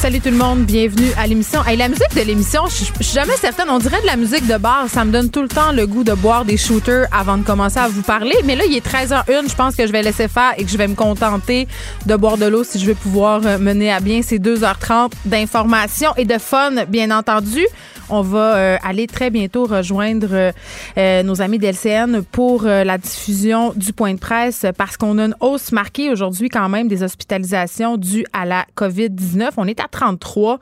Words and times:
Salut 0.00 0.20
tout 0.20 0.30
le 0.30 0.36
monde, 0.36 0.64
bienvenue 0.64 1.10
à 1.16 1.26
l'émission. 1.26 1.64
Hey, 1.64 1.76
la 1.76 1.88
musique 1.88 2.14
de 2.14 2.20
l'émission, 2.20 2.66
je 2.66 2.84
suis 2.84 2.92
jamais 3.00 3.34
certaine, 3.36 3.70
on 3.70 3.78
dirait 3.78 4.00
de 4.02 4.06
la 4.06 4.16
musique 4.16 4.46
de 4.46 4.56
bar, 4.56 4.88
ça 4.88 5.04
me 5.04 5.10
donne 5.10 5.30
tout 5.30 5.42
le 5.42 5.48
temps 5.48 5.72
le 5.72 5.86
goût 5.86 6.04
de 6.04 6.12
boire 6.12 6.44
des 6.44 6.56
shooters 6.56 7.06
avant 7.10 7.38
de 7.38 7.42
commencer 7.42 7.78
à 7.78 7.88
vous 7.88 8.02
parler, 8.02 8.36
mais 8.44 8.54
là 8.54 8.64
il 8.66 8.76
est 8.76 8.86
13h01, 8.86 9.48
je 9.50 9.54
pense 9.56 9.74
que 9.74 9.86
je 9.86 9.92
vais 9.92 10.02
laisser 10.02 10.28
faire 10.28 10.52
et 10.58 10.64
que 10.64 10.70
je 10.70 10.76
vais 10.76 10.86
me 10.86 10.94
contenter 10.94 11.66
de 12.04 12.14
boire 12.14 12.36
de 12.36 12.46
l'eau 12.46 12.62
si 12.62 12.78
je 12.78 12.86
veux 12.86 12.94
pouvoir 12.94 13.40
euh, 13.46 13.58
mener 13.58 13.90
à 13.90 14.00
bien 14.00 14.20
ces 14.22 14.38
2h30 14.38 15.12
d'informations 15.24 16.12
et 16.16 16.24
de 16.24 16.38
fun 16.38 16.84
bien 16.84 17.10
entendu. 17.10 17.66
On 18.08 18.22
va 18.22 18.56
euh, 18.56 18.76
aller 18.84 19.08
très 19.08 19.30
bientôt 19.30 19.66
rejoindre 19.66 20.52
euh, 20.98 21.22
nos 21.24 21.42
amis 21.42 21.58
d'LCN 21.58 22.22
pour 22.22 22.64
euh, 22.64 22.84
la 22.84 22.98
diffusion 22.98 23.72
du 23.74 23.92
point 23.92 24.14
de 24.14 24.18
presse 24.18 24.64
parce 24.78 24.96
qu'on 24.96 25.18
a 25.18 25.24
une 25.24 25.34
hausse 25.40 25.72
marquée 25.72 26.10
aujourd'hui 26.10 26.48
quand 26.48 26.68
même 26.68 26.86
des 26.86 27.02
hospitalisations 27.02 27.96
dues 27.96 28.24
à 28.32 28.44
la 28.44 28.64
COVID-19. 28.76 29.50
On 29.56 29.66
est 29.66 29.80
à 29.80 29.88
33 29.90 30.60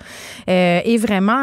euh, 0.49 0.81
et 0.85 0.97
vraiment 0.97 1.35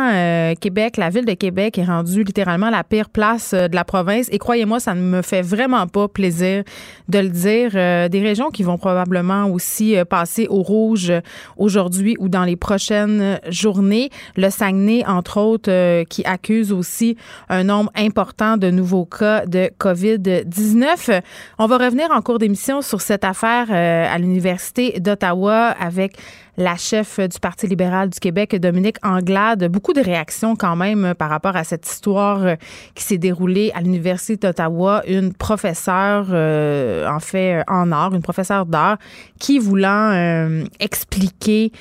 Québec, 0.59 0.97
la 0.97 1.09
ville 1.09 1.25
de 1.25 1.33
Québec 1.33 1.77
est 1.77 1.83
rendue 1.83 2.23
littéralement 2.23 2.69
la 2.69 2.83
pire 2.83 3.09
place 3.09 3.53
de 3.53 3.75
la 3.75 3.83
province 3.83 4.27
et 4.31 4.39
croyez-moi, 4.39 4.79
ça 4.79 4.95
ne 4.95 5.01
me 5.01 5.21
fait 5.21 5.41
vraiment 5.41 5.85
pas 5.87 6.07
plaisir 6.07 6.63
de 7.09 7.19
le 7.19 7.29
dire. 7.29 7.71
Des 8.09 8.21
régions 8.21 8.49
qui 8.49 8.63
vont 8.63 8.77
probablement 8.77 9.45
aussi 9.47 9.95
passer 10.09 10.47
au 10.49 10.61
rouge 10.61 11.13
aujourd'hui 11.57 12.15
ou 12.19 12.29
dans 12.29 12.43
les 12.43 12.55
prochaines 12.55 13.39
journées. 13.49 14.09
Le 14.35 14.49
Saguenay, 14.49 15.03
entre 15.05 15.39
autres, 15.39 15.71
euh, 15.91 16.03
qui 16.03 16.23
accuse 16.25 16.71
aussi 16.71 17.17
un 17.49 17.63
nombre 17.63 17.91
important 17.95 18.57
de 18.57 18.69
nouveaux 18.69 19.05
cas 19.05 19.45
de 19.45 19.69
COVID-19. 19.79 21.21
On 21.59 21.65
va 21.67 21.77
revenir 21.77 22.09
en 22.11 22.21
cours 22.21 22.39
d'émission 22.39 22.81
sur 22.81 23.01
cette 23.01 23.23
affaire 23.23 23.67
euh, 23.69 24.13
à 24.13 24.17
l'Université 24.17 24.99
d'Ottawa 24.99 25.75
avec 25.79 26.17
la 26.57 26.75
chef 26.75 27.19
du 27.19 27.39
Parti 27.39 27.67
libéral 27.67 28.09
du 28.09 28.19
Québec, 28.19 28.55
Dominique 28.55 28.97
Anglade. 29.03 29.67
Beaucoup 29.67 29.93
de 29.93 30.01
réactions 30.01 30.55
quand 30.55 30.75
même 30.75 31.13
par 31.15 31.29
rapport 31.29 31.55
à 31.55 31.63
cette 31.63 31.87
histoire 31.87 32.43
euh, 32.43 32.55
qui 32.93 33.03
s'est 33.03 33.17
déroulée 33.17 33.71
à 33.73 33.81
l'Université 33.81 34.35
d'Ottawa. 34.35 35.01
Une 35.07 35.33
professeure, 35.33 36.27
euh, 36.31 37.07
en 37.07 37.19
fait, 37.19 37.59
euh, 37.59 37.63
en 37.67 37.91
art, 37.91 38.13
une 38.13 38.21
professeure 38.21 38.65
d'art, 38.65 38.97
qui 39.39 39.59
voulant 39.59 40.11
euh, 40.11 40.63
expliquer 40.79 41.71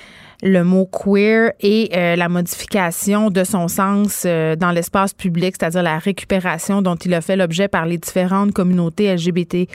le 0.42 0.64
mot 0.64 0.86
queer 0.86 1.52
et 1.60 1.90
euh, 1.94 2.16
la 2.16 2.28
modification 2.28 3.30
de 3.30 3.44
son 3.44 3.68
sens 3.68 4.24
euh, 4.26 4.56
dans 4.56 4.70
l'espace 4.70 5.12
public, 5.12 5.54
c'est-à-dire 5.58 5.82
la 5.82 5.98
récupération 5.98 6.82
dont 6.82 6.96
il 6.96 7.12
a 7.14 7.20
fait 7.20 7.36
l'objet 7.36 7.68
par 7.68 7.86
les 7.86 7.98
différentes 7.98 8.52
communautés 8.52 9.14
LGBTQ+, 9.14 9.68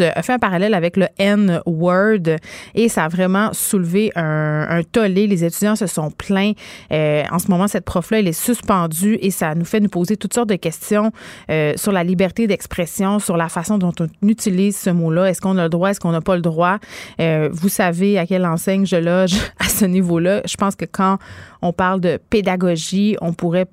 a 0.00 0.22
fait 0.22 0.32
un 0.32 0.38
parallèle 0.38 0.74
avec 0.74 0.96
le 0.96 1.06
N-word 1.18 2.36
et 2.74 2.88
ça 2.88 3.04
a 3.04 3.08
vraiment 3.08 3.50
soulevé 3.52 4.10
un, 4.16 4.66
un 4.68 4.82
tollé. 4.82 5.26
Les 5.26 5.44
étudiants 5.44 5.76
se 5.76 5.86
sont 5.86 6.10
plaints. 6.10 6.52
Euh, 6.92 7.22
en 7.30 7.38
ce 7.38 7.48
moment, 7.48 7.68
cette 7.68 7.84
prof-là, 7.84 8.20
elle 8.20 8.28
est 8.28 8.32
suspendue 8.32 9.18
et 9.20 9.30
ça 9.30 9.54
nous 9.54 9.64
fait 9.64 9.80
nous 9.80 9.88
poser 9.88 10.16
toutes 10.16 10.34
sortes 10.34 10.48
de 10.48 10.56
questions 10.56 11.12
euh, 11.50 11.74
sur 11.76 11.92
la 11.92 12.04
liberté 12.04 12.46
d'expression, 12.46 13.18
sur 13.18 13.36
la 13.36 13.48
façon 13.48 13.78
dont 13.78 13.92
on 14.00 14.08
utilise 14.26 14.76
ce 14.76 14.90
mot-là. 14.90 15.30
Est-ce 15.30 15.40
qu'on 15.40 15.56
a 15.58 15.64
le 15.64 15.68
droit, 15.68 15.90
est-ce 15.90 16.00
qu'on 16.00 16.12
n'a 16.12 16.20
pas 16.20 16.36
le 16.36 16.42
droit? 16.42 16.78
Euh, 17.20 17.48
vous 17.52 17.68
savez 17.68 18.18
à 18.18 18.26
quelle 18.26 18.46
enseigne 18.46 18.86
je 18.86 18.96
loge 18.96 19.36
à 19.58 19.68
ce 19.68 19.84
niveau-là. 19.84 20.42
Je 20.46 20.56
pense 20.56 20.74
que 20.74 20.84
quand 20.84 21.18
on 21.62 21.72
parle 21.72 22.00
de 22.00 22.18
pédagogie, 22.30 23.16
on 23.20 23.32
pourrait 23.32 23.66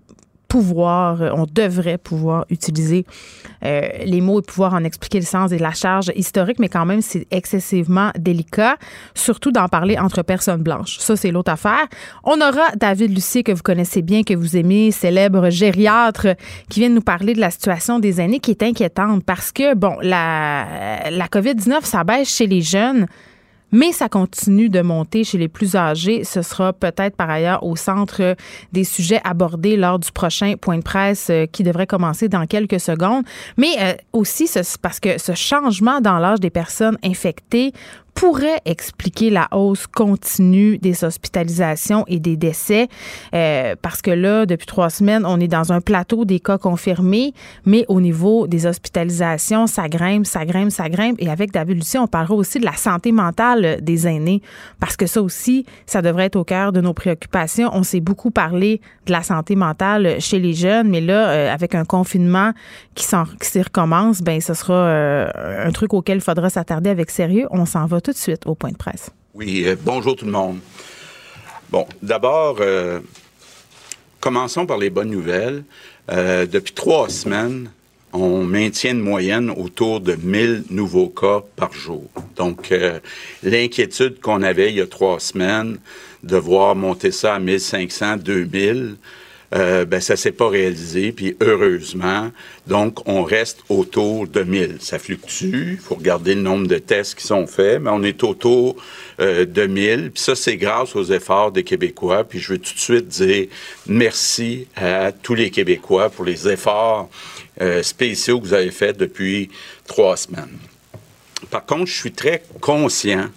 pouvoir, 0.48 1.22
euh, 1.22 1.30
on 1.34 1.46
devrait 1.52 1.98
pouvoir 1.98 2.46
utiliser 2.50 3.06
euh, 3.64 3.82
les 4.06 4.22
mots 4.22 4.40
et 4.40 4.44
pouvoir 4.44 4.74
en 4.74 4.84
expliquer 4.84 5.20
le 5.20 5.26
sens 5.26 5.52
et 5.52 5.58
la 5.58 5.72
charge 5.72 6.12
historique, 6.16 6.60
mais 6.60 6.70
quand 6.70 6.86
même, 6.86 7.02
c'est 7.02 7.28
excessivement 7.32 8.12
délicat, 8.18 8.78
surtout 9.14 9.52
d'en 9.52 9.68
parler 9.68 9.98
entre 9.98 10.22
personnes 10.24 10.62
blanches. 10.62 10.98
Ça, 11.00 11.16
c'est 11.16 11.32
l'autre 11.32 11.52
affaire. 11.52 11.88
On 12.24 12.36
aura 12.42 12.72
David 12.76 13.14
Lucier, 13.14 13.44
que 13.44 13.52
vous 13.52 13.64
connaissez 13.64 14.02
bien, 14.02 14.24
que 14.24 14.34
vous 14.34 14.58
aimez, 14.58 14.92
célèbre 14.92 15.50
gériatre, 15.50 16.28
qui 16.70 16.80
vient 16.82 16.90
de 16.90 16.96
nous 16.96 17.02
parler 17.02 17.34
de 17.34 17.40
la 17.40 17.50
situation 17.50 18.00
des 18.00 18.22
aînés 18.22 18.40
qui 18.40 18.52
est 18.52 18.64
inquiétante 18.64 19.24
parce 19.24 19.52
que, 19.52 19.76
bon, 19.76 19.96
la, 20.02 21.10
la 21.10 21.28
COVID-19, 21.28 21.84
ça 21.84 22.04
baisse 22.04 22.34
chez 22.34 22.48
les 22.48 22.62
jeunes 22.62 23.08
mais 23.72 23.92
ça 23.92 24.08
continue 24.10 24.70
de 24.70 24.82
monter 24.82 25.24
chez 25.24 25.38
les 25.38 25.48
plus 25.48 25.76
âgés. 25.76 26.24
Ce 26.24 26.42
sera 26.42 26.72
peut-être 26.74 27.16
par 27.16 27.30
ailleurs 27.30 27.64
au 27.64 27.76
centre 27.76 28.36
des 28.72 28.84
sujets 28.84 29.20
abordés 29.24 29.76
lors 29.76 30.00
du 30.00 30.12
prochain 30.12 30.56
point 30.60 30.78
de 30.78 30.84
presse 30.84 31.28
euh, 31.30 31.46
qui 31.46 31.64
devrait 31.64 31.88
commencer 31.88 32.30
dans 32.30 32.46
quelques 32.46 32.80
secondes. 32.80 33.24
Mais 33.58 33.76
euh, 33.80 33.94
aussi 34.14 34.48
ce- 34.48 34.78
parce 34.82 35.00
que 35.00 35.18
ce 35.20 35.34
changement 35.34 36.00
dans 36.02 36.20
l'âge 36.20 36.40
des 36.40 36.50
personnes 36.50 36.98
infectées 37.04 37.74
pourrait 38.16 38.62
expliquer 38.66 39.30
la 39.30 39.48
hausse 39.52 39.88
continue 39.88 40.78
des 40.78 41.04
hospitalisations 41.04 42.06
et 42.08 42.20
des 42.20 42.38
décès 42.38 42.88
euh, 43.34 43.76
parce 43.82 44.02
que 44.02 44.10
là, 44.10 44.46
depuis 44.46 44.66
trois 44.66 44.90
semaines, 44.90 45.26
on 45.26 45.40
est 45.40 45.50
dans 45.50 45.74
un 45.74 45.82
plateau 45.82 46.24
des 46.24 46.40
cas 46.40 46.58
confirmés, 46.58 47.34
mais 47.66 47.86
au 47.90 48.00
niveau 48.00 48.48
des 48.48 48.66
hospitalisations, 48.66 49.68
ça 49.68 49.90
grimpe, 49.90 50.26
ça 50.26 50.46
grimpe, 50.46 50.72
ça 50.72 50.90
grimpe. 50.90 51.18
Et 51.20 51.30
avec 51.30 51.52
David 51.52 51.78
Lucie, 51.78 51.98
on 51.98 52.08
parlera 52.08 52.36
aussi 52.36 52.60
de 52.60 52.66
la 52.66 52.74
santé 52.74 53.12
mentale 53.12 53.80
des 53.82 54.08
aînés 54.08 54.42
parce 54.80 54.96
que 54.96 55.08
ça 55.08 55.22
aussi, 55.22 55.66
ça 55.86 56.02
devrait 56.02 56.26
être 56.26 56.38
au 56.38 56.46
cœur 56.46 56.72
de 56.72 56.80
nos 56.80 56.94
préoccupations. 56.94 57.70
On 57.74 57.84
s'est 57.84 58.00
beaucoup 58.00 58.32
parlé 58.32 58.80
de 59.06 59.12
la 59.12 59.24
santé 59.24 59.56
mentale 59.56 60.22
chez 60.22 60.40
les 60.40 60.54
jeunes, 60.54 60.90
mais 60.90 61.02
là, 61.02 61.30
euh, 61.30 61.54
avec 61.54 61.76
un 61.76 61.84
confinement 61.84 62.52
qui, 62.96 63.06
s'y 63.06 63.62
recommence, 63.62 64.22
ben 64.22 64.40
ce 64.40 64.54
sera 64.54 64.74
euh, 64.74 65.28
un 65.66 65.72
truc 65.72 65.94
auquel 65.94 66.18
il 66.18 66.22
faudra 66.22 66.50
s'attarder 66.50 66.90
avec 66.90 67.10
sérieux. 67.10 67.48
On 67.52 67.66
s'en 67.66 67.86
va 67.86 68.02
tout 68.06 68.12
de 68.12 68.18
suite 68.18 68.46
au 68.46 68.54
point 68.54 68.72
de 68.72 68.78
presse. 68.78 69.10
Oui, 69.34 69.64
euh, 69.66 69.76
bonjour 69.82 70.16
tout 70.16 70.26
le 70.26 70.32
monde. 70.32 70.60
Bon, 71.72 71.88
d'abord, 72.04 72.58
euh, 72.60 73.00
commençons 74.20 74.68
par 74.68 74.78
les 74.78 74.92
bonnes 74.92 75.10
nouvelles. 75.10 75.64
Euh, 76.12 76.46
depuis 76.46 76.74
trois 76.74 77.10
semaines, 77.10 77.72
on 78.14 78.44
maintient 78.44 78.92
une 78.92 79.00
moyenne 79.00 79.50
autour 79.50 80.02
de 80.02 80.14
1000 80.14 80.66
nouveaux 80.70 81.10
cas 81.10 81.42
par 81.56 81.74
jour. 81.74 82.04
Donc, 82.36 82.74
l'inquiétude 83.44 84.22
qu'on 84.22 84.42
avait 84.42 84.70
il 84.70 84.76
y 84.76 84.82
a 84.82 84.88
trois 84.88 85.20
semaines 85.20 85.80
de 86.24 86.38
voir 86.38 86.76
monter 86.76 87.12
ça 87.12 87.36
à 87.36 87.40
1500, 87.40 88.18
2000, 88.18 88.98
euh, 89.56 89.86
ben, 89.86 90.02
ça 90.02 90.18
s'est 90.18 90.34
pas 90.34 90.50
réalisé, 90.50 91.14
puis 91.14 91.38
heureusement. 91.40 92.32
Donc, 92.68 93.08
on 93.08 93.24
reste 93.24 93.60
autour 93.70 94.28
de 94.28 94.44
1000. 94.44 94.78
Ça 94.82 95.00
fluctue, 95.00 95.74
il 95.74 95.78
faut 95.78 95.96
regarder 95.96 96.36
le 96.36 96.42
nombre 96.42 96.68
de 96.68 96.78
tests 96.78 97.16
qui 97.16 97.26
sont 97.26 97.48
faits, 97.48 97.82
mais 97.82 97.90
on 97.90 98.04
est 98.04 98.24
autour 98.24 98.76
euh, 99.22 99.46
de 99.46 99.66
1000. 99.66 100.12
Puis 100.12 100.24
ça, 100.24 100.36
c'est 100.36 100.58
grâce 100.58 100.96
aux 100.96 101.06
efforts 101.06 101.54
des 101.54 101.64
Québécois. 101.64 102.26
Puis 102.26 102.40
je 102.40 102.54
veux 102.54 102.60
tout 102.60 102.74
de 102.74 102.80
suite 102.80 103.08
dire 103.08 103.48
merci 103.88 104.68
à 104.76 105.14
tous 105.14 105.36
les 105.36 105.50
Québécois 105.52 106.10
pour 106.10 106.26
les 106.26 106.50
efforts 106.50 107.10
euh, 107.62 107.82
spéciaux 107.82 108.42
que 108.42 108.48
vous 108.48 108.54
avez 108.54 108.72
faits 108.72 108.98
depuis 108.98 109.50
trois 109.88 110.18
semaines. 110.18 110.58
Par 111.50 111.66
contre, 111.66 111.86
je 111.86 111.96
suis 111.96 112.12
très 112.12 112.44
conscient 112.60 113.30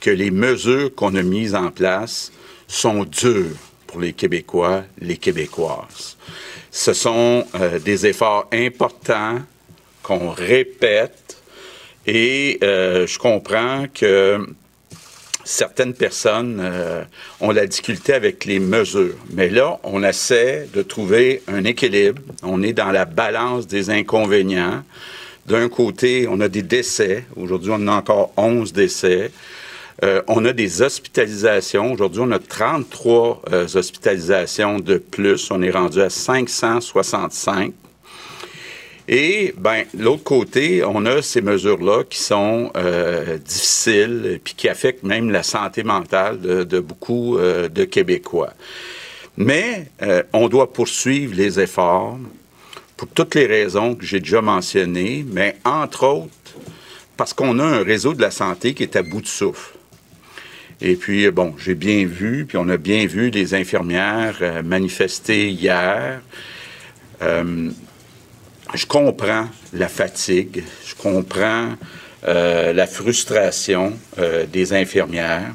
que 0.00 0.10
les 0.10 0.30
mesures 0.30 0.94
qu'on 0.94 1.14
a 1.14 1.22
mises 1.22 1.54
en 1.54 1.70
place 1.70 2.30
sont 2.68 3.04
dures 3.04 3.56
pour 3.86 4.00
les 4.00 4.12
Québécois, 4.12 4.84
les 5.00 5.16
Québécoises. 5.16 6.16
Ce 6.70 6.92
sont 6.92 7.46
euh, 7.54 7.78
des 7.78 8.06
efforts 8.06 8.48
importants 8.52 9.40
qu'on 10.02 10.30
répète 10.30 11.38
et 12.06 12.58
euh, 12.62 13.06
je 13.06 13.18
comprends 13.18 13.86
que 13.92 14.46
certaines 15.46 15.94
personnes 15.94 16.60
euh, 16.60 17.04
ont 17.40 17.50
la 17.50 17.66
difficulté 17.66 18.12
avec 18.12 18.44
les 18.44 18.58
mesures. 18.58 19.16
Mais 19.30 19.48
là, 19.48 19.78
on 19.84 20.02
essaie 20.02 20.68
de 20.74 20.82
trouver 20.82 21.42
un 21.48 21.64
équilibre. 21.64 22.20
On 22.42 22.62
est 22.62 22.72
dans 22.72 22.90
la 22.90 23.04
balance 23.04 23.66
des 23.66 23.90
inconvénients. 23.90 24.82
D'un 25.46 25.68
côté, 25.68 26.26
on 26.28 26.40
a 26.40 26.48
des 26.48 26.62
décès. 26.62 27.24
Aujourd'hui, 27.36 27.70
on 27.72 27.86
a 27.86 27.92
encore 27.92 28.32
11 28.36 28.72
décès. 28.72 29.30
Euh, 30.04 30.22
on 30.28 30.44
a 30.44 30.52
des 30.52 30.82
hospitalisations. 30.82 31.92
Aujourd'hui, 31.92 32.20
on 32.22 32.30
a 32.30 32.38
33 32.38 33.42
euh, 33.52 33.66
hospitalisations 33.74 34.78
de 34.78 34.98
plus. 34.98 35.50
On 35.50 35.62
est 35.62 35.70
rendu 35.70 36.00
à 36.00 36.10
565. 36.10 37.72
Et 39.08 39.54
ben 39.56 39.84
l'autre 39.96 40.24
côté, 40.24 40.84
on 40.84 41.06
a 41.06 41.22
ces 41.22 41.40
mesures-là 41.40 42.02
qui 42.04 42.18
sont 42.18 42.72
euh, 42.76 43.38
difficiles 43.38 44.32
et 44.34 44.38
puis 44.38 44.54
qui 44.54 44.68
affectent 44.68 45.04
même 45.04 45.30
la 45.30 45.44
santé 45.44 45.84
mentale 45.84 46.40
de, 46.40 46.80
beaucoup 46.80 47.38
de 47.38 47.84
Québécois. 47.84 48.52
Mais 49.36 49.86
on 50.32 50.48
doit 50.48 50.72
poursuivre 50.72 51.36
les 51.36 51.60
efforts 51.60 52.18
pour 52.96 53.06
toutes 53.08 53.36
les 53.36 53.46
raisons 53.46 53.94
que 53.94 54.04
j'ai 54.04 54.18
déjà 54.18 54.40
mentionnées, 54.40 55.24
mais 55.30 55.56
entre 55.64 56.04
autres 56.04 56.32
parce 57.16 57.32
qu'on 57.32 57.58
a 57.60 57.64
un 57.64 57.84
réseau 57.84 58.12
de 58.12 58.20
la 58.20 58.32
santé 58.32 58.74
qui 58.74 58.82
est 58.82 58.96
à 58.96 59.02
bout 59.02 59.20
de 59.20 59.26
souffle. 59.26 59.75
Et 60.80 60.96
puis, 60.96 61.30
bon, 61.30 61.54
j'ai 61.58 61.74
bien 61.74 62.04
vu, 62.04 62.44
puis 62.44 62.58
on 62.58 62.68
a 62.68 62.76
bien 62.76 63.06
vu 63.06 63.30
les 63.30 63.54
infirmières 63.54 64.38
euh, 64.42 64.62
manifester 64.62 65.48
hier. 65.48 66.20
Euh, 67.22 67.70
je 68.74 68.84
comprends 68.84 69.48
la 69.72 69.88
fatigue, 69.88 70.64
je 70.86 70.94
comprends 70.94 71.68
euh, 72.28 72.72
la 72.74 72.86
frustration 72.86 73.94
des 74.52 74.72
infirmières. 74.72 75.54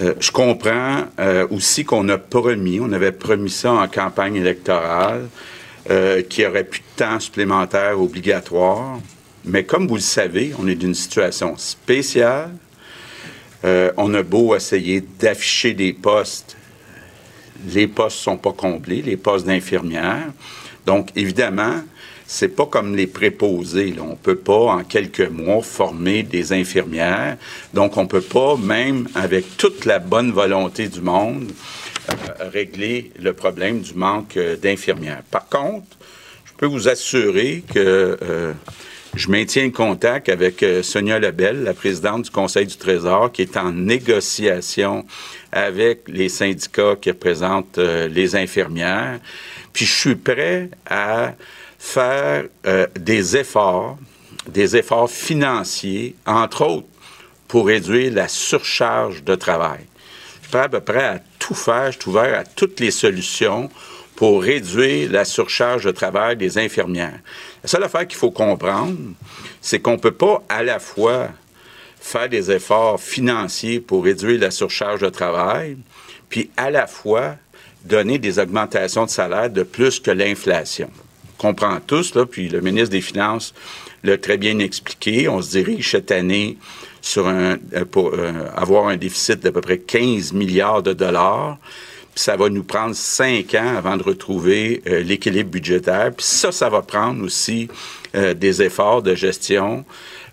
je 0.00 0.30
comprends 0.30 1.04
aussi 1.50 1.84
qu'on 1.84 2.08
a 2.08 2.16
promis, 2.16 2.80
on 2.80 2.90
avait 2.92 3.12
promis 3.12 3.50
ça 3.50 3.72
en 3.72 3.86
campagne 3.86 4.36
électorale, 4.36 5.28
qu'il 6.30 6.44
y 6.44 6.46
aurait 6.46 6.64
plus 6.64 6.80
de 6.80 7.04
temps 7.04 7.20
supplémentaire 7.20 8.00
obligatoire. 8.00 8.98
Mais 9.44 9.64
comme 9.64 9.86
vous 9.86 9.96
le 9.96 10.00
savez, 10.00 10.54
on 10.58 10.66
est 10.66 10.74
d'une 10.74 10.94
situation 10.94 11.56
spéciale. 11.58 12.50
Euh, 13.64 13.90
on 13.96 14.14
a 14.14 14.22
beau 14.22 14.54
essayer 14.54 15.00
d'afficher 15.00 15.74
des 15.74 15.92
postes, 15.92 16.56
les 17.66 17.88
postes 17.88 18.18
ne 18.18 18.22
sont 18.22 18.36
pas 18.36 18.52
comblés, 18.52 19.02
les 19.02 19.16
postes 19.16 19.46
d'infirmières. 19.46 20.28
Donc, 20.86 21.10
évidemment, 21.16 21.82
c'est 22.26 22.48
pas 22.48 22.66
comme 22.66 22.94
les 22.94 23.08
préposés. 23.08 23.94
On 24.00 24.10
ne 24.10 24.14
peut 24.14 24.36
pas, 24.36 24.74
en 24.74 24.84
quelques 24.84 25.28
mois, 25.28 25.62
former 25.62 26.22
des 26.22 26.52
infirmières. 26.52 27.36
Donc, 27.74 27.96
on 27.96 28.02
ne 28.02 28.08
peut 28.08 28.20
pas, 28.20 28.56
même 28.56 29.08
avec 29.14 29.56
toute 29.56 29.86
la 29.86 29.98
bonne 29.98 30.30
volonté 30.30 30.88
du 30.88 31.00
monde, 31.00 31.50
euh, 32.10 32.50
régler 32.52 33.10
le 33.20 33.32
problème 33.32 33.80
du 33.80 33.94
manque 33.94 34.36
euh, 34.36 34.56
d'infirmières. 34.56 35.22
Par 35.30 35.48
contre, 35.48 35.86
je 36.44 36.52
peux 36.56 36.66
vous 36.66 36.88
assurer 36.88 37.64
que 37.72 38.16
je 39.14 39.30
maintiens 39.30 39.64
le 39.64 39.70
contact 39.70 40.28
avec 40.28 40.62
euh, 40.62 40.82
Sonia 40.82 41.18
Lebel, 41.18 41.62
la 41.62 41.74
présidente 41.74 42.24
du 42.24 42.30
Conseil 42.30 42.66
du 42.66 42.76
Trésor, 42.76 43.32
qui 43.32 43.42
est 43.42 43.56
en 43.56 43.72
négociation 43.72 45.06
avec 45.50 46.02
les 46.08 46.28
syndicats 46.28 46.96
qui 47.00 47.10
représentent 47.10 47.78
euh, 47.78 48.06
les 48.08 48.36
infirmières. 48.36 49.18
Puis 49.72 49.86
je 49.86 49.94
suis 49.94 50.14
prêt 50.14 50.70
à 50.88 51.32
faire 51.78 52.44
euh, 52.66 52.86
des 52.98 53.36
efforts, 53.36 53.98
des 54.46 54.76
efforts 54.76 55.10
financiers, 55.10 56.14
entre 56.26 56.66
autres, 56.66 56.88
pour 57.46 57.66
réduire 57.66 58.12
la 58.12 58.28
surcharge 58.28 59.24
de 59.24 59.34
travail. 59.34 59.80
Je 60.42 60.48
suis 60.48 60.50
prêt 60.50 60.64
à 60.64 60.68
peu 60.68 60.80
près 60.80 61.04
à 61.04 61.20
tout 61.38 61.54
faire, 61.54 61.92
je 61.92 61.98
suis 61.98 62.10
ouvert 62.10 62.38
à 62.38 62.44
toutes 62.44 62.78
les 62.80 62.90
solutions 62.90 63.70
pour 64.16 64.42
réduire 64.42 65.12
la 65.12 65.24
surcharge 65.24 65.84
de 65.84 65.92
travail 65.92 66.36
des 66.36 66.58
infirmières. 66.58 67.20
La 67.62 67.68
seule 67.68 67.84
affaire 67.84 68.06
qu'il 68.06 68.18
faut 68.18 68.30
comprendre, 68.30 68.96
c'est 69.60 69.80
qu'on 69.80 69.92
ne 69.92 69.98
peut 69.98 70.12
pas 70.12 70.42
à 70.48 70.62
la 70.62 70.78
fois 70.78 71.28
faire 72.00 72.28
des 72.28 72.50
efforts 72.50 73.00
financiers 73.00 73.80
pour 73.80 74.04
réduire 74.04 74.40
la 74.40 74.50
surcharge 74.50 75.00
de 75.00 75.08
travail, 75.08 75.76
puis 76.28 76.50
à 76.56 76.70
la 76.70 76.86
fois 76.86 77.36
donner 77.84 78.18
des 78.18 78.38
augmentations 78.38 79.04
de 79.04 79.10
salaire 79.10 79.50
de 79.50 79.62
plus 79.62 80.00
que 80.00 80.10
l'inflation. 80.10 80.90
On 81.38 81.48
comprend 81.48 81.78
tous, 81.84 82.14
là, 82.14 82.26
puis 82.26 82.48
le 82.48 82.60
ministre 82.60 82.90
des 82.90 83.00
Finances 83.00 83.54
l'a 84.04 84.18
très 84.18 84.36
bien 84.36 84.58
expliqué. 84.58 85.28
On 85.28 85.40
se 85.42 85.50
dirige 85.50 85.90
cette 85.90 86.10
année 86.10 86.58
euh, 87.16 87.56
pour 87.90 88.12
euh, 88.14 88.32
avoir 88.56 88.88
un 88.88 88.96
déficit 88.96 89.40
d'à 89.40 89.52
peu 89.52 89.60
près 89.60 89.78
15 89.78 90.32
milliards 90.32 90.82
de 90.82 90.92
dollars 90.92 91.58
ça 92.18 92.34
va 92.34 92.48
nous 92.48 92.64
prendre 92.64 92.96
cinq 92.96 93.54
ans 93.54 93.76
avant 93.76 93.96
de 93.96 94.02
retrouver 94.02 94.82
euh, 94.88 95.02
l'équilibre 95.02 95.50
budgétaire. 95.50 96.10
Puis 96.16 96.26
ça, 96.26 96.50
ça 96.50 96.68
va 96.68 96.82
prendre 96.82 97.24
aussi 97.24 97.68
euh, 98.16 98.34
des 98.34 98.60
efforts 98.60 99.02
de 99.02 99.14
gestion 99.14 99.84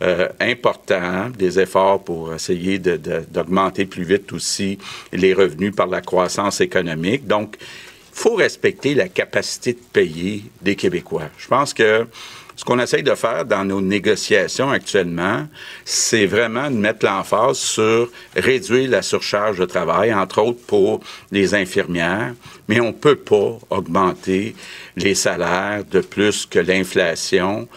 euh, 0.02 0.28
importants, 0.40 1.30
des 1.30 1.60
efforts 1.60 2.04
pour 2.04 2.34
essayer 2.34 2.80
d'augmenter 2.80 3.86
plus 3.86 4.04
vite 4.04 4.34
aussi 4.34 4.80
les 5.14 5.36
revenus 5.36 5.76
par 5.76 5.86
la 5.86 6.02
croissance 6.02 6.60
économique. 6.60 7.28
Donc, 7.28 7.56
il 7.60 8.20
faut 8.20 8.36
respecter 8.36 8.96
la 8.96 9.08
capacité 9.08 9.74
de 9.74 9.80
payer 9.94 10.44
des 10.64 10.76
Québécois. 10.76 11.30
Je 11.38 11.48
pense 11.48 11.72
que 11.72 12.08
ce 12.56 12.63
qu'on 12.63 12.80
essaye 12.80 13.04
de 13.04 13.16
faire 13.16 13.46
dans 13.46 13.66
nos 13.66 13.81
négociations 13.81 14.69
actuellement, 14.69 15.48
c'est 15.84 16.25
vraiment 16.25 16.72
de 16.72 16.75
mettre 16.75 17.06
l'emphase 17.06 17.57
sur 17.57 18.10
réduire 18.36 18.90
la 18.90 19.02
surcharge 19.02 19.60
de 19.60 19.66
travail, 19.66 20.13
entre 20.13 20.42
autres 20.42 20.66
pour 20.66 21.02
les 21.31 21.54
infirmières, 21.54 22.34
mais 22.68 22.80
on 22.80 22.88
ne 22.88 22.92
peut 22.92 23.18
pas 23.18 23.57
augmenter 23.69 24.56
les 24.96 25.16
salaires 25.16 25.84
de 25.90 26.00
plus 26.00 26.46
que 26.46 26.60
l'inflation. 26.60 27.68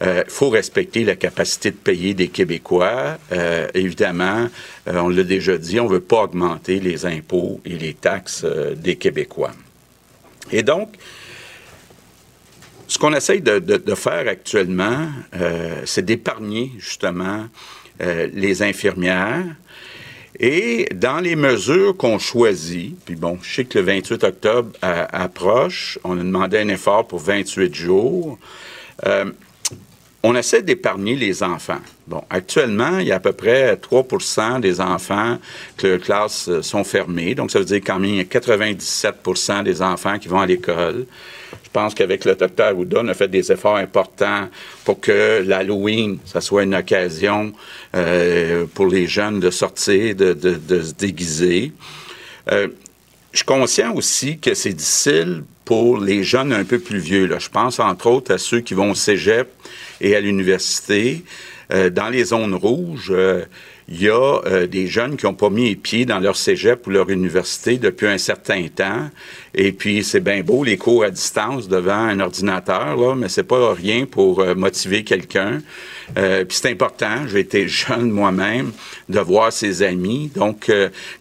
Il 0.00 0.08
euh, 0.08 0.24
faut 0.26 0.50
respecter 0.50 1.04
la 1.04 1.14
capacité 1.14 1.70
de 1.70 1.76
payer 1.76 2.14
des 2.14 2.28
Québécois. 2.28 3.16
Euh, 3.32 3.68
évidemment, 3.74 4.48
euh, 4.88 4.98
on 4.98 5.08
l'a 5.08 5.22
déjà 5.22 5.56
dit, 5.56 5.78
on 5.78 5.84
ne 5.84 5.94
veut 5.94 6.00
pas 6.00 6.24
augmenter 6.24 6.80
les 6.80 7.06
impôts 7.06 7.60
et 7.64 7.78
les 7.78 7.94
taxes 7.94 8.44
des 8.76 8.96
Québécois. 8.96 9.52
Et 10.50 10.62
donc, 10.62 10.90
ce 12.88 12.98
qu'on 12.98 13.14
essaye 13.14 13.40
de, 13.40 13.94
faire 13.94 14.28
actuellement, 14.28 15.08
euh, 15.34 15.82
c'est 15.84 16.04
d'épargner 16.04 16.72
justement 16.78 17.46
euh, 18.02 18.28
les 18.32 18.62
infirmières. 18.62 19.44
Et 20.40 20.88
dans 20.94 21.20
les 21.20 21.36
mesures 21.36 21.96
qu'on 21.96 22.18
choisit, 22.18 22.96
puis 23.04 23.14
bon, 23.14 23.38
je 23.42 23.54
sais 23.54 23.64
que 23.64 23.78
le 23.78 23.84
28 23.84 24.24
octobre 24.24 24.70
approche, 24.82 25.98
on 26.02 26.18
a 26.18 26.22
demandé 26.22 26.58
un 26.58 26.68
effort 26.68 27.06
pour 27.06 27.20
28 27.20 27.72
jours. 27.72 28.38
Euh, 29.06 29.26
on 30.24 30.34
essaie 30.34 30.62
d'épargner 30.62 31.14
les 31.14 31.42
enfants. 31.42 31.80
Bon, 32.06 32.24
actuellement, 32.30 32.98
il 32.98 33.08
y 33.08 33.12
a 33.12 33.16
à 33.16 33.20
peu 33.20 33.32
près 33.32 33.76
3% 33.76 34.58
des 34.58 34.80
enfants 34.80 35.38
que 35.76 35.86
les 35.86 35.98
classes 35.98 36.50
sont 36.62 36.82
fermées. 36.82 37.34
Donc, 37.34 37.50
ça 37.50 37.58
veut 37.58 37.64
dire 37.64 37.82
quand 37.84 37.98
même 37.98 38.10
qu'il 38.10 38.18
y 38.18 38.20
a 38.20 38.24
97% 38.24 39.62
des 39.62 39.82
enfants 39.82 40.18
qui 40.18 40.28
vont 40.28 40.40
à 40.40 40.46
l'école. 40.46 41.06
Je 41.74 41.80
pense 41.80 41.94
qu'avec 41.96 42.24
le 42.24 42.36
docteur 42.36 42.68
Arruda, 42.68 43.00
on 43.02 43.08
a 43.08 43.14
fait 43.14 43.26
des 43.26 43.50
efforts 43.50 43.74
importants 43.74 44.48
pour 44.84 45.00
que 45.00 45.42
l'Halloween, 45.44 46.18
ça 46.24 46.40
soit 46.40 46.62
une 46.62 46.76
occasion 46.76 47.52
euh, 47.96 48.64
pour 48.74 48.86
les 48.86 49.08
jeunes 49.08 49.40
de 49.40 49.50
sortir, 49.50 50.14
de, 50.14 50.36
se 50.40 50.92
déguiser. 50.92 51.72
Euh, 52.52 52.68
je 53.32 53.38
suis 53.38 53.44
conscient 53.44 53.92
aussi 53.92 54.38
que 54.38 54.54
c'est 54.54 54.72
difficile 54.72 55.42
pour 55.64 55.98
les 55.98 56.22
jeunes 56.22 56.52
un 56.52 56.62
peu 56.62 56.78
plus 56.78 57.00
vieux. 57.00 57.26
Là. 57.26 57.40
Je 57.40 57.48
pense 57.48 57.80
entre 57.80 58.06
autres 58.06 58.32
à 58.32 58.38
ceux 58.38 58.60
qui 58.60 58.74
vont 58.74 58.92
au 58.92 58.94
cégep 58.94 59.48
et 60.00 60.14
à 60.14 60.20
l'université. 60.20 61.24
Euh, 61.72 61.90
dans 61.90 62.08
les 62.08 62.26
zones 62.26 62.54
rouges, 62.54 63.12
il 63.88 64.02
y 64.02 64.08
a 64.08 64.40
euh, 64.46 64.66
des 64.66 64.86
jeunes 64.86 65.16
qui 65.16 65.26
n'ont 65.26 65.34
pas 65.34 65.50
mis 65.50 65.68
les 65.68 65.76
pieds 65.76 66.06
dans 66.06 66.18
leur 66.18 66.36
cégep 66.36 66.86
ou 66.86 66.90
leur 66.90 67.10
université 67.10 67.76
depuis 67.76 68.06
un 68.06 68.16
certain 68.16 68.66
temps. 68.68 69.10
Et 69.54 69.72
puis, 69.72 70.02
c'est 70.02 70.20
bien 70.20 70.42
beau, 70.42 70.64
les 70.64 70.78
cours 70.78 71.04
à 71.04 71.10
distance 71.10 71.68
devant 71.68 71.92
un 71.92 72.18
ordinateur, 72.20 72.96
là, 72.96 73.14
mais 73.14 73.28
c'est 73.28 73.44
pas 73.44 73.74
rien 73.74 74.06
pour 74.06 74.40
euh, 74.40 74.54
motiver 74.54 75.04
quelqu'un. 75.04 75.60
Euh, 76.16 76.44
puis 76.44 76.58
c'est 76.60 76.70
important, 76.70 77.26
j'ai 77.28 77.40
été 77.40 77.68
jeune 77.74 78.10
moi-même, 78.10 78.72
de 79.10 79.20
voir 79.20 79.52
ses 79.52 79.82
amis. 79.82 80.30
Donc, 80.34 80.72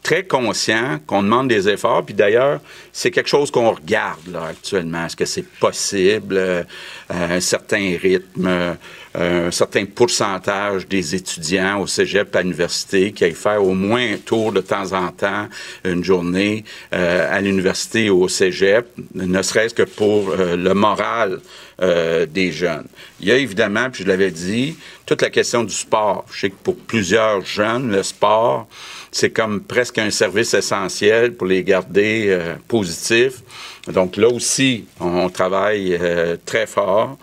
très 0.01 0.23
conscient 0.23 0.99
qu'on 1.05 1.23
demande 1.23 1.49
des 1.49 1.67
efforts. 1.67 2.05
Puis 2.05 2.13
d'ailleurs, 2.13 2.61
c'est 2.93 3.11
quelque 3.11 3.29
chose 3.29 3.51
qu'on 3.51 3.71
regarde 3.71 4.25
là, 4.31 4.45
actuellement. 4.51 5.05
Est-ce 5.05 5.17
que 5.17 5.25
c'est 5.25 5.47
possible, 5.59 6.65
un 7.09 7.39
certain 7.41 7.97
rythme? 8.01 8.77
Un 9.15 9.51
certain 9.51 9.85
pourcentage 9.85 10.87
des 10.87 11.15
étudiants 11.15 11.79
au 11.79 11.87
cégep 11.87 12.35
à 12.35 12.41
l'université 12.41 13.11
qui 13.11 13.23
aillent 13.23 13.33
faire 13.33 13.63
au 13.63 13.73
moins 13.73 14.13
un 14.13 14.17
tour 14.17 14.51
de 14.51 14.61
temps 14.61 14.93
en 14.93 15.09
temps, 15.11 15.47
une 15.83 16.03
journée 16.03 16.63
euh, 16.93 17.27
à 17.31 17.39
l'université 17.41 18.09
ou 18.09 18.23
au 18.23 18.27
cégep, 18.27 18.87
ne 19.13 19.41
serait-ce 19.41 19.75
que 19.75 19.83
pour 19.83 20.31
euh, 20.31 20.55
le 20.55 20.73
moral 20.73 21.41
euh, 21.81 22.25
des 22.25 22.51
jeunes. 22.51 22.87
Il 23.19 23.27
y 23.27 23.31
a 23.31 23.37
évidemment, 23.37 23.89
puis 23.91 24.03
je 24.03 24.07
l'avais 24.07 24.31
dit, 24.31 24.75
toute 25.05 25.21
la 25.21 25.29
question 25.29 25.63
du 25.63 25.73
sport. 25.73 26.25
Je 26.31 26.41
sais 26.41 26.49
que 26.49 26.55
pour 26.63 26.75
plusieurs 26.75 27.45
jeunes, 27.45 27.91
le 27.91 28.01
sport, 28.01 28.67
c'est 29.11 29.29
comme 29.29 29.61
presque 29.61 29.99
un 29.99 30.09
service 30.09 30.53
essentiel 30.55 31.33
pour 31.33 31.45
les 31.45 31.63
garder 31.63 32.39
positifs. 32.67 33.41
Donc 33.87 34.17
là 34.17 34.27
aussi, 34.27 34.85
on, 34.99 35.29
travaille 35.29 35.99
très 36.45 36.65
fort. 36.65 37.17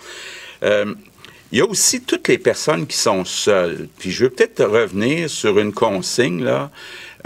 Il 1.53 1.59
y 1.59 1.63
a 1.63 1.67
aussi 1.67 2.03
toutes 2.03 2.29
les 2.29 2.39
personnes 2.39 2.87
qui 2.87 2.97
sont 2.97 3.25
seules. 3.25 3.89
Puis 3.99 4.11
je 4.11 4.25
veux 4.25 4.31
peut-être 4.31 4.65
revenir 4.65 5.29
sur 5.29 5.59
une 5.59 5.73
consigne, 5.73 6.45
là. 6.45 6.71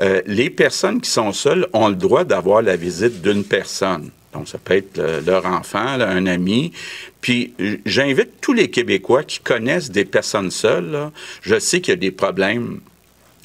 Euh, 0.01 0.23
les 0.27 0.51
personnes 0.51 1.01
qui 1.01 1.11
sont 1.11 1.33
seules 1.33 1.69
ont 1.73 1.89
le 1.89 1.95
droit 1.95 2.25
d'avoir 2.25 2.63
la 2.63 2.75
visite 2.75 3.23
d'une 3.23 3.45
personne. 3.45 4.11
Donc, 4.33 4.49
ça 4.49 4.59
peut 4.59 4.75
être 4.75 5.01
leur 5.25 5.47
enfant, 5.47 5.79
un 5.79 6.27
ami. 6.27 6.73
Puis, 7.21 7.55
j'invite 7.87 8.41
tous 8.41 8.53
les 8.53 8.69
Québécois 8.69 9.23
qui 9.23 9.39
connaissent 9.39 9.93
des 9.93 10.05
personnes 10.05 10.51
seules. 10.51 11.11
Je 11.43 11.59
sais 11.61 11.81
qu'il 11.81 11.93
y 11.93 11.97
a 11.97 12.01
des 12.01 12.11
problèmes 12.11 12.81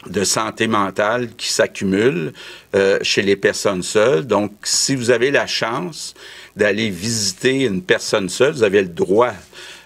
de 0.07 0.23
santé 0.23 0.67
mentale 0.67 1.29
qui 1.37 1.49
s'accumulent 1.49 2.33
euh, 2.75 2.97
chez 3.03 3.21
les 3.21 3.35
personnes 3.35 3.83
seules. 3.83 4.25
Donc, 4.25 4.51
si 4.63 4.95
vous 4.95 5.11
avez 5.11 5.29
la 5.29 5.45
chance 5.45 6.15
d'aller 6.55 6.89
visiter 6.89 7.65
une 7.65 7.83
personne 7.83 8.29
seule, 8.29 8.53
vous 8.53 8.63
avez 8.63 8.81
le 8.81 8.87
droit 8.87 9.33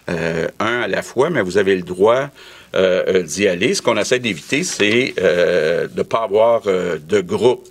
un 0.07 0.81
à 0.81 0.87
la 0.87 1.01
fois, 1.01 1.29
mais 1.29 1.41
vous 1.41 1.57
avez 1.57 1.75
le 1.75 1.83
droit 1.83 2.29
d'y 2.73 3.47
aller. 3.47 3.73
Ce 3.73 3.81
qu'on 3.81 3.97
essaie 3.97 4.19
d'éviter, 4.19 4.63
c'est 4.63 5.13
de 5.17 5.89
ne 5.95 6.03
pas 6.03 6.23
avoir 6.23 6.63
de 6.63 7.21
groupe. 7.21 7.67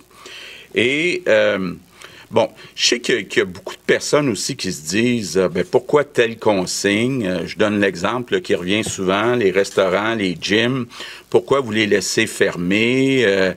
Et 0.75 1.23
Bon, 2.33 2.49
je 2.73 2.87
sais 2.87 2.99
qu'il 2.99 3.27
y, 3.31 3.41
a 3.41 3.45
beaucoup 3.45 3.75
de 3.75 3.81
personnes 3.85 4.27
aussi 4.27 4.55
qui 4.55 4.71
se 4.71 4.81
disent 4.89 5.37
euh, 5.37 5.49
ben, 5.49 5.63
pourquoi 5.63 6.03
telle 6.03 6.39
consigne? 6.39 7.27
Euh, 7.27 7.45
Je 7.45 7.59
donne 7.59 7.79
l'exemple 7.79 8.41
qui 8.41 8.55
revient 8.55 8.83
souvent 8.83 9.35
les 9.35 9.51
restaurants, 9.51 10.15
les 10.15 10.35
gyms. 10.41 10.87
Pourquoi 11.29 11.59
vous 11.59 11.69
les 11.69 11.85
laissez 11.85 12.25
fermer? 12.25 13.23
Euh, 13.23 13.53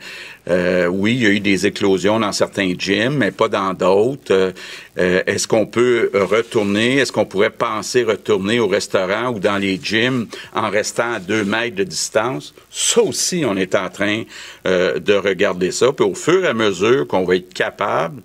Oui, 0.48 1.14
il 1.14 1.22
y 1.22 1.26
a 1.26 1.30
eu 1.30 1.40
des 1.40 1.66
éclosions 1.66 2.20
dans 2.20 2.32
certains 2.32 2.72
gyms, 2.78 3.16
mais 3.16 3.32
pas 3.32 3.48
dans 3.48 3.74
d'autres. 3.74 4.52
Est-ce 4.96 5.48
qu'on 5.48 5.66
peut 5.66 6.10
retourner 6.14 6.98
Est-ce 6.98 7.10
qu'on 7.10 7.24
pourrait 7.24 7.50
penser 7.50 8.04
retourner 8.04 8.60
au 8.60 8.68
restaurant 8.68 9.30
ou 9.30 9.40
dans 9.40 9.58
les 9.58 9.80
gyms 9.82 10.26
en 10.54 10.70
restant 10.70 11.14
à 11.14 11.18
deux 11.18 11.44
mètres 11.44 11.74
de 11.74 11.84
distance? 11.84 12.54
Ça 12.70 13.02
aussi, 13.02 13.44
on 13.44 13.56
est 13.56 13.74
en 13.74 13.88
train 13.88 14.22
de 14.64 15.14
regarder 15.14 15.72
ça. 15.72 15.92
Puis 15.92 16.06
au 16.06 16.14
fur 16.14 16.44
et 16.44 16.48
à 16.48 16.54
mesure 16.54 17.08
qu'on 17.08 17.24
va 17.24 17.36
être 17.36 17.52
capable 17.52 18.22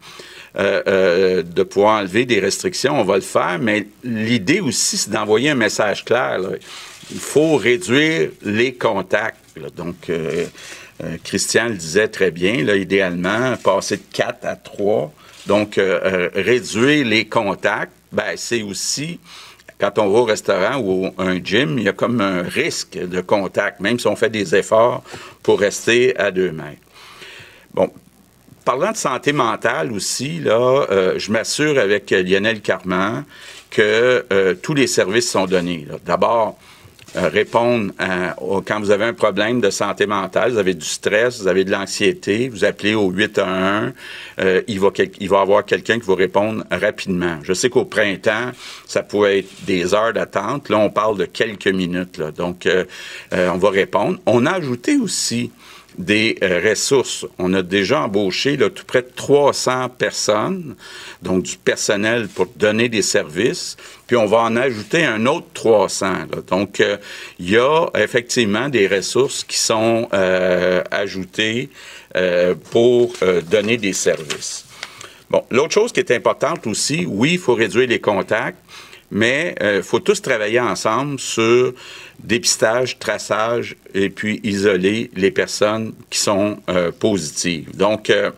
euh, 0.57 0.81
euh, 0.85 1.43
de 1.43 1.63
pouvoir 1.63 2.01
enlever 2.01 2.25
des 2.25 2.41
restrictions, 2.41 2.99
on 2.99 3.05
va 3.05 3.15
le 3.15 3.21
faire, 3.21 3.57
mais 3.61 3.87
l'idée 4.03 4.59
aussi, 4.59 4.97
c'est 4.97 5.09
d'envoyer 5.09 5.49
un 5.49 5.55
message 5.55 6.03
clair. 6.03 6.39
Il 7.09 7.19
faut 7.19 7.55
réduire 7.55 8.31
les 8.43 8.73
contacts. 8.73 9.37
Donc, 9.77 10.11
euh, 11.03 11.17
Christian 11.23 11.69
le 11.69 11.75
disait 11.75 12.07
très 12.07 12.31
bien, 12.31 12.53
idéalement, 12.53 13.55
passer 13.57 13.97
de 13.97 14.03
4 14.13 14.45
à 14.45 14.55
3. 14.55 15.13
Donc, 15.47 15.79
réduire 16.35 17.03
les 17.03 17.25
contacts, 17.25 17.93
ben, 18.11 18.33
c'est 18.35 18.61
aussi 18.61 19.19
quand 19.79 19.97
on 19.97 20.09
va 20.11 20.19
au 20.19 20.25
restaurant 20.25 20.79
ou 20.79 21.11
un 21.17 21.43
gym, 21.43 21.79
il 21.79 21.85
y 21.85 21.89
a 21.89 21.93
comme 21.93 22.21
un 22.21 22.43
risque 22.43 22.95
de 22.95 23.21
contact, 23.21 23.79
même 23.79 23.97
si 23.97 24.05
on 24.05 24.15
fait 24.15 24.29
des 24.29 24.55
efforts 24.55 25.01
pour 25.41 25.59
rester 25.59 26.15
à 26.19 26.29
deux 26.29 26.51
mètres. 26.51 26.77
Bon, 27.73 27.91
Parlant 28.63 28.91
de 28.91 28.97
santé 28.97 29.33
mentale 29.33 29.91
aussi, 29.91 30.39
là, 30.39 30.85
euh, 30.91 31.17
je 31.17 31.31
m'assure 31.31 31.79
avec 31.79 32.11
Lionel 32.11 32.61
Carman 32.61 33.23
que 33.71 34.23
euh, 34.31 34.53
tous 34.53 34.75
les 34.75 34.85
services 34.85 35.31
sont 35.31 35.45
donnés. 35.45 35.87
D'abord, 36.05 36.59
euh, 37.15 37.27
répondre 37.27 37.93
quand 38.65 38.79
vous 38.79 38.91
avez 38.91 39.05
un 39.05 39.13
problème 39.13 39.61
de 39.61 39.69
santé 39.69 40.05
mentale, 40.05 40.51
vous 40.51 40.57
avez 40.57 40.73
du 40.73 40.85
stress, 40.85 41.41
vous 41.41 41.47
avez 41.47 41.63
de 41.63 41.71
l'anxiété, 41.71 42.49
vous 42.49 42.63
appelez 42.63 42.95
au 42.95 43.09
811, 43.09 43.93
il 44.67 44.79
va 44.79 44.89
il 45.19 45.29
va 45.29 45.41
avoir 45.41 45.65
quelqu'un 45.65 45.99
qui 45.99 46.07
va 46.07 46.15
répondre 46.15 46.63
rapidement. 46.71 47.39
Je 47.43 47.53
sais 47.53 47.69
qu'au 47.69 47.85
printemps, 47.85 48.51
ça 48.85 49.03
pourrait 49.03 49.39
être 49.39 49.65
des 49.65 49.93
heures 49.93 50.13
d'attente. 50.13 50.69
Là, 50.69 50.77
on 50.77 50.89
parle 50.89 51.17
de 51.17 51.25
quelques 51.25 51.67
minutes. 51.67 52.21
Donc, 52.37 52.67
on 53.31 53.57
va 53.57 53.69
répondre. 53.69 54.19
On 54.25 54.45
a 54.45 54.51
ajouté 54.51 54.97
aussi 54.97 55.51
des 55.97 56.37
euh, 56.41 56.61
ressources. 56.63 57.25
On 57.37 57.53
a 57.53 57.61
déjà 57.61 58.01
embauché 58.01 58.57
là, 58.57 58.69
tout 58.69 58.85
près 58.85 59.01
de 59.01 59.11
300 59.15 59.89
personnes, 59.89 60.75
donc 61.21 61.43
du 61.43 61.57
personnel 61.57 62.27
pour 62.27 62.47
donner 62.55 62.89
des 62.89 63.01
services, 63.01 63.77
puis 64.07 64.15
on 64.15 64.25
va 64.25 64.39
en 64.39 64.55
ajouter 64.55 65.05
un 65.05 65.25
autre 65.25 65.47
300. 65.53 66.13
Donc, 66.47 66.79
euh, 66.79 66.97
il 67.39 67.49
y 67.49 67.57
a 67.57 67.87
effectivement 67.95 68.69
des 68.69 68.87
ressources 68.87 69.43
qui 69.43 69.57
sont 69.57 70.07
euh, 70.13 70.83
ajoutées 70.91 71.69
pour 72.71 73.13
donner 73.49 73.77
des 73.77 73.93
services. 73.93 74.65
Bon, 75.29 75.45
l'autre 75.49 75.73
chose 75.73 75.93
qui 75.93 76.01
est 76.01 76.11
importante 76.11 76.67
aussi, 76.67 77.05
oui, 77.07 77.33
il 77.33 77.39
faut 77.39 77.53
réduire 77.53 77.87
les 77.87 78.01
contacts, 78.01 78.57
mais 79.11 79.55
il 79.61 79.83
faut 79.83 79.99
tous 79.99 80.21
travailler 80.21 80.59
ensemble 80.59 81.19
sur 81.19 81.73
dépistage, 82.23 82.99
traçage 82.99 83.75
et 83.93 84.09
puis 84.09 84.39
isoler 84.43 85.11
les 85.15 85.31
personnes 85.31 85.93
qui 86.09 86.19
sont 86.19 86.59
euh, 86.69 86.91
positives. 86.91 87.75
Donc, 87.75 88.09
euh, 88.09 88.31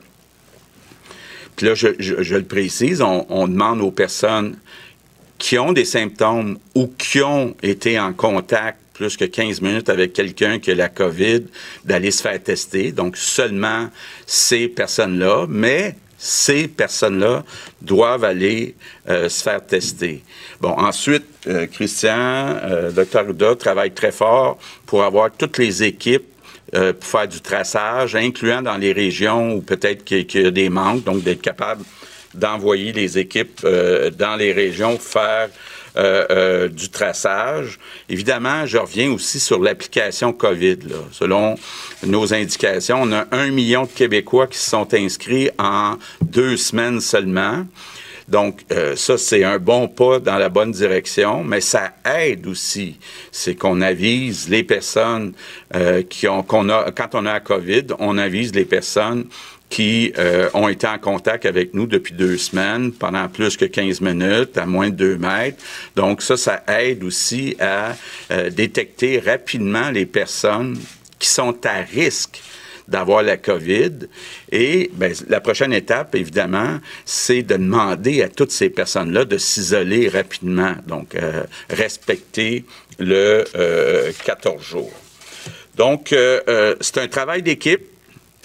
là, 1.61 1.73
je, 1.75 2.35
le 2.35 2.43
précise, 2.43 3.01
on, 3.01 3.47
demande 3.47 3.81
aux 3.81 3.91
personnes 3.91 4.57
qui 5.37 5.57
ont 5.57 5.73
des 5.73 5.85
symptômes 5.85 6.57
ou 6.75 6.87
qui 6.87 7.21
ont 7.21 7.55
été 7.61 7.99
en 7.99 8.13
contact 8.13 8.79
plus 8.93 9.17
que 9.17 9.25
15 9.25 9.61
minutes 9.61 9.89
avec 9.89 10.13
quelqu'un 10.13 10.59
qui 10.59 10.69
a 10.69 10.75
la 10.75 10.87
COVID, 10.87 11.45
d'aller 11.83 12.11
se 12.11 12.21
faire 12.21 12.41
tester. 12.41 12.91
Donc, 12.91 13.17
seulement 13.17 13.89
ces 14.27 14.67
personnes-là, 14.67 15.47
mais 15.49 15.95
ces 16.23 16.69
personnes-là 16.69 17.43
doivent 17.81 18.23
aller 18.23 18.75
euh, 19.09 19.27
se 19.27 19.43
faire 19.43 19.63
tester. 19.65 20.23
Bon, 20.61 20.69
ensuite, 20.69 21.25
euh, 21.47 21.67
Christian, 21.67 22.15
euh, 22.63 22.91
Dr. 22.91 23.29
Ouda 23.29 23.55
travaille 23.57 23.91
très 23.91 24.13
fort 24.13 24.57
pour 24.85 25.03
avoir 25.03 25.31
toutes 25.31 25.57
les 25.57 25.83
équipes 25.83 26.23
pour 26.71 27.07
faire 27.07 27.27
du 27.27 27.39
traçage, 27.39 28.15
incluant 28.15 28.63
dans 28.63 28.77
les 28.77 28.93
régions 28.93 29.53
où 29.53 29.61
peut-être 29.61 30.03
qu'il 30.03 30.41
y 30.41 30.47
a 30.47 30.49
des 30.49 30.69
manques, 30.69 31.03
donc 31.03 31.21
d'être 31.21 31.41
capable 31.41 31.83
d'envoyer 32.33 32.91
les 32.91 33.19
équipes 33.19 33.61
dans 34.17 34.35
les 34.35 34.51
régions 34.53 34.97
faire 34.97 35.49
euh, 35.95 36.25
euh, 36.31 36.67
du 36.69 36.89
traçage. 36.89 37.77
Évidemment, 38.09 38.65
je 38.65 38.79
reviens 38.79 39.11
aussi 39.11 39.39
sur 39.39 39.59
l'application 39.59 40.33
COVID. 40.33 40.77
Là. 40.89 40.95
Selon 41.11 41.55
nos 42.03 42.33
indications, 42.33 43.03
on 43.03 43.11
a 43.11 43.25
un 43.31 43.51
million 43.51 43.83
de 43.83 43.89
Québécois 43.89 44.47
qui 44.47 44.57
se 44.57 44.71
sont 44.71 44.91
inscrits 44.95 45.51
en 45.59 45.97
deux 46.23 46.57
semaines 46.57 46.99
seulement. 46.99 47.67
Donc, 48.27 48.61
euh, 48.71 48.95
ça, 48.95 49.19
c'est 49.19 49.43
un 49.43 49.59
bon 49.59 49.87
pas 49.87 50.19
dans 50.19 50.37
la 50.37 50.49
bonne 50.49 50.71
direction, 50.71 51.43
mais 51.43 51.61
ça 51.61 51.93
aide 52.05 52.47
aussi. 52.47 52.97
C'est 53.31 53.53
qu'on 53.53 53.79
avise 53.81 54.49
les 54.49 54.63
personnes 54.63 55.33
qui 56.09 56.27
ont, 56.27 56.41
qu'on 56.41 56.69
a, 56.69 56.91
quand 56.91 57.13
on 57.13 57.25
a 57.27 57.39
COVID, 57.39 57.87
on 57.99 58.17
avise 58.17 58.55
les 58.55 58.65
personnes 58.65 59.25
qui 59.73 60.13
euh, 60.19 60.51
ont 60.53 60.67
été 60.67 60.85
en 60.85 60.99
contact 60.99 61.47
avec 61.47 61.73
nous 61.73 61.87
depuis 61.87 62.13
deux 62.13 62.37
semaines, 62.37 62.91
pendant 62.91 63.27
plus 63.27 63.57
que 63.57 63.65
15 63.65 64.01
minutes, 64.01 64.55
à 64.55 64.67
moins 64.67 64.91
de 64.91 64.95
deux 64.95 65.17
mètres. 65.17 65.57
Donc 65.95 66.21
ça, 66.21 66.37
ça 66.37 66.63
aide 66.67 67.03
aussi 67.03 67.55
à 67.59 67.95
euh, 68.29 68.51
détecter 68.51 69.17
rapidement 69.17 69.89
les 69.89 70.05
personnes 70.05 70.77
qui 71.17 71.27
sont 71.27 71.57
à 71.65 71.81
risque 71.91 72.39
d'avoir 72.87 73.23
la 73.23 73.37
COVID. 73.37 73.93
Et 74.51 74.91
ben, 74.93 75.11
la 75.27 75.41
prochaine 75.41 75.73
étape, 75.73 76.13
évidemment, 76.13 76.77
c'est 77.03 77.41
de 77.41 77.55
demander 77.55 78.21
à 78.21 78.29
toutes 78.29 78.51
ces 78.51 78.69
personnes-là 78.69 79.25
de 79.25 79.39
s'isoler 79.39 80.07
rapidement, 80.07 80.75
donc 80.85 81.15
euh, 81.15 81.45
respecter 81.71 82.63
le 82.99 83.43
14 84.23 84.63
jours. 84.63 84.93
Donc, 85.75 86.13
c'est 86.13 86.97
un 86.99 87.07
travail 87.07 87.41
d'équipe 87.41 87.92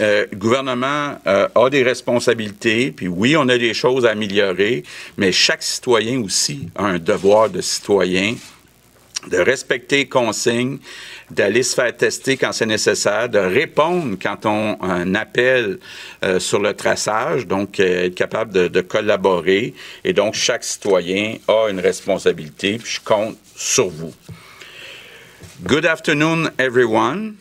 euh, 0.00 0.26
le 0.30 0.36
gouvernement 0.36 1.18
euh, 1.26 1.48
a 1.54 1.70
des 1.70 1.82
responsabilités, 1.82 2.92
puis 2.92 3.08
oui, 3.08 3.36
on 3.36 3.48
a 3.48 3.58
des 3.58 3.74
choses 3.74 4.06
à 4.06 4.10
améliorer, 4.10 4.84
mais 5.16 5.32
chaque 5.32 5.62
citoyen 5.62 6.22
aussi 6.22 6.68
a 6.76 6.84
un 6.84 6.98
devoir 6.98 7.50
de 7.50 7.60
citoyen 7.60 8.34
de 9.26 9.38
respecter 9.38 9.96
les 9.96 10.08
consignes, 10.08 10.78
d'aller 11.30 11.62
se 11.62 11.74
faire 11.74 11.94
tester 11.94 12.36
quand 12.36 12.52
c'est 12.52 12.66
nécessaire, 12.66 13.28
de 13.28 13.38
répondre 13.38 14.16
quand 14.20 14.46
on 14.46 15.14
appelle 15.14 15.78
euh, 16.24 16.38
sur 16.38 16.60
le 16.60 16.72
traçage, 16.72 17.46
donc 17.46 17.80
être 17.80 18.14
capable 18.14 18.52
de, 18.52 18.68
de, 18.68 18.80
collaborer. 18.80 19.74
Et 20.04 20.12
donc, 20.12 20.34
chaque 20.34 20.64
citoyen 20.64 21.36
a 21.48 21.68
une 21.68 21.80
responsabilité, 21.80 22.78
puis 22.78 22.92
je 22.92 23.00
compte 23.00 23.36
sur 23.56 23.88
vous. 23.88 24.14
Good 25.64 25.86
afternoon, 25.86 26.50
everyone. 26.56 27.34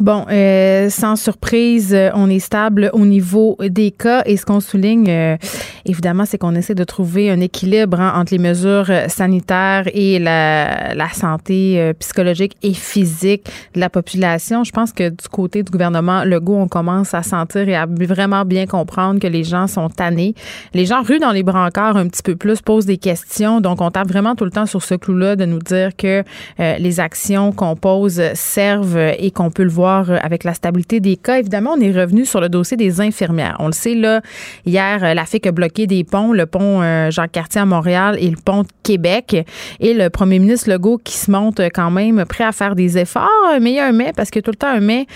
Bon, 0.00 0.26
euh, 0.28 0.90
sans 0.90 1.14
surprise, 1.14 1.94
euh, 1.94 2.10
on 2.14 2.28
est 2.28 2.40
stable 2.40 2.90
au 2.92 3.06
niveau 3.06 3.56
des 3.60 3.92
cas 3.92 4.24
et 4.26 4.36
ce 4.36 4.44
qu'on 4.44 4.58
souligne, 4.58 5.08
euh, 5.08 5.36
évidemment, 5.84 6.24
c'est 6.26 6.38
qu'on 6.38 6.56
essaie 6.56 6.74
de 6.74 6.82
trouver 6.82 7.30
un 7.30 7.38
équilibre 7.38 8.00
hein, 8.00 8.14
entre 8.16 8.32
les 8.32 8.40
mesures 8.40 8.90
sanitaires 9.06 9.84
et 9.94 10.18
la, 10.18 10.92
la 10.94 11.08
santé 11.10 11.92
psychologique 12.00 12.56
et 12.64 12.74
physique 12.74 13.44
de 13.74 13.80
la 13.80 13.88
population. 13.88 14.64
Je 14.64 14.72
pense 14.72 14.92
que 14.92 15.10
du 15.10 15.28
côté 15.30 15.62
du 15.62 15.70
gouvernement 15.70 16.24
Legault, 16.24 16.56
on 16.56 16.68
commence 16.68 17.14
à 17.14 17.22
sentir 17.22 17.68
et 17.68 17.76
à 17.76 17.86
vraiment 17.86 18.44
bien 18.44 18.66
comprendre 18.66 19.20
que 19.20 19.28
les 19.28 19.44
gens 19.44 19.68
sont 19.68 19.88
tannés. 19.88 20.34
Les 20.74 20.84
gens 20.84 21.02
ruent 21.02 21.20
dans 21.20 21.30
les 21.30 21.44
brancards 21.44 21.96
un 21.96 22.08
petit 22.08 22.24
peu 22.24 22.34
plus, 22.34 22.60
posent 22.60 22.86
des 22.86 22.98
questions. 22.98 23.60
Donc, 23.60 23.80
on 23.80 23.92
tape 23.92 24.08
vraiment 24.08 24.34
tout 24.34 24.44
le 24.44 24.50
temps 24.50 24.66
sur 24.66 24.82
ce 24.82 24.96
clou-là 24.96 25.36
de 25.36 25.44
nous 25.44 25.60
dire 25.60 25.94
que 25.96 26.24
les 26.58 26.98
actions 26.98 27.51
qu'on 27.52 27.76
pose 27.76 28.22
servent 28.34 29.12
et 29.18 29.30
qu'on 29.30 29.50
peut 29.50 29.64
le 29.64 29.68
voir 29.68 29.82
voir 29.82 30.08
avec 30.22 30.44
la 30.44 30.54
stabilité 30.54 31.00
des 31.00 31.16
cas. 31.16 31.38
Évidemment, 31.38 31.72
on 31.76 31.80
est 31.80 31.90
revenu 31.90 32.24
sur 32.24 32.40
le 32.40 32.48
dossier 32.48 32.76
des 32.76 33.00
infirmières. 33.00 33.56
On 33.58 33.66
le 33.66 33.72
sait, 33.72 33.96
là, 33.96 34.20
hier, 34.64 35.14
la 35.14 35.24
FIC 35.24 35.48
a 35.48 35.52
bloqué 35.52 35.88
des 35.88 36.04
ponts, 36.04 36.32
le 36.32 36.46
pont 36.46 36.82
Jean-Cartier 37.10 37.62
à 37.62 37.66
Montréal 37.66 38.16
et 38.20 38.30
le 38.30 38.36
pont 38.36 38.62
de 38.62 38.68
Québec. 38.84 39.44
Et 39.80 39.92
le 39.92 40.08
premier 40.08 40.38
ministre 40.38 40.70
Legault 40.70 40.98
qui 41.02 41.16
se 41.16 41.32
montre 41.32 41.64
quand 41.74 41.90
même 41.90 42.24
prêt 42.26 42.44
à 42.44 42.52
faire 42.52 42.76
des 42.76 42.96
efforts, 42.96 43.28
mais 43.60 43.72
il 43.72 43.74
y 43.74 43.80
a 43.80 43.86
un 43.86 43.92
mais, 43.92 44.12
parce 44.14 44.30
a 44.30 44.40
tout 44.40 44.52
le 44.52 44.56
temps 44.56 44.68
un 44.68 44.80
mais. 44.80 45.06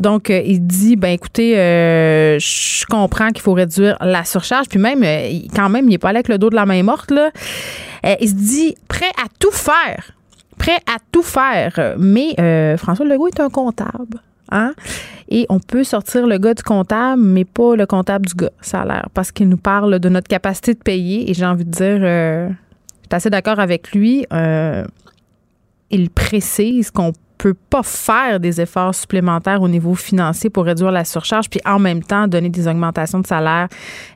Donc, 0.00 0.30
il 0.30 0.66
dit, 0.66 0.96
ben 0.96 1.10
écoutez, 1.10 1.54
je 1.54 2.86
comprends 2.86 3.28
qu'il 3.28 3.42
faut 3.42 3.52
réduire 3.52 3.98
la 4.00 4.24
surcharge, 4.24 4.68
puis 4.68 4.78
même, 4.78 5.04
quand 5.54 5.68
même, 5.68 5.84
il 5.84 5.90
n'est 5.90 5.98
pas 5.98 6.08
allé 6.08 6.18
avec 6.18 6.28
le 6.28 6.38
dos 6.38 6.48
de 6.48 6.56
la 6.56 6.64
main 6.64 6.82
morte, 6.82 7.10
là. 7.10 7.30
il 8.20 8.28
se 8.28 8.34
dit 8.34 8.74
prêt 8.88 9.12
à 9.22 9.26
tout 9.38 9.52
faire 9.52 10.14
prêt 10.58 10.78
à 10.86 10.98
tout 11.12 11.22
faire. 11.22 11.94
Mais 11.98 12.34
euh, 12.38 12.76
François 12.76 13.06
Legault 13.06 13.28
est 13.28 13.40
un 13.40 13.50
comptable. 13.50 14.20
Hein? 14.50 14.74
Et 15.28 15.46
on 15.48 15.58
peut 15.58 15.84
sortir 15.84 16.26
le 16.26 16.38
gars 16.38 16.54
du 16.54 16.62
comptable, 16.62 17.22
mais 17.22 17.44
pas 17.44 17.76
le 17.76 17.86
comptable 17.86 18.26
du 18.26 18.34
gars, 18.34 18.50
ça 18.60 18.82
a 18.82 18.84
l'air, 18.84 19.08
parce 19.14 19.32
qu'il 19.32 19.48
nous 19.48 19.56
parle 19.56 19.98
de 19.98 20.08
notre 20.08 20.28
capacité 20.28 20.74
de 20.74 20.78
payer. 20.78 21.30
Et 21.30 21.34
j'ai 21.34 21.46
envie 21.46 21.64
de 21.64 21.70
dire, 21.70 21.98
euh, 22.00 22.48
je 22.48 22.54
suis 23.08 23.14
assez 23.14 23.30
d'accord 23.30 23.58
avec 23.58 23.92
lui. 23.92 24.26
Euh, 24.32 24.84
il 25.90 26.10
précise 26.10 26.90
qu'on 26.90 27.12
peut 27.44 27.54
pas 27.68 27.82
faire 27.82 28.40
des 28.40 28.62
efforts 28.62 28.94
supplémentaires 28.94 29.60
au 29.60 29.68
niveau 29.68 29.94
financier 29.94 30.48
pour 30.48 30.64
réduire 30.64 30.90
la 30.90 31.04
surcharge, 31.04 31.50
puis 31.50 31.60
en 31.66 31.78
même 31.78 32.02
temps 32.02 32.26
donner 32.26 32.48
des 32.48 32.66
augmentations 32.66 33.18
de 33.18 33.26
salaire 33.26 33.68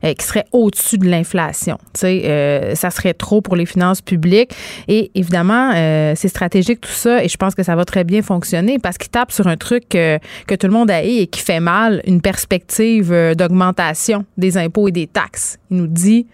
euh, 0.02 0.14
qui 0.14 0.24
seraient 0.24 0.46
au-dessus 0.50 0.96
de 0.96 1.06
l'inflation. 1.06 1.76
Tu 1.92 2.00
sais, 2.00 2.22
euh, 2.24 2.74
ça 2.74 2.88
serait 2.88 3.12
trop 3.12 3.42
pour 3.42 3.54
les 3.54 3.66
finances 3.66 4.00
publiques. 4.00 4.54
Et 4.88 5.10
évidemment, 5.14 5.72
euh, 5.74 6.14
c'est 6.16 6.28
stratégique 6.28 6.80
tout 6.80 6.88
ça, 6.90 7.22
et 7.22 7.28
je 7.28 7.36
pense 7.36 7.54
que 7.54 7.62
ça 7.62 7.76
va 7.76 7.84
très 7.84 8.02
bien 8.02 8.22
fonctionner 8.22 8.78
parce 8.78 8.96
qu'il 8.96 9.10
tape 9.10 9.30
sur 9.30 9.46
un 9.46 9.58
truc 9.58 9.90
que 9.90 10.54
tout 10.54 10.66
le 10.66 10.72
monde 10.72 10.90
a 10.90 11.02
et 11.02 11.26
qui 11.26 11.42
fait 11.42 11.60
mal, 11.60 12.00
une 12.06 12.22
perspective 12.22 13.12
d'augmentation 13.36 14.24
des 14.38 14.56
impôts 14.56 14.88
et 14.88 14.92
des 14.92 15.06
taxes. 15.06 15.58
Il 15.70 15.76
nous 15.76 15.86
dit, 15.86 16.26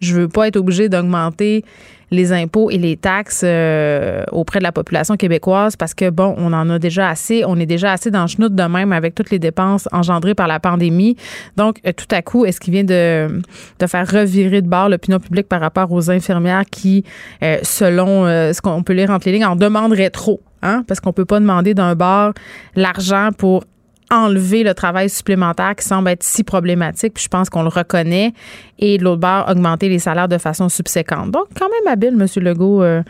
je 0.00 0.14
veux 0.14 0.28
pas 0.28 0.46
être 0.46 0.56
obligé 0.56 0.88
d'augmenter 0.88 1.64
les 2.10 2.32
impôts 2.32 2.70
et 2.70 2.78
les 2.78 2.96
taxes 2.96 3.42
euh, 3.44 4.24
auprès 4.32 4.58
de 4.58 4.64
la 4.64 4.72
population 4.72 5.16
québécoise 5.16 5.76
parce 5.76 5.94
que, 5.94 6.10
bon, 6.10 6.34
on 6.38 6.52
en 6.52 6.68
a 6.70 6.78
déjà 6.78 7.08
assez. 7.08 7.44
On 7.46 7.56
est 7.56 7.66
déjà 7.66 7.92
assez 7.92 8.10
dans 8.10 8.22
le 8.22 8.28
chenoute 8.28 8.54
de 8.54 8.62
même 8.62 8.92
avec 8.92 9.14
toutes 9.14 9.30
les 9.30 9.38
dépenses 9.38 9.88
engendrées 9.92 10.34
par 10.34 10.46
la 10.46 10.60
pandémie. 10.60 11.16
Donc, 11.56 11.80
euh, 11.86 11.92
tout 11.92 12.12
à 12.14 12.22
coup, 12.22 12.44
est-ce 12.44 12.60
qu'il 12.60 12.72
vient 12.72 12.84
de, 12.84 13.40
de 13.78 13.86
faire 13.86 14.10
revirer 14.10 14.62
de 14.62 14.68
bord 14.68 14.88
l'opinion 14.88 15.18
publique 15.18 15.48
par 15.48 15.60
rapport 15.60 15.90
aux 15.92 16.10
infirmières 16.10 16.64
qui, 16.70 17.04
euh, 17.42 17.58
selon 17.62 18.26
ce 18.26 18.60
qu'on 18.60 18.82
peut 18.82 18.92
lire 18.92 19.10
entre 19.10 19.28
les 19.28 19.44
en 19.44 19.56
demanderaient 19.56 20.10
trop? 20.10 20.40
Hein? 20.62 20.84
Parce 20.86 21.00
qu'on 21.00 21.12
peut 21.12 21.24
pas 21.24 21.40
demander 21.40 21.74
d'un 21.74 21.94
bar 21.94 22.32
l'argent 22.74 23.30
pour 23.36 23.64
enlever 24.10 24.62
le 24.62 24.74
travail 24.74 25.10
supplémentaire 25.10 25.74
qui 25.76 25.86
semble 25.86 26.08
être 26.10 26.22
si 26.22 26.44
problématique, 26.44 27.14
puis 27.14 27.24
je 27.24 27.28
pense 27.28 27.50
qu'on 27.50 27.62
le 27.62 27.68
reconnaît, 27.68 28.32
et 28.78 28.98
de 28.98 29.04
l'autre 29.04 29.20
part, 29.20 29.48
augmenter 29.48 29.88
les 29.88 29.98
salaires 29.98 30.28
de 30.28 30.38
façon 30.38 30.68
subséquente. 30.68 31.30
Donc, 31.30 31.46
quand 31.58 31.68
même 31.68 31.92
habile, 31.92 32.16
M. 32.20 32.26
Legault, 32.42 32.82
euh, 32.82 33.02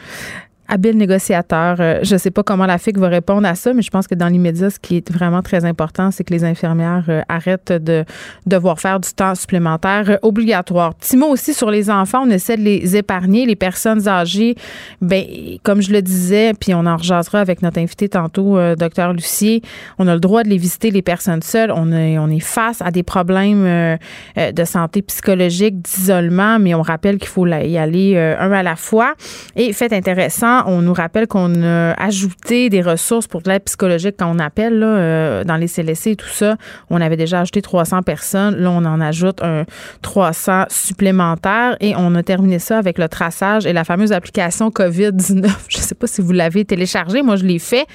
habile 0.68 0.98
négociateur. 0.98 1.76
Euh, 1.80 2.00
je 2.02 2.14
ne 2.14 2.18
sais 2.18 2.30
pas 2.30 2.42
comment 2.42 2.66
la 2.66 2.78
FIC 2.78 2.98
va 2.98 3.08
répondre 3.08 3.48
à 3.48 3.54
ça, 3.54 3.72
mais 3.72 3.82
je 3.82 3.90
pense 3.90 4.06
que 4.06 4.14
dans 4.14 4.28
l'immédiat, 4.28 4.70
ce 4.70 4.78
qui 4.78 4.98
est 4.98 5.10
vraiment 5.10 5.42
très 5.42 5.64
important, 5.64 6.10
c'est 6.10 6.24
que 6.24 6.32
les 6.32 6.44
infirmières 6.44 7.04
euh, 7.08 7.22
arrêtent 7.28 7.72
de 7.72 8.04
devoir 8.46 8.78
faire 8.78 9.00
du 9.00 9.10
temps 9.12 9.34
supplémentaire 9.34 10.04
euh, 10.10 10.16
obligatoire. 10.22 10.94
Petit 10.94 11.16
mot 11.16 11.28
aussi 11.28 11.54
sur 11.54 11.70
les 11.70 11.90
enfants, 11.90 12.24
on 12.26 12.30
essaie 12.30 12.56
de 12.56 12.62
les 12.62 12.96
épargner. 12.96 13.46
Les 13.46 13.56
personnes 13.56 14.06
âgées, 14.06 14.56
ben 15.00 15.24
comme 15.62 15.80
je 15.80 15.90
le 15.90 16.02
disais, 16.02 16.52
puis 16.52 16.74
on 16.74 16.84
en 16.84 16.96
rejasera 16.96 17.40
avec 17.40 17.62
notre 17.62 17.78
invité 17.78 18.08
tantôt, 18.08 18.58
docteur 18.76 19.12
Lucier, 19.12 19.62
on 19.98 20.06
a 20.06 20.14
le 20.14 20.20
droit 20.20 20.42
de 20.42 20.48
les 20.48 20.58
visiter, 20.58 20.90
les 20.90 21.02
personnes 21.02 21.42
seules. 21.42 21.72
On 21.74 21.92
est, 21.92 22.18
on 22.18 22.28
est 22.28 22.40
face 22.40 22.82
à 22.82 22.90
des 22.90 23.02
problèmes 23.02 23.98
de 24.36 24.64
santé 24.64 25.02
psychologique, 25.02 25.80
d'isolement, 25.80 26.58
mais 26.58 26.74
on 26.74 26.82
rappelle 26.82 27.18
qu'il 27.18 27.28
faut 27.28 27.46
y 27.46 27.78
aller 27.78 28.18
un 28.18 28.52
à 28.52 28.62
la 28.62 28.76
fois. 28.76 29.14
Et 29.56 29.72
fait 29.72 29.92
intéressant, 29.92 30.57
on 30.66 30.82
nous 30.82 30.92
rappelle 30.92 31.26
qu'on 31.26 31.62
a 31.62 31.92
ajouté 31.92 32.68
des 32.68 32.82
ressources 32.82 33.26
pour 33.26 33.42
l'aide 33.46 33.64
psychologique 33.64 34.16
quand 34.18 34.30
on 34.34 34.38
appelle 34.38 34.82
euh, 34.82 35.44
dans 35.44 35.56
les 35.56 35.68
CLSC 35.68 36.08
et 36.08 36.16
tout 36.16 36.28
ça. 36.28 36.56
On 36.90 37.00
avait 37.00 37.16
déjà 37.16 37.40
ajouté 37.40 37.62
300 37.62 38.02
personnes. 38.02 38.56
Là, 38.56 38.70
on 38.70 38.84
en 38.84 39.00
ajoute 39.00 39.42
un 39.42 39.64
300 40.02 40.64
supplémentaires 40.68 41.76
et 41.80 41.94
on 41.96 42.14
a 42.14 42.22
terminé 42.22 42.58
ça 42.58 42.78
avec 42.78 42.98
le 42.98 43.08
traçage 43.08 43.66
et 43.66 43.72
la 43.72 43.84
fameuse 43.84 44.12
application 44.12 44.68
COVID-19. 44.70 45.48
Je 45.68 45.78
ne 45.78 45.82
sais 45.82 45.94
pas 45.94 46.06
si 46.06 46.20
vous 46.20 46.32
l'avez 46.32 46.64
téléchargée. 46.64 47.22
Moi, 47.22 47.36
je 47.36 47.44
l'ai 47.44 47.58
fait. 47.58 47.86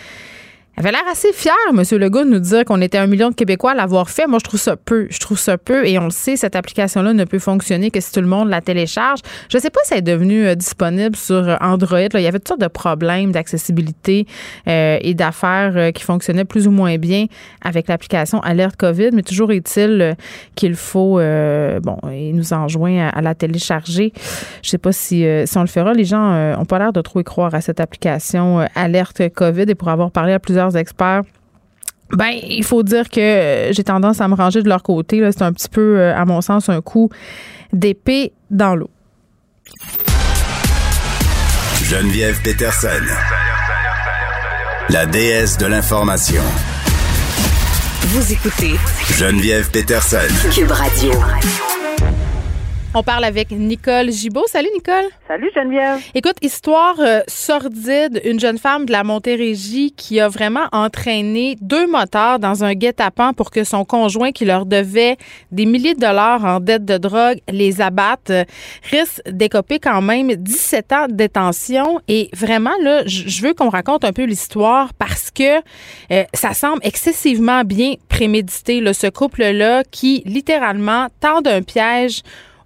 Avait 0.76 0.92
l'air 0.92 1.04
assez 1.12 1.32
fière, 1.34 1.54
M. 1.70 1.84
Legault, 2.00 2.24
de 2.24 2.30
nous 2.30 2.40
dire 2.40 2.66
qu'on 2.66 2.82
était 2.82 2.98
un 2.98 3.06
million 3.06 3.30
de 3.30 3.36
Québécois 3.36 3.72
à 3.72 3.76
l'avoir 3.76 4.10
fait. 4.10 4.26
Moi, 4.26 4.40
je 4.40 4.50
trouve 4.50 4.60
ça 4.60 4.76
peu. 4.76 5.06
Je 5.12 5.20
trouve 5.20 5.38
ça 5.38 5.60
peu. 5.60 5.86
Et 5.88 6.00
on 6.00 6.06
le 6.06 6.10
sait, 6.10 6.36
cette 6.36 6.56
application-là 6.56 7.14
ne 7.14 7.26
peut 7.26 7.38
fonctionner 7.38 7.92
que 7.92 8.02
si 8.02 8.12
tout 8.12 8.22
le 8.22 8.28
monde 8.28 8.50
la 8.50 8.60
télécharge. 8.60 9.20
Je 9.50 9.58
ne 9.58 9.62
sais 9.62 9.70
pas 9.70 9.82
si 9.84 9.94
elle 9.94 10.00
est 10.00 10.02
devenue 10.02 10.48
euh, 10.48 10.56
disponible 10.56 11.16
sur 11.16 11.48
euh, 11.48 11.58
Android. 11.62 12.00
Il 12.00 12.22
y 12.22 12.26
avait 12.26 12.40
toutes 12.40 12.48
sortes 12.48 12.62
de 12.62 12.68
problèmes 12.68 13.32
d'accessibilité 13.32 14.26
euh, 14.68 14.98
et 15.00 15.14
d'affaires 15.14 15.94
qui 15.94 16.04
fonctionnaient 16.04 16.44
plus 16.44 16.68
ou 16.68 16.72
moins 16.72 16.98
bien 16.98 17.28
avec 17.62 17.88
l'application 17.88 18.40
Alerte 18.40 18.76
COVID. 18.76 19.12
Mais 19.14 19.22
toujours 19.22 19.52
est-il 19.52 20.16
qu'il 20.56 20.76
faut, 20.76 21.20
bon, 21.84 21.98
il 22.12 22.36
nous 22.36 22.52
enjoint 22.52 23.10
à, 23.10 23.22
la 23.22 23.36
télécharger. 23.36 24.12
Je 24.64 24.68
ne 24.68 24.72
sais 24.72 24.78
pas 24.80 24.92
si, 24.92 25.24
si 25.46 25.58
on 25.58 25.62
le 25.62 25.68
fera. 25.68 25.94
Les 25.94 26.06
gens 26.06 26.56
n'ont 26.58 26.66
pas 26.66 26.80
l'air 26.80 26.94
de 26.94 27.02
trop 27.02 27.20
y 27.20 27.24
croire 27.24 27.54
à 27.54 27.62
cette 27.62 27.80
application 27.80 28.66
Alerte 28.76 29.30
COVID. 29.34 29.66
Et 29.68 29.76
pour 29.76 29.90
avoir 29.90 30.10
parlé 30.10 30.34
à 30.34 30.40
plusieurs 30.40 30.63
experts. 30.72 31.24
Ben, 32.12 32.32
il 32.44 32.64
faut 32.64 32.84
dire 32.84 33.10
que 33.10 33.70
j'ai 33.72 33.84
tendance 33.84 34.22
à 34.22 34.28
me 34.28 34.36
ranger 34.36 34.62
de 34.62 34.70
leur 34.70 34.84
côté. 34.84 35.22
C'est 35.32 35.42
un 35.42 35.54
petit 35.54 35.70
peu, 35.70 36.00
euh, 36.00 36.16
à 36.16 36.26
mon 36.26 36.42
sens, 36.42 36.70
un 36.70 36.82
coup 36.82 37.10
d'épée 37.72 38.34
dans 38.52 38.76
l'eau. 38.76 38.90
Geneviève 41.84 42.40
Peterson, 42.44 42.88
la 44.90 45.06
déesse 45.06 45.58
de 45.58 45.66
l'information. 45.66 46.42
Vous 48.08 48.32
écoutez 48.32 48.76
Geneviève 49.18 49.70
Peterson, 49.72 50.18
Cube 50.52 50.72
Radio. 50.72 51.12
On 52.96 53.02
parle 53.02 53.24
avec 53.24 53.50
Nicole 53.50 54.12
Gibault. 54.12 54.46
Salut 54.46 54.70
Nicole. 54.72 55.06
Salut 55.28 55.50
Geneviève. 55.56 56.00
Écoute, 56.14 56.36
histoire 56.44 56.94
euh, 57.00 57.22
sordide, 57.28 58.22
une 58.24 58.40
jeune 58.40 58.60
femme 58.60 58.86
de 58.86 58.92
la 58.92 59.04
Montérégie 59.04 59.92
qui 59.98 60.20
a 60.20 60.28
vraiment 60.28 60.68
entraîné 60.72 61.58
deux 61.60 61.88
motards 61.88 62.38
dans 62.38 62.64
un 62.64 62.76
guet-apens 62.76 63.34
pour 63.34 63.50
que 63.50 63.64
son 63.64 63.84
conjoint 63.84 64.32
qui 64.32 64.46
leur 64.46 64.68
devait 64.68 65.18
des 65.52 65.66
milliers 65.66 65.96
de 65.96 66.02
dollars 66.02 66.46
en 66.46 66.60
dette 66.60 66.86
de 66.86 67.00
drogue 67.00 67.40
les 67.50 67.82
abatte, 67.82 68.32
risque 68.92 69.24
d'écoper 69.28 69.80
quand 69.80 70.04
même 70.04 70.32
17 70.36 70.94
ans 70.94 71.08
de 71.08 71.14
détention 71.14 72.00
et 72.08 72.30
vraiment 72.32 72.78
là, 72.84 73.02
je 73.08 73.42
veux 73.42 73.56
qu'on 73.56 73.70
raconte 73.70 74.06
un 74.06 74.14
peu 74.14 74.26
l'histoire 74.26 74.94
parce 74.94 75.32
que 75.32 75.58
euh, 76.12 76.24
ça 76.36 76.54
semble 76.54 76.80
excessivement 76.84 77.64
bien 77.64 77.96
prémédité 78.08 78.82
là, 78.82 78.94
ce 78.94 79.08
couple 79.08 79.44
là 79.46 79.84
qui 79.90 80.22
littéralement 80.28 81.08
tend 81.20 81.42
un 81.44 81.64
piège 81.64 82.22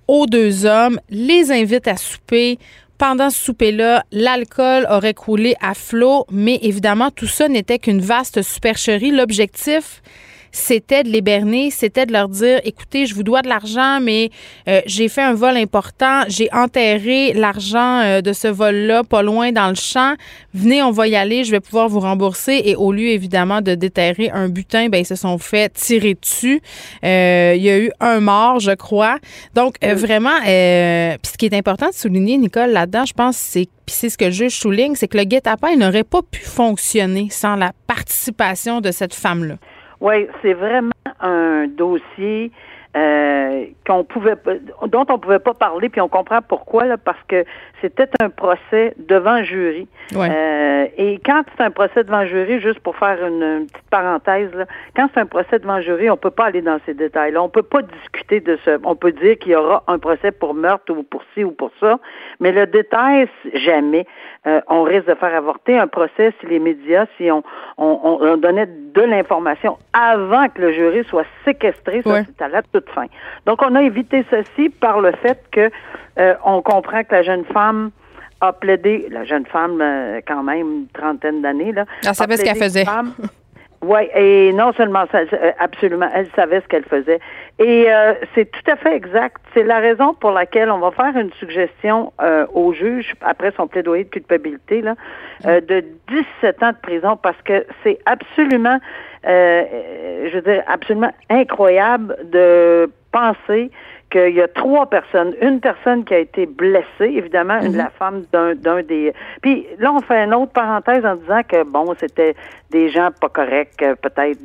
aux 0.08 0.26
deux 0.26 0.66
hommes, 0.66 1.00
les 1.10 1.52
invite 1.52 1.88
à 1.88 1.98
souper. 1.98 2.58
Pendant 2.98 3.30
ce 3.30 3.44
souper-là, 3.44 4.04
l'alcool 4.12 4.88
aurait 4.90 5.14
coulé 5.14 5.56
à 5.62 5.74
flot, 5.76 6.26
mais 6.32 6.60
évidemment, 6.64 7.12
tout 7.12 7.28
ça 7.28 7.48
n'était 7.48 7.78
qu'une 7.78 8.02
vaste 8.02 8.42
supercherie. 8.42 9.12
L'objectif, 9.12 10.02
c'était 10.52 11.04
de 11.04 11.10
les 11.10 11.22
berner, 11.22 11.72
c'était 11.72 12.06
de 12.06 12.14
leur 12.14 12.30
dire 12.30 12.60
écoutez, 12.64 13.06
je 13.06 13.16
vous 13.16 13.24
dois 13.24 13.42
de 13.42 13.48
l'argent, 13.48 14.00
mais 14.02 14.30
euh, 14.68 14.82
j'ai 14.86 15.08
fait 15.10 15.22
un 15.22 15.34
vol 15.34 15.58
important, 15.58 16.24
j'ai 16.28 16.50
enterré 16.54 17.34
l'argent 17.34 18.00
euh, 18.00 18.22
de 18.22 18.34
ce 18.34 18.48
vol-là 18.48 19.04
pas 19.04 19.22
loin 19.22 19.52
dans 19.52 19.70
le 19.70 19.76
champ. 19.76 20.16
Venez, 20.54 20.82
on 20.84 20.92
va 20.92 21.08
y 21.08 21.16
aller, 21.16 21.44
je 21.44 21.52
vais 21.52 21.60
pouvoir 21.60 21.90
vous 21.90 22.00
rembourser. 22.00 22.62
Et 22.66 22.76
au 22.76 22.92
lieu 22.92 23.10
évidemment 23.10 23.62
de 23.62 23.76
déterrer 23.76 24.30
un 24.30 24.50
butin, 24.50 24.90
ben 24.90 25.00
ils 25.00 25.06
se 25.06 25.16
sont 25.16 25.38
fait 25.38 25.72
tirer 25.74 26.16
dessus. 26.16 26.62
Euh, 27.04 27.54
il 27.56 27.64
y 27.64 27.70
a 27.70 27.78
eu 27.78 27.92
un 28.00 28.20
mort, 28.20 28.60
je 28.60 28.72
crois. 28.72 29.20
Donc 29.54 29.76
vraiment, 29.84 30.40
puis 30.42 31.32
ce 31.32 31.38
qui 31.38 31.46
est 31.46 31.54
important 31.54 31.90
de 31.90 31.94
souligner, 31.94 32.38
Nicole, 32.38 32.72
là-dedans, 32.72 33.06
je 33.06 33.14
pense, 33.14 33.38
c'est 33.38 33.68
puis 33.88 33.96
c'est 33.96 34.10
ce 34.10 34.18
que 34.18 34.26
le 34.26 34.32
juge 34.32 34.60
souligne, 34.60 34.96
c'est 34.96 35.08
que 35.08 35.18
le 35.18 35.24
guet-apens 35.24 35.78
n'aurait 35.78 36.04
pas 36.04 36.22
pu 36.22 36.42
fonctionner 36.42 37.30
sans 37.32 37.56
la 37.56 37.72
participation 37.88 38.82
de 38.82 38.92
cette 38.92 39.14
femme-là. 39.14 39.56
Oui, 40.00 40.28
c'est 40.42 40.54
vraiment 40.54 40.92
un 41.20 41.68
dossier 41.68 42.52
euh, 42.98 43.66
qu'on 43.86 44.04
pouvait 44.04 44.36
dont 44.88 45.06
on 45.10 45.20
pouvait 45.20 45.40
pas 45.40 45.54
parler, 45.54 45.90
puis 45.90 46.02
on 46.02 46.08
comprend 46.08 46.40
pourquoi 46.42 46.86
là, 46.86 46.98
parce 46.98 47.22
que 47.28 47.46
c'était 47.80 48.10
un 48.20 48.30
procès 48.30 48.96
devant 48.98 49.44
jury. 49.44 49.88
Euh, 50.16 50.88
et 50.98 51.20
quand 51.24 51.44
c'est 51.56 51.64
un 51.64 51.70
procès 51.70 52.04
devant 52.04 52.26
jury, 52.26 52.60
juste 52.60 52.80
pour 52.80 52.96
faire 52.98 53.24
une, 53.26 53.68
petite 53.68 53.90
parenthèse, 53.92 54.52
là, 54.56 54.66
quand 54.96 55.10
c'est 55.14 55.20
un 55.20 55.28
procès 55.28 55.60
devant 55.60 55.80
jury, 55.82 56.10
on 56.10 56.18
peut 56.18 56.32
pas 56.32 56.46
aller 56.46 56.64
dans 56.64 56.80
ces 56.88 56.96
détails-là. 56.96 57.42
On 57.44 57.50
peut 57.50 57.62
pas 57.62 57.84
discuter 57.84 58.40
de 58.40 58.58
ce. 58.66 58.80
On 58.84 58.96
peut 58.96 59.12
dire 59.12 59.38
qu'il 59.38 59.52
y 59.52 59.56
aura 59.56 59.84
un 59.88 60.00
procès 60.00 60.32
pour 60.32 60.56
meurtre 60.56 60.92
ou 60.92 61.04
pour 61.04 61.22
ci 61.36 61.44
ou 61.44 61.52
pour 61.52 61.72
ça, 61.80 62.00
mais 62.40 62.52
le 62.52 62.66
détail, 62.66 63.30
jamais. 63.54 64.08
Euh, 64.48 64.62
on 64.68 64.84
risque 64.84 65.08
de 65.08 65.16
faire 65.16 65.36
avorter 65.36 65.78
un 65.78 65.88
procès 65.88 66.34
si 66.40 66.48
les 66.48 66.60
médias, 66.60 67.06
si 67.18 67.30
on, 67.30 67.44
on, 67.78 68.20
on 68.22 68.38
donnait 68.38 68.68
de 68.68 69.02
l'information 69.02 69.78
avant 69.94 70.48
que 70.48 70.62
le 70.62 70.72
jury 70.72 71.04
soit 71.04 71.26
séquestré, 71.44 72.02
ça 72.02 72.24
c'est 72.24 72.42
à 72.42 72.48
la 72.48 72.62
toute 72.62 72.87
Donc 73.46 73.62
on 73.62 73.76
a 73.76 73.82
évité 73.82 74.26
ceci 74.30 74.70
par 74.70 75.02
le 75.02 75.12
fait 75.14 75.40
que 75.52 75.70
euh, 76.20 76.34
on 76.44 76.62
comprend 76.62 77.04
que 77.04 77.14
la 77.16 77.24
jeune 77.24 77.46
femme 77.46 77.92
a 78.42 78.54
plaidé, 78.54 79.08
la 79.10 79.24
jeune 79.24 79.46
femme 79.46 79.80
euh, 79.82 80.22
quand 80.28 80.44
même 80.44 80.60
une 80.60 80.88
trentaine 80.94 81.42
d'années 81.42 81.72
là, 81.72 81.86
elle 82.06 82.16
savait 82.16 82.38
ce 82.38 82.44
qu'elle 82.44 82.58
faisait. 82.58 82.86
Oui, 83.84 84.10
et 84.16 84.54
non 84.54 84.74
seulement 84.74 85.06
ça, 85.12 85.20
euh, 85.20 85.52
absolument, 85.60 86.10
elle 86.14 86.28
savait 86.36 86.62
ce 86.62 86.68
qu'elle 86.68 86.84
faisait. 86.86 87.20
Et 87.60 87.86
euh, 87.88 88.14
c'est 88.34 88.50
tout 88.50 88.72
à 88.72 88.76
fait 88.76 88.96
exact. 88.96 89.38
C'est 89.54 89.64
la 89.64 89.78
raison 89.78 90.16
pour 90.16 90.32
laquelle 90.32 90.72
on 90.72 90.80
va 90.80 90.90
faire 90.92 91.16
une 91.16 91.32
suggestion 91.34 92.12
euh, 92.20 92.48
au 92.54 92.74
juge, 92.74 93.14
après 93.22 93.54
son 93.56 93.68
plaidoyer 93.68 94.06
de 94.06 94.10
culpabilité, 94.10 94.82
là, 94.82 94.96
de 95.46 95.86
17 96.42 96.64
ans 96.64 96.72
de 96.72 96.78
prison, 96.82 97.18
parce 97.22 97.40
que 97.44 97.66
c'est 97.84 98.00
absolument, 98.08 98.80
je 99.24 100.34
veux 100.34 100.42
dire, 100.42 100.64
absolument 100.68 101.12
incroyable 101.30 102.18
de 102.32 102.90
penser 103.12 103.72
qu'il 104.10 104.36
y 104.36 104.42
a 104.42 104.48
trois 104.48 104.86
personnes. 104.86 105.34
Une 105.42 105.60
personne 105.60 106.06
qui 106.06 106.14
a 106.14 106.20
été 106.20 106.46
blessée, 106.46 106.86
évidemment, 107.02 107.62
mhm. 107.62 107.76
la 107.76 107.90
femme 107.90 108.24
d'un, 108.32 108.56
d'un 108.56 108.82
des. 108.82 109.14
Puis 109.42 109.68
là, 109.80 109.92
on 109.94 110.00
fait 110.00 110.24
une 110.24 110.34
autre 110.34 110.54
parenthèse 110.54 111.06
en 111.06 111.16
disant 111.16 111.42
que 111.48 111.64
bon, 111.64 111.94
c'était 112.00 112.36
des 112.72 112.90
gens 112.90 113.10
pas 113.20 113.30
corrects, 113.30 113.82
euh, 113.82 113.96
peut-être 113.96 114.40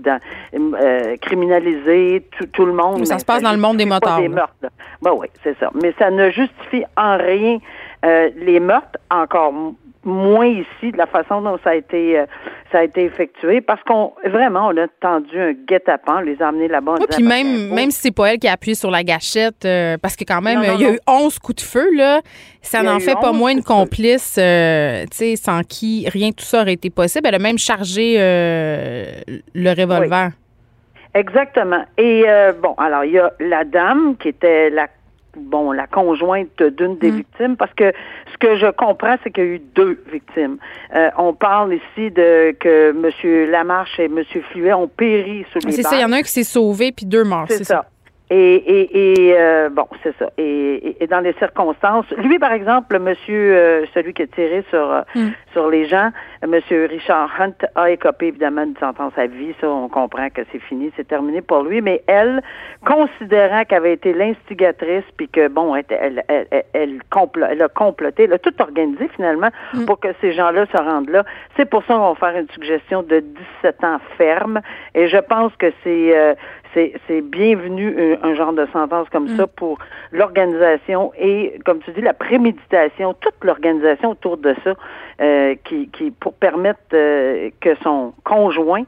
euh, 0.55 1.17
criminalisés, 1.21 2.27
tout, 2.37 2.47
tout, 2.47 2.67
le 2.67 2.73
monde. 2.73 3.01
Mais 3.01 3.07
ça 3.07 3.19
se 3.19 3.25
passe 3.25 3.43
dans 3.43 3.53
le 3.53 3.59
monde 3.59 3.77
des 3.77 3.87
motards. 3.87 4.21
Des 4.21 4.29
meurtres. 4.29 4.55
Ben 5.01 5.13
oui, 5.17 5.29
c'est 5.43 5.57
ça. 5.59 5.71
Mais 5.81 5.95
ça 5.99 6.11
ne 6.11 6.31
justifie 6.31 6.85
en 6.97 7.17
rien 7.17 7.59
euh, 8.05 8.31
les 8.37 8.59
meurtres, 8.59 8.99
encore 9.11 9.53
moins 10.05 10.47
ici 10.47 10.91
de 10.93 10.97
la 10.97 11.07
façon 11.07 11.43
dont 11.43 11.59
ça 11.62 11.71
a 11.71 11.75
été 11.75 12.19
euh, 12.19 12.27
ça 12.73 12.79
a 12.79 12.85
été 12.85 13.05
effectué 13.05 13.61
parce 13.61 13.83
qu'on 13.85 14.12
vraiment 14.25 14.69
on 14.69 14.77
a 14.77 14.88
tendu 15.01 15.38
un 15.38 15.53
guet-apens, 15.53 16.23
les 16.23 16.41
a 16.43 16.49
amenés 16.49 16.69
là-bas. 16.69 16.95
Oui, 16.99 17.07
puis 17.11 17.23
même 17.23 17.73
même 17.73 17.91
si 17.91 18.01
c'est 18.01 18.15
pas 18.15 18.33
elle 18.33 18.38
qui 18.38 18.49
a 18.49 18.53
appuyé 18.53 18.75
sur 18.75 18.91
la 18.91 19.05
gâchette 19.05 19.65
euh, 19.65 19.97
parce 20.01 20.17
que 20.17 20.25
quand 20.25 20.41
même 20.41 20.61
il 20.62 20.81
y 20.81 20.87
a 20.87 20.93
eu 20.93 21.01
11 21.07 21.38
coups 21.38 21.62
de 21.62 21.69
feu 21.69 21.88
là, 21.95 22.21
ça 22.61 22.83
n'en 22.83 22.99
fait 22.99 23.15
pas 23.15 23.33
moins 23.33 23.53
une 23.53 23.62
complice 23.62 24.37
euh, 24.38 25.03
tu 25.05 25.17
sais 25.17 25.37
sans 25.37 25.62
qui 25.62 26.09
rien 26.09 26.31
de 26.31 26.35
tout 26.35 26.45
ça 26.45 26.62
aurait 26.62 26.75
été 26.75 26.91
possible, 26.91 27.27
elle 27.29 27.37
a 27.37 27.38
même 27.38 27.59
chargé 27.59 28.17
le 28.19 29.71
revolver. 29.71 30.31
Exactement. 31.15 31.85
Et 31.99 32.25
bon, 32.61 32.75
alors 32.79 33.05
il 33.05 33.12
y 33.12 33.19
a 33.19 33.33
la 33.38 33.65
dame 33.65 34.17
qui 34.17 34.29
était 34.29 34.71
la 34.71 34.88
bon, 35.37 35.73
la 35.73 35.87
conjointe 35.87 36.62
d'une 36.62 36.97
des 36.99 37.11
mm. 37.11 37.16
victimes, 37.16 37.57
parce 37.57 37.73
que 37.75 37.92
ce 38.33 38.38
que 38.38 38.57
je 38.57 38.71
comprends, 38.71 39.16
c'est 39.23 39.31
qu'il 39.31 39.45
y 39.45 39.47
a 39.47 39.51
eu 39.51 39.62
deux 39.75 40.03
victimes. 40.11 40.59
Euh, 40.95 41.11
on 41.18 41.35
parle 41.35 41.75
ici 41.75 42.11
de 42.11 42.53
que 42.53 42.90
M. 42.90 43.51
Lamarche 43.51 43.99
et 43.99 44.05
M. 44.05 44.23
Fluet 44.51 44.73
ont 44.73 44.88
péri 44.88 45.45
sous 45.53 45.66
les 45.66 45.73
C'est 45.73 45.83
ça, 45.83 45.97
il 45.97 46.03
y 46.03 46.05
en 46.05 46.12
a 46.12 46.16
un 46.16 46.23
qui 46.23 46.31
s'est 46.31 46.45
sauvé, 46.45 46.92
puis 46.92 47.07
deux 47.07 47.25
morts. 47.25 47.47
C'est 47.49 47.64
ça. 47.64 47.87
Et, 48.35 48.55
et, 48.55 49.29
et 49.29 49.35
euh, 49.37 49.68
bon, 49.68 49.87
c'est 50.03 50.16
ça. 50.18 50.31
Et, 50.38 50.97
et, 51.01 51.07
dans 51.07 51.21
les 51.21 51.35
circonstances, 51.35 52.09
lui, 52.16 52.38
par 52.38 52.53
exemple, 52.53 52.99
monsieur, 52.99 53.55
euh, 53.55 53.85
celui 53.92 54.14
qui 54.14 54.23
a 54.23 54.27
tiré 54.27 54.64
sur 54.71 54.90
euh, 54.90 55.03
mm. 55.14 55.29
sur 55.53 55.68
les 55.68 55.85
gens, 55.85 56.09
monsieur 56.49 56.87
Richard 56.87 57.29
Hunt 57.38 57.53
a 57.75 57.90
écopé 57.90 58.29
évidemment 58.29 58.64
d'une 58.64 58.79
sentence 58.79 59.12
à 59.18 59.27
vie. 59.27 59.53
Ça, 59.61 59.68
on 59.68 59.90
comprend 59.90 60.31
que 60.31 60.40
c'est 60.51 60.61
fini, 60.61 60.90
c'est 60.97 61.07
terminé 61.07 61.42
pour 61.42 61.62
lui. 61.62 61.83
Mais 61.83 62.03
elle, 62.07 62.42
considérant 62.87 63.64
qu'elle 63.66 63.79
avait 63.79 63.92
été 63.92 64.14
l'instigatrice, 64.14 65.05
puis 65.18 65.29
que 65.29 65.49
bon, 65.49 65.77
elle, 65.77 65.85
elle, 65.90 66.25
elle, 66.29 66.64
elle, 66.73 67.01
elle 67.12 67.62
a 67.62 67.68
comploté, 67.68 68.25
elle 68.25 68.33
a 68.33 68.38
tout 68.38 68.55
organisé 68.62 69.09
finalement 69.14 69.51
mm. 69.75 69.85
pour 69.85 70.01
que 70.01 70.09
ces 70.23 70.33
gens-là 70.33 70.64
se 70.75 70.79
rendent 70.79 71.11
là. 71.11 71.23
C'est 71.59 71.68
pour 71.68 71.85
ça 71.85 71.97
qu'on 71.97 72.14
va 72.14 72.33
faire 72.33 72.40
une 72.40 72.49
suggestion 72.49 73.03
de 73.03 73.23
17 73.62 73.85
ans 73.85 73.99
ferme. 74.16 74.62
Et 74.95 75.09
je 75.09 75.18
pense 75.18 75.55
que 75.57 75.71
c'est 75.85 76.35
c'est 76.75 77.21
bienvenu 77.21 77.95
euh, 77.97 78.17
un, 78.23 78.35
genre 78.35 78.53
de 78.53 78.67
sentence 78.73 79.09
comme 79.11 79.29
ça 79.37 79.45
mm. 79.45 79.49
pour 79.57 79.79
l'organisation 80.11 81.13
et, 81.19 81.59
comme 81.65 81.81
tu 81.81 81.93
dis, 81.93 82.01
la 82.01 82.15
préméditation, 82.15 83.15
toute 83.15 83.35
l'organisation 83.43 84.11
autour 84.11 84.37
de 84.37 84.55
ça, 84.65 84.75
euh, 85.21 85.55
qui, 85.65 85.89
qui 85.89 86.11
pour 86.11 86.35
permettre 86.35 86.81
euh, 86.95 87.51
que 87.61 87.75
son 87.83 88.13
conjoint 88.25 88.85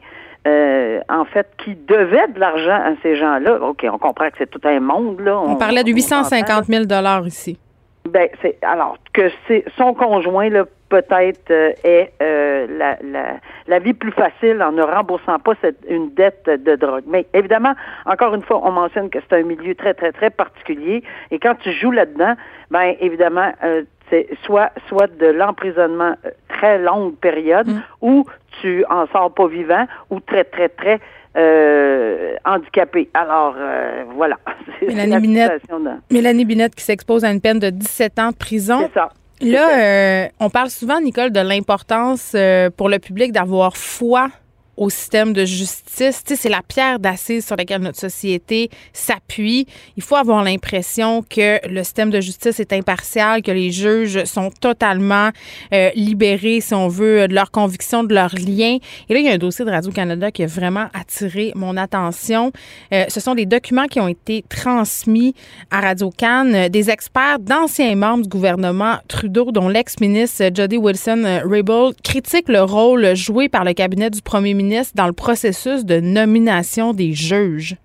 en 0.46 1.24
fait, 1.24 1.48
qui 1.64 1.74
devait 1.74 2.28
de 2.28 2.38
l'argent 2.38 2.74
à 2.74 2.92
ces 3.02 3.16
gens-là. 3.16 3.60
OK, 3.62 3.86
on 3.90 3.96
comprend 3.96 4.28
que 4.28 4.34
c'est 4.36 4.50
tout 4.50 4.60
un 4.64 4.78
monde, 4.78 5.20
là. 5.20 5.40
On, 5.40 5.56
parlait 5.56 5.82
de 5.82 5.90
850 5.90 6.66
000 6.66 6.84
ici. 7.24 7.58
Ben, 8.06 8.28
c'est 8.42 8.58
alors 8.62 8.98
que 9.14 9.30
c'est 9.48 9.64
son 9.78 9.94
conjoint 9.94 10.50
là 10.50 10.66
peut-être 10.88 11.50
euh, 11.50 11.72
est 11.82 12.12
euh, 12.22 12.66
la, 12.78 12.98
la, 13.02 13.36
la, 13.66 13.78
vie 13.78 13.94
plus 13.94 14.12
facile 14.12 14.62
en 14.62 14.72
ne 14.72 14.82
remboursant 14.82 15.38
pas 15.38 15.52
cette, 15.60 15.78
une 15.88 16.12
dette 16.14 16.46
de 16.46 16.76
drogue. 16.76 17.04
Mais 17.06 17.26
évidemment, 17.34 17.74
encore 18.06 18.34
une 18.34 18.42
fois, 18.42 18.60
on 18.64 18.72
mentionne 18.72 19.10
que 19.10 19.18
c'est 19.28 19.36
un 19.36 19.42
milieu 19.42 19.74
très 19.74 19.94
très 19.94 20.12
très 20.12 20.30
particulier 20.30 21.02
et 21.30 21.38
quand 21.38 21.54
tu 21.56 21.72
joues 21.72 21.90
là-dedans, 21.90 22.34
ben 22.70 22.94
évidemment, 23.00 23.52
euh, 23.64 23.82
c'est 24.10 24.28
soit 24.44 24.70
soit 24.88 25.08
de 25.18 25.26
l'emprisonnement 25.26 26.14
très 26.48 26.78
longue 26.78 27.16
période 27.16 27.68
mm. 27.68 27.82
ou 28.02 28.24
tu 28.60 28.84
en 28.90 29.06
sors 29.08 29.32
pas 29.32 29.48
vivant 29.48 29.86
ou 30.10 30.20
très 30.20 30.44
très 30.44 30.68
très 30.68 31.00
euh, 31.36 32.36
handicapé. 32.44 33.10
Alors, 33.12 33.56
euh, 33.58 34.04
voilà. 34.14 34.38
Mélanie 34.86 35.18
Binette, 35.18 35.62
Mélanie 36.10 36.44
Binette 36.44 36.74
qui 36.76 36.84
s'expose 36.84 37.24
à 37.24 37.32
une 37.32 37.40
peine 37.40 37.58
de 37.58 37.70
17 37.70 38.18
ans 38.20 38.30
de 38.30 38.36
prison. 38.36 38.78
C'est 38.82 38.94
ça. 38.94 39.10
Là, 39.44 39.78
euh, 39.78 40.28
on 40.40 40.50
parle 40.50 40.70
souvent, 40.70 41.00
Nicole, 41.00 41.30
de 41.30 41.40
l'importance 41.40 42.34
pour 42.76 42.88
le 42.88 42.98
public 42.98 43.32
d'avoir 43.32 43.76
foi 43.76 44.30
au 44.76 44.90
système 44.90 45.32
de 45.32 45.44
justice. 45.44 46.22
Tu 46.24 46.34
sais, 46.34 46.42
c'est 46.42 46.48
la 46.48 46.62
pierre 46.62 46.98
d'assise 46.98 47.46
sur 47.46 47.56
laquelle 47.56 47.82
notre 47.82 47.98
société 47.98 48.70
s'appuie. 48.92 49.66
Il 49.96 50.02
faut 50.02 50.16
avoir 50.16 50.42
l'impression 50.42 51.22
que 51.22 51.66
le 51.68 51.82
système 51.84 52.10
de 52.10 52.20
justice 52.20 52.60
est 52.60 52.72
impartial, 52.72 53.42
que 53.42 53.50
les 53.50 53.70
juges 53.70 54.24
sont 54.24 54.50
totalement 54.50 55.30
euh, 55.72 55.90
libérés, 55.94 56.60
si 56.60 56.74
on 56.74 56.88
veut, 56.88 57.28
de 57.28 57.34
leurs 57.34 57.50
convictions, 57.50 58.04
de 58.04 58.14
leurs 58.14 58.34
liens. 58.34 58.78
Et 59.08 59.14
là, 59.14 59.20
il 59.20 59.26
y 59.26 59.28
a 59.28 59.32
un 59.32 59.38
dossier 59.38 59.64
de 59.64 59.70
Radio-Canada 59.70 60.30
qui 60.30 60.42
a 60.42 60.46
vraiment 60.46 60.86
attiré 60.92 61.52
mon 61.54 61.76
attention. 61.76 62.52
Euh, 62.92 63.04
ce 63.08 63.20
sont 63.20 63.34
des 63.34 63.46
documents 63.46 63.86
qui 63.86 64.00
ont 64.00 64.08
été 64.08 64.44
transmis 64.48 65.34
à 65.70 65.80
Radio-Can 65.80 66.68
des 66.70 66.90
experts 66.90 67.38
d'anciens 67.38 67.94
membres 67.94 68.22
du 68.24 68.28
gouvernement 68.28 68.96
Trudeau, 69.08 69.52
dont 69.52 69.68
l'ex-ministre 69.68 70.50
Jody 70.52 70.76
Wilson-Raybould, 70.76 72.00
critiquent 72.02 72.48
le 72.48 72.62
rôle 72.62 73.14
joué 73.14 73.48
par 73.48 73.64
le 73.64 73.72
cabinet 73.72 74.10
du 74.10 74.22
premier 74.22 74.54
ministre 74.54 74.63
dans 74.94 75.06
le 75.06 75.12
processus 75.12 75.84
de 75.84 76.00
nomination 76.00 76.92
des 76.92 77.12
juges? 77.12 77.76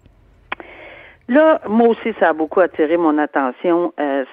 Là, 1.28 1.62
moi 1.68 1.89
aussi, 1.89 2.13
ça 2.20 2.30
a 2.30 2.34
beaucoup 2.34 2.60
attiré 2.60 2.98
mon 2.98 3.18
attention, 3.20 3.94
euh, 4.00 4.26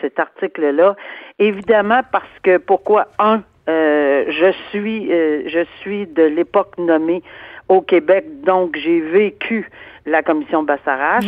cet 0.00 0.18
article-là. 0.18 0.96
Évidemment, 1.38 2.00
parce 2.10 2.38
que 2.42 2.58
pourquoi 2.58 3.06
un, 3.20 3.42
euh, 3.68 4.24
je 4.28 4.52
suis, 4.70 5.12
euh, 5.12 5.44
je 5.46 5.64
suis 5.80 6.06
de 6.08 6.24
l'époque 6.24 6.76
nommée 6.76 7.22
au 7.68 7.80
Québec, 7.80 8.24
donc 8.44 8.76
j'ai 8.76 9.00
vécu 9.00 9.70
la 10.04 10.22
commission 10.22 10.64
Bassarache. 10.64 11.24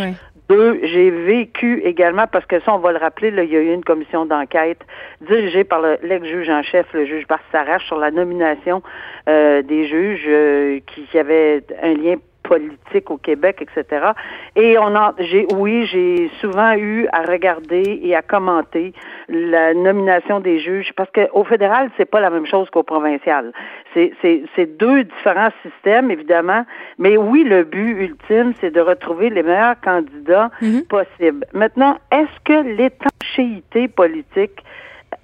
Deux, 0.48 0.78
j'ai 0.82 1.10
vécu 1.10 1.80
également, 1.84 2.26
parce 2.26 2.44
que 2.44 2.60
ça, 2.60 2.74
on 2.74 2.78
va 2.78 2.92
le 2.92 2.98
rappeler, 2.98 3.30
là, 3.30 3.44
il 3.44 3.50
y 3.50 3.56
a 3.56 3.60
eu 3.60 3.72
une 3.72 3.84
commission 3.84 4.26
d'enquête 4.26 4.80
dirigée 5.22 5.64
par 5.64 5.80
l'ex-juge 6.02 6.50
en 6.50 6.62
chef, 6.62 6.86
le 6.92 7.06
juge 7.06 7.26
Bassarache, 7.26 7.86
sur 7.86 7.98
la 7.98 8.10
nomination 8.10 8.82
euh, 9.28 9.62
des 9.62 9.86
juges 9.86 10.26
euh, 10.26 10.80
qui, 10.86 11.04
qui 11.04 11.18
avaient 11.18 11.64
un 11.82 11.94
lien 11.94 12.16
politique 12.44 13.10
au 13.10 13.16
Québec, 13.16 13.60
etc. 13.60 14.12
Et 14.54 14.78
on 14.78 14.94
a, 14.94 15.14
j'ai, 15.18 15.46
oui, 15.56 15.86
j'ai 15.86 16.30
souvent 16.40 16.74
eu 16.74 17.08
à 17.12 17.22
regarder 17.22 18.00
et 18.02 18.14
à 18.14 18.22
commenter 18.22 18.92
la 19.28 19.74
nomination 19.74 20.40
des 20.40 20.60
juges 20.60 20.92
parce 20.94 21.10
qu'au 21.10 21.44
fédéral, 21.44 21.90
c'est 21.96 22.04
pas 22.04 22.20
la 22.20 22.30
même 22.30 22.46
chose 22.46 22.68
qu'au 22.70 22.82
provincial. 22.82 23.52
C'est, 23.94 24.12
c'est, 24.22 24.44
c'est 24.54 24.76
deux 24.76 25.04
différents 25.04 25.52
systèmes, 25.62 26.10
évidemment. 26.10 26.64
Mais 26.98 27.16
oui, 27.16 27.44
le 27.44 27.64
but 27.64 27.92
ultime, 27.98 28.52
c'est 28.60 28.70
de 28.70 28.80
retrouver 28.80 29.30
les 29.30 29.42
meilleurs 29.42 29.80
candidats 29.80 30.50
mhm. 30.60 30.84
possibles. 30.84 31.46
Maintenant, 31.54 31.96
est-ce 32.12 32.40
que 32.44 32.76
l'étanchéité 32.76 33.88
politique 33.88 34.62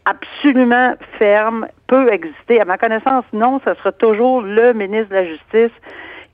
absolument 0.07 0.95
ferme 1.19 1.69
peut 1.87 2.11
exister? 2.11 2.61
À 2.61 2.65
ma 2.65 2.79
connaissance, 2.79 3.25
non, 3.35 3.61
ce 3.65 3.75
sera 3.75 3.93
toujours 3.93 4.41
le 4.41 4.73
ministre 4.73 5.11
de 5.11 5.15
la 5.15 5.27
Justice 5.27 5.73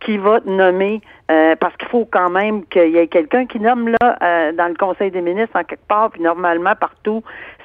qui 0.01 0.19
va 0.19 0.41
nommer, 0.45 1.01
euh, 1.31 1.57
parce 1.57 1.77
qu'il 1.77 1.89
faut 1.89 2.07
quand 2.11 2.31
même 2.31 2.65
qu'il 2.67 2.91
y 2.91 2.99
ait 2.99 3.09
quelqu'un 3.09 3.47
qui 3.47 3.61
nomme 3.61 3.89
là 4.01 4.17
euh, 4.23 4.53
dans 4.53 4.69
le 4.69 4.75
Conseil 4.75 5.11
des 5.11 5.23
ministres 5.23 5.59
en 5.59 5.65
quelque 5.65 5.87
part, 5.89 6.11
puis 6.11 6.23
normalement 6.23 6.75
partout, 6.75 7.23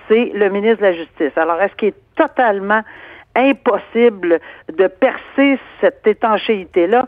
c'est 0.07 0.31
le 0.33 0.49
ministre 0.49 0.79
de 0.79 0.83
la 0.83 0.93
Justice. 0.93 1.37
Alors, 1.37 1.61
est-ce 1.61 1.75
qu'il 1.75 1.89
est 1.89 2.15
totalement 2.15 2.81
impossible 3.35 4.39
de 4.71 4.87
percer 4.87 5.59
cette 5.79 6.05
étanchéité-là? 6.05 7.05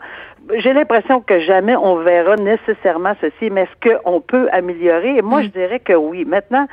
J'ai 0.55 0.73
l'impression 0.73 1.21
que 1.21 1.39
jamais 1.39 1.75
on 1.75 1.97
verra 1.97 2.36
nécessairement 2.36 3.13
ceci, 3.21 3.49
mais 3.49 3.62
est-ce 3.63 3.99
qu'on 4.01 4.21
peut 4.21 4.49
améliorer? 4.51 5.17
Et 5.17 5.21
moi, 5.21 5.39
mm. 5.39 5.43
je 5.43 5.49
dirais 5.49 5.79
que 5.79 5.93
oui. 5.93 6.25
Maintenant, 6.25 6.67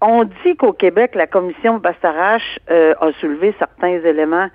on 0.00 0.24
dit 0.24 0.56
qu'au 0.56 0.72
Québec, 0.72 1.14
la 1.14 1.26
commission 1.26 1.78
Bastarache 1.78 2.58
euh, 2.70 2.94
a 3.00 3.12
soulevé 3.20 3.54
certains 3.58 4.00
éléments 4.04 4.48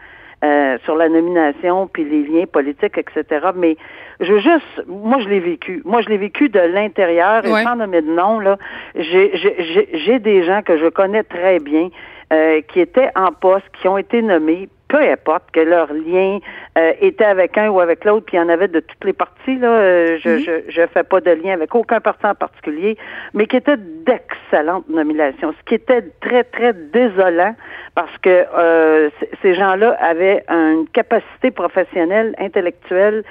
euh, 0.44 0.78
sur 0.86 0.96
la 0.96 1.10
nomination 1.10 1.88
puis 1.88 2.04
les 2.06 2.24
liens 2.24 2.46
politiques, 2.46 2.98
etc. 2.98 3.48
Mais 3.56 3.76
je 4.20 4.34
veux 4.34 4.40
juste, 4.40 4.84
moi 4.88 5.18
je 5.20 5.30
l'ai 5.30 5.40
vécu. 5.40 5.82
Moi 5.84 6.02
je 6.02 6.10
l'ai 6.10 6.18
vécu 6.18 6.50
de 6.50 6.60
l'intérieur 6.60 7.46
et 7.46 7.64
sans 7.64 7.76
nommer 7.76 8.02
de 8.02 8.12
nom 8.12 8.40
là. 8.40 8.58
J'ai 8.96 10.20
des 10.20 10.44
gens 10.44 10.62
que 10.62 10.78
je 10.78 10.88
connais 10.90 11.24
très 11.24 11.60
bien 11.60 11.90
euh, 12.32 12.62
qui 12.68 12.80
étaient 12.82 13.10
en 13.16 13.32
poste, 13.32 13.66
qui 13.82 13.88
ont 13.88 13.98
été 13.98 14.22
nommés, 14.22 14.70
peu 14.88 15.02
importe 15.02 15.52
que 15.52 15.60
leur 15.60 15.92
lien 15.92 16.40
euh, 16.78 16.94
était 17.02 17.26
avec 17.26 17.58
un 17.58 17.70
ou 17.70 17.80
avec 17.80 18.06
l'autre, 18.06 18.26
puis 18.26 18.38
il 18.38 18.40
y 18.40 18.44
en 18.44 18.50
avait 18.50 18.68
de 18.68 18.80
toutes 18.80 19.04
les 19.04 19.14
parties, 19.14 19.58
là, 19.58 19.70
euh, 19.70 20.18
je, 20.22 20.30
mhm. 20.30 20.62
je, 20.70 20.88
fais 20.88 21.04
pas 21.04 21.20
de 21.20 21.32
lien 21.32 21.54
avec 21.54 21.76
aucun 21.76 22.00
parti 22.00 22.26
en 22.26 22.36
particulier, 22.36 22.98
mais 23.34 23.48
qui 23.48 23.58
étaient 23.58 23.78
d'excellentes 23.78 24.88
nominations, 24.90 25.54
ce 25.60 25.66
qui 25.66 25.76
était 25.76 26.04
très, 26.22 26.44
très 26.44 26.74
désolant 26.74 27.56
parce 27.96 28.16
que 28.20 28.46
euh, 28.56 29.10
ces 29.42 29.56
gens-là 29.56 29.98
avaient 30.00 30.44
une 30.50 30.88
capacité 30.94 31.52
professionnelle, 31.52 32.36
intellectuelle 32.38 33.24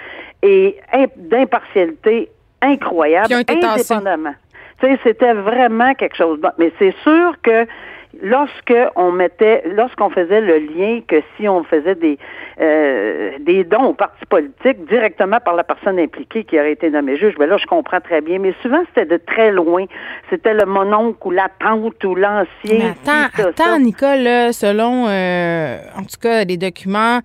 et 0.43 0.77
d'impartialité 1.17 2.29
incroyable, 2.61 3.33
indépendamment. 3.33 4.35
Tu 4.81 4.87
sais, 4.87 4.99
c'était 5.05 5.33
vraiment 5.33 5.95
quelque 5.95 6.17
chose. 6.17 6.39
Mais 6.59 6.73
c'est 6.79 6.95
sûr 7.03 7.35
que 7.43 7.67
lorsque 8.23 8.75
on 8.97 9.13
mettait, 9.13 9.63
lorsqu'on 9.67 10.11
faisait 10.11 10.41
le 10.41 10.59
lien 10.59 11.01
que 11.07 11.23
si 11.37 11.49
on 11.49 11.65
faisait 11.65 11.95
des 11.95 12.19
euh, 12.61 13.33
des 13.41 13.65
dons 13.65 13.85
aux 13.85 13.95
partis 13.95 14.25
politiques 14.27 14.87
directement 14.89 15.39
par 15.41 15.55
la 15.55 15.65
personne 15.65 15.99
impliquée 15.99 16.45
qui 16.45 16.59
aurait 16.59 16.73
été 16.73 16.91
nommée 16.91 17.17
juge, 17.17 17.35
ben 17.39 17.49
là 17.49 17.57
je 17.59 17.67
comprends 17.67 18.01
très 18.01 18.21
bien. 18.21 18.39
Mais 18.39 18.55
souvent 18.63 18.83
c'était 18.89 19.07
de 19.07 19.17
très 19.19 19.51
loin. 19.51 19.85
C'était 20.31 20.55
le 20.55 20.65
mononcle 20.65 21.19
ou 21.25 21.31
la 21.31 21.49
tante 21.61 22.03
ou 22.05 22.15
l'ancien. 22.15 22.95
Attends, 23.05 23.49
attends, 23.49 23.79
Nicole, 23.79 24.53
selon 24.53 25.07
euh, 25.09 25.79
en 25.97 26.03
tout 26.03 26.21
cas 26.21 26.45
les 26.45 26.57
documents 26.57 27.21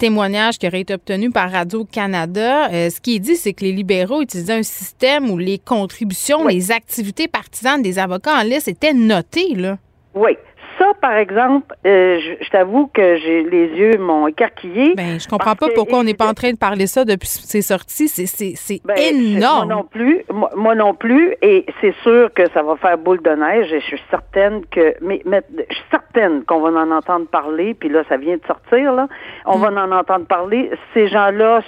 témoignages 0.00 0.58
qui 0.58 0.66
auraient 0.66 0.80
été 0.80 0.94
obtenus 0.94 1.30
par 1.30 1.52
Radio-Canada, 1.52 2.70
euh, 2.72 2.88
ce 2.88 3.00
qui 3.00 3.16
est 3.16 3.18
dit, 3.18 3.36
c'est 3.36 3.52
que 3.52 3.64
les 3.64 3.72
libéraux 3.72 4.22
utilisaient 4.22 4.54
un 4.54 4.62
système 4.62 5.30
où 5.30 5.36
les 5.36 5.58
contributions, 5.58 6.46
les 6.46 6.72
activités 6.72 7.28
partisanes 7.28 7.82
des 7.82 7.98
avocats 7.98 8.38
en 8.40 8.42
liste 8.42 8.66
étaient 8.66 8.94
notées, 8.94 9.54
là. 9.54 9.76
Oui. 10.14 10.36
Ça, 10.78 10.92
par 11.02 11.12
exemple, 11.12 11.74
euh, 11.86 12.18
je, 12.40 12.48
t'avoue 12.48 12.86
que 12.86 13.16
j'ai 13.16 13.42
les 13.42 13.66
yeux 13.66 13.98
m'ont 13.98 14.26
écarquillé. 14.28 14.94
Ben, 14.94 15.20
je 15.20 15.28
comprends 15.28 15.54
pas 15.54 15.66
pourquoi 15.74 15.98
on 15.98 16.04
n'est 16.04 16.14
pas 16.14 16.28
en 16.28 16.32
train 16.32 16.52
de 16.52 16.56
parler 16.56 16.86
ça 16.86 17.04
depuis 17.04 17.28
c'est 17.28 17.60
sorti. 17.60 18.08
C'est, 18.08 18.26
c'est, 18.26 18.80
ben, 18.84 18.96
énorme. 18.96 19.66
Moi 19.68 19.76
non 19.76 19.84
plus. 19.84 20.24
Moi, 20.56 20.74
non 20.74 20.94
plus. 20.94 21.34
Et 21.42 21.66
c'est 21.80 21.94
sûr 22.02 22.32
que 22.32 22.48
ça 22.52 22.62
va 22.62 22.76
faire 22.76 22.96
boule 22.96 23.20
de 23.20 23.30
neige. 23.30 23.70
Et 23.72 23.80
je 23.80 23.86
suis 23.86 24.02
certaine 24.08 24.64
que, 24.70 24.94
mais, 25.02 25.20
je 25.26 25.74
suis 25.74 25.84
certaine 25.90 26.44
qu'on 26.44 26.60
va 26.60 26.70
en 26.70 26.90
entendre 26.90 27.26
parler. 27.26 27.74
Puis 27.74 27.90
là, 27.90 28.02
ça 28.08 28.16
vient 28.16 28.36
de 28.36 28.46
sortir 28.46 28.92
là. 28.92 29.06
On 29.44 29.58
mm. 29.58 29.62
va 29.62 29.82
en 29.84 29.92
entendre 29.92 30.26
parler. 30.26 30.70
Ces 30.94 31.08
gens-là 31.08 31.60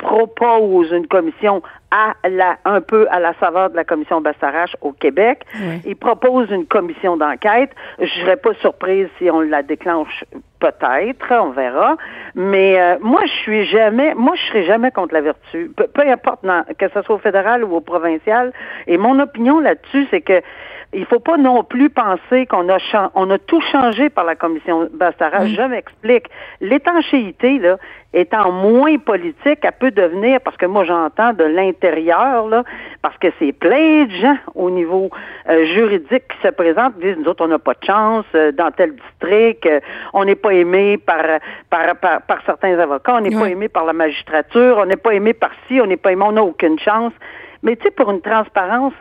propose 0.00 0.90
une 0.92 1.06
commission 1.06 1.62
à 1.90 2.14
la, 2.28 2.56
un 2.64 2.80
peu 2.80 3.06
à 3.10 3.20
la 3.20 3.34
saveur 3.34 3.70
de 3.70 3.76
la 3.76 3.84
commission 3.84 4.20
Bastarache 4.20 4.76
au 4.80 4.92
Québec. 4.92 5.44
Il 5.84 5.96
propose 5.96 6.50
une 6.50 6.66
commission 6.66 7.16
d'enquête. 7.16 7.70
Je 7.98 8.06
serais 8.20 8.36
pas 8.36 8.54
surprise 8.54 9.08
si 9.18 9.30
on 9.30 9.40
la 9.40 9.62
déclenche 9.62 10.24
peut-être, 10.60 11.26
on 11.30 11.50
verra. 11.50 11.96
Mais 12.34 12.80
euh, 12.80 12.96
moi, 13.00 13.22
je 13.24 13.32
suis 13.42 13.66
jamais, 13.66 14.14
moi, 14.14 14.34
je 14.36 14.42
serai 14.48 14.64
jamais 14.64 14.90
contre 14.90 15.14
la 15.14 15.22
vertu, 15.22 15.70
peu, 15.76 15.86
peu 15.88 16.02
importe 16.08 16.46
que 16.78 16.88
ce 16.88 17.02
soit 17.02 17.16
au 17.16 17.18
fédéral 17.18 17.64
ou 17.64 17.74
au 17.74 17.80
provincial. 17.80 18.52
Et 18.86 18.96
mon 18.96 19.18
opinion 19.18 19.58
là-dessus, 19.58 20.06
c'est 20.10 20.20
que 20.20 20.40
il 20.92 21.04
faut 21.06 21.20
pas 21.20 21.36
non 21.36 21.62
plus 21.62 21.88
penser 21.88 22.46
qu'on 22.46 22.68
a 22.68 22.78
on 23.14 23.30
a 23.30 23.38
tout 23.38 23.60
changé 23.60 24.10
par 24.10 24.24
la 24.24 24.34
commission 24.34 24.88
Bastara. 24.92 25.46
Je 25.46 25.62
m'explique. 25.62 26.26
L'étanchéité, 26.60 27.58
là, 27.58 27.76
étant 28.12 28.50
moins 28.50 28.98
politique, 28.98 29.60
elle 29.62 29.72
peut 29.78 29.92
devenir, 29.92 30.40
parce 30.40 30.56
que 30.56 30.66
moi 30.66 30.84
j'entends 30.84 31.32
de 31.32 31.44
l'intérieur, 31.44 32.48
là, 32.48 32.64
parce 33.02 33.16
que 33.18 33.28
c'est 33.38 33.52
plein 33.52 34.06
de 34.06 34.10
gens 34.10 34.36
au 34.56 34.70
niveau 34.70 35.10
euh, 35.48 35.64
juridique 35.66 36.24
qui 36.28 36.38
se 36.42 36.52
présentent, 36.52 36.98
disent 36.98 37.16
nous 37.18 37.28
autres 37.28 37.44
on 37.44 37.48
n'a 37.48 37.60
pas 37.60 37.74
de 37.74 37.84
chance 37.84 38.26
euh, 38.34 38.50
dans 38.50 38.72
tel 38.72 38.96
district, 38.96 39.64
euh, 39.66 39.78
on 40.12 40.24
n'est 40.24 40.34
pas 40.34 40.54
aimé 40.54 40.98
par 40.98 41.22
par, 41.70 41.96
par, 41.96 42.42
certains 42.44 42.76
avocats, 42.80 43.14
on 43.14 43.20
n'est 43.20 43.30
pas 43.30 43.48
aimé 43.48 43.68
par 43.68 43.84
la 43.84 43.92
magistrature, 43.92 44.78
on 44.78 44.86
n'est 44.86 44.96
pas 44.96 45.14
aimé 45.14 45.34
par 45.34 45.50
ci, 45.68 45.80
on 45.80 45.86
n'est 45.86 45.96
pas 45.96 46.10
aimé, 46.10 46.24
on 46.26 46.32
n'a 46.32 46.42
aucune 46.42 46.78
chance. 46.80 47.12
Mais 47.62 47.76
tu 47.76 47.84
sais, 47.84 47.90
pour 47.90 48.10
une 48.10 48.22
transparence 48.22 48.94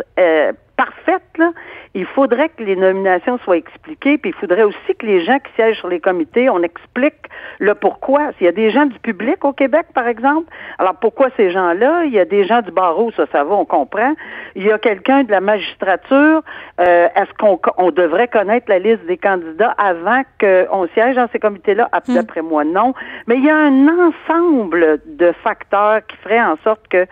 parfaite, 0.76 1.24
là, 1.38 1.52
il 1.96 2.06
faudrait 2.06 2.50
que 2.50 2.64
les 2.64 2.76
nominations 2.76 3.40
soient 3.40 3.58
expliquées, 3.58 4.18
puis 4.18 4.30
il 4.30 4.40
faudrait 4.40 4.64
aussi 4.64 4.96
que 4.98 5.06
les 5.06 5.26
gens 5.26 5.40
qui 5.40 5.52
siègent 5.56 5.78
sur 5.78 5.88
les 5.88 6.00
comités, 6.00 6.50
on 6.50 6.62
explique 6.62 7.16
le 7.58 7.74
pourquoi. 7.74 8.32
S'il 8.38 8.46
y 8.46 8.50
a 8.50 8.52
des 8.52 8.70
gens 8.70 8.86
du 8.86 9.00
public 9.00 9.44
au 9.44 9.54
Québec, 9.54 9.88
par 9.94 10.08
exemple, 10.08 10.52
alors 10.78 10.96
pourquoi 10.96 11.30
ces 11.36 11.50
gens-là? 11.50 12.04
Il 12.06 12.14
y 12.14 12.20
a 12.20 12.26
des 12.26 12.44
gens 12.46 12.62
du 12.62 12.72
barreau, 12.72 13.12
ça, 13.18 13.26
ça 13.32 13.44
va, 13.44 13.56
on 13.56 13.66
comprend. 13.66 14.14
Il 14.56 14.66
y 14.66 14.72
a 14.72 14.78
quelqu'un 14.78 15.24
de 15.24 15.32
la 15.32 15.42
magistrature. 15.42 16.44
Euh, 16.80 17.08
est-ce 17.16 17.34
qu'on 17.40 17.60
on 17.78 17.92
devrait 17.92 18.28
connaître 18.28 18.70
la 18.70 18.80
liste 18.80 19.06
des 19.08 19.18
candidats 19.18 19.74
avant 19.78 20.22
qu'on 20.40 20.88
siège 20.94 21.16
dans 21.16 21.28
ces 21.32 21.40
comités-là? 21.40 21.90
Hmm. 22.08 22.14
D'après 22.14 22.42
moi, 22.42 22.64
non. 22.64 22.94
Mais 23.28 23.38
il 23.38 23.46
y 23.46 23.50
a 23.50 23.58
un 23.58 23.88
ensemble 23.88 25.00
de 25.06 25.32
facteurs 25.44 26.06
qui 26.08 26.18
feraient 26.18 26.42
en 26.42 26.58
sorte 26.64 26.88
que 26.88 27.08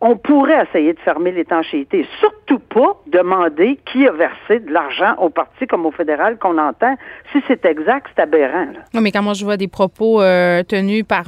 on 0.00 0.16
pourrait 0.16 0.64
essayer 0.68 0.94
de 0.94 1.00
fermer 1.00 1.30
l'étanchéité. 1.30 2.06
Surtout 2.20 2.58
pas 2.58 2.96
demander 3.06 3.78
qui 3.90 4.06
a 4.06 4.12
versé 4.12 4.60
de 4.60 4.72
l'argent 4.72 5.14
au 5.18 5.28
parti 5.28 5.66
comme 5.66 5.84
au 5.84 5.90
fédéral 5.90 6.38
qu'on 6.38 6.56
entend. 6.58 6.94
Si 7.32 7.38
c'est 7.46 7.64
exact, 7.66 8.06
c'est 8.16 8.22
aberrant. 8.22 8.66
Non, 8.94 9.00
mais 9.02 9.12
quand 9.12 9.22
moi 9.22 9.34
je 9.34 9.44
vois 9.44 9.58
des 9.58 9.68
propos 9.68 10.22
euh, 10.22 10.62
tenus 10.62 11.04
par 11.04 11.24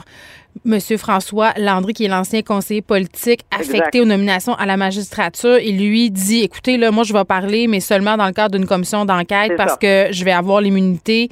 M. 0.67 0.79
François 0.99 1.53
Landry, 1.59 1.93
qui 1.93 2.05
est 2.05 2.09
l'ancien 2.09 2.43
conseiller 2.43 2.83
politique 2.83 3.41
affecté 3.51 4.01
aux 4.01 4.05
nominations 4.05 4.55
à 4.55 4.67
la 4.67 4.77
magistrature, 4.77 5.59
il 5.59 5.79
lui 5.79 6.11
dit 6.11 6.43
écoutez, 6.43 6.77
là, 6.77 6.91
moi, 6.91 7.05
je 7.05 7.13
vais 7.13 7.25
parler, 7.25 7.67
mais 7.67 7.81
seulement 7.81 8.17
dans 8.17 8.27
le 8.27 8.33
cadre 8.33 8.59
d'une 8.59 8.67
commission 8.67 9.05
d'enquête 9.05 9.57
parce 9.57 9.77
que 9.77 10.09
je 10.11 10.25
vais 10.25 10.33
avoir 10.33 10.61
l'immunité. 10.61 11.29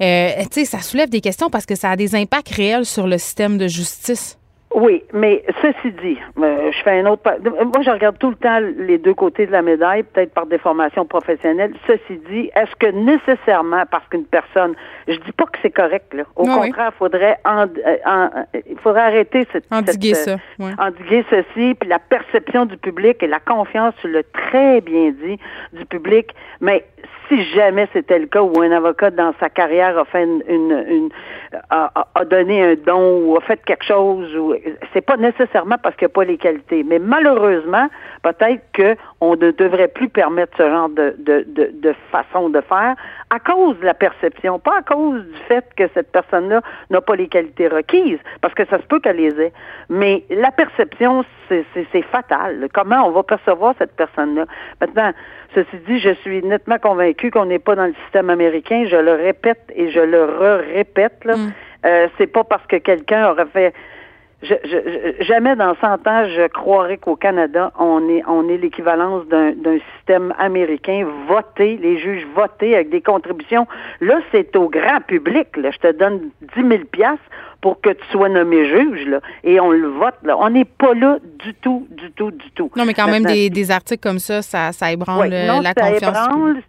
Euh, 0.00 0.30
tu 0.50 0.60
sais, 0.60 0.64
ça 0.64 0.80
soulève 0.80 1.10
des 1.10 1.20
questions 1.20 1.50
parce 1.50 1.66
que 1.66 1.74
ça 1.74 1.90
a 1.90 1.96
des 1.96 2.14
impacts 2.14 2.50
réels 2.50 2.86
sur 2.86 3.06
le 3.06 3.18
système 3.18 3.56
de 3.56 3.68
justice. 3.68 4.38
Oui, 4.74 5.02
mais 5.12 5.44
ceci 5.60 5.92
dit, 6.02 6.18
euh, 6.38 6.72
je 6.72 6.82
fais 6.82 7.00
un 7.00 7.06
autre. 7.06 7.22
Moi, 7.42 7.82
je 7.82 7.90
regarde 7.90 8.18
tout 8.18 8.30
le 8.30 8.36
temps 8.36 8.58
les 8.60 8.98
deux 8.98 9.14
côtés 9.14 9.46
de 9.46 9.52
la 9.52 9.62
médaille, 9.62 10.02
peut-être 10.02 10.32
par 10.32 10.46
des 10.46 10.58
formations 10.58 11.04
professionnelles. 11.04 11.74
Ceci 11.86 12.20
dit, 12.30 12.50
est-ce 12.54 12.74
que 12.76 12.86
nécessairement 12.86 13.84
parce 13.90 14.06
qu'une 14.08 14.24
personne, 14.24 14.74
je 15.08 15.14
dis 15.14 15.32
pas 15.32 15.44
que 15.44 15.58
c'est 15.60 15.70
correct, 15.70 16.14
là. 16.14 16.24
Au 16.36 16.44
contraire, 16.44 16.92
il 16.94 16.98
faudrait, 16.98 17.38
en, 17.44 17.66
euh, 17.66 18.44
il 18.66 18.78
faudrait 18.78 19.02
arrêter 19.02 19.46
cette, 19.52 19.64
endiguer 19.70 20.14
ça, 20.14 20.36
endiguer 20.78 21.24
ceci, 21.28 21.74
puis 21.74 21.88
la 21.88 21.98
perception 21.98 22.64
du 22.64 22.76
public 22.76 23.22
et 23.22 23.26
la 23.26 23.40
confiance, 23.40 23.94
tu 24.00 24.10
l'as 24.10 24.22
très 24.32 24.80
bien 24.80 25.10
dit, 25.10 25.38
du 25.72 25.84
public. 25.84 26.34
Mais 26.60 26.84
si 27.28 27.42
jamais 27.54 27.88
c'était 27.92 28.18
le 28.18 28.26
cas 28.26 28.42
où 28.42 28.60
un 28.60 28.72
avocat 28.72 29.10
dans 29.10 29.32
sa 29.40 29.48
carrière 29.48 29.98
a 29.98 30.04
fait 30.04 30.24
une, 30.24 30.42
une, 30.48 31.08
a, 31.70 32.06
a, 32.14 32.24
donné 32.24 32.62
un 32.62 32.74
don 32.74 33.22
ou 33.24 33.36
a 33.36 33.40
fait 33.40 33.62
quelque 33.64 33.84
chose 33.84 34.34
ou 34.36 34.54
c'est 34.92 35.00
pas 35.00 35.16
nécessairement 35.16 35.76
parce 35.82 35.96
qu'il 35.96 36.06
n'y 36.06 36.12
a 36.12 36.14
pas 36.14 36.24
les 36.24 36.38
qualités, 36.38 36.82
mais 36.82 36.98
malheureusement, 36.98 37.88
peut-être 38.22 38.96
qu'on 39.22 39.36
ne 39.36 39.52
devrait 39.52 39.86
plus 39.86 40.08
permettre 40.08 40.56
ce 40.56 40.68
genre 40.68 40.88
de, 40.88 41.14
de, 41.16 41.44
de, 41.46 41.70
de, 41.72 41.94
façon 42.10 42.48
de 42.48 42.60
faire 42.60 42.96
à 43.30 43.38
cause 43.38 43.78
de 43.78 43.84
la 43.84 43.94
perception, 43.94 44.58
pas 44.58 44.78
à 44.78 44.82
cause 44.82 45.22
du 45.22 45.38
fait 45.46 45.64
que 45.76 45.84
cette 45.94 46.10
personne-là 46.10 46.60
n'a 46.90 47.00
pas 47.00 47.14
les 47.14 47.28
qualités 47.28 47.68
requises, 47.68 48.18
parce 48.40 48.52
que 48.52 48.64
ça 48.66 48.78
se 48.78 48.82
peut 48.82 48.98
qu'elle 48.98 49.18
les 49.18 49.40
ait. 49.40 49.52
Mais 49.88 50.24
la 50.28 50.50
perception, 50.50 51.24
c'est 51.48 52.02
fatal. 52.10 52.66
Comment 52.74 53.06
on 53.06 53.12
va 53.12 53.22
percevoir 53.22 53.76
cette 53.78 53.94
personne-là? 53.94 54.46
Maintenant, 54.80 55.12
ceci 55.54 55.76
dit, 55.86 56.00
je 56.00 56.14
suis 56.14 56.42
nettement 56.42 56.78
convaincue 56.78 57.30
qu'on 57.30 57.44
n'est 57.44 57.60
pas 57.60 57.76
dans 57.76 57.86
le 57.86 57.94
système 58.02 58.28
américain. 58.28 58.86
Je 58.88 58.96
le 58.96 59.12
répète 59.12 59.62
et 59.76 59.92
je 59.92 60.00
le 60.00 60.24
re-répète. 60.24 61.24
Là. 61.24 61.36
Mm. 61.36 61.52
Euh, 61.86 62.08
c'est 62.18 62.26
pas 62.26 62.42
parce 62.42 62.66
que 62.66 62.76
quelqu'un 62.76 63.30
aurait 63.30 63.46
fait 63.46 63.72
jamais 65.20 65.56
dans 65.56 65.74
100 65.80 66.06
ans, 66.06 66.24
je 66.28 66.48
croirais 66.48 66.98
qu'au 66.98 67.16
Canada, 67.16 67.72
on 67.78 68.08
est, 68.08 68.56
l'équivalence 68.58 69.26
d'un, 69.26 69.52
d'un 69.52 69.78
système 69.96 70.34
américain 70.38 71.06
voté, 71.28 71.76
les 71.76 71.98
juges 71.98 72.26
votés 72.34 72.74
avec 72.74 72.90
des 72.90 73.00
contributions. 73.00 73.66
Là, 74.00 74.20
c'est 74.32 74.54
au 74.56 74.68
grand 74.68 75.00
public. 75.06 75.56
Là. 75.56 75.70
Je 75.70 75.78
te 75.78 75.92
donne 75.92 76.30
10 76.56 76.68
000 76.68 76.84
piastres 76.90 77.22
pour 77.62 77.80
que 77.80 77.90
tu 77.90 78.04
sois 78.10 78.28
nommé 78.28 78.66
juge, 78.66 79.06
là, 79.06 79.20
et 79.44 79.60
on 79.60 79.70
le 79.70 79.86
vote. 79.86 80.16
Là. 80.24 80.36
On 80.36 80.50
n'est 80.50 80.64
pas 80.64 80.94
là 80.94 81.18
du 81.38 81.54
tout, 81.54 81.86
du 81.90 82.10
tout, 82.10 82.32
du 82.32 82.50
tout. 82.50 82.70
Non, 82.76 82.84
mais 82.84 82.92
quand 82.92 83.06
même, 83.06 83.24
des, 83.24 83.50
des, 83.50 83.70
articles 83.70 84.02
comme 84.02 84.18
ça, 84.18 84.42
ça, 84.42 84.72
ça 84.72 84.90
ébranle 84.90 85.30
non, 85.30 85.60
la 85.60 85.72
ça 85.72 85.90
Ébranle, 85.92 86.60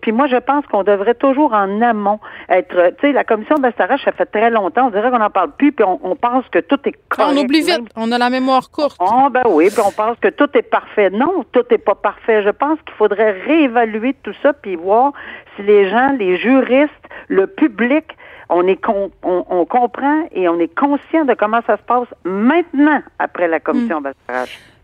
puis 0.00 0.12
moi, 0.12 0.28
je 0.28 0.36
pense 0.36 0.64
qu'on 0.66 0.84
devrait 0.84 1.14
toujours 1.14 1.52
en 1.52 1.82
amont 1.82 2.20
être... 2.48 2.94
Tu 3.00 3.08
sais, 3.08 3.12
la 3.12 3.24
commission 3.24 3.56
Bastarache, 3.56 4.04
ça 4.04 4.12
fait 4.12 4.26
très 4.26 4.50
longtemps, 4.50 4.86
on 4.86 4.90
dirait 4.90 5.10
qu'on 5.10 5.18
n'en 5.18 5.30
parle 5.30 5.50
plus, 5.50 5.72
puis 5.72 5.84
on, 5.84 6.14
pense 6.14 6.44
que 6.52 6.60
tout 6.60 6.78
est 6.86 6.94
correct. 7.08 7.34
On 7.34 7.36
oublie 7.36 7.62
vite, 7.62 7.82
on 7.96 8.12
a 8.12 8.18
la 8.18 8.30
mémoire 8.30 8.70
courte. 8.70 8.98
Oh, 9.00 9.28
ben 9.30 9.42
oui, 9.46 9.68
puis 9.70 9.82
on 9.84 9.90
pense 9.90 10.16
que 10.20 10.28
tout 10.28 10.48
est 10.54 10.62
parfait. 10.62 11.10
Non, 11.10 11.44
tout 11.50 11.64
n'est 11.70 11.78
pas 11.78 11.96
parfait. 11.96 12.44
Je 12.44 12.50
pense 12.50 12.78
qu'il 12.86 12.94
faudrait 12.94 13.32
réévaluer 13.32 14.14
tout 14.22 14.34
ça, 14.44 14.52
puis 14.52 14.76
voir 14.76 15.12
si 15.56 15.62
les 15.62 15.90
gens, 15.90 16.12
les 16.16 16.36
juristes, 16.36 16.92
le 17.26 17.48
public 17.48 18.04
on 18.48 18.66
est 18.66 18.80
on, 19.22 19.64
comprend 19.66 20.28
et 20.32 20.48
on 20.48 20.58
est 20.58 20.74
conscient 20.74 21.24
de 21.24 21.34
comment 21.34 21.60
ça 21.66 21.76
se 21.76 21.82
passe 21.82 22.08
maintenant 22.24 23.02
après 23.18 23.48
la 23.48 23.60
commission 23.60 24.00
mmh. 24.00 24.12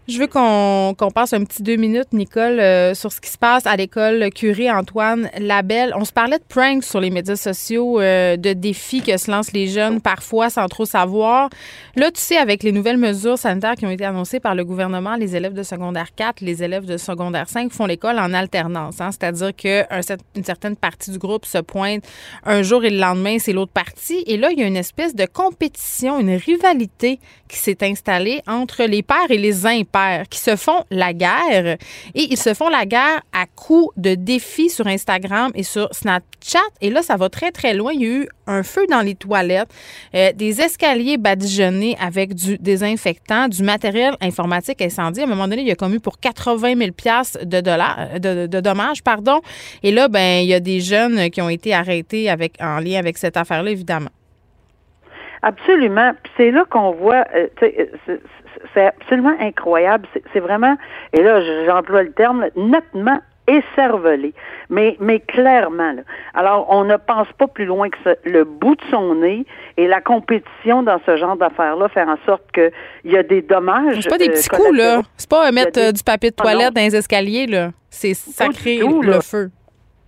Je 0.08 0.18
veux 0.18 0.26
qu'on 0.26 1.10
passe 1.14 1.32
un 1.32 1.44
petit 1.44 1.62
deux 1.62 1.76
minutes, 1.76 2.12
Nicole, 2.12 2.58
euh, 2.58 2.92
sur 2.92 3.12
ce 3.12 3.20
qui 3.20 3.30
se 3.30 3.38
passe 3.38 3.66
à 3.66 3.76
l'école 3.76 4.30
Curie 4.34 4.68
Antoine 4.68 5.30
Labelle. 5.38 5.92
On 5.96 6.04
se 6.04 6.12
parlait 6.12 6.38
de 6.38 6.44
pranks 6.48 6.82
sur 6.82 6.98
les 6.98 7.10
médias 7.10 7.36
sociaux, 7.36 8.00
euh, 8.00 8.36
de 8.36 8.52
défis 8.52 9.00
que 9.00 9.16
se 9.16 9.30
lancent 9.30 9.52
les 9.52 9.68
jeunes 9.68 10.00
parfois 10.00 10.50
sans 10.50 10.66
trop 10.66 10.86
savoir. 10.86 11.50
Là, 11.94 12.10
tu 12.10 12.20
sais, 12.20 12.36
avec 12.36 12.64
les 12.64 12.72
nouvelles 12.72 12.96
mesures 12.96 13.38
sanitaires 13.38 13.76
qui 13.76 13.86
ont 13.86 13.90
été 13.90 14.04
annoncées 14.04 14.40
par 14.40 14.56
le 14.56 14.64
gouvernement, 14.64 15.14
les 15.14 15.36
élèves 15.36 15.54
de 15.54 15.62
secondaire 15.62 16.12
4, 16.16 16.40
les 16.40 16.64
élèves 16.64 16.84
de 16.84 16.96
secondaire 16.96 17.48
5 17.48 17.70
font 17.70 17.86
l'école 17.86 18.18
en 18.18 18.34
alternance. 18.34 19.00
Hein? 19.00 19.10
C'est-à-dire 19.12 19.54
qu'une 19.54 20.44
certaine 20.44 20.74
partie 20.74 21.12
du 21.12 21.18
groupe 21.18 21.46
se 21.46 21.58
pointe 21.58 22.02
un 22.44 22.62
jour 22.62 22.84
et 22.84 22.90
le 22.90 22.98
lendemain, 22.98 23.36
c'est 23.38 23.52
l'autre 23.52 23.72
partie. 23.72 24.24
Et 24.26 24.36
là, 24.36 24.50
il 24.50 24.58
y 24.58 24.64
a 24.64 24.66
une 24.66 24.76
espèce 24.76 25.14
de 25.14 25.26
compétition, 25.26 26.18
une 26.18 26.34
rivalité 26.34 27.20
qui 27.48 27.58
s'est 27.58 27.78
installée 27.82 28.42
entre 28.48 28.82
les 28.82 29.04
pères 29.04 29.30
et 29.30 29.38
les 29.38 29.64
impairs 29.64 29.91
qui 30.30 30.38
se 30.38 30.56
font 30.56 30.84
la 30.90 31.12
guerre 31.12 31.76
et 32.14 32.22
ils 32.30 32.36
se 32.36 32.54
font 32.54 32.68
la 32.68 32.86
guerre 32.86 33.22
à 33.32 33.46
coups 33.46 33.92
de 33.96 34.14
défis 34.14 34.70
sur 34.70 34.86
Instagram 34.86 35.52
et 35.54 35.62
sur 35.62 35.88
Snapchat. 35.92 36.58
Et 36.80 36.90
là, 36.90 37.02
ça 37.02 37.16
va 37.16 37.28
très, 37.28 37.52
très 37.52 37.74
loin. 37.74 37.92
Il 37.94 38.00
y 38.00 38.06
a 38.06 38.08
eu 38.08 38.28
un 38.46 38.62
feu 38.62 38.86
dans 38.90 39.00
les 39.00 39.14
toilettes, 39.14 39.68
euh, 40.14 40.32
des 40.32 40.60
escaliers 40.60 41.18
badigeonnés 41.18 41.96
avec 42.00 42.34
du 42.34 42.58
désinfectant, 42.58 43.48
du 43.48 43.62
matériel 43.62 44.16
informatique 44.20 44.80
incendié. 44.82 45.22
À 45.22 45.26
un 45.26 45.28
moment 45.28 45.46
donné, 45.46 45.62
il 45.62 45.68
y 45.68 45.72
a 45.72 45.76
commis 45.76 45.98
pour 45.98 46.18
80 46.18 46.74
000 46.76 46.90
de, 47.44 47.60
dollars, 47.60 48.18
de, 48.18 48.46
de, 48.46 48.60
dommages. 48.60 49.02
Pardon. 49.02 49.40
Et 49.82 49.92
là, 49.92 50.08
ben, 50.08 50.42
il 50.42 50.48
y 50.48 50.54
a 50.54 50.60
des 50.60 50.80
jeunes 50.80 51.30
qui 51.30 51.40
ont 51.40 51.48
été 51.48 51.74
arrêtés 51.74 52.28
avec, 52.28 52.54
en 52.60 52.78
lien 52.78 52.98
avec 52.98 53.18
cette 53.18 53.36
affaire-là, 53.36 53.70
évidemment. 53.70 54.10
Absolument. 55.42 56.12
c'est 56.36 56.50
là 56.50 56.64
qu'on 56.70 56.92
voit, 56.92 57.24
euh, 57.34 57.48
euh, 57.62 58.16
c'est 58.74 58.86
absolument 58.86 59.34
incroyable. 59.40 60.06
C'est 60.32 60.40
vraiment, 60.40 60.76
et 61.12 61.22
là, 61.22 61.40
j'emploie 61.66 62.04
le 62.04 62.12
terme, 62.12 62.46
nettement 62.56 63.18
écervelé, 63.48 64.34
mais, 64.70 64.96
mais 65.00 65.18
clairement. 65.18 65.94
Alors, 66.32 66.66
on 66.70 66.84
ne 66.84 66.96
pense 66.96 67.26
pas 67.38 67.48
plus 67.48 67.64
loin 67.64 67.90
que 67.90 68.16
le 68.24 68.44
bout 68.44 68.76
de 68.76 68.82
son 68.90 69.16
nez 69.16 69.44
et 69.76 69.88
la 69.88 70.00
compétition 70.00 70.84
dans 70.84 71.00
ce 71.04 71.16
genre 71.16 71.36
d'affaires-là 71.36 71.88
faire 71.88 72.08
en 72.08 72.18
sorte 72.24 72.44
qu'il 72.52 72.70
y 73.04 73.16
a 73.16 73.24
des 73.24 73.42
dommages. 73.42 73.98
C'est 74.00 74.08
pas 74.08 74.18
des 74.18 74.30
petits 74.30 74.48
coups, 74.48 74.76
là. 74.76 75.02
C'est 75.16 75.28
pas 75.28 75.50
mettre 75.50 75.80
euh, 75.80 75.90
du 75.90 76.04
papier 76.04 76.30
de 76.30 76.36
ah 76.38 76.42
toilette 76.42 76.72
dans 76.72 76.82
les 76.82 76.94
escaliers, 76.94 77.46
là. 77.46 77.70
C'est 77.90 78.14
sacré 78.14 78.78
le 78.78 79.20
feu 79.20 79.50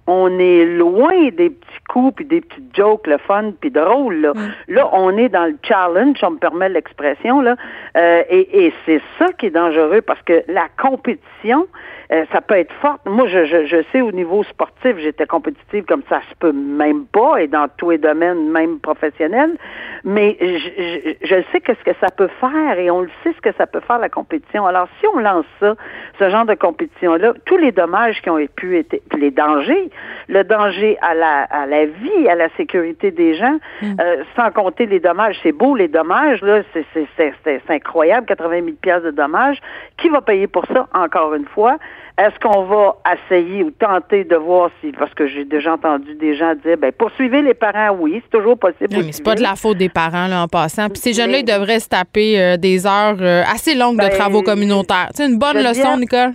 on 0.07 0.38
est 0.38 0.64
loin 0.64 1.29
des 1.31 1.51
petits 1.51 1.85
coups 1.88 2.17
puis 2.17 2.25
des 2.25 2.40
petites 2.40 2.77
jokes, 2.77 3.07
le 3.07 3.19
fun 3.19 3.53
puis 3.61 3.71
drôle. 3.71 4.17
Là. 4.17 4.33
Mm. 4.35 4.75
là, 4.75 4.90
on 4.93 5.17
est 5.17 5.29
dans 5.29 5.47
le 5.47 5.57
challenge, 5.62 6.19
on 6.23 6.33
me 6.33 6.38
permet 6.38 6.69
l'expression 6.69 7.40
là, 7.40 7.57
euh, 7.97 8.23
et, 8.29 8.67
et 8.67 8.73
c'est 8.85 9.01
ça 9.19 9.33
qui 9.33 9.47
est 9.47 9.51
dangereux 9.51 10.03
parce 10.03 10.21
que 10.23 10.43
la 10.49 10.67
compétition, 10.81 11.67
euh, 12.12 12.25
ça 12.33 12.40
peut 12.40 12.57
être 12.57 12.73
forte. 12.81 13.01
Moi, 13.07 13.27
je, 13.29 13.45
je, 13.45 13.67
je, 13.67 13.83
sais 13.93 14.01
au 14.01 14.12
niveau 14.12 14.43
sportif, 14.45 14.97
j'étais 14.99 15.27
compétitive 15.27 15.85
comme 15.85 16.03
ça 16.09 16.21
se 16.29 16.35
peut 16.38 16.53
même 16.53 17.07
pas, 17.07 17.38
et 17.38 17.47
dans 17.47 17.67
tous 17.77 17.90
les 17.90 17.99
domaines, 17.99 18.51
même 18.51 18.79
professionnels. 18.81 19.57
Mais 20.05 20.37
je, 20.40 21.14
je, 21.23 21.43
sais 21.51 21.61
que 21.61 21.73
ce 21.75 21.85
que 21.85 21.97
ça 22.01 22.11
peut 22.11 22.29
faire, 22.40 22.79
et 22.79 22.90
on 22.90 23.01
le 23.01 23.11
sait 23.23 23.33
ce 23.35 23.40
que 23.40 23.57
ça 23.57 23.67
peut 23.67 23.81
faire 23.81 23.99
la 23.99 24.09
compétition. 24.09 24.67
Alors, 24.67 24.88
si 25.01 25.07
on 25.14 25.19
lance 25.19 25.47
ça, 25.61 25.75
ce 26.19 26.29
genre 26.29 26.45
de 26.45 26.55
compétition-là, 26.55 27.33
tous 27.47 27.57
les 27.57 27.73
dommages 27.73 28.21
qui 28.21 28.31
ont 28.31 28.38
pu 28.55 28.79
être, 28.79 28.97
les 29.17 29.31
dangers, 29.31 29.90
le 30.29 30.45
danger 30.45 30.99
à 31.01 31.14
la, 31.14 31.43
à 31.45 31.67
la 31.67 31.87
vie, 31.87 32.29
à 32.29 32.35
la 32.35 32.49
sécurité 32.57 33.11
des 33.11 33.35
gens, 33.35 33.59
mm. 33.81 33.97
euh, 34.01 34.25
sans 34.37 34.51
compter 34.51 34.87
les 34.87 35.01
dommages. 35.01 35.37
C'est 35.43 35.53
beau 35.53 35.75
les 35.75 35.88
dommages, 35.88 36.43
là, 36.43 36.62
c'est 36.75 37.71
incroyable, 37.71 38.27
80 38.27 38.51
000 38.51 38.67
pièces 38.81 39.03
de 39.03 39.11
dommages. 39.11 39.59
Qui 39.97 40.09
va 40.09 40.21
payer 40.21 40.47
pour 40.47 40.67
ça? 40.67 40.87
Encore 40.93 41.35
une 41.35 41.47
fois, 41.47 41.79
est-ce 42.16 42.38
qu'on 42.38 42.64
va 42.64 42.96
essayer 43.12 43.64
ou 43.64 43.72
tenter 43.72 44.22
de 44.22 44.37
voir 44.37 44.70
si, 44.80 44.92
parce 44.92 45.12
que 45.14 45.26
j'ai 45.26 45.44
déjà 45.44 45.74
entendu 45.74 46.14
des 46.14 46.37
gens 46.37 46.54
dire, 46.54 46.76
ben 46.78 46.92
poursuivez 46.92 47.42
les 47.42 47.54
parents, 47.54 47.96
oui, 47.98 48.22
c'est 48.22 48.38
toujours 48.38 48.57
possible. 48.57 48.88
Oui, 48.92 49.02
mais 49.07 49.12
c'est 49.12 49.24
pas 49.24 49.35
de 49.35 49.42
la 49.42 49.57
faute 49.57 49.78
des 49.78 49.88
parents 49.88 50.28
là 50.28 50.42
en 50.42 50.48
passant. 50.48 50.88
Puis 50.88 51.00
ces 51.00 51.12
jeunes-là, 51.12 51.38
ils 51.38 51.44
devraient 51.44 51.80
se 51.80 51.88
taper 51.88 52.40
euh, 52.40 52.57
des 52.57 52.87
heures 52.87 53.16
euh, 53.20 53.42
assez 53.52 53.74
longues 53.74 53.96
de 53.96 54.09
ben, 54.09 54.16
travaux 54.16 54.42
communautaires. 54.42 55.09
C'est 55.12 55.26
une 55.26 55.38
bonne 55.38 55.59
leçon, 55.59 55.96
Nicole? 55.96 56.35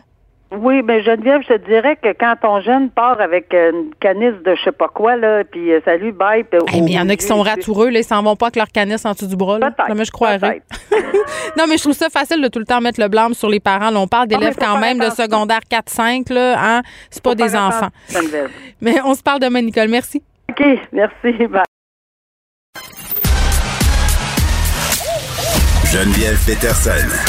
Oui, 0.51 0.81
mais 0.83 1.03
Geneviève, 1.03 1.41
je 1.43 1.53
te 1.53 1.65
dirais 1.67 1.95
que 1.95 2.09
quand 2.19 2.33
ton 2.41 2.59
jeune 2.61 2.89
part 2.89 3.21
avec 3.21 3.53
une 3.53 3.91
canisse 3.99 4.41
de 4.43 4.55
je 4.55 4.63
sais 4.63 4.71
pas 4.71 4.87
quoi, 4.87 5.15
là, 5.15 5.43
puis 5.43 5.71
euh, 5.71 5.79
salut, 5.85 6.11
bye. 6.11 6.43
mais 6.51 6.79
il 6.79 6.91
y 6.91 6.99
en 6.99 7.07
a 7.07 7.15
qui 7.15 7.25
sont 7.25 7.41
ratoureux, 7.41 7.89
là, 7.89 7.99
ils 7.99 8.03
s'en 8.03 8.23
vont 8.23 8.35
pas 8.35 8.47
avec 8.47 8.55
leur 8.55 8.69
canisse 8.69 9.05
en 9.05 9.11
dessous 9.11 9.27
du 9.27 9.35
bras. 9.35 9.59
Là. 9.59 9.71
mais 9.95 10.05
je 10.05 10.11
croirais. 10.11 10.63
non, 11.57 11.65
mais 11.69 11.77
je 11.77 11.83
trouve 11.83 11.93
ça 11.93 12.09
facile 12.09 12.41
de 12.41 12.47
tout 12.47 12.57
le 12.57 12.65
temps 12.65 12.81
mettre 12.81 12.99
le 12.99 13.09
blâme 13.09 13.35
sur 13.35 13.47
les 13.47 13.59
parents. 13.59 13.95
on 13.95 14.07
parle 14.07 14.27
d'élèves 14.27 14.55
quand 14.59 14.79
même 14.79 14.97
de 14.97 15.09
secondaire 15.11 15.61
4-5, 15.69 16.33
là, 16.33 16.55
hein? 16.57 16.81
C'est 17.11 17.23
pas 17.23 17.35
des 17.35 17.55
enfants. 17.55 17.89
mais 18.81 18.95
on 19.05 19.13
se 19.13 19.21
parle 19.21 19.39
demain, 19.39 19.61
Nicole. 19.61 19.87
Merci. 19.87 20.23
OK, 20.49 20.63
merci. 20.91 21.47
Bye. 21.47 21.63
Geneviève 25.91 26.43
Peterson. 26.45 27.28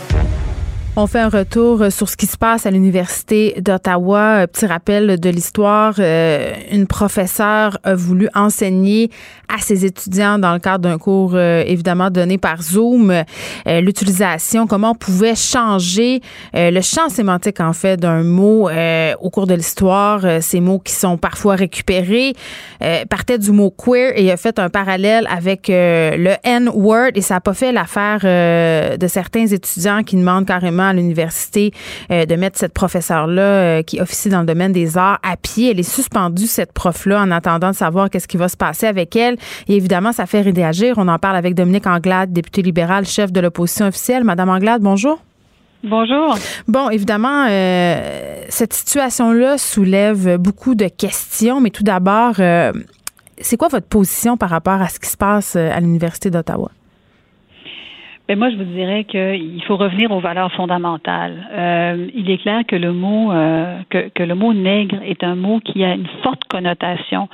On 1.03 1.07
fait 1.07 1.17
un 1.17 1.29
retour 1.29 1.91
sur 1.91 2.07
ce 2.07 2.15
qui 2.15 2.27
se 2.27 2.37
passe 2.37 2.67
à 2.67 2.69
l'Université 2.69 3.59
d'Ottawa. 3.59 4.45
Petit 4.45 4.67
rappel 4.67 5.19
de 5.19 5.29
l'histoire. 5.31 5.95
Euh, 5.97 6.53
une 6.71 6.85
professeure 6.85 7.79
a 7.83 7.95
voulu 7.95 8.29
enseigner 8.35 9.09
à 9.49 9.57
ses 9.57 9.83
étudiants 9.83 10.37
dans 10.37 10.53
le 10.53 10.59
cadre 10.59 10.87
d'un 10.87 10.99
cours 10.99 11.31
euh, 11.33 11.63
évidemment 11.65 12.11
donné 12.11 12.37
par 12.37 12.61
Zoom 12.61 13.09
euh, 13.11 13.81
l'utilisation, 13.81 14.67
comment 14.67 14.91
on 14.91 14.95
pouvait 14.95 15.33
changer 15.35 16.21
le 16.53 16.81
champ 16.81 17.09
sémantique 17.09 17.59
en 17.59 17.73
fait 17.73 17.99
d'un 17.99 18.23
mot 18.23 18.69
au 19.19 19.29
cours 19.31 19.47
de 19.47 19.55
l'histoire. 19.55 20.21
ces 20.41 20.59
mots 20.59 20.79
qui 20.79 20.93
sont 20.93 21.17
parfois 21.17 21.55
récupérés 21.55 22.33
partaient 23.09 23.39
du 23.39 23.51
mot 23.51 23.71
queer 23.71 24.13
et 24.15 24.31
a 24.31 24.37
fait 24.37 24.59
un 24.59 24.69
parallèle 24.69 25.27
avec 25.29 25.67
le 25.67 26.35
N-word 26.43 27.11
et 27.15 27.21
ça 27.21 27.35
n'a 27.35 27.41
pas 27.41 27.53
fait 27.53 27.71
l'affaire 27.71 28.19
de 28.97 29.07
certains 29.07 29.47
étudiants 29.47 30.03
qui 30.03 30.15
demandent 30.15 30.45
carrément 30.45 30.90
à 30.91 30.93
l'université 30.93 31.71
euh, 32.11 32.25
de 32.25 32.35
mettre 32.35 32.57
cette 32.57 32.73
professeure-là 32.73 33.41
euh, 33.41 33.83
qui 33.83 33.99
officie 33.99 34.29
dans 34.29 34.41
le 34.41 34.45
domaine 34.45 34.71
des 34.71 34.97
arts 34.97 35.19
à 35.23 35.37
pied. 35.37 35.71
Elle 35.71 35.79
est 35.79 35.83
suspendue, 35.83 36.47
cette 36.47 36.71
prof-là, 36.71 37.21
en 37.21 37.31
attendant 37.31 37.71
de 37.71 37.75
savoir 37.75 38.09
qu'est-ce 38.09 38.27
qui 38.27 38.37
va 38.37 38.49
se 38.49 38.57
passer 38.57 38.87
avec 38.87 39.15
elle. 39.15 39.37
Et 39.67 39.75
évidemment, 39.75 40.11
ça 40.11 40.25
fait 40.25 40.41
réagir. 40.41 40.95
On 40.97 41.07
en 41.07 41.19
parle 41.19 41.35
avec 41.35 41.55
Dominique 41.55 41.87
Anglade, 41.87 42.31
députée 42.31 42.61
libérale, 42.61 43.05
chef 43.05 43.31
de 43.31 43.39
l'opposition 43.39 43.87
officielle. 43.87 44.23
Madame 44.23 44.49
Anglade, 44.49 44.81
bonjour. 44.81 45.19
Bonjour. 45.83 46.37
Bon, 46.67 46.89
évidemment, 46.91 47.47
euh, 47.49 48.43
cette 48.49 48.73
situation-là 48.73 49.57
soulève 49.57 50.37
beaucoup 50.37 50.75
de 50.75 50.87
questions, 50.87 51.59
mais 51.59 51.71
tout 51.71 51.83
d'abord, 51.83 52.35
c'est 53.39 53.57
quoi 53.57 53.67
votre 53.67 53.87
position 53.87 54.37
par 54.37 54.51
rapport 54.51 54.79
à 54.79 54.89
ce 54.89 54.99
qui 54.99 55.09
se 55.09 55.17
passe 55.17 55.55
à 55.55 55.79
l'Université 55.79 56.29
d'Ottawa? 56.29 56.69
Mais 58.31 58.37
moi, 58.37 58.49
je 58.49 58.55
vous 58.55 58.63
dirais 58.63 59.03
qu'il 59.03 59.61
faut 59.67 59.75
revenir 59.75 60.09
aux 60.09 60.21
valeurs 60.21 60.53
fondamentales. 60.53 61.49
Euh, 61.51 62.07
il 62.15 62.29
est 62.29 62.37
clair 62.37 62.61
que 62.65 62.77
le 62.77 62.93
mot 62.93 63.33
euh, 63.33 63.77
que, 63.89 64.07
que, 64.07 64.23
le 64.23 64.35
mot 64.35 64.53
nègre 64.53 64.99
est 65.05 65.21
un 65.25 65.35
mot 65.35 65.59
qui 65.59 65.83
a 65.83 65.95
une 65.95 66.07
forte 66.23 66.45
connotation, 66.45 67.27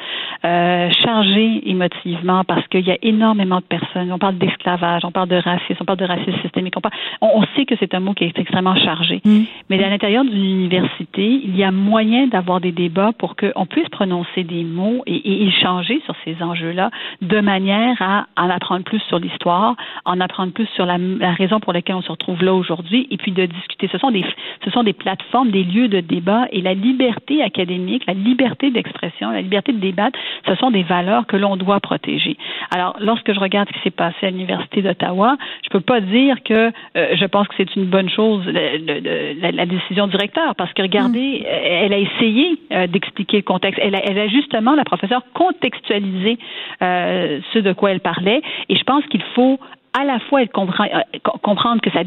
euh, 0.44 0.90
chargé 1.04 1.70
émotivement, 1.70 2.44
parce 2.46 2.68
qu'il 2.70 2.88
y 2.88 2.90
a 2.90 2.98
énormément 3.04 3.58
de 3.58 3.66
personnes. 3.66 4.12
On 4.12 4.18
parle 4.18 4.40
d'esclavage, 4.40 5.06
on 5.06 5.12
parle 5.12 5.30
de 5.30 5.36
racisme, 5.36 5.78
on 5.82 5.86
parle 5.86 6.00
de 6.00 6.06
racisme 6.06 6.42
systémique. 6.42 6.74
On, 6.78 6.82
parle, 6.82 6.96
on, 7.22 7.44
sait 7.56 7.66
que 7.66 7.76
c'est 7.80 7.94
un 7.94 8.00
mot 8.00 8.16
qui 8.16 8.24
est 8.24 8.40
extrêmement 8.40 8.76
chargé. 8.76 9.22
Mm. 9.24 9.44
Mais 9.70 9.84
à 9.84 9.90
l'intérieur 9.90 10.24
d'une 10.24 10.34
université, 10.34 11.28
il 11.44 11.56
y 11.56 11.64
a 11.64 11.70
moyen 11.70 12.26
d'avoir 12.26 12.60
des 12.60 12.72
débats 12.72 13.12
pour 13.20 13.36
qu'on 13.36 13.68
puisse 13.68 13.90
prononcer 13.90 14.44
des 14.44 14.64
mots 14.64 15.04
et, 15.06 15.16
et 15.16 15.46
échanger 15.46 16.02
sur 16.06 16.16
ces 16.26 16.42
enjeux-là 16.42 16.90
de 17.22 17.40
manière 17.40 18.02
à 18.02 18.26
en 18.36 18.50
apprendre 18.50 18.84
plus 18.84 19.02
sur 19.02 19.20
l'histoire, 19.20 19.76
en 20.04 20.20
apprendre 20.20 20.54
plus 20.54 20.66
sur 20.74 20.87
la, 20.88 21.34
raison 21.34 21.60
pour 21.60 21.74
laquelle 21.74 21.96
on 21.96 22.02
se 22.02 22.12
retrouve 22.12 22.44
là 22.44 22.54
aujourd'hui 22.54 23.08
et 23.12 23.18
puis 23.18 23.32
de 23.32 23.46
discuter. 23.46 23.88
Ce 23.92 23.98
sont 23.98 24.12
des, 24.12 24.26
ce 24.64 24.72
sont 24.72 24.84
des 24.84 24.94
plateformes, 24.94 25.52
des 25.52 25.64
lieux 25.64 25.88
de 25.88 26.00
débat 26.00 26.48
et 26.52 26.62
la 26.62 26.74
liberté 26.74 27.44
académique, 27.44 28.04
la 28.08 28.14
liberté 28.14 28.72
d'expression, 28.72 29.32
la 29.32 29.42
liberté 29.42 29.74
de 29.74 29.80
débattre, 29.80 30.18
ce 30.48 30.56
sont 30.56 30.72
des 30.72 30.84
valeurs 30.84 31.28
que 31.28 31.38
l'on 31.38 31.58
doit 31.58 31.80
protéger. 31.80 32.38
Alors, 32.72 32.96
lorsque 33.00 33.34
je 33.34 33.40
regarde 33.40 33.68
ce 33.70 33.74
qui 33.74 33.84
s'est 33.84 33.92
passé 33.92 34.28
à 34.28 34.30
l'Université 34.30 34.82
d'Ottawa, 34.82 35.38
je 35.64 35.70
peux 35.70 35.82
pas 35.82 36.02
dire 36.02 36.42
que 36.44 36.72
euh, 36.96 37.16
je 37.16 37.26
pense 37.26 37.48
que 37.48 37.56
c'est 37.58 37.76
une 37.76 37.86
bonne 37.86 38.10
chose, 38.10 38.46
la, 38.46 39.52
la, 39.52 39.66
décision 39.66 40.08
directeur, 40.08 40.56
parce 40.56 40.74
que 40.74 40.82
regardez, 40.82 41.42
mm. 41.42 41.46
elle 41.46 41.94
a 41.94 41.98
essayé 41.98 42.58
euh, 42.72 42.88
d'expliquer 42.88 43.38
le 43.38 43.44
contexte. 43.44 43.80
Elle 43.84 43.96
a, 43.96 44.02
elle 44.04 44.18
a, 44.18 44.28
justement, 44.28 44.74
la 44.76 44.86
professeure, 44.86 45.22
contextualisé 45.34 46.38
euh, 46.82 47.40
ce 47.54 47.60
de 47.60 47.74
quoi 47.74 47.92
elle 47.92 48.00
parlait 48.00 48.42
et 48.70 48.76
je 48.76 48.84
pense 48.84 49.06
qu'il 49.08 49.24
faut 49.36 49.60
à 49.94 50.04
la 50.04 50.20
fois 50.20 50.44
être 50.44 50.58
euh, 50.58 51.20
comprendre 51.42 51.82
que 51.82 51.90
ça 51.92 52.02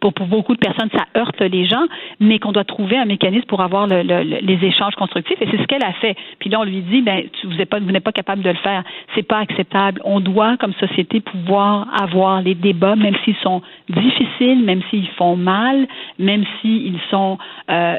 pour, 0.00 0.12
beaucoup 0.12 0.54
de 0.54 0.58
personnes 0.58 0.88
ça 0.96 1.04
heurte 1.16 1.40
les 1.40 1.66
gens, 1.66 1.84
mais 2.20 2.38
qu'on 2.38 2.52
doit 2.52 2.64
trouver 2.64 2.96
un 2.96 3.04
mécanisme 3.04 3.46
pour 3.46 3.60
avoir 3.60 3.86
les 3.86 4.58
échanges 4.62 4.94
constructifs. 4.94 5.40
Et 5.40 5.48
c'est 5.50 5.58
ce 5.58 5.66
qu'elle 5.66 5.84
a 5.84 5.92
fait. 5.94 6.16
Puis 6.38 6.50
là, 6.50 6.60
on 6.60 6.64
lui 6.64 6.80
dit, 6.80 7.02
ben 7.02 7.24
vous 7.44 7.54
n'êtes 7.54 7.68
pas, 7.68 7.78
vous 7.80 7.90
n'êtes 7.90 8.04
pas 8.04 8.12
capable 8.12 8.42
de 8.42 8.50
le 8.50 8.56
faire. 8.56 8.82
C'est 9.14 9.22
pas 9.22 9.38
acceptable. 9.38 10.00
On 10.04 10.20
doit, 10.20 10.56
comme 10.56 10.72
société, 10.74 11.20
pouvoir 11.20 11.88
avoir 12.00 12.42
les 12.42 12.54
débats, 12.54 12.96
même 12.96 13.14
s'ils 13.24 13.36
sont 13.42 13.62
difficiles, 13.88 14.64
même 14.64 14.80
s'ils 14.90 15.08
font 15.18 15.36
mal, 15.36 15.86
même 16.18 16.44
s'ils 16.60 16.98
sont, 17.10 17.38
euh, 17.70 17.96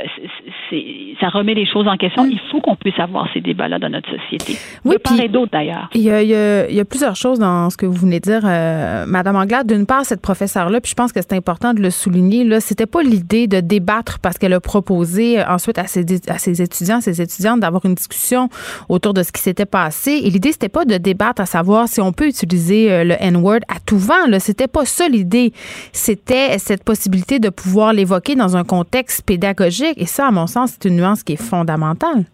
ça 1.19 1.29
remet 1.29 1.53
les 1.53 1.65
choses 1.65 1.87
en 1.87 1.97
question. 1.97 2.25
Il 2.25 2.39
faut 2.51 2.61
qu'on 2.61 2.75
puisse 2.75 2.99
avoir 2.99 3.27
ces 3.33 3.41
débats-là 3.41 3.79
dans 3.79 3.89
notre 3.89 4.09
société. 4.09 4.53
Oui, 4.85 4.95
puis 5.03 5.29
d'autres 5.29 5.51
d'ailleurs. 5.51 5.89
Il 5.93 6.01
y, 6.01 6.11
a, 6.11 6.21
il 6.21 6.75
y, 6.75 6.79
a, 6.79 6.85
plusieurs 6.85 7.15
choses 7.15 7.39
dans 7.39 7.69
ce 7.69 7.77
que 7.77 7.85
vous 7.85 7.93
venez 7.93 8.19
de 8.19 8.25
dire. 8.25 8.41
Euh, 8.43 8.92
Madame 9.05 9.35
Anglade, 9.35 9.67
d'une 9.67 9.85
part, 9.85 10.05
cette 10.05 10.21
professeure-là, 10.21 10.81
puis 10.81 10.89
je 10.89 10.95
pense 10.95 11.11
que 11.11 11.19
c'est 11.21 11.33
important 11.33 11.73
de 11.73 11.81
le 11.81 11.89
souligner, 11.89 12.43
là, 12.43 12.59
c'était 12.59 12.85
pas 12.85 13.01
l'idée 13.01 13.47
de 13.47 13.59
débattre 13.59 14.19
parce 14.19 14.37
qu'elle 14.37 14.53
a 14.53 14.59
proposé 14.59 15.39
euh, 15.39 15.47
ensuite 15.47 15.77
à 15.77 15.87
ses, 15.87 16.05
à 16.27 16.37
ses 16.37 16.61
étudiants, 16.61 17.01
ses 17.01 17.21
étudiantes 17.21 17.59
d'avoir 17.59 17.85
une 17.85 17.95
discussion 17.95 18.49
autour 18.89 19.13
de 19.13 19.23
ce 19.23 19.31
qui 19.31 19.41
s'était 19.41 19.65
passé. 19.65 20.11
Et 20.23 20.29
l'idée, 20.29 20.51
c'était 20.51 20.69
pas 20.69 20.85
de 20.85 20.97
débattre 20.97 21.41
à 21.41 21.45
savoir 21.45 21.87
si 21.87 22.01
on 22.01 22.13
peut 22.13 22.27
utiliser 22.27 22.91
euh, 22.91 23.03
le 23.03 23.15
N-word 23.19 23.59
à 23.67 23.79
tout 23.85 23.97
vent. 23.97 24.27
Là, 24.27 24.39
c'était 24.39 24.67
pas 24.67 24.85
ça 24.85 25.07
l'idée. 25.07 25.53
C'était 25.91 26.57
cette 26.59 26.83
possibilité 26.83 27.39
de 27.39 27.49
pouvoir 27.49 27.93
l'évoquer 27.93 28.35
dans 28.35 28.57
un 28.57 28.63
contexte 28.63 29.23
pédagogique. 29.23 29.93
Et 29.97 30.05
ça, 30.05 30.27
à 30.27 30.31
mon 30.31 30.47
sens, 30.47 30.71
c'est 30.73 30.89
une 30.89 30.97
nuance 30.97 31.23
qui 31.23 31.33
est 31.33 31.41
fondamentale. 31.41 32.25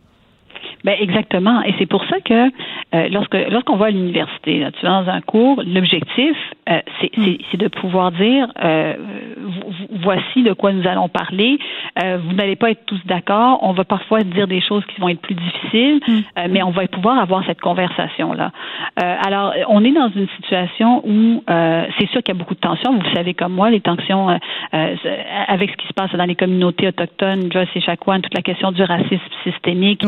Ben 0.83 0.95
exactement. 0.99 1.61
Et 1.63 1.73
c'est 1.77 1.85
pour 1.85 2.03
ça 2.05 2.19
que 2.21 2.47
euh, 2.95 3.09
lorsque 3.09 3.35
lorsqu'on 3.49 3.75
va 3.75 3.87
à 3.87 3.89
l'université, 3.89 4.65
tu 4.79 4.85
vas 4.85 5.03
dans 5.03 5.11
un 5.11 5.21
cours, 5.21 5.61
l'objectif, 5.65 6.35
euh, 6.69 6.79
mm. 7.17 7.35
c'est 7.51 7.57
de 7.57 7.67
pouvoir 7.67 8.11
dire 8.11 8.47
euh, 8.63 8.95
voici 10.01 10.43
de 10.43 10.53
quoi 10.53 10.71
nous 10.71 10.87
allons 10.87 11.09
parler. 11.09 11.59
vous 11.97 12.33
n'allez 12.33 12.55
pas 12.55 12.71
être 12.71 12.85
tous 12.85 12.99
d'accord. 13.05 13.59
On 13.61 13.73
va 13.73 13.83
parfois 13.83 14.21
dire 14.21 14.47
des 14.47 14.61
choses 14.61 14.85
qui 14.85 15.01
vont 15.01 15.09
être 15.09 15.21
plus 15.21 15.35
difficiles, 15.35 15.99
mm. 16.07 16.21
mais 16.49 16.63
on 16.63 16.71
va 16.71 16.87
pouvoir 16.87 17.19
avoir 17.19 17.45
cette 17.45 17.61
conversation 17.61 18.33
là. 18.33 18.51
alors, 18.95 19.53
on 19.67 19.83
est 19.83 19.91
dans 19.91 20.09
une 20.09 20.27
situation 20.37 21.01
où 21.05 21.43
c'est 21.47 22.09
sûr 22.09 22.23
qu'il 22.23 22.33
y 22.33 22.37
a 22.37 22.39
beaucoup 22.39 22.55
de 22.55 22.59
tensions. 22.59 22.93
Vous 22.93 23.13
savez 23.13 23.33
comme 23.33 23.53
moi, 23.53 23.69
les 23.69 23.81
tensions 23.81 24.29
avec 24.71 25.71
ce 25.71 25.75
qui 25.77 25.87
se 25.87 25.93
passe 25.93 26.11
dans 26.13 26.25
les 26.25 26.35
communautés 26.35 26.87
autochtones, 26.87 27.51
Joyce 27.51 27.69
et 27.75 27.81
Chakwan, 27.81 28.21
toute 28.21 28.33
la 28.33 28.41
question 28.41 28.71
du 28.71 28.83
racisme 28.83 29.19
systémique, 29.43 30.03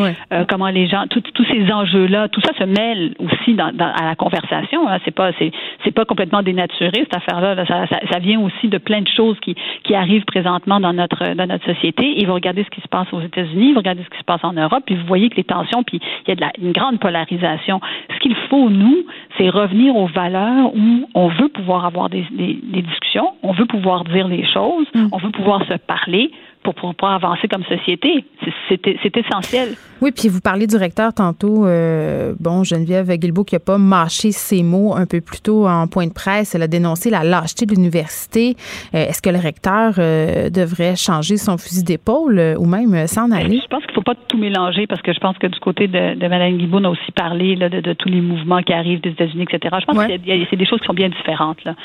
comment 0.61 0.71
les 0.71 0.87
gens, 0.87 1.05
tous 1.07 1.45
ces 1.45 1.71
enjeux-là, 1.71 2.27
tout 2.27 2.41
ça 2.41 2.53
se 2.53 2.63
mêle 2.63 3.15
aussi 3.17 3.53
dans, 3.53 3.71
à 3.79 4.05
la 4.05 4.15
conversation. 4.15 4.87
Hein. 4.87 4.99
C'est 5.03 5.13
pas, 5.13 5.31
c'est, 5.39 5.91
pas 5.91 6.05
complètement 6.05 6.43
dénaturé 6.43 6.91
cette 6.93 7.15
affaire-là. 7.15 7.65
Ça, 7.65 7.87
ça, 7.87 8.19
vient 8.19 8.39
aussi 8.39 8.67
de 8.67 8.77
plein 8.77 9.01
de 9.01 9.07
choses 9.07 9.39
qui, 9.39 9.55
qui 9.83 9.95
arrivent 9.95 10.25
présentement 10.25 10.79
dans 10.79 10.93
notre 10.93 11.33
dans 11.33 11.47
notre 11.47 11.65
société. 11.65 12.21
Et 12.21 12.25
vous 12.25 12.33
regardez 12.33 12.63
ce 12.63 12.69
qui 12.69 12.81
se 12.81 12.87
passe 12.87 13.07
aux 13.11 13.21
États-Unis, 13.21 13.71
vous 13.71 13.79
regardez 13.79 14.03
ce 14.03 14.09
qui 14.09 14.19
se 14.19 14.23
passe 14.23 14.43
en 14.43 14.53
Europe, 14.53 14.83
puis 14.85 14.95
vous 14.95 15.05
voyez 15.07 15.29
que 15.29 15.37
les 15.37 15.43
tensions, 15.43 15.83
puis 15.83 15.99
il 15.99 16.29
y 16.29 16.31
a 16.31 16.35
de 16.35 16.41
la, 16.41 16.51
une 16.61 16.73
grande 16.73 16.99
polarisation. 16.99 17.81
Ce 18.13 18.19
qu'il 18.19 18.35
faut 18.49 18.69
nous, 18.69 19.05
c'est 19.37 19.49
revenir 19.49 19.95
aux 19.95 20.07
valeurs 20.07 20.75
où 20.75 21.09
on 21.15 21.27
veut 21.29 21.49
pouvoir 21.49 21.85
avoir 21.85 22.09
des, 22.09 22.25
des, 22.31 22.59
des 22.61 22.81
discussions, 22.83 23.33
on 23.41 23.53
veut 23.53 23.65
pouvoir 23.65 24.03
dire 24.03 24.27
les 24.27 24.45
choses, 24.45 24.85
mm. 24.93 25.07
on 25.11 25.17
veut 25.17 25.31
pouvoir 25.31 25.65
se 25.65 25.73
parler 25.73 26.31
pour 26.63 26.75
pouvoir 26.75 27.13
avancer 27.13 27.47
comme 27.47 27.63
société. 27.63 28.23
C'est 28.69 29.17
essentiel. 29.17 29.75
Oui, 30.01 30.11
puis 30.11 30.29
vous 30.29 30.41
parlez 30.41 30.67
du 30.67 30.75
recteur 30.75 31.13
tantôt. 31.13 31.65
Euh, 31.65 32.33
bon, 32.39 32.63
Geneviève 32.63 33.07
Guilbeault 33.11 33.43
qui 33.43 33.55
n'a 33.55 33.59
pas 33.59 33.77
mâché 33.77 34.31
ses 34.31 34.63
mots 34.63 34.95
un 34.95 35.05
peu 35.05 35.21
plus 35.21 35.41
tôt 35.41 35.67
en 35.67 35.87
point 35.87 36.07
de 36.07 36.13
presse. 36.13 36.55
Elle 36.55 36.63
a 36.63 36.67
dénoncé 36.67 37.09
la 37.09 37.23
lâcheté 37.23 37.65
de 37.65 37.75
l'université. 37.75 38.55
Euh, 38.95 39.05
est-ce 39.05 39.21
que 39.21 39.29
le 39.29 39.37
recteur 39.37 39.95
euh, 39.99 40.49
devrait 40.49 40.95
changer 40.95 41.37
son 41.37 41.57
fusil 41.57 41.83
d'épaule 41.83 42.55
ou 42.57 42.65
même 42.65 43.07
s'en 43.07 43.31
aller? 43.31 43.59
Je 43.61 43.67
pense 43.67 43.81
qu'il 43.83 43.91
ne 43.91 43.95
faut 43.95 44.01
pas 44.01 44.15
tout 44.27 44.37
mélanger 44.37 44.87
parce 44.87 45.01
que 45.01 45.13
je 45.13 45.19
pense 45.19 45.37
que 45.37 45.47
du 45.47 45.59
côté 45.59 45.87
de, 45.87 46.15
de 46.15 46.27
Mme 46.27 46.57
Guilbeault, 46.57 46.79
on 46.79 46.85
a 46.85 46.89
aussi 46.89 47.11
parlé 47.11 47.55
là, 47.55 47.69
de, 47.69 47.93
tous 47.93 48.09
les 48.09 48.21
mouvements 48.21 48.63
qui 48.63 48.73
arrivent 48.73 49.01
des 49.01 49.11
États-Unis, 49.11 49.45
etc. 49.51 49.75
Je 49.81 49.85
pense 49.85 50.07
que 50.07 50.13
c'est 50.49 50.55
des 50.55 50.65
choses 50.65 50.79
qui 50.79 50.87
sont 50.87 50.93
bien 50.93 51.09
différentes. 51.09 51.63
Là. 51.63 51.75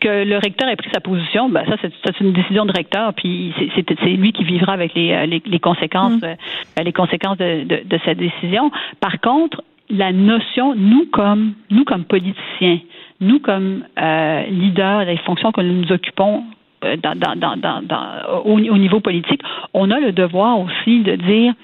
que 0.00 0.24
le 0.24 0.36
recteur 0.36 0.68
ait 0.68 0.76
pris 0.76 0.90
sa 0.92 1.00
position, 1.00 1.48
ben, 1.48 1.64
ça, 1.66 1.76
c'est 1.80 2.20
une 2.20 2.32
décision 2.32 2.64
de 2.66 2.72
recteur. 2.72 3.14
Puis 3.14 3.52
c'est 3.76 4.10
lui 4.10 4.32
qui 4.32 4.44
vivra 4.44 4.72
avec 4.72 4.94
les, 4.94 5.12
euh, 5.12 5.26
les, 5.26 5.60
conséquences, 5.60 6.20
mm. 6.22 6.36
Les 6.84 6.92
conséquences 6.92 7.38
de, 7.38 7.98
cette 8.04 8.18
décision. 8.18 8.70
Par 9.00 9.20
contre, 9.20 9.62
la 9.90 10.12
notion, 10.12 10.74
nous 10.74 11.06
comme 11.12 11.54
nous 11.70 11.84
comme 11.84 12.04
politiciens, 12.04 12.78
nous 13.20 13.38
comme 13.38 13.84
euh, 14.00 14.42
leaders 14.46 15.06
des 15.06 15.16
fonctions 15.18 15.52
que 15.52 15.60
nous 15.60 15.90
occupons 15.92 16.44
euh, 16.84 16.96
dans, 16.96 17.36
dans, 17.36 18.42
au, 18.44 18.58
niveau 18.60 19.00
politique, 19.00 19.40
on 19.72 19.90
a 19.90 20.00
le 20.00 20.12
devoir 20.12 20.60
aussi 20.60 21.00
de 21.00 21.16
dire 21.16 21.54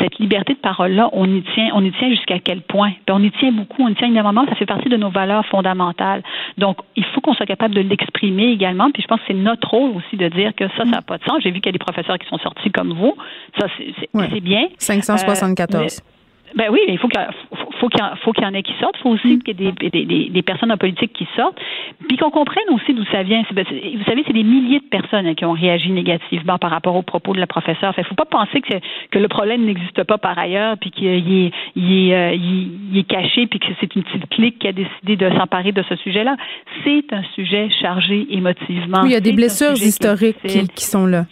cette 0.00 0.18
liberté 0.18 0.54
de 0.54 0.58
parole-là, 0.58 1.10
on 1.12 1.26
y 1.26 1.42
tient, 1.54 1.70
on 1.74 1.84
y 1.84 1.92
tient 1.92 2.10
jusqu'à 2.10 2.38
quel 2.38 2.62
point? 2.62 2.92
Puis 3.06 3.14
on 3.14 3.22
y 3.22 3.30
tient 3.32 3.52
beaucoup, 3.52 3.82
on 3.82 3.88
y 3.88 3.94
tient 3.94 4.08
énormément, 4.08 4.44
ça 4.48 4.54
fait 4.56 4.66
partie 4.66 4.88
de 4.88 4.96
nos 4.96 5.10
valeurs 5.10 5.46
fondamentales. 5.46 6.22
Donc, 6.58 6.78
il 6.96 7.04
faut 7.04 7.20
qu'on 7.20 7.34
soit 7.34 7.46
capable 7.46 7.74
de 7.74 7.82
l'exprimer 7.82 8.48
également. 8.48 8.90
Puis 8.90 9.02
je 9.02 9.06
pense 9.06 9.20
que 9.20 9.26
c'est 9.28 9.34
notre 9.34 9.68
rôle 9.68 9.90
aussi 9.96 10.16
de 10.16 10.28
dire 10.28 10.54
que 10.54 10.66
ça, 10.68 10.80
ça 10.80 10.84
n'a 10.84 11.02
pas 11.02 11.18
de 11.18 11.24
sens. 11.24 11.42
J'ai 11.42 11.50
vu 11.50 11.60
qu'il 11.60 11.66
y 11.66 11.68
a 11.70 11.72
des 11.72 11.78
professeurs 11.78 12.18
qui 12.18 12.26
sont 12.28 12.38
sortis 12.38 12.70
comme 12.70 12.92
vous. 12.92 13.14
Ça, 13.58 13.66
c'est 13.76 14.40
bien. 14.40 14.68
574. 14.78 16.00
Ben 16.54 16.68
oui, 16.70 16.80
il 16.88 16.98
faut 16.98 17.08
qu'il 17.08 17.20
faut 17.78 17.88
qu'il 17.88 18.02
faut 18.22 18.32
qu'il 18.32 18.44
y 18.44 18.46
en 18.46 18.54
ait 18.54 18.62
qui 18.62 18.74
sortent. 18.80 18.96
Il 18.98 19.02
faut 19.02 19.10
aussi 19.10 19.36
mm. 19.36 19.42
qu'il 19.42 19.60
y 19.60 19.68
ait 19.68 19.72
des, 19.72 20.04
des, 20.04 20.30
des, 20.30 20.42
personnes 20.42 20.72
en 20.72 20.76
politique 20.76 21.12
qui 21.12 21.26
sortent. 21.36 21.58
Puis 22.08 22.16
qu'on 22.16 22.30
comprenne 22.30 22.64
aussi 22.72 22.92
d'où 22.94 23.04
ça 23.12 23.22
vient. 23.22 23.42
Vous 23.50 24.04
savez, 24.04 24.24
c'est 24.26 24.32
des 24.32 24.42
milliers 24.42 24.80
de 24.80 24.88
personnes 24.90 25.26
hein, 25.26 25.34
qui 25.34 25.44
ont 25.44 25.52
réagi 25.52 25.90
négativement 25.90 26.58
par 26.58 26.70
rapport 26.70 26.96
aux 26.96 27.02
propos 27.02 27.34
de 27.34 27.40
la 27.40 27.46
professeure. 27.46 27.94
Il 27.96 28.00
ne 28.00 28.06
faut 28.06 28.14
pas 28.14 28.24
penser 28.24 28.60
que, 28.60 28.74
que 29.10 29.18
le 29.18 29.28
problème 29.28 29.64
n'existe 29.64 30.02
pas 30.04 30.18
par 30.18 30.38
ailleurs, 30.38 30.76
puis 30.78 30.90
qu'il 30.90 31.06
est, 31.06 31.52
il 31.76 32.10
est, 32.10 32.14
euh, 32.14 32.34
il 32.34 32.98
est 32.98 33.08
caché, 33.08 33.46
puis 33.46 33.58
que 33.58 33.66
c'est 33.80 33.94
une 33.94 34.02
petite 34.02 34.28
clique 34.30 34.58
qui 34.58 34.68
a 34.68 34.72
décidé 34.72 35.16
de 35.16 35.30
s'emparer 35.36 35.72
de 35.72 35.82
ce 35.88 35.96
sujet-là. 35.96 36.36
C'est 36.84 37.12
un 37.12 37.22
sujet 37.34 37.68
chargé 37.80 38.26
émotivement. 38.30 39.02
Oui, 39.02 39.10
il 39.10 39.12
y 39.12 39.16
a 39.16 39.20
des 39.20 39.32
blessures 39.32 39.72
historiques 39.72 40.38
qui, 40.46 40.66
qui 40.68 40.84
sont 40.84 41.06
là. 41.06 41.26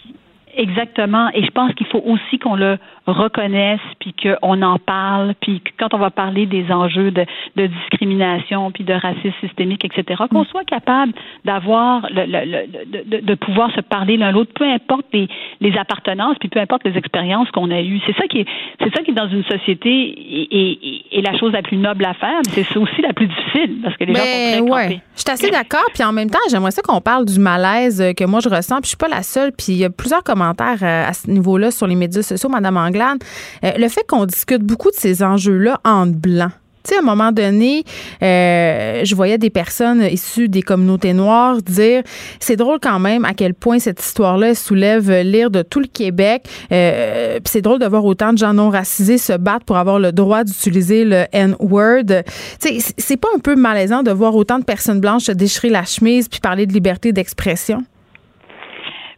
Exactement. 0.59 1.31
Et 1.35 1.45
je 1.45 1.51
pense 1.53 1.73
qu'il 1.75 1.87
faut 1.87 2.03
aussi 2.05 2.41
qu'on 2.41 2.57
le 2.57 2.79
reconnaisse, 3.07 3.81
puis 4.01 4.13
qu'on 4.13 4.61
en 4.61 4.79
parle, 4.79 5.35
puis 5.41 5.63
quand 5.79 5.95
on 5.95 5.99
va 5.99 6.11
parler 6.11 6.47
des 6.47 6.71
enjeux 6.73 7.13
de, 7.13 7.25
de 7.55 7.67
discrimination, 7.69 8.73
puis 8.73 8.83
de 8.83 8.93
racisme 8.93 9.33
systémique, 9.41 9.85
etc., 9.85 10.25
qu'on 10.29 10.43
mm. 10.43 10.47
soit 10.47 10.65
capable 10.65 11.13
d'avoir 11.45 12.09
le, 12.11 12.25
le, 12.27 13.05
de, 13.05 13.21
de, 13.25 13.35
pouvoir 13.37 13.73
se 13.73 13.81
parler 13.81 14.17
l'un 14.17 14.33
l'autre, 14.33 14.53
peu 14.53 14.65
importe 14.65 15.07
les, 15.13 15.29
les 15.61 15.79
appartenances, 15.79 16.37
puis 16.41 16.49
peu 16.49 16.59
importe 16.59 16.85
les 16.85 16.97
expériences 16.97 17.49
qu'on 17.53 17.71
a 17.71 17.81
eues. 17.81 18.01
C'est 18.05 18.17
ça 18.17 18.27
qui 18.27 18.41
est, 18.41 18.47
c'est 18.83 18.93
ça 18.93 19.05
qui 19.05 19.13
est 19.13 19.15
dans 19.15 19.29
une 19.29 19.45
société 19.45 19.89
et, 19.91 20.49
et, 20.73 20.98
la 21.23 21.37
chose 21.37 21.53
la 21.53 21.63
plus 21.63 21.77
noble 21.77 22.05
à 22.05 22.15
faire, 22.15 22.41
mais 22.57 22.65
c'est 22.65 22.79
aussi 22.79 23.03
la 23.03 23.13
plus 23.13 23.27
difficile 23.27 23.81
parce 23.83 23.97
que 23.97 24.05
les 24.05 24.15
gens 24.15 24.21
sont 24.21 24.25
très 24.25 24.89
ouais. 24.89 25.01
Je 25.17 25.21
suis 25.21 25.31
assez 25.31 25.51
d'accord, 25.51 25.87
puis 25.93 26.03
en 26.05 26.13
même 26.13 26.31
temps, 26.31 26.39
j'aimerais 26.51 26.71
ça 26.71 26.83
qu'on 26.83 27.01
parle 27.01 27.25
du 27.25 27.39
malaise 27.39 28.03
que 28.17 28.25
moi 28.25 28.41
je 28.41 28.49
ressens, 28.49 28.77
puis 28.77 28.85
je 28.85 28.89
suis 28.89 28.97
pas 28.97 29.09
la 29.09 29.23
seule, 29.23 29.53
puis 29.53 29.67
il 29.71 29.79
y 29.79 29.85
a 29.85 29.91
plusieurs 29.91 30.23
commentaires 30.23 30.83
euh, 30.83 31.09
à 31.09 31.13
ce 31.13 31.31
niveau-là 31.31 31.71
sur 31.71 31.87
les 31.87 31.97
médias 31.97 32.23
sociaux, 32.23 32.49
Madame 32.49 32.77
Anglade 32.77 33.19
euh, 33.65 33.73
le 33.77 33.89
fait 33.89 34.05
qu'on 34.07 34.25
discute 34.27 34.63
beaucoup 34.63 34.91
de 34.91 34.97
ces 34.97 35.23
enjeux-là 35.23 35.81
en 35.85 36.07
blanc. 36.07 36.51
Tu 36.85 36.91
sais, 36.91 36.97
à 36.97 36.99
un 37.01 37.03
moment 37.03 37.33
donné, 37.33 37.83
euh, 38.23 39.05
je 39.05 39.15
voyais 39.15 39.39
des 39.39 39.51
personnes 39.51 40.03
issues 40.03 40.49
des 40.49 40.63
communautés 40.63 41.13
noires 41.13 41.61
dire 41.63 42.03
c'est 42.41 42.57
drôle 42.57 42.79
quand 42.81 42.99
même 42.99 43.25
à 43.25 43.35
quel 43.35 43.55
point 43.55 43.79
cette 43.79 44.01
histoire-là 44.01 44.55
soulève 44.55 45.11
l'ire 45.23 45.51
de 45.51 45.63
tout 45.63 45.81
le 45.81 45.87
Québec. 45.87 46.45
Euh, 46.73 47.39
c'est 47.45 47.63
drôle 47.63 47.79
de 47.79 47.87
voir 47.87 48.05
autant 48.05 48.33
de 48.33 48.39
gens 48.39 48.55
non 48.55 48.71
racisés 48.71 49.19
se 49.19 49.37
battre 49.37 49.65
pour 49.65 49.77
avoir 49.77 49.99
le 49.99 50.13
droit 50.13 50.45
d'utiliser 50.45 51.05
le 51.05 51.25
N-word. 51.33 52.23
Tu 52.61 52.81
sais, 52.81 52.95
c'est 52.97 53.21
pas 53.21 53.29
un 53.35 53.41
peu 53.41 53.57
malaisant 53.57 54.03
de 54.03 54.11
voir 54.11 54.35
autant 54.35 54.59
de 54.59 54.65
personnes 54.65 55.01
blanches 55.01 55.25
se 55.25 55.33
déchirer 55.33 55.69
la 55.69 55.85
chemise 55.85 56.29
puis 56.29 56.41
parler 56.41 56.67
de 56.67 56.73
liberté 56.73 57.13
d'expression? 57.13 57.83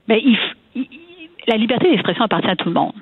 Mais 0.09 0.21
ben, 0.75 0.85
la 1.47 1.57
liberté 1.57 1.91
d'expression 1.91 2.25
appartient 2.25 2.51
à 2.51 2.57
tout 2.57 2.69
le 2.69 2.75
monde. 2.75 2.93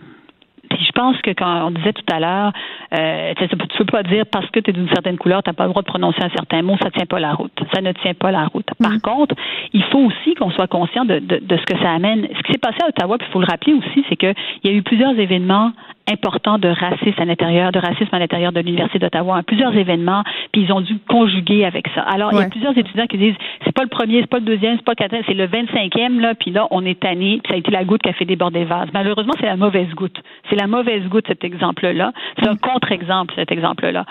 Puis 0.69 0.85
je 0.85 0.93
pense 0.93 1.17
que 1.23 1.31
quand 1.31 1.67
on 1.67 1.71
disait 1.71 1.93
tout 1.93 2.05
à 2.13 2.21
l'heure, 2.21 2.53
euh, 2.95 3.35
tu 3.37 3.45
ne 3.45 3.79
peux 3.79 3.85
pas 3.85 4.03
dire 4.03 4.25
parce 4.31 4.49
que 4.51 4.61
tu 4.61 4.71
es 4.71 4.73
d'une 4.73 4.89
certaine 4.89 5.17
couleur, 5.17 5.43
tu 5.43 5.51
n'as 5.51 5.55
pas 5.55 5.65
le 5.65 5.71
droit 5.71 5.83
de 5.83 5.89
prononcer 5.89 6.23
un 6.23 6.31
certain 6.31 6.63
mot, 6.63 6.77
ça 6.83 6.91
tient 6.91 7.07
pas 7.07 7.21
la 7.21 7.35
route. 7.35 7.53
Ça 7.73 7.81
ne 7.81 7.93
tient 7.93 8.15
pas 8.15 8.31
la 8.31 8.47
route. 8.47 8.69
Par 8.81 8.93
mm. 8.93 9.01
contre, 9.01 9.35
il 9.73 9.83
faut 9.85 10.01
aussi 10.01 10.35
qu'on 10.35 10.51
soit 10.51 10.67
conscient 10.67 11.05
de, 11.05 11.19
de, 11.19 11.57
ce 11.57 11.65
que 11.65 11.79
ça 11.83 11.93
amène. 11.93 12.29
Ce 12.37 12.43
qui 12.43 12.53
s'est 12.53 12.59
passé 12.59 12.79
à 12.83 12.89
Ottawa, 12.89 13.19
puis 13.19 13.27
il 13.29 13.33
faut 13.33 13.41
le 13.41 13.47
rappeler 13.47 13.75
aussi, 13.75 14.05
c'est 14.09 14.17
qu'il 14.17 14.35
y 14.65 14.69
a 14.69 14.73
eu 14.73 14.83
plusieurs 14.83 15.19
événements 15.19 15.73
important 16.11 16.59
de 16.59 16.69
racisme 16.69 17.21
à 17.21 17.25
l'intérieur, 17.25 17.73
de 17.73 17.79
racisme 17.79 18.15
à 18.15 18.19
l'intérieur 18.19 18.53
de 18.53 18.61
l'Université 18.61 18.99
d'Ottawa, 18.99 19.39
à 19.39 19.43
plusieurs 19.43 19.75
événements, 19.77 20.23
puis 20.53 20.63
ils 20.63 20.73
ont 20.73 20.81
dû 20.81 20.99
conjuguer 21.09 21.65
avec 21.65 21.87
ça. 21.95 22.03
Alors, 22.03 22.33
il 22.33 22.39
y 22.39 22.43
a 22.43 22.49
plusieurs 22.49 22.77
étudiants 22.77 23.07
qui 23.07 23.19
disent, 23.19 23.37
c'est 23.65 23.73
pas 23.73 23.83
le 23.83 23.89
premier, 23.89 24.21
c'est 24.21 24.31
pas 24.31 24.39
le 24.39 24.45
deuxième, 24.45 24.77
c'est 24.77 24.85
pas 24.85 24.93
le 24.93 24.97
quatrième, 24.97 25.25
c'est 25.27 25.35
le 25.35 25.47
25e, 25.47 26.21
là, 26.21 26.35
puis 26.35 26.51
là, 26.51 26.67
on 26.71 26.85
est 26.85 26.99
tanné, 26.99 27.41
puis 27.43 27.49
ça 27.49 27.55
a 27.55 27.59
été 27.59 27.71
la 27.71 27.85
goutte 27.85 28.03
qui 28.03 28.09
a 28.09 28.13
fait 28.13 28.25
déborder 28.25 28.61
le 28.61 28.67
vase. 28.67 28.89
Malheureusement, 28.93 29.35
c'est 29.39 29.47
la 29.47 29.57
mauvaise 29.57 29.91
goutte. 29.95 30.17
C'est 30.49 30.57
la 30.57 30.67
mauvaise 30.67 31.05
goutte, 31.09 31.27
cet 31.29 31.45
exemple-là. 31.45 32.13
C'est 32.39 32.49
un 32.49 32.57
contre-exemple, 32.57 33.35
cet 33.37 33.53
exemple-là. 33.53 34.05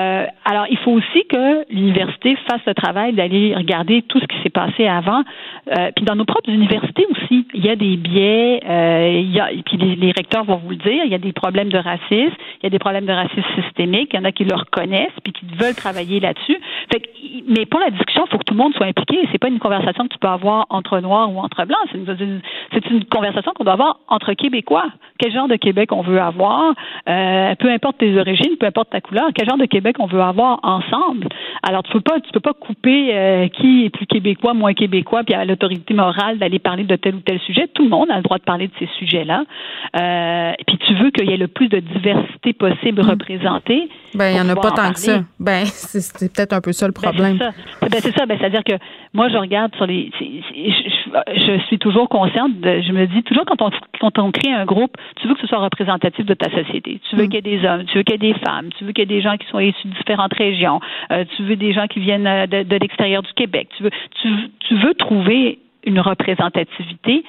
Euh, 0.00 0.26
alors, 0.44 0.66
il 0.70 0.78
faut 0.78 0.92
aussi 0.92 1.24
que 1.28 1.72
l'université 1.72 2.36
fasse 2.48 2.60
le 2.66 2.74
travail 2.74 3.12
d'aller 3.12 3.54
regarder 3.54 4.02
tout 4.02 4.20
ce 4.20 4.26
qui 4.26 4.42
s'est 4.42 4.50
passé 4.50 4.86
avant. 4.86 5.22
Euh, 5.76 5.90
puis 5.94 6.04
dans 6.04 6.16
nos 6.16 6.24
propres 6.24 6.50
universités 6.50 7.06
aussi, 7.10 7.46
il 7.54 7.64
y 7.64 7.70
a 7.70 7.76
des 7.76 7.96
biais, 7.96 8.60
euh, 8.68 9.20
il 9.20 9.32
y 9.32 9.40
a, 9.40 9.48
puis 9.64 9.76
les, 9.76 9.96
les, 9.96 10.12
recteurs 10.12 10.44
vont 10.44 10.56
vous 10.56 10.70
le 10.70 10.76
dire, 10.76 11.04
il 11.04 11.10
y 11.10 11.14
a 11.14 11.18
des 11.18 11.32
problèmes 11.44 11.68
de 11.68 11.78
racisme, 11.78 12.36
il 12.60 12.64
y 12.64 12.66
a 12.68 12.70
des 12.70 12.78
problèmes 12.78 13.04
de 13.04 13.12
racisme 13.12 13.44
systémique, 13.60 14.08
il 14.14 14.16
y 14.16 14.18
en 14.18 14.24
a 14.24 14.32
qui 14.32 14.44
le 14.44 14.56
reconnaissent 14.56 15.18
puis 15.22 15.34
qui 15.34 15.44
veulent 15.60 15.74
travailler 15.74 16.18
là-dessus. 16.18 16.56
Fait 16.90 17.00
que, 17.00 17.08
mais 17.46 17.66
pour 17.66 17.80
la 17.80 17.90
discussion, 17.90 18.24
il 18.26 18.30
faut 18.30 18.38
que 18.38 18.44
tout 18.44 18.54
le 18.54 18.62
monde 18.62 18.72
soit 18.74 18.86
impliqué. 18.86 19.28
C'est 19.30 19.38
pas 19.38 19.48
une 19.48 19.58
conversation 19.58 20.04
que 20.04 20.14
tu 20.14 20.18
peux 20.18 20.28
avoir 20.28 20.64
entre 20.70 21.00
noirs 21.00 21.30
ou 21.30 21.38
entre 21.40 21.66
blancs. 21.66 21.86
C'est 21.92 21.98
une, 21.98 22.40
c'est 22.72 22.86
une 22.86 23.04
conversation 23.04 23.52
qu'on 23.54 23.64
doit 23.64 23.74
avoir 23.74 23.98
entre 24.08 24.32
Québécois. 24.32 24.86
Quel 25.18 25.32
genre 25.32 25.48
de 25.48 25.56
Québec 25.56 25.92
on 25.92 26.00
veut 26.00 26.18
avoir, 26.18 26.72
euh, 27.08 27.54
peu 27.56 27.70
importe 27.70 27.98
tes 27.98 28.18
origines, 28.18 28.56
peu 28.58 28.66
importe 28.66 28.90
ta 28.90 29.02
couleur, 29.02 29.26
quel 29.34 29.46
genre 29.46 29.58
de 29.58 29.66
Québec 29.66 29.96
on 29.98 30.06
veut 30.06 30.22
avoir 30.22 30.60
ensemble? 30.62 31.28
Alors 31.62 31.82
tu 31.82 31.92
peux 31.92 32.00
pas, 32.00 32.20
tu 32.20 32.32
peux 32.32 32.40
pas 32.40 32.54
couper 32.54 33.14
euh, 33.14 33.48
qui 33.48 33.84
est 33.84 33.90
plus 33.90 34.06
québécois, 34.06 34.54
moins 34.54 34.72
québécois, 34.72 35.24
puis 35.24 35.34
à 35.34 35.44
l'autorité 35.44 35.92
morale 35.92 36.38
d'aller 36.38 36.58
parler 36.58 36.84
de 36.84 36.96
tel 36.96 37.16
ou 37.16 37.20
tel 37.20 37.38
sujet. 37.40 37.68
Tout 37.74 37.84
le 37.84 37.90
monde 37.90 38.10
a 38.10 38.16
le 38.16 38.22
droit 38.22 38.38
de 38.38 38.44
parler 38.44 38.68
de 38.68 38.72
ces 38.78 38.88
sujets-là. 38.98 39.44
Euh, 39.96 40.52
puis 40.66 40.78
tu 40.78 40.94
veux 40.94 41.10
qu'il 41.10 41.28
y 41.28 41.33
ait 41.33 41.33
le 41.36 41.48
plus 41.48 41.68
de 41.68 41.80
diversité 41.80 42.52
possible 42.52 43.02
mm. 43.02 43.10
représentée. 43.10 43.88
Ben 44.14 44.30
il 44.30 44.36
y 44.36 44.40
en 44.40 44.48
a 44.48 44.54
pas 44.54 44.70
tant 44.70 44.92
que 44.92 44.98
ça. 44.98 45.22
Ben 45.40 45.64
c'est 45.64 46.32
peut-être 46.32 46.52
un 46.52 46.60
peu 46.60 46.72
ça 46.72 46.86
le 46.86 46.92
ben, 46.92 47.02
problème. 47.02 47.38
Ben, 47.38 47.88
c'est 47.90 48.16
ça. 48.16 48.26
Ben, 48.26 48.38
c'est-à-dire 48.38 48.64
que 48.64 48.74
moi 49.12 49.28
je 49.28 49.36
regarde 49.36 49.74
sur 49.76 49.86
les, 49.86 50.10
je, 50.18 51.58
suis 51.66 51.78
toujours 51.78 52.08
consciente. 52.08 52.60
De, 52.60 52.80
je 52.80 52.92
me 52.92 53.06
dis 53.06 53.22
toujours 53.22 53.44
quand 53.44 53.60
on 53.62 53.70
quand 54.00 54.18
on 54.18 54.30
crée 54.30 54.52
un 54.52 54.64
groupe, 54.64 54.96
tu 55.16 55.28
veux 55.28 55.34
que 55.34 55.40
ce 55.40 55.46
soit 55.46 55.58
représentatif 55.58 56.24
de 56.24 56.34
ta 56.34 56.50
société. 56.50 57.00
Tu 57.08 57.16
veux 57.16 57.24
mm. 57.24 57.28
qu'il 57.28 57.34
y 57.34 57.38
ait 57.38 57.58
des 57.58 57.66
hommes, 57.66 57.84
tu 57.84 57.98
veux 57.98 58.02
qu'il 58.02 58.22
y 58.22 58.26
ait 58.26 58.32
des 58.32 58.38
femmes, 58.40 58.70
tu 58.76 58.84
veux 58.84 58.92
qu'il 58.92 59.02
y 59.02 59.12
ait 59.12 59.16
des 59.16 59.22
gens 59.22 59.36
qui 59.36 59.46
sont 59.48 59.58
issus 59.58 59.88
de 59.88 59.94
différentes 59.94 60.34
régions, 60.34 60.80
euh, 61.12 61.24
tu 61.36 61.42
veux 61.42 61.56
des 61.56 61.72
gens 61.72 61.86
qui 61.86 62.00
viennent 62.00 62.26
euh, 62.26 62.46
de, 62.46 62.62
de 62.62 62.76
l'extérieur 62.76 63.22
du 63.22 63.32
Québec. 63.34 63.68
Tu 63.76 63.82
veux, 63.82 63.90
tu, 64.22 64.28
tu 64.60 64.74
veux 64.76 64.94
trouver 64.94 65.58
une 65.86 66.00
représentativité 66.00 67.24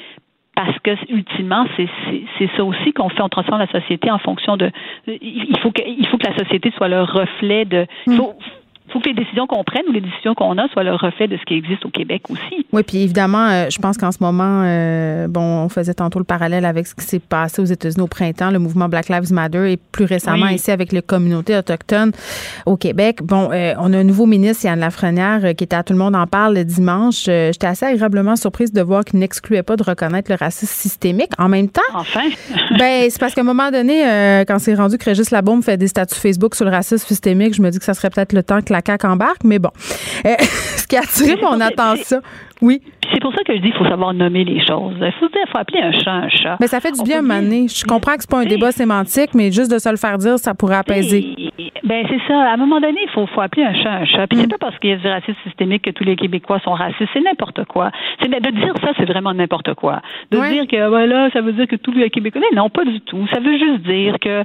parce 0.56 0.78
que 0.80 0.92
ultimement 1.10 1.66
c'est 1.76 1.90
c'est 2.38 2.50
ça 2.56 2.64
aussi 2.64 2.94
qu'on 2.94 3.10
fait 3.10 3.22
on 3.22 3.30
transforme 3.30 3.60
la 3.60 3.68
société 3.68 4.10
en 4.10 4.20
fonction 4.20 4.58
de 4.58 4.72
il 5.08 5.58
faut 5.60 5.72
que 5.72 5.82
il 5.86 6.08
faut 6.08 6.18
que 6.18 6.28
la 6.28 6.38
société 6.38 6.72
soit 6.76 6.88
le 6.88 7.02
reflet 7.02 7.66
de 7.66 7.86
il 8.08 8.14
mm. 8.14 8.18
faut, 8.18 8.34
il 8.88 8.92
faut 8.92 9.00
que 9.00 9.10
les 9.10 9.16
décisions 9.16 9.48
qu'on 9.48 9.64
prenne 9.64 9.84
ou 9.90 9.92
les 9.92 10.02
décisions 10.02 10.36
qu'on 10.36 10.58
a 10.58 10.68
soient 10.70 10.84
le 10.84 10.94
reflet 10.94 11.28
de 11.28 11.38
ce 11.38 11.44
qui 11.44 11.56
existe 11.56 11.86
au 11.86 11.90
Québec 11.90 12.24
aussi. 12.30 12.66
Oui, 12.72 12.84
puis 12.84 13.00
évidemment, 13.00 13.48
euh, 13.48 13.66
je 13.70 13.80
pense 13.80 13.98
qu'en 13.98 14.12
ce 14.12 14.20
moment, 14.22 14.62
euh, 14.64 15.28
bon, 15.28 15.42
on 15.42 15.70
faisait 15.70 15.96
tantôt 15.96 16.20
le 16.20 16.26
parallèle 16.26 16.66
avec 16.66 16.86
ce 16.86 16.94
qui 16.94 17.04
s'est 17.04 17.20
passé 17.20 17.62
aux 17.62 17.66
États-Unis 17.66 18.04
au 18.04 18.08
printemps, 18.08 18.52
le 18.52 18.60
mouvement 18.60 18.88
Black 18.88 19.10
Lives 19.10 19.34
Matter, 19.34 19.72
et 19.72 19.78
plus 19.78 20.06
récemment 20.06 20.48
ici 20.48 20.70
avec 20.70 20.92
les 20.92 21.02
communautés 21.02 21.58
autochtones 21.58 22.12
au 22.66 22.78
Québec. 22.78 23.24
Bon, 23.24 23.50
euh, 23.52 23.74
on 23.80 23.92
a 23.92 23.98
un 23.98 24.04
nouveau 24.04 24.28
ministre, 24.28 24.66
Yann 24.66 24.80
Lafrenière, 24.80 25.56
qui 25.56 25.64
était 25.64 25.76
à 25.76 25.84
Tout 25.84 25.94
le 25.94 26.00
monde 26.00 26.16
en 26.16 26.28
parle 26.28 26.56
le 26.56 26.64
dimanche. 26.64 27.26
J'étais 27.26 27.68
assez 27.68 27.86
agréablement 27.86 28.36
surprise 28.36 28.72
de 28.72 28.82
voir 28.82 29.04
qu'il 29.04 29.20
n'excluait 29.20 29.64
pas 29.64 29.78
de 29.78 29.84
reconnaître 29.84 30.30
le 30.30 30.38
racisme 30.38 30.72
systémique. 30.72 31.32
En 31.40 31.50
même 31.50 31.70
temps, 31.70 31.82
enfin. 31.94 32.22
ben, 32.78 33.08
c'est 33.10 33.20
parce 33.20 33.34
qu'à 33.34 33.42
un 33.42 33.46
moment 33.46 33.72
donné, 33.72 34.44
quand 34.48 34.60
c'est 34.60 34.76
rendu 34.76 34.98
que 34.98 35.06
Régis 35.06 35.32
Labaume 35.32 35.64
fait 35.64 35.78
des 35.78 35.88
statuts 35.88 36.20
Facebook 36.20 36.54
sur 36.56 36.66
le 36.66 36.72
racisme 36.72 37.06
systémique, 37.06 37.56
je 37.56 37.62
me 37.62 37.70
dis 37.72 37.80
que 37.80 37.86
ça 37.86 37.94
serait 37.94 38.10
peut-être 38.10 38.34
le 38.34 38.44
temps 38.44 38.62
que 38.62 38.75
la 38.76 38.82
CAQ 38.86 39.08
embarque, 39.08 39.44
mais 39.44 39.60
bon. 39.60 39.72
Euh, 40.26 40.36
ce 40.40 40.88
qui 40.88 40.98
a 40.98 41.02
attiré 41.02 41.42
mon 41.42 41.60
attention. 41.60 42.22
Oui. 42.62 42.82
C'est 43.14 43.22
pour 43.22 43.34
ça 43.34 43.44
que 43.44 43.54
je 43.54 43.60
dis 43.60 43.70
qu'il 43.70 43.78
faut 43.78 43.88
savoir 43.88 44.14
nommer 44.14 44.44
les 44.44 44.66
choses. 44.66 44.96
Il 45.00 45.14
faut, 45.20 45.28
faut 45.28 45.58
appeler 45.58 45.82
un 45.82 45.92
chat 45.92 46.12
un 46.12 46.30
chat. 46.30 46.58
Mais 46.60 46.68
ça 46.68 46.80
fait 46.80 46.92
du 46.92 47.04
bien 47.04 47.20
à 47.30 47.42
Je 47.42 47.86
comprends 47.86 48.16
que 48.16 48.22
c'est 48.22 48.30
pas 48.30 48.40
un 48.40 48.46
débat 48.46 48.72
sémantique, 48.72 49.34
mais 49.34 49.52
juste 49.52 49.72
de 49.72 49.78
se 49.78 49.90
le 49.90 49.98
faire 49.98 50.18
dire, 50.18 50.40
ça 50.40 50.54
pourrait 50.54 50.78
apaiser. 50.78 51.36
Ben 51.84 52.04
c'est 52.10 52.20
ça. 52.28 52.42
À 52.42 52.54
un 52.54 52.58
moment 52.58 52.80
donné, 52.82 53.00
il 53.04 53.10
faut, 53.12 53.28
faut 53.28 53.42
appeler 53.42 53.64
un 53.64 53.74
chat 53.76 53.92
un 53.92 54.06
chat. 54.06 54.28
Puis 54.28 54.40
c'est 54.40 54.48
mm. 54.48 54.50
pas 54.50 54.58
parce 54.58 54.80
qu'il 54.80 54.90
y 54.90 54.94
a 54.94 54.98
du 54.98 55.08
racisme 55.08 55.38
systémique 55.44 55.84
que 55.84 55.92
tous 55.92 56.04
les 56.04 56.16
Québécois 56.16 56.60
sont 56.60 56.74
racistes. 56.74 57.10
C'est 57.14 57.22
n'importe 57.22 57.64
quoi. 57.66 57.92
C'est 58.20 58.30
de 58.30 58.52
dire 58.52 58.74
ça, 58.82 58.90
c'est 58.98 59.06
vraiment 59.06 59.34
n'importe 59.34 59.76
quoi. 59.76 60.02
De 60.32 60.40
dire 60.50 60.66
que 60.68 60.90
voilà, 60.90 61.30
ça 61.32 61.42
veut 61.42 61.54
dire 61.54 61.68
que 61.68 61.76
tous 61.76 61.92
les 61.92 62.10
Québécois. 62.10 62.42
Non, 62.56 62.70
pas 62.70 62.86
du 62.86 63.02
tout. 63.02 63.28
Ça 63.32 63.40
veut 63.40 63.58
juste 63.58 63.82
dire 63.84 64.18
que 64.20 64.44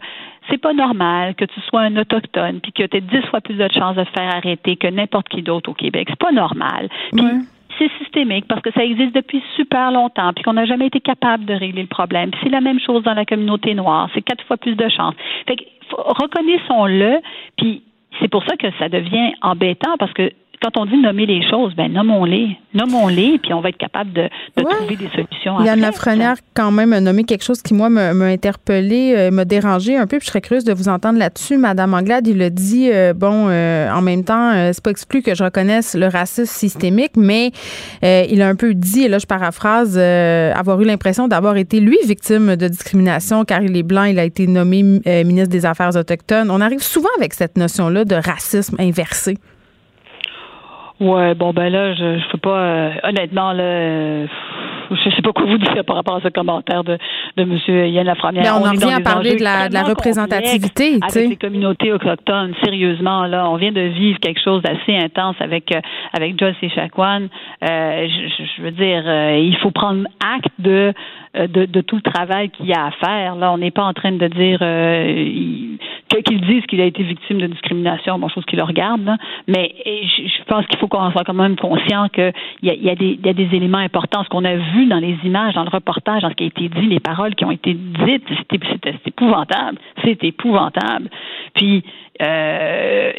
c'est 0.49 0.59
pas 0.59 0.73
normal 0.73 1.35
que 1.35 1.45
tu 1.45 1.61
sois 1.63 1.83
un 1.83 1.97
autochtone 1.97 2.61
puis 2.61 2.73
que 2.73 2.85
tu 2.85 2.97
aies 2.97 3.01
dix 3.01 3.23
fois 3.29 3.41
plus 3.41 3.55
de 3.55 3.69
chances 3.73 3.97
de 3.97 4.05
te 4.05 4.11
faire 4.11 4.35
arrêter 4.35 4.77
que 4.77 4.87
n'importe 4.87 5.29
qui 5.29 5.43
d'autre 5.43 5.71
au 5.71 5.75
Québec. 5.75 6.09
C'est 6.11 6.19
pas 6.19 6.33
normal. 6.33 6.89
Puis 7.13 7.25
c'est 7.79 7.91
systémique 7.99 8.47
parce 8.49 8.61
que 8.63 8.73
ça 8.73 8.85
existe 8.85 9.15
depuis 9.15 9.43
super 9.57 9.91
longtemps 9.91 10.33
puis 10.35 10.45
qu'on 10.45 10.55
n'a 10.55 10.67
jamais 10.67 10.87
été 10.87 11.01
capable 11.01 11.45
de 11.45 11.55
régler 11.55 11.83
le 11.83 11.89
problème. 11.89 12.31
c'est 12.43 12.49
la 12.49 12.61
même 12.61 12.81
chose 12.81 13.03
dans 13.03 13.15
la 13.15 13.25
communauté 13.25 13.75
noire. 13.75 14.09
C'est 14.15 14.23
quatre 14.23 14.45
fois 14.45 14.57
plus 14.57 14.75
de 14.75 14.89
chances. 14.89 15.15
Fait 15.47 15.57
que 15.57 15.65
reconnaissons-le 15.97 17.21
puis 17.57 17.83
c'est 18.21 18.29
pour 18.29 18.45
ça 18.45 18.57
que 18.57 18.67
ça 18.79 18.89
devient 18.89 19.33
embêtant 19.43 19.97
parce 19.99 20.13
que 20.13 20.31
quand 20.63 20.77
on 20.77 20.85
dit 20.85 20.99
nommer 20.99 21.25
les 21.25 21.43
choses, 21.49 21.75
ben 21.75 21.91
nommons-les, 21.91 22.57
nommons-les, 22.75 23.39
puis 23.39 23.55
on 23.55 23.63
va 23.63 23.71
être 23.71 23.79
capable 23.79 24.13
de, 24.13 24.29
trouver 24.57 24.97
des 24.97 25.09
solutions. 25.09 25.63
Yann 25.65 25.81
Lafrenière, 25.81 26.37
quand 26.55 26.71
même, 26.71 26.93
a 26.93 27.01
nommé 27.01 27.25
quelque 27.25 27.45
chose 27.45 27.63
qui, 27.63 27.73
moi, 27.73 27.89
m'a 27.89 28.11
interpellé, 28.27 29.15
euh, 29.17 29.31
m'a 29.31 29.47
dérangé 29.47 29.97
un 29.97 30.07
peu, 30.07 30.19
puis 30.19 30.27
je 30.27 30.31
serais 30.31 30.43
curieuse 30.43 30.65
de 30.65 30.75
vous 30.75 30.89
entendre 30.89 31.19
là-dessus. 31.19 31.57
Madame 31.57 31.95
Anglade, 31.95 32.27
il 32.27 32.43
a 32.43 32.51
dit, 32.51 32.91
euh, 32.93 33.15
bon, 33.15 33.47
euh, 33.49 33.91
en 33.91 34.03
même 34.03 34.23
temps, 34.23 34.53
c'est 34.73 34.85
pas 34.85 34.91
exclu 34.91 35.23
que 35.23 35.35
je 35.35 35.43
reconnaisse 35.45 35.95
le 35.95 36.09
racisme 36.09 36.45
systémique, 36.45 37.13
mais 37.17 37.53
il 38.03 38.43
a 38.43 38.49
un 38.49 38.57
peu 38.57 38.75
dit, 38.75 39.05
et 39.05 39.09
là, 39.09 39.19
je 39.19 39.27
paraphrase, 39.27 39.97
avoir 39.97 40.81
eu 40.83 40.85
l'impression 40.85 41.27
d'avoir 41.27 41.57
été, 41.57 41.81
lui, 41.81 41.97
victime 42.05 42.57
de 42.57 42.69
discrimination, 42.69 43.45
car 43.45 43.63
il 43.63 43.77
est 43.79 43.83
blanc, 43.83 44.05
il 44.05 44.19
a 44.19 44.25
été 44.25 44.47
nommé 44.47 44.83
ministre 44.83 45.49
des 45.49 45.65
Affaires 45.65 45.97
autochtones. 45.97 46.51
On 46.51 46.61
arrive 46.61 46.83
souvent 46.83 47.09
avec 47.17 47.33
cette 47.33 47.57
notion-là 47.57 48.05
de 48.05 48.17
racisme 48.17 48.77
inversé. 48.79 49.39
Ouais, 51.01 51.35
bon 51.35 51.53
ben 51.53 51.73
là, 51.73 51.95
je, 51.95 52.19
je 52.19 52.29
peux 52.31 52.39
pas 52.39 52.59
euh, 52.59 52.91
honnêtement 53.05 53.53
là 53.53 53.63
euh, 53.63 54.27
je 54.91 55.11
sais 55.11 55.23
pas 55.23 55.33
quoi 55.33 55.47
vous 55.47 55.59
dire 55.59 55.85
par 55.85 55.97
rapport 55.97 56.17
à 56.17 56.21
ce 56.21 56.29
commentaire 56.29 56.85
de, 56.85 56.99
de 57.37 57.43
M. 57.43 57.59
Yann 57.89 58.07
Lafrenière. 58.07 58.43
Mais 58.43 58.51
on, 58.51 58.69
en 58.69 58.73
vient 58.73 58.97
à 58.97 59.01
parler 59.01 59.37
de 59.37 59.43
la, 59.43 59.69
de 59.69 59.75
la 59.75 59.83
représentativité. 59.83 60.99
Avec 61.03 61.29
les 61.29 61.37
communautés 61.37 61.93
autochtones, 61.93 62.55
sérieusement, 62.63 63.25
là, 63.27 63.49
on 63.49 63.57
vient 63.57 63.73
de 63.73 63.81
vivre 63.81 64.19
quelque 64.21 64.41
chose 64.43 64.63
d'assez 64.63 64.97
intense 64.97 65.37
avec, 65.41 65.73
euh, 65.73 65.81
avec 66.13 66.39
Joyce 66.39 66.57
et 66.63 66.71
Chacuan. 66.71 67.29
Euh, 67.63 68.09
je, 68.09 68.45
je, 68.45 68.63
veux 68.63 68.73
dire, 68.73 69.03
euh, 69.07 69.39
il 69.39 69.57
faut 69.59 69.71
prendre 69.71 70.07
acte 70.21 70.53
de, 70.59 70.93
de, 71.35 71.65
de, 71.65 71.81
tout 71.81 71.97
le 71.97 72.03
travail 72.03 72.51
qu'il 72.51 72.67
y 72.67 72.73
a 72.73 72.87
à 72.87 72.91
faire. 72.91 73.37
Là, 73.37 73.53
on 73.53 73.59
n'est 73.59 73.71
pas 73.71 73.85
en 73.85 73.93
train 73.93 74.13
de 74.13 74.27
dire 74.27 74.59
euh, 74.63 75.77
qu'ils 76.25 76.41
disent 76.41 76.67
qu'il 76.67 76.81
a 76.81 76.85
été 76.85 77.03
victime 77.03 77.41
de 77.41 77.47
discrimination, 77.47 78.19
bon, 78.19 78.29
chose 78.29 78.45
qui 78.47 78.57
le 78.57 78.63
regarde, 78.63 79.17
mais 79.47 79.75
je, 79.87 80.45
pense 80.45 80.67
qu'il 80.67 80.79
faut 80.79 80.89
qu'on 80.89 81.11
soit 81.13 81.25
quand 81.25 81.35
même 81.35 81.57
conscient 81.57 82.09
qu'il 82.09 82.33
y 82.63 82.71
a, 82.71 82.75
y, 82.75 82.91
a 82.91 82.95
des, 82.95 83.19
y 83.25 83.29
a 83.29 83.33
des 83.33 83.49
éléments 83.53 83.79
importants. 83.79 84.25
Ce 84.25 84.29
qu'on 84.29 84.45
a 84.45 84.57
vu 84.57 84.87
dans 84.87 84.99
les 84.99 85.17
images, 85.25 85.55
dans 85.55 85.65
le 85.65 85.71
reportage, 85.71 86.23
dans 86.23 86.31
ce 86.31 86.35
qui 86.35 86.45
a 86.45 86.47
été 86.49 86.69
dit, 86.69 86.87
les 86.87 87.01
paroles 87.01 87.35
qui 87.35 87.45
ont 87.45 87.51
été 87.51 87.75
dites, 87.75 88.25
c'était 88.51 88.95
épouvantable. 89.07 89.79
C'est 90.05 90.23
épouvantable. 90.25 91.09
Puis, 91.55 91.85
euh, 92.21 93.13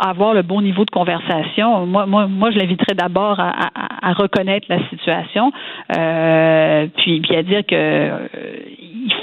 avoir 0.00 0.34
le 0.34 0.42
bon 0.42 0.60
niveau 0.60 0.84
de 0.84 0.90
conversation, 0.90 1.86
moi, 1.86 2.06
moi, 2.06 2.26
moi 2.26 2.50
je 2.50 2.58
l'inviterais 2.58 2.94
d'abord 2.94 3.40
à, 3.40 3.52
à, 4.02 4.12
reconnaître 4.12 4.66
la 4.68 4.78
situation, 4.88 5.52
euh, 5.96 6.86
puis, 6.96 7.20
puis 7.20 7.36
à 7.36 7.42
dire 7.42 7.64
que 7.66 7.74
euh, 7.74 8.28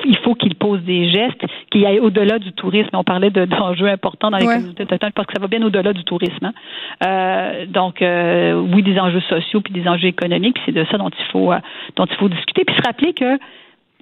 il 0.05 0.17
faut 0.17 0.35
qu'il 0.35 0.55
pose 0.55 0.81
des 0.83 1.09
gestes 1.09 1.43
qui 1.71 1.85
aillent 1.85 1.99
au-delà 1.99 2.39
du 2.39 2.51
tourisme. 2.53 2.89
On 2.93 3.03
parlait 3.03 3.29
d'enjeux 3.47 3.87
importants 3.87 4.31
dans 4.31 4.37
les 4.37 4.45
communautés 4.45 4.83
autochtones 4.83 5.11
parce 5.13 5.27
que 5.27 5.33
ça 5.33 5.41
va 5.41 5.47
bien 5.47 5.61
au-delà 5.63 5.93
du 5.93 6.03
tourisme. 6.03 6.45
Hein. 6.45 6.53
Euh, 7.05 7.65
donc, 7.65 8.01
euh, 8.01 8.53
oui, 8.73 8.83
des 8.83 8.99
enjeux 8.99 9.21
sociaux 9.21 9.61
puis 9.61 9.73
des 9.73 9.87
enjeux 9.87 10.07
économiques, 10.07 10.55
puis 10.55 10.63
c'est 10.65 10.71
de 10.71 10.85
ça 10.89 10.97
dont 10.97 11.09
il 11.09 11.31
faut 11.31 11.51
euh, 11.51 11.59
dont 11.95 12.05
il 12.05 12.15
faut 12.17 12.29
discuter. 12.29 12.63
Puis 12.65 12.75
se 12.75 12.81
rappeler 12.85 13.13
que 13.13 13.37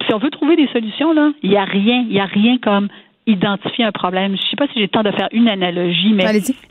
si 0.06 0.14
on 0.14 0.18
veut 0.18 0.30
trouver 0.30 0.56
des 0.56 0.68
solutions, 0.68 1.12
là, 1.12 1.30
il 1.42 1.50
n'y 1.50 1.56
a 1.56 1.64
rien, 1.64 2.04
il 2.08 2.12
y 2.12 2.20
a 2.20 2.24
rien 2.24 2.58
comme 2.58 2.88
identifier 3.26 3.84
un 3.84 3.92
problème. 3.92 4.36
Je 4.36 4.42
sais 4.50 4.56
pas 4.56 4.66
si 4.66 4.74
j'ai 4.74 4.82
le 4.82 4.88
temps 4.88 5.02
de 5.02 5.10
faire 5.12 5.28
une 5.32 5.48
analogie, 5.48 6.12
mais 6.12 6.24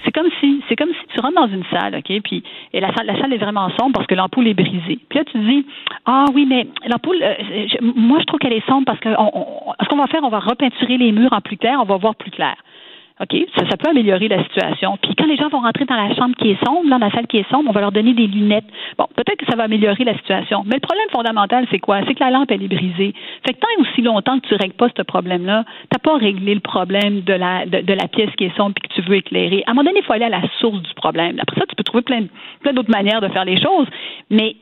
c'est 0.03 0.11
comme 0.11 0.29
si 0.39 0.61
c'est 0.67 0.75
comme 0.75 0.89
si 0.89 1.13
tu 1.13 1.19
rentres 1.21 1.35
dans 1.35 1.47
une 1.47 1.63
salle, 1.71 1.95
ok, 1.95 2.21
puis 2.23 2.43
et 2.73 2.79
la 2.79 2.93
salle 2.93 3.05
la 3.05 3.19
salle 3.19 3.33
est 3.33 3.37
vraiment 3.37 3.69
sombre 3.79 3.93
parce 3.93 4.07
que 4.07 4.15
l'ampoule 4.15 4.47
est 4.47 4.53
brisée. 4.53 4.99
Puis 5.09 5.19
là 5.19 5.25
tu 5.25 5.33
te 5.33 5.37
dis 5.37 5.65
ah 6.05 6.25
oui 6.33 6.45
mais 6.47 6.67
l'ampoule, 6.87 7.21
euh, 7.21 7.35
moi 7.95 8.19
je 8.19 8.25
trouve 8.25 8.39
qu'elle 8.39 8.53
est 8.53 8.67
sombre 8.67 8.85
parce 8.85 8.99
que 8.99 9.09
ce 9.09 9.87
qu'on 9.87 9.97
va 9.97 10.07
faire, 10.07 10.23
on 10.23 10.29
va 10.29 10.39
repeinturer 10.39 10.97
les 10.97 11.11
murs 11.11 11.33
en 11.33 11.41
plus 11.41 11.57
clair, 11.57 11.79
on 11.81 11.85
va 11.85 11.97
voir 11.97 12.15
plus 12.15 12.31
clair. 12.31 12.55
OK? 13.21 13.45
Ça, 13.55 13.77
peut 13.77 13.89
améliorer 13.89 14.27
la 14.27 14.43
situation. 14.43 14.97
Puis 15.01 15.13
quand 15.15 15.25
les 15.25 15.37
gens 15.37 15.49
vont 15.49 15.59
rentrer 15.59 15.85
dans 15.85 15.95
la 15.95 16.13
chambre 16.15 16.35
qui 16.35 16.51
est 16.51 16.65
sombre, 16.65 16.89
dans 16.89 16.97
la 16.97 17.11
salle 17.11 17.27
qui 17.27 17.37
est 17.37 17.49
sombre, 17.49 17.69
on 17.69 17.73
va 17.73 17.81
leur 17.81 17.91
donner 17.91 18.13
des 18.13 18.27
lunettes. 18.27 18.65
Bon, 18.97 19.05
peut-être 19.15 19.37
que 19.37 19.45
ça 19.45 19.55
va 19.55 19.63
améliorer 19.63 20.03
la 20.03 20.15
situation. 20.15 20.63
Mais 20.65 20.75
le 20.75 20.81
problème 20.81 21.07
fondamental, 21.11 21.67
c'est 21.69 21.79
quoi? 21.79 21.99
C'est 22.07 22.15
que 22.15 22.23
la 22.23 22.31
lampe, 22.31 22.49
elle 22.51 22.63
est 22.63 22.67
brisée. 22.67 23.13
Fait 23.45 23.53
que 23.53 23.59
tant 23.59 23.67
et 23.77 23.81
aussi 23.81 24.01
longtemps 24.01 24.39
que 24.39 24.47
tu 24.47 24.55
règles 24.55 24.73
pas 24.73 24.87
ce 24.95 25.03
problème-là, 25.03 25.65
t'as 25.89 25.99
pas 25.99 26.17
réglé 26.17 26.55
le 26.55 26.61
problème 26.61 27.21
de 27.21 27.33
la, 27.33 27.65
de, 27.65 27.93
la 27.93 28.07
pièce 28.07 28.31
qui 28.37 28.45
est 28.45 28.57
sombre 28.57 28.73
et 28.77 28.87
que 28.87 28.93
tu 28.93 29.01
veux 29.01 29.17
éclairer. 29.17 29.63
À 29.67 29.71
un 29.71 29.73
moment 29.73 29.87
donné, 29.87 29.99
il 29.99 30.05
faut 30.05 30.13
aller 30.13 30.25
à 30.25 30.29
la 30.29 30.41
source 30.59 30.81
du 30.81 30.93
problème. 30.95 31.37
Après 31.39 31.59
ça, 31.59 31.65
tu 31.67 31.75
peux 31.75 31.83
trouver 31.83 32.03
plein, 32.03 32.25
plein 32.61 32.73
d'autres 32.73 32.91
manières 32.91 33.21
de 33.21 33.27
faire 33.27 33.45
les 33.45 33.61
choses. 33.61 33.87
Mais 34.29 34.55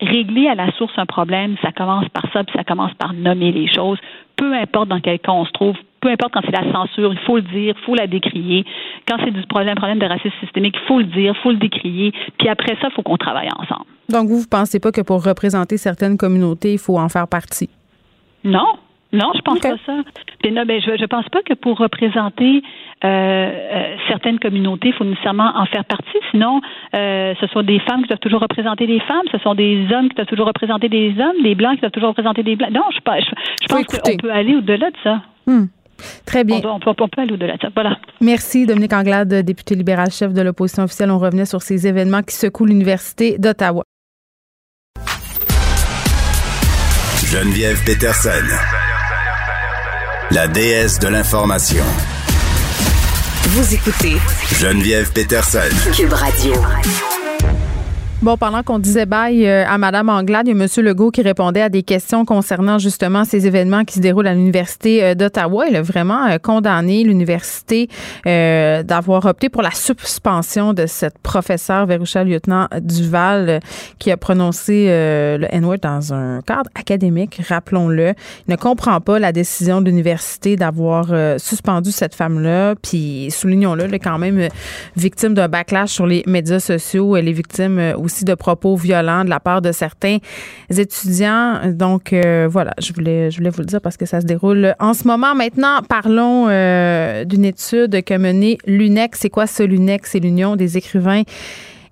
régler 0.00 0.48
à 0.48 0.54
la 0.54 0.72
source 0.72 0.92
un 0.96 1.06
problème, 1.06 1.56
ça 1.62 1.72
commence 1.72 2.08
par 2.08 2.24
ça, 2.32 2.42
puis 2.42 2.54
ça 2.56 2.64
commence 2.64 2.94
par 2.94 3.12
nommer 3.12 3.52
les 3.52 3.68
choses. 3.68 3.98
Peu 4.36 4.54
importe 4.54 4.88
dans 4.88 5.00
quel 5.00 5.18
cas 5.18 5.32
on 5.32 5.44
se 5.44 5.52
trouve, 5.52 5.76
peu 6.00 6.08
importe 6.08 6.32
quand 6.32 6.40
c'est 6.44 6.52
la 6.52 6.72
censure, 6.72 7.12
il 7.12 7.18
faut 7.20 7.36
le 7.36 7.42
dire, 7.42 7.74
il 7.76 7.84
faut 7.84 7.94
la 7.94 8.06
décrier. 8.06 8.64
Quand 9.06 9.16
c'est 9.24 9.30
du 9.30 9.42
problème, 9.46 9.76
problème 9.76 9.98
de 9.98 10.06
racisme 10.06 10.34
systémique, 10.40 10.76
il 10.82 10.86
faut 10.86 10.98
le 10.98 11.04
dire, 11.04 11.34
il 11.36 11.42
faut 11.42 11.50
le 11.50 11.58
décrier. 11.58 12.12
Puis 12.38 12.48
après 12.48 12.76
ça, 12.80 12.88
il 12.90 12.92
faut 12.94 13.02
qu'on 13.02 13.16
travaille 13.16 13.48
ensemble. 13.56 13.86
Donc, 14.08 14.28
vous, 14.28 14.40
vous 14.40 14.48
pensez 14.50 14.80
pas 14.80 14.92
que 14.92 15.00
pour 15.02 15.24
représenter 15.24 15.76
certaines 15.76 16.16
communautés, 16.16 16.72
il 16.72 16.78
faut 16.78 16.98
en 16.98 17.08
faire 17.08 17.28
partie? 17.28 17.68
Non, 18.44 18.66
non, 19.12 19.32
je 19.34 19.40
pense 19.40 19.58
pas 19.58 19.76
ça. 19.84 19.92
non, 20.50 20.64
ben, 20.64 20.80
je 20.80 21.00
ne 21.00 21.06
pense 21.06 21.28
pas 21.30 21.42
que 21.42 21.54
pour 21.54 21.78
représenter 21.78 22.62
euh, 23.04 23.08
euh, 23.08 23.96
certaines 24.08 24.38
communautés, 24.38 24.88
il 24.88 24.94
faut 24.94 25.04
nécessairement 25.04 25.52
en 25.56 25.66
faire 25.66 25.84
partie. 25.84 26.18
Sinon, 26.30 26.60
euh, 26.94 27.34
ce 27.40 27.46
sont 27.48 27.62
des 27.62 27.80
femmes 27.80 28.02
qui 28.02 28.08
doivent 28.08 28.20
toujours 28.20 28.40
représenter 28.40 28.86
des 28.86 29.00
femmes, 29.00 29.26
ce 29.32 29.38
sont 29.38 29.54
des 29.54 29.86
hommes 29.92 30.08
qui 30.08 30.14
doivent 30.14 30.28
toujours 30.28 30.46
représenter 30.46 30.88
des 30.88 31.14
hommes, 31.18 31.42
des 31.42 31.56
blancs 31.56 31.74
qui 31.74 31.80
doivent 31.80 31.90
toujours 31.90 32.10
représenter 32.10 32.44
des 32.44 32.54
blancs. 32.54 32.70
Non, 32.70 32.84
je, 32.92 32.98
je, 32.98 33.68
pense 33.68 33.84
qu'on 33.86 34.16
peut 34.16 34.32
aller 34.32 34.54
au-delà 34.54 34.90
de 34.90 34.96
ça. 35.02 35.22
Hmm. 35.46 35.66
Très 36.26 36.44
bien. 36.44 36.60
On, 36.64 36.78
peut, 36.80 37.08
aller 37.16 37.32
au-delà 37.32 37.56
de 37.56 37.60
ça. 37.60 37.68
Voilà. 37.74 37.96
Merci, 38.20 38.66
Dominique 38.66 38.92
Anglade, 38.92 39.32
député 39.32 39.74
libéral, 39.74 40.10
chef 40.10 40.32
de 40.32 40.42
l'opposition 40.42 40.84
officielle. 40.84 41.10
On 41.10 41.18
revenait 41.18 41.46
sur 41.46 41.62
ces 41.62 41.86
événements 41.86 42.22
qui 42.22 42.34
secouent 42.34 42.66
l'Université 42.66 43.38
d'Ottawa. 43.38 43.84
Geneviève 47.24 47.84
Peterson 47.84 48.30
la 50.30 50.46
déesse 50.46 51.00
de 51.00 51.08
l'information. 51.08 51.84
Vous 53.48 53.74
écoutez 53.74 54.16
Geneviève 54.60 55.12
Peterson. 55.12 55.58
Cube 55.92 56.12
Radio. 56.12 56.52
Bon, 58.22 58.36
pendant 58.36 58.62
qu'on 58.62 58.78
disait 58.78 59.06
bye 59.06 59.46
euh, 59.46 59.64
à 59.66 59.78
Madame 59.78 60.10
Anglade, 60.10 60.46
il 60.46 60.54
y 60.54 60.60
a 60.60 60.62
M. 60.62 60.68
Legault 60.84 61.10
qui 61.10 61.22
répondait 61.22 61.62
à 61.62 61.70
des 61.70 61.82
questions 61.82 62.26
concernant 62.26 62.78
justement 62.78 63.24
ces 63.24 63.46
événements 63.46 63.86
qui 63.86 63.94
se 63.94 64.00
déroulent 64.00 64.26
à 64.26 64.34
l'Université 64.34 65.02
euh, 65.02 65.14
d'Ottawa. 65.14 65.68
Il 65.68 65.76
a 65.76 65.80
vraiment 65.80 66.26
euh, 66.26 66.36
condamné 66.36 67.02
l'université 67.02 67.88
d'avoir 68.26 69.24
opté 69.24 69.48
pour 69.48 69.62
la 69.62 69.70
suspension 69.70 70.74
de 70.74 70.84
cette 70.84 71.18
professeure, 71.18 71.86
Véroucha 71.86 72.22
Lieutenant 72.22 72.68
Duval, 72.82 73.60
qui 73.98 74.10
a 74.10 74.18
prononcé 74.18 74.86
le 74.88 75.46
N-word 75.50 75.78
dans 75.78 76.12
un 76.12 76.42
cadre 76.42 76.68
académique, 76.74 77.40
rappelons-le. 77.48 78.12
Il 78.46 78.50
ne 78.50 78.56
comprend 78.56 79.00
pas 79.00 79.18
la 79.18 79.32
décision 79.32 79.80
de 79.80 79.86
l'université 79.86 80.56
d'avoir 80.56 81.06
suspendu 81.38 81.90
cette 81.90 82.14
femme-là. 82.14 82.74
Puis, 82.82 83.30
soulignons-le, 83.30 83.84
elle 83.84 83.94
est 83.94 83.98
quand 83.98 84.18
même 84.18 84.48
victime 84.96 85.34
d'un 85.34 85.48
backlash 85.48 85.90
sur 85.90 86.06
les 86.06 86.22
médias 86.26 86.60
sociaux. 86.60 87.16
Elle 87.16 87.28
est 87.28 87.32
victime 87.32 87.94
aussi 87.96 88.09
aussi 88.10 88.24
de 88.24 88.34
propos 88.34 88.76
violents 88.76 89.24
de 89.24 89.30
la 89.30 89.40
part 89.40 89.62
de 89.62 89.72
certains 89.72 90.18
étudiants. 90.68 91.60
Donc 91.66 92.12
euh, 92.12 92.48
voilà, 92.50 92.72
je 92.80 92.92
voulais, 92.92 93.30
je 93.30 93.38
voulais 93.38 93.50
vous 93.50 93.60
le 93.60 93.66
dire 93.66 93.80
parce 93.80 93.96
que 93.96 94.06
ça 94.06 94.20
se 94.20 94.26
déroule 94.26 94.74
en 94.80 94.94
ce 94.94 95.06
moment. 95.06 95.34
Maintenant, 95.34 95.80
parlons 95.88 96.46
euh, 96.48 97.24
d'une 97.24 97.44
étude 97.44 98.02
que 98.02 98.14
menée 98.14 98.58
l'UNEX. 98.66 99.20
C'est 99.20 99.30
quoi 99.30 99.46
ce 99.46 99.62
l'UNEX? 99.62 100.10
C'est 100.10 100.18
l'Union 100.18 100.56
des 100.56 100.76
écrivains 100.76 101.22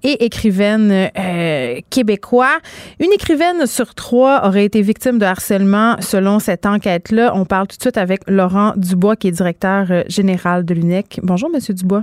et 0.05 0.25
écrivaines 0.25 1.11
euh, 1.19 1.81
québécois. 1.91 2.59
Une 3.01 3.13
écrivaine 3.13 3.67
sur 3.67 3.95
trois 3.95 4.47
aurait 4.47 4.65
été 4.65 4.81
victime 4.83 5.19
de 5.19 5.25
harcèlement 5.25 5.97
selon 6.01 6.39
cette 6.39 6.67
enquête-là. 6.67 7.33
On 7.35 7.45
parle 7.45 7.67
tout 7.67 7.77
de 7.77 7.83
suite 7.83 7.99
avec 7.99 8.21
Laurent 8.29 8.75
Dubois, 8.77 9.17
qui 9.17 9.29
est 9.29 9.33
directeur 9.33 9.87
général 10.09 10.65
de 10.65 10.75
l'UNEC. 10.75 11.21
Bonjour, 11.23 11.51
Monsieur 11.51 11.75
Dubois. 11.75 12.03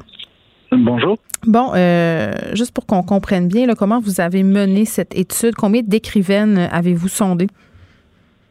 Bonjour. 0.84 1.18
Bon, 1.46 1.72
euh, 1.76 2.32
juste 2.54 2.74
pour 2.74 2.86
qu'on 2.86 3.04
comprenne 3.04 3.48
bien, 3.48 3.68
comment 3.76 4.00
vous 4.00 4.20
avez 4.20 4.44
mené 4.44 4.86
cette 4.86 5.16
étude, 5.16 5.56
combien 5.56 5.82
d'écrivaines 5.82 6.58
avez-vous 6.72 7.08
sondé? 7.08 7.48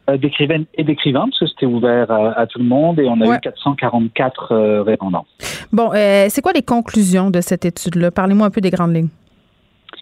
Euh, 0.09 0.17
d'écrivaines 0.17 0.65
et 0.75 0.83
d'écrivains, 0.83 1.25
parce 1.25 1.39
que 1.39 1.47
c'était 1.47 1.65
ouvert 1.65 2.11
à, 2.11 2.45
tout 2.47 2.59
le 2.59 2.65
monde 2.65 2.99
et 2.99 3.07
on 3.07 3.19
a 3.21 3.35
eu 3.35 3.39
444 3.39 4.51
euh, 4.51 4.83
répondants. 4.83 5.25
Bon, 5.73 5.91
c'est 5.93 6.41
quoi 6.41 6.53
les 6.53 6.61
conclusions 6.61 7.31
de 7.31 7.41
cette 7.41 7.65
étude-là? 7.65 8.11
Parlez-moi 8.11 8.47
un 8.47 8.51
peu 8.51 8.61
des 8.61 8.69
grandes 8.69 8.95
lignes. 8.95 9.09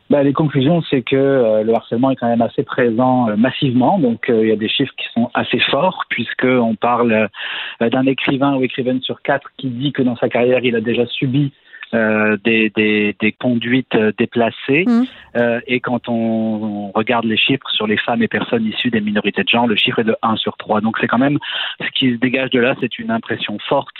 Ben, 0.09 0.21
les 0.21 0.33
conclusions, 0.33 0.83
c'est 0.89 1.01
que 1.01 1.63
le 1.63 1.73
harcèlement 1.73 2.11
est 2.11 2.15
quand 2.15 2.27
même 2.27 2.41
assez 2.41 2.61
présent 2.61 3.35
massivement. 3.37 3.97
Donc, 3.97 4.25
il 4.27 4.47
y 4.47 4.51
a 4.51 4.55
des 4.55 4.67
chiffres 4.67 4.93
qui 4.97 5.05
sont 5.13 5.31
assez 5.33 5.59
forts, 5.71 6.03
puisqu'on 6.09 6.75
parle 6.75 7.29
d'un 7.79 8.05
écrivain 8.05 8.55
ou 8.55 8.63
écrivaine 8.63 9.01
sur 9.01 9.21
quatre 9.21 9.49
qui 9.57 9.69
dit 9.69 9.93
que 9.93 10.03
dans 10.03 10.17
sa 10.17 10.29
carrière, 10.29 10.59
il 10.63 10.75
a 10.75 10.81
déjà 10.81 11.07
subi 11.07 11.51
euh, 11.93 12.37
des, 12.43 12.71
des, 12.75 13.15
des, 13.19 13.31
conduites 13.31 13.93
euh, 13.95 14.11
déplacées. 14.17 14.85
Mmh. 14.87 15.03
Euh, 15.35 15.59
et 15.67 15.79
quand 15.79 16.09
on, 16.09 16.91
regarde 16.93 17.25
les 17.25 17.37
chiffres 17.37 17.69
sur 17.69 17.85
les 17.85 17.97
femmes 17.97 18.23
et 18.23 18.27
personnes 18.27 18.65
issues 18.65 18.89
des 18.89 19.01
minorités 19.01 19.43
de 19.43 19.49
genre, 19.49 19.67
le 19.67 19.75
chiffre 19.75 19.99
est 19.99 20.03
de 20.03 20.15
1 20.23 20.37
sur 20.37 20.57
3. 20.57 20.81
Donc 20.81 20.97
c'est 20.99 21.07
quand 21.07 21.19
même 21.19 21.37
ce 21.81 21.87
qui 21.91 22.11
se 22.11 22.17
dégage 22.17 22.49
de 22.49 22.59
là, 22.59 22.75
c'est 22.81 22.97
une 22.97 23.11
impression 23.11 23.57
forte 23.67 23.95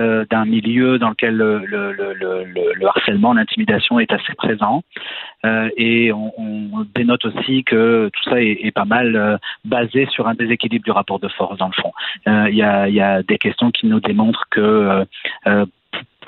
euh, 0.00 0.26
d'un 0.30 0.44
milieu 0.44 0.98
dans 0.98 1.10
lequel 1.10 1.36
le, 1.36 1.64
le, 1.64 1.92
le, 1.92 2.14
le 2.44 2.86
harcèlement, 2.86 3.32
l'intimidation 3.32 3.98
est 3.98 4.12
assez 4.12 4.34
présent. 4.34 4.82
Et 5.76 6.12
on, 6.12 6.32
on, 6.38 6.86
dénote 6.94 7.24
aussi 7.24 7.64
que 7.64 8.10
tout 8.12 8.30
ça 8.30 8.42
est, 8.42 8.58
est 8.62 8.72
pas 8.72 8.84
mal 8.84 9.38
basé 9.64 10.06
sur 10.10 10.28
un 10.28 10.34
déséquilibre 10.34 10.84
du 10.84 10.90
rapport 10.90 11.18
de 11.18 11.28
force 11.28 11.56
dans 11.58 11.68
le 11.68 11.80
fond. 11.80 11.92
Il 12.26 12.54
y 12.54 12.62
a, 12.62 12.88
y, 12.88 13.00
a, 13.00 13.22
des 13.22 13.38
questions 13.38 13.70
qui 13.70 13.86
nous 13.86 14.00
démontrent 14.00 14.46
que 14.50 15.06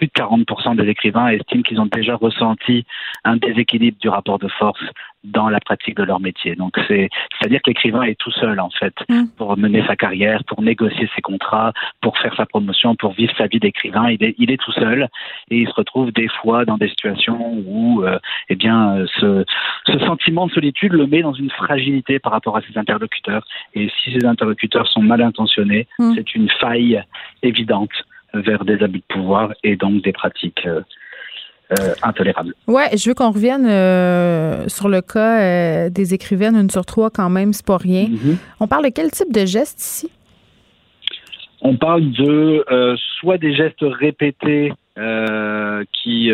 plus 0.01 0.07
de 0.07 0.13
40% 0.13 0.77
des 0.77 0.89
écrivains 0.89 1.29
estiment 1.29 1.63
qu'ils 1.63 1.81
ont 1.81 1.89
déjà 1.93 2.17
ressenti 2.17 2.87
un 3.25 3.37
déséquilibre 3.37 3.99
du 4.01 4.09
rapport 4.09 4.39
de 4.39 4.49
force 4.49 4.83
dans 5.25 5.51
la 5.51 5.61
pratique 5.61 5.97
de 5.97 6.03
leur 6.03 6.19
métier. 6.21 6.55
Donc 6.57 6.79
c'est 6.89 7.11
c'est-à-dire 7.39 7.61
que 7.63 7.69
l'écrivain 7.69 8.03
est 8.03 8.19
tout 8.19 8.31
seul 8.31 8.59
en 8.59 8.71
fait 8.71 8.95
mm. 9.11 9.25
pour 9.37 9.55
mener 9.59 9.85
sa 9.87 9.95
carrière, 9.95 10.43
pour 10.45 10.63
négocier 10.63 11.11
ses 11.15 11.21
contrats, 11.21 11.75
pour 12.01 12.17
faire 12.17 12.35
sa 12.35 12.47
promotion, 12.47 12.95
pour 12.95 13.13
vivre 13.13 13.33
sa 13.37 13.47
vie 13.47 13.61
d'écrivain. 13.61 14.09
Il 14.11 14.25
est 14.25 14.35
il 14.39 14.51
est 14.51 14.57
tout 14.57 14.73
seul 14.73 15.09
et 15.51 15.59
il 15.59 15.69
se 15.69 15.75
retrouve 15.75 16.11
des 16.13 16.29
fois 16.29 16.65
dans 16.65 16.79
des 16.79 16.89
situations 16.89 17.63
où 17.67 18.03
euh, 18.03 18.19
eh 18.49 18.57
bien 18.57 19.05
ce 19.21 19.45
ce 19.87 19.99
sentiment 19.99 20.47
de 20.47 20.53
solitude 20.53 20.95
le 20.95 21.07
met 21.07 21.21
dans 21.21 21.35
une 21.35 21.51
fragilité 21.51 22.19
par 22.19 22.33
rapport 22.33 22.57
à 22.57 22.63
ses 22.63 22.79
interlocuteurs 22.79 23.45
et 23.75 23.91
si 24.03 24.13
ses 24.19 24.25
interlocuteurs 24.25 24.89
sont 24.89 25.03
mal 25.03 25.21
intentionnés, 25.21 25.87
mm. 25.99 26.15
c'est 26.15 26.35
une 26.35 26.49
faille 26.49 27.03
évidente 27.43 27.93
vers 28.35 28.65
des 28.65 28.83
abus 28.83 28.99
de 28.99 29.15
pouvoir 29.15 29.53
et 29.63 29.77
donc 29.77 30.03
des 30.03 30.13
pratiques 30.13 30.67
euh, 30.67 30.81
euh, 31.73 31.95
intolérables. 32.03 32.55
Ouais, 32.67 32.97
je 32.97 33.09
veux 33.09 33.15
qu'on 33.15 33.31
revienne 33.31 33.67
euh, 33.67 34.69
sur 34.69 34.89
le 34.89 35.01
cas 35.01 35.89
des 35.89 36.15
écrivaines, 36.15 36.57
une 36.57 36.71
sur 36.71 36.85
trois 36.85 37.11
quand 37.11 37.31
même, 37.31 37.53
c'est 37.53 37.67
pas 37.67 37.77
rien. 37.77 38.07
Mm-hmm. 38.07 38.37
On 38.61 38.67
parle 38.67 38.85
de 38.85 38.91
quel 38.91 39.11
type 39.11 39.33
de 39.33 39.47
gestes 39.47 39.81
ici? 39.81 40.11
On 41.63 41.77
parle 41.77 42.11
de 42.13 42.65
soit 43.21 43.39
des 43.39 43.55
gestes 43.55 43.83
répétés 43.83 44.73
qui, 45.93 46.31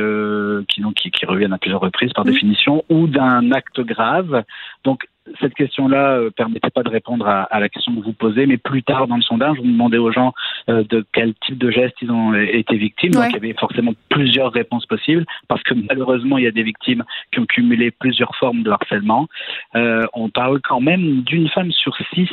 qui, 0.69 0.81
donc, 0.81 0.95
qui, 0.95 1.11
qui, 1.11 1.27
reviennent 1.27 1.53
à 1.53 1.59
plusieurs 1.59 1.81
reprises 1.81 2.13
par 2.13 2.25
mm-hmm. 2.25 2.33
définition, 2.33 2.85
ou 2.89 3.07
d'un 3.07 3.53
acte 3.53 3.81
grave. 3.81 4.45
Donc 4.85 5.07
cette 5.41 5.55
question-là 5.55 6.19
euh, 6.19 6.31
permettait 6.31 6.71
pas 6.71 6.83
de 6.83 6.89
répondre 6.89 7.27
à, 7.27 7.43
à, 7.43 7.61
la 7.61 7.69
question 7.69 7.95
que 7.95 8.01
vous 8.01 8.13
posez, 8.13 8.47
mais 8.47 8.57
plus 8.57 8.83
tard 8.83 9.07
dans 9.07 9.17
le 9.17 9.23
sondage, 9.23 9.57
vous 9.59 9.65
demandez 9.65 9.99
aux 9.99 10.13
gens 10.13 10.33
euh, 10.69 10.85
de 10.89 11.05
quel 11.13 11.35
type 11.47 11.59
de 11.59 11.71
geste 11.71 11.95
ils 12.01 12.11
ont 12.11 12.35
été 12.35 12.77
victimes. 12.77 13.13
Donc 13.13 13.27
il 13.29 13.33
y 13.33 13.37
avait 13.37 13.55
forcément 13.55 13.93
plusieurs 14.09 14.53
réponses 14.53 14.87
possibles, 14.87 15.25
parce 15.49 15.63
que 15.63 15.75
malheureusement 15.75 16.39
il 16.39 16.45
y 16.45 16.49
a 16.49 16.53
des 16.53 16.63
victimes 16.63 17.05
qui 17.33 17.41
ont 17.41 17.47
cumulé 17.47 17.91
plusieurs 17.91 18.35
formes 18.37 18.63
de 18.63 18.71
harcèlement. 18.71 19.29
Euh, 19.75 20.07
on 20.13 20.29
parle 20.29 20.61
quand 20.61 20.81
même 20.81 21.23
d'une 21.23 21.49
femme 21.49 21.73
sur 21.73 21.97
six 22.15 22.29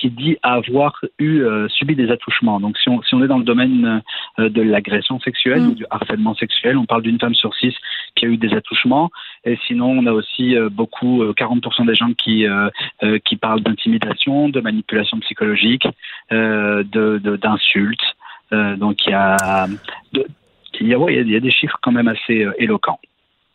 qui 0.00 0.10
dit 0.10 0.38
avoir 0.42 0.98
eu 1.18 1.42
euh, 1.42 1.68
subi 1.68 1.94
des 1.94 2.10
attouchements. 2.10 2.58
Donc 2.58 2.78
si 2.78 2.88
on, 2.88 3.02
si 3.02 3.14
on 3.14 3.22
est 3.22 3.28
dans 3.28 3.38
le 3.38 3.44
domaine 3.44 4.02
euh, 4.38 4.48
de 4.48 4.62
l'agression 4.62 5.20
sexuelle 5.20 5.60
mm. 5.60 5.68
ou 5.68 5.74
du 5.74 5.84
harcèlement 5.90 6.34
sexuel, 6.34 6.78
on 6.78 6.86
parle 6.86 7.02
d'une 7.02 7.18
femme 7.18 7.34
sur 7.34 7.54
six 7.54 7.74
qui 8.16 8.24
a 8.24 8.28
eu 8.28 8.38
des 8.38 8.54
attouchements. 8.54 9.10
Et 9.44 9.58
sinon, 9.66 9.90
on 9.90 10.06
a 10.06 10.12
aussi 10.12 10.56
euh, 10.56 10.70
beaucoup, 10.70 11.22
40% 11.24 11.86
des 11.86 11.94
gens 11.94 12.12
qui 12.14 12.46
qui 13.24 13.36
parlent 13.36 13.60
d'intimidation, 13.60 14.48
de 14.48 14.60
manipulation 14.60 15.18
psychologique, 15.20 15.86
de 16.30 17.36
d'insultes. 17.36 18.16
donc 18.50 19.06
il 19.06 19.10
y 19.10 19.14
a 19.14 19.66
il 20.80 20.88
y 20.88 20.94
a, 20.94 20.98
ouais, 20.98 21.16
il 21.16 21.30
y 21.30 21.36
a 21.36 21.40
des 21.40 21.50
chiffres 21.50 21.78
quand 21.82 21.92
même 21.92 22.08
assez 22.08 22.46
éloquents. 22.58 23.00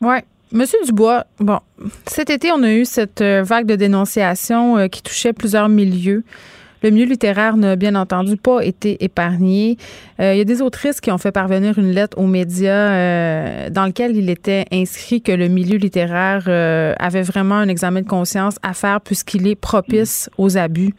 Ouais. 0.01 0.23
Monsieur 0.51 0.79
Dubois, 0.85 1.25
bon, 1.39 1.59
cet 2.07 2.29
été, 2.29 2.51
on 2.51 2.63
a 2.63 2.71
eu 2.71 2.85
cette 2.85 3.21
vague 3.21 3.65
de 3.65 3.75
dénonciation 3.75 4.87
qui 4.89 5.01
touchait 5.01 5.33
plusieurs 5.33 5.69
milieux. 5.69 6.23
Le 6.85 6.91
milieu 6.91 7.05
littéraire 7.05 7.57
n'a 7.57 7.75
bien 7.75 7.95
entendu 7.95 8.37
pas 8.37 8.63
été 8.63 9.03
épargné. 9.03 9.77
Euh, 10.19 10.35
il 10.35 10.37
y 10.37 10.41
a 10.41 10.43
des 10.43 10.61
autrices 10.61 11.01
qui 11.01 11.09
ont 11.09 11.17
fait 11.17 11.31
parvenir 11.31 11.79
une 11.79 11.89
lettre 11.89 12.19
aux 12.19 12.27
médias 12.27 12.91
euh, 12.91 13.69
dans 13.71 13.85
laquelle 13.85 14.15
il 14.15 14.29
était 14.29 14.65
inscrit 14.71 15.23
que 15.23 15.31
le 15.31 15.47
milieu 15.47 15.77
littéraire 15.77 16.43
euh, 16.47 16.93
avait 16.99 17.23
vraiment 17.23 17.55
un 17.55 17.69
examen 17.69 18.01
de 18.01 18.07
conscience 18.07 18.57
à 18.61 18.75
faire 18.75 19.01
puisqu'il 19.01 19.47
est 19.47 19.55
propice 19.55 20.29
aux 20.37 20.57
abus. 20.57 20.93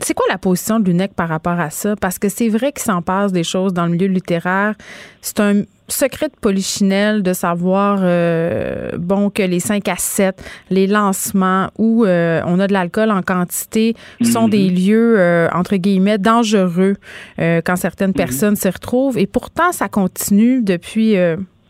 C'est 0.00 0.14
quoi 0.14 0.26
la 0.28 0.38
position 0.38 0.78
de 0.78 0.84
l'UNEC 0.84 1.14
par 1.14 1.28
rapport 1.28 1.58
à 1.58 1.70
ça? 1.70 1.96
Parce 1.96 2.18
que 2.18 2.28
c'est 2.28 2.48
vrai 2.48 2.72
qu'il 2.72 2.82
s'en 2.82 3.02
passe 3.02 3.32
des 3.32 3.44
choses 3.44 3.72
dans 3.72 3.86
le 3.86 3.92
milieu 3.92 4.08
littéraire. 4.08 4.74
C'est 5.22 5.40
un 5.40 5.62
secret 5.88 6.28
de 6.28 6.34
polichinelle 6.40 7.22
de 7.22 7.32
savoir 7.32 8.00
euh, 8.02 8.90
bon 8.98 9.30
que 9.30 9.42
les 9.42 9.60
5 9.60 9.88
à 9.88 9.96
7, 9.96 10.42
les 10.70 10.86
lancements 10.86 11.70
où 11.78 12.04
euh, 12.04 12.42
on 12.44 12.58
a 12.58 12.66
de 12.66 12.72
l'alcool 12.72 13.10
en 13.10 13.22
quantité 13.22 13.94
sont 14.22 14.48
des 14.48 14.68
lieux 14.68 15.14
euh, 15.18 15.48
entre 15.52 15.76
guillemets 15.76 16.18
dangereux 16.18 16.96
quand 17.38 17.76
certaines 17.76 18.10
mhm. 18.10 18.14
personnes 18.14 18.56
s'y 18.56 18.68
retrouvent 18.68 19.16
et 19.16 19.26
pourtant 19.26 19.72
ça 19.72 19.88
continue 19.88 20.62
depuis 20.62 21.16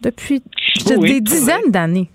depuis 0.02 0.42
des 0.86 1.20
dizaines 1.20 1.70
d'années. 1.70 2.10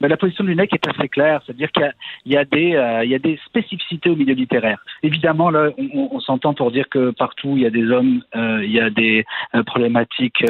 Mais 0.00 0.08
la 0.08 0.16
position 0.16 0.44
de 0.44 0.50
l'UNEC 0.50 0.72
est 0.74 0.88
assez 0.88 1.08
claire, 1.08 1.40
c'est-à-dire 1.44 1.70
qu'il 1.72 1.92
y, 2.26 2.36
a 2.36 2.44
des 2.44 2.74
euh, 2.74 3.04
y 3.04 3.14
a 3.14 3.18
des 3.18 3.38
spécificités 3.46 4.10
au 4.10 4.16
milieu 4.16 4.34
littéraire. 4.34 4.78
Évidemment, 5.02 5.50
là, 5.50 5.70
on, 5.78 6.08
on 6.12 6.20
s'entend 6.20 6.54
pour 6.54 6.70
dire 6.70 6.88
que 6.88 7.10
partout 7.10 7.54
il 7.56 7.62
y 7.62 7.66
a 7.66 7.70
des 7.70 7.90
hommes, 7.90 8.22
euh, 8.34 8.64
il 8.64 8.72
y 8.72 8.80
a 8.80 8.90
des 8.90 9.24
euh, 9.54 9.62
problématiques 9.62 10.44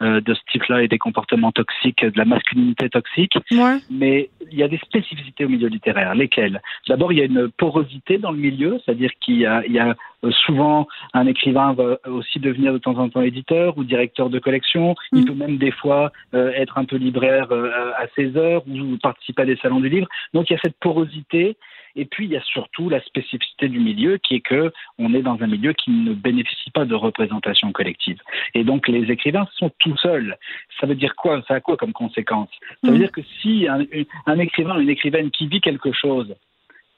de 0.00 0.34
ce 0.34 0.40
type-là 0.52 0.82
et 0.82 0.88
des 0.88 0.98
comportements 0.98 1.52
toxiques, 1.52 2.04
de 2.04 2.16
la 2.16 2.24
masculinité 2.24 2.88
toxique. 2.88 3.36
Ouais. 3.50 3.78
Mais 3.90 4.30
il 4.50 4.58
y 4.58 4.62
a 4.62 4.68
des 4.68 4.78
spécificités 4.78 5.44
au 5.44 5.48
milieu 5.48 5.68
littéraire. 5.68 6.14
Lesquelles? 6.14 6.60
D'abord, 6.88 7.12
il 7.12 7.18
y 7.18 7.22
a 7.22 7.24
une 7.24 7.48
porosité 7.50 8.18
dans 8.18 8.32
le 8.32 8.38
milieu, 8.38 8.80
c'est-à-dire 8.84 9.10
qu'il 9.20 9.38
y 9.38 9.46
a, 9.46 9.62
il 9.66 9.72
y 9.72 9.78
a 9.78 9.94
euh, 10.24 10.30
souvent, 10.44 10.86
un 11.14 11.26
écrivain 11.26 11.72
va 11.72 11.98
aussi 12.06 12.38
devenir 12.40 12.72
de 12.72 12.78
temps 12.78 12.98
en 12.98 13.08
temps 13.08 13.22
éditeur 13.22 13.76
ou 13.78 13.84
directeur 13.84 14.30
de 14.30 14.38
collection. 14.38 14.94
Il 15.12 15.22
mm. 15.22 15.24
peut 15.24 15.34
même 15.34 15.56
des 15.56 15.70
fois 15.70 16.12
euh, 16.34 16.50
être 16.54 16.78
un 16.78 16.84
peu 16.84 16.96
libraire 16.96 17.48
euh, 17.50 17.92
à 17.96 18.06
ses 18.16 18.36
heures 18.36 18.62
ou 18.68 18.89
participer 18.98 19.42
à 19.42 19.46
des 19.46 19.56
salons 19.56 19.80
du 19.80 19.88
livre. 19.88 20.08
Donc 20.34 20.50
il 20.50 20.54
y 20.54 20.56
a 20.56 20.60
cette 20.62 20.78
porosité. 20.78 21.56
Et 21.96 22.04
puis 22.04 22.26
il 22.26 22.30
y 22.30 22.36
a 22.36 22.42
surtout 22.42 22.88
la 22.88 23.02
spécificité 23.02 23.68
du 23.68 23.80
milieu 23.80 24.18
qui 24.18 24.36
est 24.36 24.40
que 24.40 24.72
on 24.98 25.12
est 25.12 25.22
dans 25.22 25.42
un 25.42 25.46
milieu 25.48 25.72
qui 25.72 25.90
ne 25.90 26.14
bénéficie 26.14 26.70
pas 26.70 26.84
de 26.84 26.94
représentation 26.94 27.72
collective. 27.72 28.20
Et 28.54 28.62
donc 28.62 28.86
les 28.86 29.10
écrivains 29.10 29.48
sont 29.56 29.72
tout 29.80 29.96
seuls. 29.96 30.36
Ça 30.78 30.86
veut 30.86 30.94
dire 30.94 31.16
quoi? 31.16 31.42
Ça 31.48 31.54
a 31.54 31.60
quoi 31.60 31.76
comme 31.76 31.92
conséquence? 31.92 32.50
Ça 32.84 32.90
veut 32.90 32.96
mm. 32.96 33.00
dire 33.00 33.12
que 33.12 33.22
si 33.42 33.66
un, 33.66 33.84
un 34.26 34.38
écrivain 34.38 34.76
ou 34.76 34.80
une 34.80 34.90
écrivaine 34.90 35.32
qui 35.32 35.48
vit 35.48 35.60
quelque 35.60 35.92
chose 35.92 36.36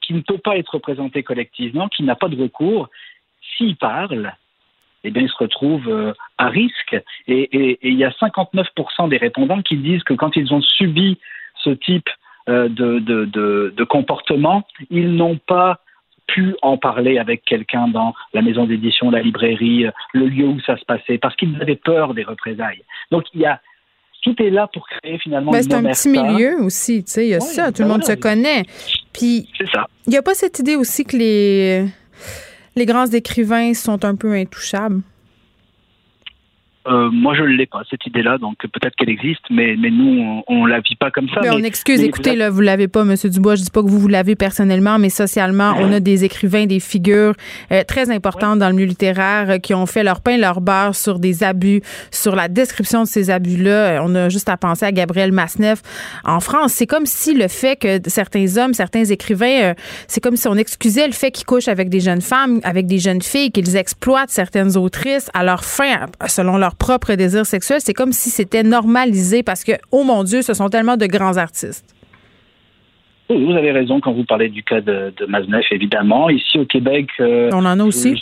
qui 0.01 0.13
ne 0.13 0.21
peut 0.21 0.37
pas 0.37 0.57
être 0.57 0.75
représenté 0.75 1.23
collectivement, 1.23 1.87
qui 1.87 2.03
n'a 2.03 2.15
pas 2.15 2.27
de 2.27 2.39
recours, 2.39 2.89
s'il 3.55 3.75
parle, 3.75 4.33
eh 5.03 5.11
bien, 5.11 5.23
il 5.23 5.29
se 5.29 5.37
retrouve 5.37 5.87
euh, 5.87 6.13
à 6.37 6.47
risque. 6.47 6.95
Et, 7.27 7.79
il 7.81 7.95
y 7.95 8.03
a 8.03 8.11
59% 8.11 9.09
des 9.09 9.17
répondants 9.17 9.61
qui 9.61 9.77
disent 9.77 10.03
que 10.03 10.13
quand 10.13 10.35
ils 10.35 10.53
ont 10.53 10.61
subi 10.61 11.17
ce 11.63 11.71
type 11.71 12.09
euh, 12.49 12.67
de, 12.69 12.99
de, 12.99 13.83
comportement, 13.85 14.63
ils 14.89 15.15
n'ont 15.15 15.37
pas 15.37 15.79
pu 16.27 16.55
en 16.61 16.77
parler 16.77 17.17
avec 17.17 17.43
quelqu'un 17.45 17.87
dans 17.87 18.13
la 18.33 18.41
maison 18.41 18.65
d'édition, 18.65 19.11
la 19.11 19.21
librairie, 19.21 19.85
euh, 19.85 19.91
le 20.13 20.27
lieu 20.27 20.47
où 20.47 20.59
ça 20.61 20.77
se 20.77 20.85
passait, 20.85 21.17
parce 21.17 21.35
qu'ils 21.35 21.55
avaient 21.61 21.75
peur 21.75 22.13
des 22.13 22.23
représailles. 22.23 22.83
Donc, 23.11 23.25
il 23.33 23.41
y 23.41 23.45
a 23.45 23.61
tout 24.23 24.41
est 24.41 24.49
là 24.49 24.67
pour 24.71 24.87
créer 24.87 25.19
finalement 25.19 25.51
ben, 25.51 25.61
C'est 25.61 25.73
un 25.73 25.83
petit 25.83 26.09
milieu 26.09 26.61
aussi, 26.61 27.03
tu 27.03 27.11
sais, 27.11 27.25
il 27.25 27.29
y 27.31 27.33
a 27.33 27.41
ça, 27.41 27.73
tout 27.73 27.81
le 27.81 27.87
ben 27.89 27.95
monde 27.95 28.03
se 28.05 28.13
connaît. 28.13 28.63
Puis, 29.11 29.49
il 29.59 30.09
n'y 30.09 30.17
a 30.17 30.21
pas 30.21 30.33
cette 30.33 30.59
idée 30.59 30.77
aussi 30.77 31.03
que 31.03 31.17
les 31.17 31.85
les 32.75 32.85
grands 32.85 33.05
écrivains 33.05 33.73
sont 33.73 34.03
un 34.03 34.15
peu 34.15 34.33
intouchables? 34.33 35.01
Euh, 36.85 37.09
moi, 37.11 37.33
je 37.33 37.43
ne 37.43 37.47
l'ai 37.47 37.65
pas, 37.65 37.81
cette 37.89 38.05
idée-là, 38.05 38.37
donc 38.37 38.57
peut-être 38.57 38.95
qu'elle 38.95 39.09
existe, 39.09 39.43
mais, 39.49 39.75
mais 39.79 39.89
nous, 39.89 40.43
on 40.47 40.65
ne 40.65 40.69
la 40.69 40.81
vit 40.81 40.95
pas 40.95 41.11
comme 41.11 41.29
ça. 41.29 41.39
Mais, 41.41 41.49
on 41.49 41.59
excuse, 41.59 42.01
écoutez, 42.01 42.31
vous 42.31 42.37
là, 42.37 42.49
vous 42.49 42.61
l'avez 42.61 42.89
pas, 42.89 43.01
M. 43.03 43.15
Dubois, 43.23 43.55
je 43.55 43.63
dis 43.63 43.71
pas 43.71 43.81
que 43.81 43.87
vous, 43.87 43.99
vous 43.99 44.09
l'avez 44.09 44.35
personnellement, 44.35 44.99
mais 44.99 45.09
socialement, 45.09 45.75
on 45.79 45.93
a 45.93 46.01
des 46.01 46.25
écrivains, 46.25 46.65
des 46.65 46.81
figures 46.81 47.33
euh, 47.71 47.83
très 47.83 48.11
importantes 48.11 48.59
dans 48.59 48.67
le 48.67 48.75
milieu 48.75 48.87
littéraire 48.87 49.49
euh, 49.49 49.57
qui 49.59 49.73
ont 49.73 49.85
fait 49.85 50.03
leur 50.03 50.19
pain, 50.19 50.37
leur 50.37 50.59
beurre 50.59 50.95
sur 50.95 51.19
des 51.19 51.43
abus, 51.43 51.81
sur 52.11 52.35
la 52.35 52.49
description 52.49 53.03
de 53.03 53.07
ces 53.07 53.29
abus-là. 53.29 54.01
On 54.03 54.13
a 54.15 54.27
juste 54.27 54.49
à 54.49 54.57
penser 54.57 54.85
à 54.85 54.91
Gabriel 54.91 55.31
Masneff. 55.31 55.81
En 56.25 56.41
France, 56.41 56.73
c'est 56.73 56.87
comme 56.87 57.05
si 57.05 57.33
le 57.33 57.47
fait 57.47 57.77
que 57.77 57.99
certains 58.09 58.57
hommes, 58.57 58.73
certains 58.73 59.05
écrivains, 59.05 59.73
c'est 60.07 60.21
comme 60.21 60.35
si 60.35 60.47
on 60.49 60.55
excusait 60.55 61.07
le 61.07 61.13
fait 61.13 61.31
qu'ils 61.31 61.45
couchent 61.45 61.69
avec 61.69 61.87
des 61.89 62.01
jeunes 62.01 62.21
femmes, 62.21 62.59
avec 62.63 62.87
des 62.87 62.99
jeunes 62.99 63.21
filles, 63.21 63.51
qu'ils 63.51 63.77
exploitent 63.77 64.29
certaines 64.29 64.75
autrices 64.75 65.29
à 65.33 65.43
leur 65.43 65.63
fin, 65.63 66.07
selon 66.27 66.57
leur 66.57 66.72
propre 66.73 67.13
désir 67.15 67.45
sexuel, 67.45 67.79
c'est 67.81 67.93
comme 67.93 68.11
si 68.11 68.29
c'était 68.29 68.63
normalisé 68.63 69.43
parce 69.43 69.63
que, 69.63 69.73
oh 69.91 70.03
mon 70.03 70.23
Dieu, 70.23 70.41
ce 70.41 70.53
sont 70.53 70.69
tellement 70.69 70.97
de 70.97 71.05
grands 71.05 71.37
artistes. 71.37 71.95
Vous 73.29 73.51
avez 73.51 73.71
raison 73.71 73.99
quand 73.99 74.11
vous 74.11 74.25
parlez 74.25 74.49
du 74.49 74.63
cas 74.63 74.81
de, 74.81 75.13
de 75.17 75.73
évidemment. 75.73 76.29
Ici 76.29 76.59
au 76.59 76.65
Québec. 76.65 77.07
Euh, 77.19 77.49
on 77.53 77.65
en 77.65 77.79
a 77.79 77.83
aussi. 77.83 78.21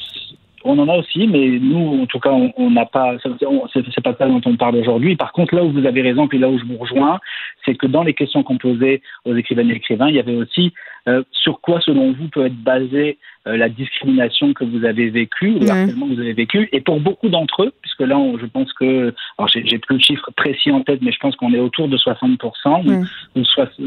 on 0.63 0.77
en 0.77 0.87
a 0.87 0.97
aussi, 0.97 1.27
mais 1.27 1.59
nous, 1.59 2.01
en 2.03 2.05
tout 2.05 2.19
cas, 2.19 2.31
on 2.31 2.69
n'a 2.69 2.85
pas. 2.85 3.15
C'est 3.23 4.03
pas 4.03 4.15
ça 4.17 4.27
dont 4.27 4.41
on 4.45 4.55
parle 4.55 4.75
aujourd'hui. 4.75 5.15
Par 5.15 5.31
contre, 5.33 5.55
là 5.55 5.63
où 5.63 5.71
vous 5.71 5.85
avez 5.85 6.01
raison, 6.01 6.27
puis 6.27 6.37
là 6.37 6.49
où 6.49 6.57
je 6.57 6.65
vous 6.65 6.77
rejoins, 6.77 7.19
c'est 7.65 7.75
que 7.75 7.87
dans 7.87 8.03
les 8.03 8.13
questions 8.13 8.43
qu'on 8.43 8.57
posait 8.57 9.01
aux 9.25 9.35
écrivaines 9.35 9.69
et 9.69 9.75
écrivains, 9.75 10.09
il 10.09 10.15
y 10.15 10.19
avait 10.19 10.35
aussi 10.35 10.73
euh, 11.07 11.23
sur 11.31 11.61
quoi, 11.61 11.81
selon 11.81 12.11
vous, 12.11 12.27
peut 12.27 12.45
être 12.45 12.61
basée 12.61 13.17
euh, 13.47 13.57
la 13.57 13.69
discrimination 13.69 14.53
que 14.53 14.63
vous 14.63 14.85
avez 14.85 15.09
vécue, 15.09 15.57
le 15.59 15.67
harcèlement 15.67 16.07
que 16.07 16.13
vous 16.13 16.19
avez 16.19 16.33
vécu. 16.33 16.69
Et 16.71 16.81
pour 16.81 16.99
beaucoup 16.99 17.29
d'entre 17.29 17.63
eux, 17.63 17.73
puisque 17.81 18.01
là, 18.01 18.17
je 18.39 18.45
pense 18.45 18.71
que, 18.73 19.13
alors 19.37 19.47
j'ai 19.47 19.79
plus 19.79 19.95
le 19.95 19.99
chiffre 19.99 20.29
précis 20.35 20.71
en 20.71 20.81
tête, 20.81 21.01
mais 21.01 21.11
je 21.11 21.19
pense 21.19 21.35
qu'on 21.35 21.53
est 21.53 21.59
autour 21.59 21.87
de 21.87 21.97
60%, 21.97 23.07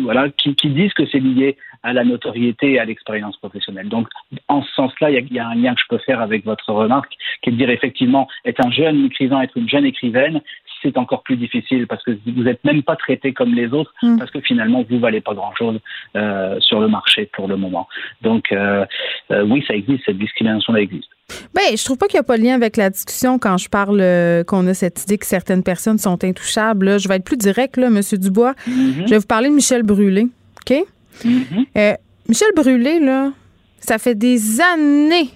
voilà, 0.02 0.28
qui, 0.30 0.56
qui 0.56 0.70
disent 0.70 0.92
que 0.94 1.06
c'est 1.06 1.20
lié 1.20 1.56
à 1.84 1.92
la 1.92 2.02
notoriété 2.02 2.72
et 2.72 2.78
à 2.80 2.84
l'expérience 2.84 3.36
professionnelle. 3.36 3.88
Donc, 3.88 4.08
en 4.48 4.62
ce 4.62 4.72
sens-là, 4.74 5.10
il 5.10 5.28
y, 5.30 5.34
y, 5.34 5.38
a 5.38 5.46
un 5.46 5.54
lien 5.54 5.74
que 5.74 5.82
je 5.82 5.88
peux 5.88 5.98
faire 5.98 6.20
avec 6.20 6.44
votre 6.44 6.72
remarque, 6.72 7.14
qui 7.42 7.50
est 7.50 7.52
de 7.52 7.58
dire 7.58 7.70
effectivement, 7.70 8.26
être 8.44 8.64
un 8.64 8.70
jeune 8.70 9.04
écrivain, 9.04 9.42
être 9.42 9.56
une 9.56 9.68
jeune 9.68 9.84
écrivaine, 9.84 10.40
c'est 10.84 10.98
encore 10.98 11.22
plus 11.22 11.36
difficile 11.36 11.86
parce 11.86 12.02
que 12.04 12.12
vous 12.26 12.42
n'êtes 12.42 12.62
même 12.64 12.82
pas 12.82 12.96
traité 12.96 13.32
comme 13.32 13.54
les 13.54 13.68
autres 13.68 13.92
mm. 14.02 14.18
parce 14.18 14.30
que 14.30 14.40
finalement 14.40 14.84
vous 14.88 14.98
valez 14.98 15.20
pas 15.20 15.34
grand 15.34 15.54
chose 15.56 15.80
euh, 16.16 16.58
sur 16.60 16.80
le 16.80 16.88
marché 16.88 17.30
pour 17.32 17.48
le 17.48 17.56
moment. 17.56 17.88
Donc 18.22 18.52
euh, 18.52 18.84
euh, 19.30 19.44
oui, 19.44 19.64
ça 19.66 19.74
existe, 19.74 20.04
cette 20.04 20.18
discrimination 20.18 20.76
existe. 20.76 21.08
Ben, 21.54 21.76
je 21.76 21.82
trouve 21.84 21.96
pas 21.96 22.06
qu'il 22.06 22.18
n'y 22.18 22.20
a 22.20 22.24
pas 22.24 22.36
de 22.36 22.42
lien 22.42 22.54
avec 22.54 22.76
la 22.76 22.90
discussion 22.90 23.38
quand 23.38 23.56
je 23.56 23.68
parle 23.68 23.98
qu'on 24.46 24.66
a 24.66 24.74
cette 24.74 25.02
idée 25.04 25.16
que 25.16 25.26
certaines 25.26 25.62
personnes 25.62 25.98
sont 25.98 26.22
intouchables. 26.22 27.00
Je 27.00 27.08
vais 27.08 27.16
être 27.16 27.24
plus 27.24 27.38
direct, 27.38 27.78
là, 27.78 27.86
M. 27.86 28.00
Dubois. 28.12 28.52
Mm-hmm. 28.68 29.06
Je 29.06 29.10
vais 29.10 29.18
vous 29.18 29.26
parler 29.26 29.48
de 29.48 29.54
Michel 29.54 29.82
Brûlé. 29.84 30.26
OK? 30.60 30.76
Mm-hmm. 31.24 31.96
Michel 32.28 32.48
Brûlé, 32.54 33.00
là, 33.00 33.32
ça 33.80 33.96
fait 33.98 34.14
des 34.14 34.60
années 34.60 35.30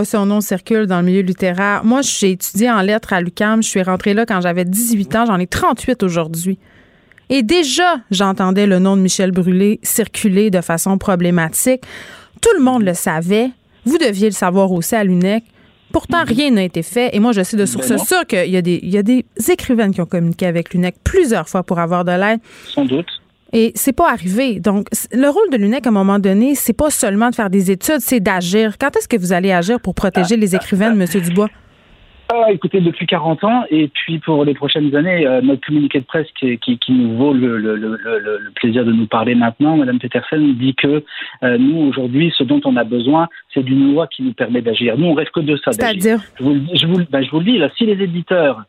que 0.00 0.08
son 0.08 0.26
nom 0.26 0.40
circule 0.40 0.86
dans 0.86 1.00
le 1.00 1.06
milieu 1.06 1.20
littéraire. 1.20 1.84
Moi, 1.84 2.00
j'ai 2.02 2.32
étudié 2.32 2.70
en 2.70 2.80
lettres 2.80 3.12
à 3.12 3.20
l'UCAM. 3.20 3.62
Je 3.62 3.68
suis 3.68 3.82
rentrée 3.82 4.14
là 4.14 4.26
quand 4.26 4.40
j'avais 4.40 4.64
18 4.64 5.16
ans. 5.16 5.26
J'en 5.26 5.38
ai 5.38 5.46
38 5.46 6.02
aujourd'hui. 6.02 6.58
Et 7.28 7.42
déjà, 7.42 7.96
j'entendais 8.10 8.66
le 8.66 8.78
nom 8.78 8.96
de 8.96 9.02
Michel 9.02 9.30
Brûlé 9.30 9.80
circuler 9.82 10.50
de 10.50 10.60
façon 10.60 10.98
problématique. 10.98 11.82
Tout 12.40 12.56
le 12.56 12.62
monde 12.62 12.82
le 12.82 12.94
savait. 12.94 13.50
Vous 13.84 13.98
deviez 13.98 14.26
le 14.26 14.34
savoir 14.34 14.72
aussi 14.72 14.94
à 14.94 15.04
l'UNEC. 15.04 15.44
Pourtant, 15.92 16.24
rien 16.26 16.50
n'a 16.50 16.64
été 16.64 16.82
fait. 16.82 17.14
Et 17.14 17.20
moi, 17.20 17.32
je 17.32 17.42
sais 17.42 17.56
de 17.56 17.66
source 17.66 17.90
ben 17.90 17.98
sûre 17.98 18.26
qu'il 18.26 18.50
y, 18.50 18.56
a 18.56 18.62
des, 18.62 18.80
il 18.82 18.90
y 18.90 18.98
a 18.98 19.02
des 19.02 19.26
écrivaines 19.50 19.92
qui 19.92 20.00
ont 20.00 20.06
communiqué 20.06 20.46
avec 20.46 20.72
l'UNEC 20.72 20.96
plusieurs 21.04 21.48
fois 21.48 21.62
pour 21.62 21.78
avoir 21.78 22.04
de 22.04 22.12
l'aide. 22.12 22.40
Sans 22.74 22.86
doute. 22.86 23.21
Et 23.52 23.72
c'est 23.74 23.94
pas 23.94 24.10
arrivé. 24.10 24.60
Donc, 24.60 24.86
le 25.12 25.28
rôle 25.28 25.50
de 25.50 25.56
l'UNEC, 25.56 25.86
à 25.86 25.90
un 25.90 25.92
moment 25.92 26.18
donné, 26.18 26.54
c'est 26.54 26.76
pas 26.76 26.90
seulement 26.90 27.30
de 27.30 27.34
faire 27.34 27.50
des 27.50 27.70
études, 27.70 28.00
c'est 28.00 28.20
d'agir. 28.20 28.78
Quand 28.78 28.96
est-ce 28.96 29.08
que 29.08 29.16
vous 29.16 29.32
allez 29.32 29.52
agir 29.52 29.80
pour 29.80 29.94
protéger 29.94 30.36
les 30.36 30.56
écrivaines, 30.56 31.00
M. 31.00 31.20
Dubois? 31.20 31.48
Ah, 32.34 32.50
écoutez, 32.50 32.80
depuis 32.80 33.04
40 33.04 33.44
ans, 33.44 33.64
et 33.70 33.88
puis 33.88 34.18
pour 34.18 34.46
les 34.46 34.54
prochaines 34.54 34.94
années, 34.96 35.26
euh, 35.26 35.42
notre 35.42 35.66
communiqué 35.66 36.00
de 36.00 36.06
presse 36.06 36.28
qui, 36.38 36.56
qui, 36.58 36.78
qui 36.78 36.92
nous 36.92 37.14
vaut 37.18 37.34
le, 37.34 37.58
le, 37.58 37.76
le, 37.76 37.98
le, 37.98 38.50
plaisir 38.54 38.86
de 38.86 38.92
nous 38.92 39.06
parler 39.06 39.34
maintenant, 39.34 39.76
Mme 39.76 39.98
Petersen 39.98 40.54
dit 40.54 40.74
que 40.74 41.04
euh, 41.42 41.58
nous, 41.58 41.76
aujourd'hui, 41.88 42.32
ce 42.38 42.42
dont 42.42 42.60
on 42.64 42.76
a 42.76 42.84
besoin, 42.84 43.28
c'est 43.52 43.62
d'une 43.62 43.92
loi 43.92 44.06
qui 44.06 44.22
nous 44.22 44.32
permet 44.32 44.62
d'agir. 44.62 44.96
Nous, 44.96 45.08
on 45.08 45.14
reste 45.14 45.32
que 45.32 45.40
de 45.40 45.56
ça. 45.58 45.72
C'est-à-dire? 45.72 46.22
Je 46.38 46.44
ben, 46.44 47.22
je 47.22 47.30
vous 47.30 47.40
le 47.40 47.44
dis, 47.44 47.58
là, 47.58 47.68
si 47.76 47.84
les 47.84 48.02
éditeurs 48.02 48.64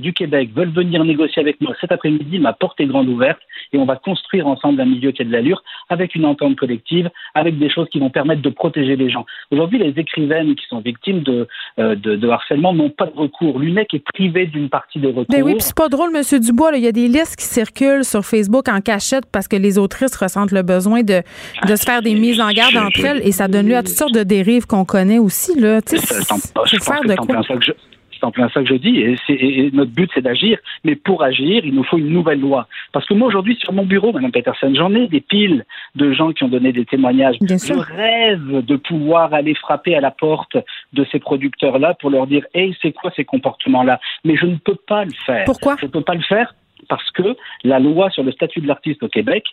du 0.00 0.12
Québec 0.12 0.50
veulent 0.54 0.72
venir 0.72 1.04
négocier 1.04 1.40
avec 1.40 1.60
moi 1.60 1.74
cet 1.80 1.92
après-midi, 1.92 2.38
ma 2.38 2.52
porte 2.52 2.80
est 2.80 2.86
grande 2.86 3.08
ouverte 3.08 3.40
et 3.72 3.78
on 3.78 3.84
va 3.84 3.96
construire 3.96 4.46
ensemble 4.46 4.80
un 4.80 4.86
milieu 4.86 5.12
qui 5.12 5.22
a 5.22 5.24
de 5.24 5.32
l'allure 5.32 5.62
avec 5.88 6.14
une 6.14 6.24
entente 6.24 6.56
collective, 6.56 7.10
avec 7.34 7.58
des 7.58 7.70
choses 7.70 7.88
qui 7.90 8.00
vont 8.00 8.10
permettre 8.10 8.42
de 8.42 8.48
protéger 8.48 8.96
les 8.96 9.10
gens. 9.10 9.24
Aujourd'hui, 9.50 9.78
les 9.78 9.92
écrivaines 9.96 10.54
qui 10.54 10.66
sont 10.66 10.80
victimes 10.80 11.20
de, 11.22 11.46
euh, 11.78 11.94
de, 11.94 12.28
harcèlement 12.28 12.72
n'ont 12.72 12.90
pas 12.90 13.06
de 13.06 13.16
recours. 13.16 13.58
L'UNEC 13.58 13.94
est 13.94 14.04
privé 14.04 14.46
d'une 14.46 14.68
partie 14.68 14.98
des 14.98 15.08
recours. 15.08 15.26
Mais 15.30 15.42
oui, 15.42 15.56
c'est 15.58 15.76
pas 15.76 15.88
drôle, 15.88 16.12
Monsieur 16.12 16.40
Dubois. 16.40 16.72
Il 16.74 16.82
y 16.82 16.88
a 16.88 16.92
des 16.92 17.08
listes 17.08 17.36
qui 17.36 17.44
circulent 17.44 18.04
sur 18.04 18.24
Facebook 18.24 18.68
en 18.68 18.80
cachette 18.80 19.24
parce 19.30 19.48
que 19.48 19.56
les 19.56 19.78
autrices 19.78 20.16
ressentent 20.16 20.52
le 20.52 20.62
besoin 20.62 21.02
de, 21.02 21.22
de 21.66 21.76
se 21.76 21.84
faire 21.84 22.02
des 22.02 22.14
mises 22.14 22.40
en 22.40 22.50
garde 22.50 22.76
entre 22.76 23.04
elles 23.04 23.26
et 23.26 23.32
ça 23.32 23.48
donne 23.48 23.68
lieu 23.68 23.76
à 23.76 23.82
toutes 23.82 23.96
sortes 23.96 24.14
de 24.14 24.22
dérives 24.22 24.66
qu'on 24.66 24.84
connaît 24.84 25.18
aussi. 25.18 25.58
Là. 25.58 25.80
Tu 25.82 25.98
sais, 25.98 26.24
faire 26.80 27.02
de 27.02 27.14
quoi? 27.14 27.40
C'est 28.20 28.26
en 28.26 28.30
plein 28.30 28.48
ça 28.50 28.62
que 28.62 28.68
je 28.68 28.74
dis. 28.74 29.16
Et, 29.28 29.70
notre 29.72 29.90
but, 29.90 30.10
c'est 30.14 30.20
d'agir. 30.20 30.58
Mais 30.84 30.94
pour 30.94 31.22
agir, 31.22 31.64
il 31.64 31.74
nous 31.74 31.84
faut 31.84 31.96
une 31.96 32.10
nouvelle 32.10 32.40
loi. 32.40 32.68
Parce 32.92 33.06
que 33.06 33.14
moi, 33.14 33.28
aujourd'hui, 33.28 33.56
sur 33.60 33.72
mon 33.72 33.84
bureau, 33.84 34.12
Mme 34.12 34.30
Peterson, 34.30 34.72
j'en 34.74 34.94
ai 34.94 35.08
des 35.08 35.20
piles 35.20 35.64
de 35.94 36.12
gens 36.12 36.32
qui 36.32 36.44
ont 36.44 36.48
donné 36.48 36.72
des 36.72 36.84
témoignages. 36.84 37.36
je 37.40 37.72
rêve 37.72 38.64
de 38.64 38.76
pouvoir 38.76 39.32
aller 39.32 39.54
frapper 39.54 39.94
à 39.94 40.00
la 40.00 40.10
porte 40.10 40.56
de 40.92 41.06
ces 41.10 41.18
producteurs-là 41.18 41.94
pour 41.94 42.10
leur 42.10 42.26
dire 42.26 42.44
Hey, 42.54 42.76
c'est 42.82 42.92
quoi 42.92 43.10
ces 43.16 43.24
comportements-là? 43.24 44.00
Mais 44.24 44.36
je 44.36 44.46
ne 44.46 44.56
peux 44.56 44.76
pas 44.86 45.04
le 45.04 45.12
faire. 45.24 45.44
Pourquoi? 45.44 45.76
Je 45.80 45.86
ne 45.86 45.90
peux 45.90 46.02
pas 46.02 46.14
le 46.14 46.22
faire 46.22 46.54
parce 46.88 47.10
que 47.12 47.36
la 47.64 47.78
loi 47.78 48.10
sur 48.10 48.22
le 48.22 48.32
statut 48.32 48.60
de 48.60 48.66
l'artiste 48.66 49.02
au 49.02 49.08
Québec 49.08 49.44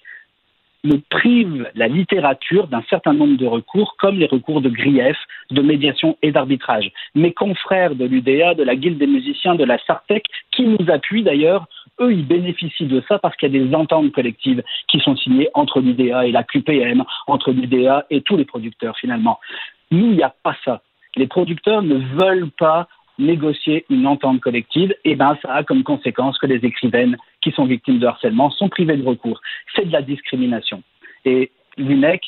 me 0.83 0.97
prive 1.09 1.69
la 1.75 1.87
littérature 1.87 2.67
d'un 2.67 2.83
certain 2.89 3.13
nombre 3.13 3.37
de 3.37 3.45
recours, 3.45 3.95
comme 3.99 4.17
les 4.17 4.27
recours 4.27 4.61
de 4.61 4.69
grief, 4.69 5.17
de 5.51 5.61
médiation 5.61 6.17
et 6.21 6.31
d'arbitrage. 6.31 6.91
Mes 7.15 7.33
confrères 7.33 7.95
de 7.95 8.05
l'UDA, 8.05 8.53
de 8.53 8.63
la 8.63 8.75
Guilde 8.75 8.97
des 8.97 9.07
musiciens, 9.07 9.55
de 9.55 9.63
la 9.63 9.77
Sartec, 9.79 10.25
qui 10.51 10.63
nous 10.63 10.89
appuient 10.89 11.23
d'ailleurs, 11.23 11.65
eux, 11.99 12.13
ils 12.13 12.27
bénéficient 12.27 12.85
de 12.85 13.01
ça 13.07 13.17
parce 13.19 13.35
qu'il 13.35 13.53
y 13.53 13.57
a 13.57 13.67
des 13.67 13.75
ententes 13.75 14.11
collectives 14.11 14.63
qui 14.87 14.99
sont 14.99 15.15
signées 15.15 15.49
entre 15.53 15.79
l'UDA 15.81 16.27
et 16.27 16.31
la 16.31 16.43
QPM, 16.43 17.03
entre 17.25 17.51
l'UDA 17.51 18.05
et 18.09 18.21
tous 18.21 18.37
les 18.37 18.45
producteurs 18.45 18.97
finalement. 18.97 19.39
Nous, 19.91 20.05
il 20.05 20.17
n'y 20.17 20.23
a 20.23 20.33
pas 20.43 20.55
ça. 20.63 20.81
Les 21.15 21.27
producteurs 21.27 21.81
ne 21.81 21.95
veulent 21.95 22.51
pas 22.51 22.87
négocier 23.19 23.85
une 23.89 24.05
entente 24.05 24.41
collective, 24.41 24.93
et 25.03 25.15
ben 25.15 25.37
ça 25.41 25.53
a 25.53 25.63
comme 25.63 25.83
conséquence 25.83 26.37
que 26.37 26.45
les 26.45 26.63
écrivaines 26.63 27.17
qui 27.47 27.55
sont 27.55 27.65
victimes 27.65 27.99
de 27.99 28.05
harcèlement 28.05 28.51
sont 28.51 28.67
privées 28.67 28.97
de 28.97 29.05
recours. 29.05 29.39
C'est 29.73 29.85
de 29.85 29.93
la 29.93 30.01
discrimination. 30.01 30.83
Et 31.23 31.51
l'UNEC 31.77 32.21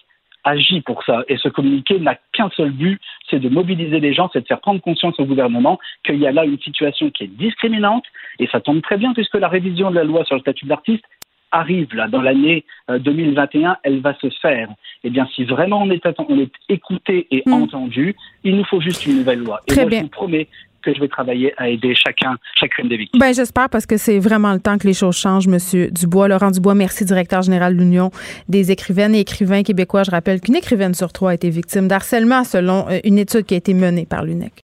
agit 0.46 0.80
pour 0.80 1.04
ça. 1.04 1.24
Et 1.28 1.36
ce 1.36 1.50
communiqué 1.50 2.00
n'a 2.00 2.16
qu'un 2.32 2.50
seul 2.56 2.72
but, 2.72 3.02
c'est 3.30 3.40
de 3.40 3.50
mobiliser 3.50 4.00
les 4.00 4.14
gens, 4.14 4.30
c'est 4.32 4.40
de 4.40 4.48
faire 4.48 4.62
prendre 4.62 4.80
conscience 4.80 5.20
au 5.20 5.26
gouvernement 5.26 5.78
qu'il 6.06 6.16
y 6.16 6.26
a 6.26 6.32
là 6.32 6.46
une 6.46 6.60
situation 6.60 7.10
qui 7.10 7.26
est 7.26 7.36
discriminante, 7.38 8.06
et 8.40 8.48
ça 8.48 8.62
tombe 8.62 8.82
très 8.82 8.96
bien 8.96 9.14
puisque 9.14 9.36
la 9.36 9.50
révision 9.50 9.90
de 9.90 9.96
la 9.96 10.06
loi 10.06 10.24
sur 10.24 10.36
le 10.36 10.42
statut 10.42 10.66
d'artiste 10.66 11.04
arrive 11.52 11.94
là 11.94 12.08
dans 12.08 12.22
l'année 12.22 12.64
2021, 12.88 13.72
euh, 13.72 13.74
elle 13.84 14.00
va 14.00 14.14
se 14.20 14.30
faire. 14.42 14.70
Eh 15.04 15.10
bien, 15.10 15.28
si 15.36 15.44
vraiment 15.44 15.82
on 15.82 15.90
est, 15.90 16.02
on 16.30 16.40
est 16.40 16.52
écouté 16.70 17.28
et 17.32 17.44
hmm. 17.46 17.54
entendu, 17.54 18.16
il 18.44 18.56
nous 18.56 18.64
faut 18.66 18.80
juste 18.80 19.06
une 19.06 19.18
nouvelle 19.18 19.40
loi. 19.40 19.60
Et 19.68 19.72
Très 19.72 19.82
moi, 19.82 19.90
bien. 19.90 20.00
je 20.00 20.04
vous 20.04 20.10
promets 20.10 20.48
que 20.92 20.98
je 20.98 21.02
vais 21.02 21.08
travailler 21.08 21.54
à 21.58 21.70
aider 21.70 21.94
chacun, 21.96 22.38
chacune 22.56 22.90
des 22.90 22.98
victimes. 22.98 23.20
Ben, 23.20 23.34
j'espère 23.34 23.70
parce 23.70 23.86
que 23.86 23.98
c'est 23.98 24.20
vraiment 24.20 24.54
le 24.54 24.60
temps 24.60 24.78
que 24.78 24.88
les 24.88 24.94
choses 24.94 25.18
changent, 25.18 25.48
Monsieur 25.48 25.90
Dubois. 25.92 26.28
Laurent 26.28 26.52
Dubois, 26.52 26.76
merci, 26.76 27.06
directeur 27.06 27.42
général 27.42 27.76
de 27.76 27.80
l'Union 27.80 28.12
des 28.48 28.72
écrivaines 28.72 29.16
et 29.16 29.20
écrivains 29.22 29.64
québécois. 29.64 30.04
Je 30.04 30.12
rappelle 30.12 30.42
qu'une 30.42 30.56
écrivaine 30.56 30.94
sur 30.94 31.12
trois 31.12 31.32
a 31.32 31.34
été 31.34 31.50
victime 31.50 31.88
d'harcèlement 31.88 32.44
selon 32.44 32.88
euh, 32.90 33.00
une 33.04 33.18
étude 33.18 33.46
qui 33.46 33.54
a 33.54 33.58
été 33.58 33.74
menée 33.74 34.06
par 34.06 34.24
l'UNEC. 34.24 34.64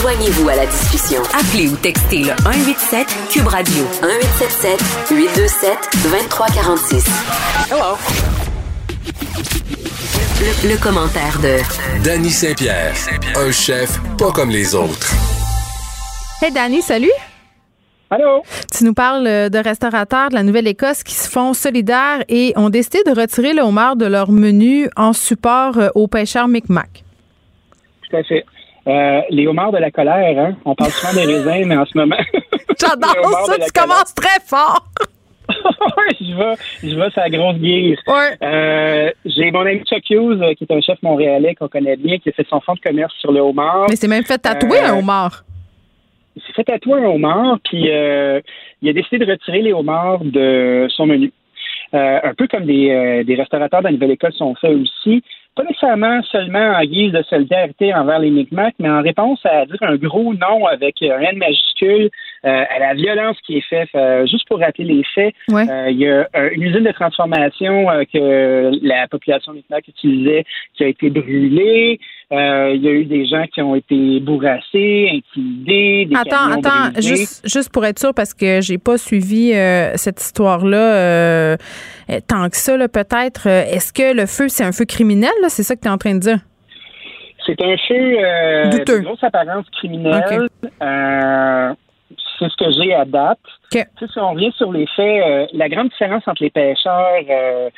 Joignez-vous 0.00 0.48
à 0.48 0.56
la 0.56 0.66
discussion. 0.66 1.22
Appelez 1.32 1.68
ou 1.68 1.76
textez 1.76 2.18
le 2.18 2.32
187 2.42 3.06
Cube 3.30 3.46
Radio 3.46 3.84
1877 4.02 5.08
827 5.10 5.78
2346. 6.04 7.06
Hello. 7.70 7.96
Le, 10.18 10.82
commentaire 10.82 11.38
de 11.42 12.04
Danny 12.04 12.30
Saint-Pierre, 12.30 12.94
un 13.36 13.50
chef 13.50 13.98
pas 14.18 14.32
comme 14.32 14.50
les 14.50 14.74
autres. 14.74 15.12
Hey 16.42 16.52
Danny, 16.52 16.82
salut. 16.82 17.10
Allô? 18.10 18.42
Tu 18.72 18.84
nous 18.84 18.94
parles 18.94 19.26
euh, 19.26 19.48
de 19.48 19.58
restaurateurs 19.58 20.30
de 20.30 20.34
la 20.34 20.42
Nouvelle-Écosse 20.42 21.02
qui 21.02 21.14
se 21.14 21.30
font 21.30 21.52
solidaires 21.52 22.24
et 22.28 22.52
ont 22.56 22.70
décidé 22.70 23.02
de 23.04 23.10
retirer 23.18 23.52
le 23.52 23.62
homard 23.62 23.96
de 23.96 24.06
leur 24.06 24.30
menu 24.30 24.88
en 24.96 25.12
support 25.12 25.78
euh, 25.78 25.88
aux 25.94 26.06
pêcheurs 26.06 26.48
Micmac. 26.48 27.04
Tout 28.08 28.16
à 28.16 28.22
fait. 28.22 28.44
Euh, 28.86 29.20
les 29.30 29.46
homards 29.46 29.72
de 29.72 29.78
la 29.78 29.90
colère, 29.90 30.38
hein? 30.38 30.56
On 30.64 30.74
parle 30.74 30.92
souvent 30.92 31.12
des 31.14 31.26
raisins, 31.26 31.66
mais 31.66 31.76
en 31.76 31.84
ce 31.84 31.98
moment. 31.98 32.16
J'adore 32.80 33.46
ça, 33.46 33.58
tu 33.58 33.72
commences 33.72 34.14
très 34.14 34.40
fort. 34.46 34.86
je 36.20 36.36
vais, 36.36 36.54
je 36.82 36.96
vais 36.96 37.10
sur 37.10 37.20
la 37.20 37.30
grosse 37.30 37.56
guise. 37.56 37.98
Euh, 38.42 39.10
j'ai 39.24 39.50
mon 39.50 39.60
ami 39.60 39.80
Chuck 39.84 40.08
Hughes, 40.10 40.42
euh, 40.42 40.54
qui 40.54 40.64
est 40.64 40.72
un 40.72 40.80
chef 40.80 41.00
montréalais 41.02 41.54
qu'on 41.54 41.68
connaît 41.68 41.96
bien, 41.96 42.18
qui 42.18 42.28
a 42.28 42.32
fait 42.32 42.46
son 42.48 42.60
fonds 42.60 42.74
de 42.74 42.80
commerce 42.80 43.14
sur 43.18 43.32
le 43.32 43.40
homard. 43.40 43.86
Mais 43.88 43.96
c'est 43.96 44.08
même 44.08 44.24
fait 44.24 44.38
tatouer 44.38 44.80
un 44.80 44.94
euh, 44.94 44.98
homard. 44.98 45.44
Il 46.36 46.42
s'est 46.42 46.52
fait 46.52 46.64
tatouer 46.64 47.00
un 47.02 47.06
homard, 47.06 47.58
puis 47.64 47.84
il 47.84 48.88
a 48.88 48.92
décidé 48.92 49.24
de 49.24 49.30
retirer 49.30 49.62
les 49.62 49.72
homards 49.72 50.24
de 50.24 50.86
son 50.90 51.06
menu. 51.06 51.32
un 51.92 52.34
peu 52.36 52.46
comme 52.46 52.66
des, 52.66 53.24
des 53.24 53.34
restaurateurs 53.36 53.80
de 53.80 53.86
la 53.86 53.92
Nouvelle-École 53.92 54.34
sont 54.34 54.54
faits 54.56 54.76
aussi 54.76 55.22
pas 55.56 55.64
nécessairement 55.64 56.22
seulement 56.24 56.74
en 56.76 56.82
guise 56.82 57.12
de 57.12 57.22
solidarité 57.22 57.92
envers 57.94 58.18
les 58.18 58.30
Micmacs, 58.30 58.74
mais 58.78 58.90
en 58.90 59.00
réponse 59.00 59.40
à 59.44 59.64
dire 59.64 59.78
un 59.80 59.96
gros 59.96 60.34
nom 60.34 60.66
avec 60.66 61.02
un 61.02 61.18
N 61.18 61.38
majuscule 61.38 62.10
euh, 62.46 62.64
à 62.74 62.78
la 62.78 62.94
violence 62.94 63.36
qui 63.44 63.58
est 63.58 63.68
faite. 63.68 63.88
Euh, 63.94 64.26
juste 64.26 64.46
pour 64.48 64.60
rappeler 64.60 64.84
les 64.84 65.02
faits, 65.14 65.34
euh, 65.50 65.90
il 65.90 65.98
y 65.98 66.06
a 66.08 66.28
une 66.52 66.62
usine 66.62 66.84
de 66.84 66.92
transformation 66.92 67.86
que 68.12 68.86
la 68.86 69.08
population 69.08 69.52
Micmac 69.52 69.88
utilisait 69.88 70.44
qui 70.76 70.84
a 70.84 70.88
été 70.88 71.10
brûlée. 71.10 71.98
il 72.30 72.82
y 72.82 72.88
a 72.88 72.92
eu 72.92 73.04
des 73.04 73.26
gens 73.26 73.44
qui 73.52 73.62
ont 73.62 73.74
été 73.74 74.20
bourrassés, 74.20 75.10
intimidés. 75.12 76.06
Des 76.06 76.16
attends, 76.16 76.58
attends, 76.58 77.00
juste, 77.00 77.48
juste 77.48 77.72
pour 77.72 77.84
être 77.84 77.98
sûr, 77.98 78.14
parce 78.14 78.34
que 78.34 78.60
j'ai 78.60 78.78
pas 78.78 78.98
suivi 78.98 79.52
cette 79.96 80.20
histoire-là 80.20 81.56
tant 82.28 82.48
que 82.48 82.56
ça, 82.56 82.76
peut-être. 82.88 83.46
Est-ce 83.46 83.92
que 83.92 84.14
le 84.14 84.26
feu, 84.26 84.48
c'est 84.48 84.64
un 84.64 84.72
feu 84.72 84.84
criminel? 84.84 85.30
C'est 85.48 85.62
ça 85.62 85.74
que 85.74 85.80
tu 85.80 85.88
es 85.88 85.90
en 85.90 85.98
train 85.98 86.14
de 86.14 86.20
dire? 86.20 86.38
C'est 87.46 87.62
un 87.62 87.76
feu 87.76 87.94
euh, 87.94 88.70
de 88.70 88.98
grosse 89.04 89.22
apparence 89.22 89.66
criminelle. 89.70 90.48
Euh, 90.82 91.74
c'est 92.38 92.48
ce 92.48 92.56
que 92.56 92.70
j'ai 92.72 92.94
à 92.94 93.04
date. 93.04 93.38
Si 93.72 94.18
on 94.18 94.32
revient 94.32 94.52
sur 94.56 94.72
les 94.72 94.86
faits, 94.86 95.22
euh, 95.24 95.46
la 95.52 95.68
grande 95.68 95.88
différence 95.88 96.26
entre 96.26 96.42
les 96.42 96.50
pêcheurs 96.50 97.24
euh, 97.28 97.70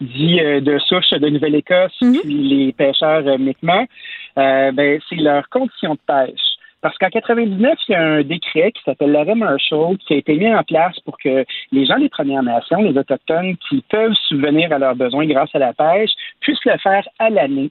dits 0.00 0.40
de 0.40 0.78
souche 0.78 1.10
de 1.10 1.28
Nouvelle-Écosse 1.28 1.92
et 2.02 2.06
mhm. 2.06 2.20
les 2.24 2.72
pêcheurs 2.72 3.22
Mi'kmaq, 3.38 3.88
ben, 4.36 5.00
c'est 5.08 5.16
leurs 5.16 5.48
conditions 5.48 5.94
de 5.94 6.00
pêche. 6.06 6.54
Parce 6.84 6.98
qu'en 6.98 7.08
99, 7.08 7.78
il 7.88 7.92
y 7.92 7.94
a 7.94 8.02
un 8.02 8.22
décret 8.22 8.70
qui 8.72 8.82
s'appelle 8.84 9.12
l'arrêt 9.12 9.34
Marshall 9.34 9.96
qui 9.96 10.12
a 10.12 10.16
été 10.18 10.34
mis 10.34 10.54
en 10.54 10.62
place 10.62 11.00
pour 11.00 11.16
que 11.16 11.46
les 11.72 11.86
gens 11.86 11.98
des 11.98 12.10
Premières 12.10 12.42
Nations, 12.42 12.82
les 12.82 12.98
Autochtones, 12.98 13.56
qui 13.66 13.82
peuvent 13.88 14.12
subvenir 14.28 14.70
à 14.70 14.78
leurs 14.78 14.94
besoins 14.94 15.24
grâce 15.24 15.48
à 15.54 15.60
la 15.60 15.72
pêche, 15.72 16.10
puissent 16.40 16.62
le 16.66 16.76
faire 16.76 17.08
à 17.18 17.30
l'année. 17.30 17.70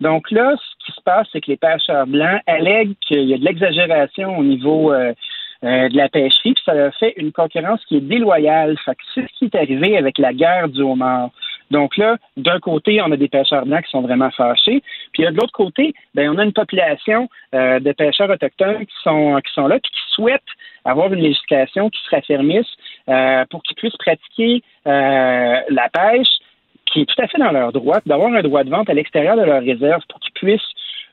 Donc 0.00 0.32
là, 0.32 0.56
ce 0.56 0.86
qui 0.86 0.92
se 0.92 1.00
passe, 1.02 1.28
c'est 1.32 1.40
que 1.40 1.52
les 1.52 1.56
pêcheurs 1.56 2.08
blancs 2.08 2.40
allèguent 2.48 2.96
qu'il 3.00 3.28
y 3.28 3.34
a 3.34 3.38
de 3.38 3.44
l'exagération 3.44 4.36
au 4.36 4.42
niveau 4.42 4.92
euh, 4.92 5.12
euh, 5.12 5.14
de 5.62 5.96
la 5.96 6.08
pêcherie, 6.08 6.54
puis 6.54 6.62
ça 6.64 6.72
a 6.72 6.90
fait 6.92 7.14
une 7.16 7.32
concurrence 7.32 7.84
qui 7.86 7.96
est 7.96 8.00
déloyale. 8.00 8.76
C'est 9.14 9.22
ce 9.22 9.38
qui 9.38 9.46
est 9.46 9.54
arrivé 9.56 9.96
avec 9.96 10.18
la 10.18 10.32
guerre 10.32 10.68
du 10.68 10.82
homard. 10.82 11.30
Donc 11.70 11.96
là, 11.96 12.16
d'un 12.36 12.60
côté, 12.60 13.00
on 13.02 13.12
a 13.12 13.16
des 13.16 13.28
pêcheurs 13.28 13.66
blancs 13.66 13.84
qui 13.84 13.90
sont 13.90 14.00
vraiment 14.00 14.30
fâchés, 14.30 14.82
puis 15.12 15.24
de 15.24 15.28
l'autre 15.30 15.52
côté, 15.52 15.94
ben 16.14 16.30
on 16.30 16.38
a 16.38 16.44
une 16.44 16.52
population 16.52 17.28
euh, 17.54 17.78
de 17.80 17.92
pêcheurs 17.92 18.30
autochtones 18.30 18.86
qui 18.86 18.94
sont 19.02 19.38
qui 19.44 19.52
sont 19.52 19.66
là, 19.66 19.78
puis 19.78 19.92
qui 19.92 20.14
souhaitent 20.14 20.42
avoir 20.84 21.12
une 21.12 21.20
législation 21.20 21.90
qui 21.90 22.00
se 22.02 22.10
raffermisse 22.14 22.66
euh, 23.08 23.44
pour 23.50 23.62
qu'ils 23.62 23.76
puissent 23.76 23.96
pratiquer 23.96 24.62
euh, 24.86 25.60
la 25.68 25.88
pêche, 25.92 26.28
qui 26.86 27.02
est 27.02 27.04
tout 27.04 27.22
à 27.22 27.26
fait 27.26 27.38
dans 27.38 27.52
leur 27.52 27.72
droit, 27.72 27.98
d'avoir 28.06 28.32
un 28.32 28.42
droit 28.42 28.64
de 28.64 28.70
vente 28.70 28.88
à 28.88 28.94
l'extérieur 28.94 29.36
de 29.36 29.42
leur 29.42 29.62
réserve 29.62 30.02
pour 30.08 30.20
qu'ils 30.20 30.32
puissent 30.32 30.72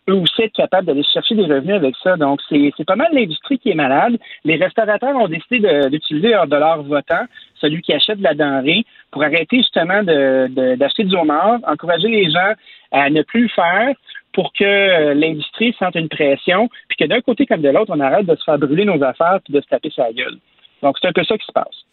eux 0.09 0.13
aussi 0.13 0.43
être 0.43 0.53
capables 0.53 0.87
d'aller 0.87 1.03
chercher 1.03 1.35
des 1.35 1.45
revenus 1.45 1.75
avec 1.75 1.95
ça. 2.03 2.15
Donc, 2.17 2.39
c'est 2.49 2.85
pas 2.85 2.95
mal 2.95 3.09
l'industrie 3.11 3.57
qui 3.57 3.69
est 3.71 3.75
malade. 3.75 4.17
Les 4.43 4.55
restaurateurs 4.55 5.15
ont 5.15 5.27
décidé 5.27 5.59
d'utiliser 5.89 6.29
leur 6.29 6.47
dollar 6.47 6.83
votant, 6.83 7.25
celui 7.55 7.81
qui 7.81 7.93
achète 7.93 8.19
de 8.19 8.23
la 8.23 8.33
denrée, 8.33 8.85
pour 9.11 9.23
arrêter 9.23 9.57
justement 9.57 10.03
d'acheter 10.03 11.03
de, 11.03 11.09
du 11.09 11.15
homard, 11.15 11.59
encourager 11.67 12.07
les 12.07 12.29
gens 12.29 12.53
à 12.91 13.09
ne 13.09 13.21
plus 13.23 13.43
le 13.43 13.49
faire 13.49 13.95
pour 14.33 14.51
que 14.51 14.63
euh, 14.63 15.13
l'industrie 15.13 15.73
sente 15.79 15.95
une 15.95 16.09
pression, 16.09 16.69
puis 16.89 16.97
que 16.97 17.05
d'un 17.05 17.21
côté 17.21 17.45
comme 17.45 17.61
de 17.61 17.69
l'autre, 17.69 17.93
on 17.95 17.99
arrête 18.01 18.25
de 18.25 18.35
se 18.35 18.43
faire 18.43 18.59
brûler 18.59 18.83
nos 18.83 19.01
affaires 19.01 19.39
puis 19.43 19.53
de 19.53 19.61
se 19.61 19.67
taper 19.67 19.89
sa 19.95 20.11
gueule. 20.11 20.37
Donc, 20.83 20.97
c'est 21.01 21.07
un 21.07 21.13
peu 21.13 21.23
ça 21.23 21.37
qui 21.37 21.45
se 21.45 21.53
passe. 21.53 21.84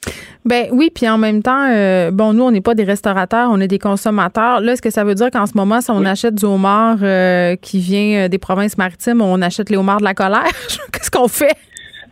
Ben 0.45 0.67
oui, 0.73 0.91
puis 0.93 1.09
en 1.09 1.19
même 1.19 1.43
temps, 1.43 1.69
euh, 1.71 2.11
bon, 2.11 2.33
nous, 2.33 2.43
on 2.43 2.51
n'est 2.51 2.61
pas 2.61 2.75
des 2.75 2.83
restaurateurs, 2.85 3.49
on 3.51 3.61
est 3.61 3.69
des 3.69 3.79
consommateurs. 3.79 4.61
Là, 4.61 4.73
est-ce 4.73 4.83
que 4.83 4.91
ça 4.91 5.05
veut 5.05 5.15
dire 5.15 5.31
qu'en 5.31 5.47
ce 5.47 5.57
moment, 5.57 5.81
si 5.81 5.91
on 5.91 6.05
achète 6.05 6.35
du 6.35 6.45
homard 6.45 6.99
euh, 7.03 7.55
qui 7.57 7.79
vient 7.79 8.25
euh, 8.25 8.29
des 8.29 8.39
provinces 8.39 8.77
maritimes, 8.77 9.23
on 9.23 9.41
achète 9.41 9.71
les 9.71 9.77
homards 9.77 10.01
de 10.01 10.05
la 10.05 10.15
colère? 10.15 10.43
Qu'est-ce 10.93 11.11
qu'on 11.11 11.29
fait? 11.29 11.57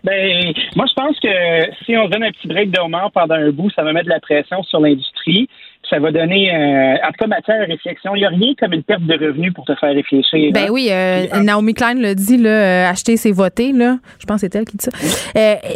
Ben, 0.05 0.53
moi, 0.77 0.87
je 0.89 0.95
pense 0.95 1.19
que 1.21 1.85
si 1.85 1.97
on 1.97 2.09
donne 2.09 2.23
un 2.23 2.31
petit 2.31 2.47
break 2.47 2.71
de 2.71 2.81
homard 2.81 3.11
pendant 3.13 3.35
un 3.35 3.51
bout, 3.51 3.71
ça 3.71 3.83
va 3.83 3.93
mettre 3.93 4.07
de 4.07 4.11
la 4.11 4.21
pression 4.21 4.63
sur 4.63 4.81
l'industrie 4.81 5.49
ça 5.91 5.99
va 5.99 6.13
donner, 6.13 6.55
euh, 6.55 6.95
en 7.05 7.09
tout 7.09 7.19
cas, 7.19 7.27
matière 7.27 7.61
à 7.61 7.65
réflexion. 7.65 8.15
Il 8.15 8.21
n'y 8.21 8.25
a 8.25 8.29
rien 8.29 8.55
comme 8.59 8.73
une 8.73 8.85
perte 8.85 9.03
de 9.03 9.13
revenus 9.13 9.53
pour 9.53 9.65
te 9.65 9.75
faire 9.75 9.93
réfléchir. 9.93 10.53
Ben 10.53 10.67
hein. 10.67 10.71
oui, 10.71 10.89
euh, 10.91 11.27
Naomi 11.43 11.75
Klein 11.75 11.95
le 11.95 12.15
dit, 12.15 12.39
là, 12.39 12.51
euh, 12.51 12.91
acheter, 12.91 13.17
c'est 13.17 13.33
voter. 13.33 13.73
Là. 13.73 13.99
Je 14.21 14.27
pense 14.27 14.41
que 14.41 14.47
c'est 14.47 14.55
elle 14.57 14.65
qui 14.65 14.77
dit 14.77 14.85
ça. 14.85 14.93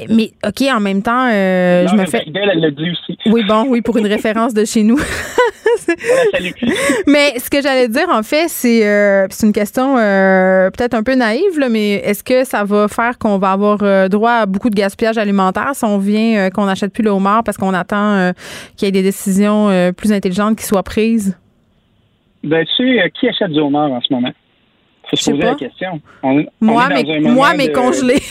mais 0.08 0.30
OK, 0.46 0.62
en 0.72 0.80
même 0.80 1.02
temps, 1.02 1.28
je 1.30 1.96
me 1.96 2.06
fais. 2.06 2.24
Elle 2.26 2.74
dit 2.74 2.90
aussi. 2.90 3.18
Oui, 3.26 3.42
bon, 3.46 3.66
oui, 3.68 3.82
pour 3.82 3.96
une 3.98 4.06
référence 4.06 4.54
de 4.54 4.64
chez 4.64 4.84
nous. 4.84 4.98
mais 7.06 7.38
ce 7.38 7.50
que 7.50 7.60
j'allais 7.60 7.88
dire, 7.88 8.08
en 8.10 8.22
fait, 8.22 8.48
c'est 8.48 8.80
c'est 9.30 9.46
une 9.46 9.52
question 9.52 9.96
peut-être 9.96 10.94
un 10.94 11.02
peu 11.02 11.14
naïve, 11.14 11.58
là, 11.58 11.68
mais 11.68 11.94
est-ce 11.94 12.22
que 12.22 12.44
ça 12.44 12.64
va 12.64 12.88
faire 12.88 13.18
qu'on 13.18 13.38
va 13.38 13.52
avoir 13.52 14.08
droit 14.08 14.32
à 14.32 14.46
beaucoup 14.46 14.70
de 14.70 14.76
gaspillage 14.76 15.18
alimentaire 15.18 15.72
si 15.74 15.84
on 15.84 15.98
vient, 15.98 16.50
qu'on 16.50 16.66
n'achète 16.66 16.92
plus 16.92 17.02
le 17.02 17.10
homard 17.10 17.42
parce 17.42 17.56
qu'on 17.56 17.74
attend 17.74 18.32
qu'il 18.76 18.86
y 18.86 18.88
ait 18.88 18.92
des 18.92 19.02
décisions 19.02 19.68
plus 19.96 20.04
plus 20.04 20.12
intelligente 20.12 20.58
qui 20.58 20.64
soit 20.64 20.82
prise? 20.82 21.34
Ben, 22.44 22.64
tu 22.66 22.72
sais, 22.76 23.00
euh, 23.00 23.08
qui 23.18 23.26
achète 23.26 23.50
du 23.50 23.60
homard 23.60 23.90
en 23.90 24.00
ce 24.02 24.12
moment? 24.12 24.32
Faut 25.08 25.16
se 25.16 25.30
poser 25.30 25.42
la 25.42 25.54
question. 25.54 26.00
moi, 26.60 26.88
mais, 26.90 27.20
moi, 27.20 27.54
mais 27.56 27.72
congelé. 27.72 28.16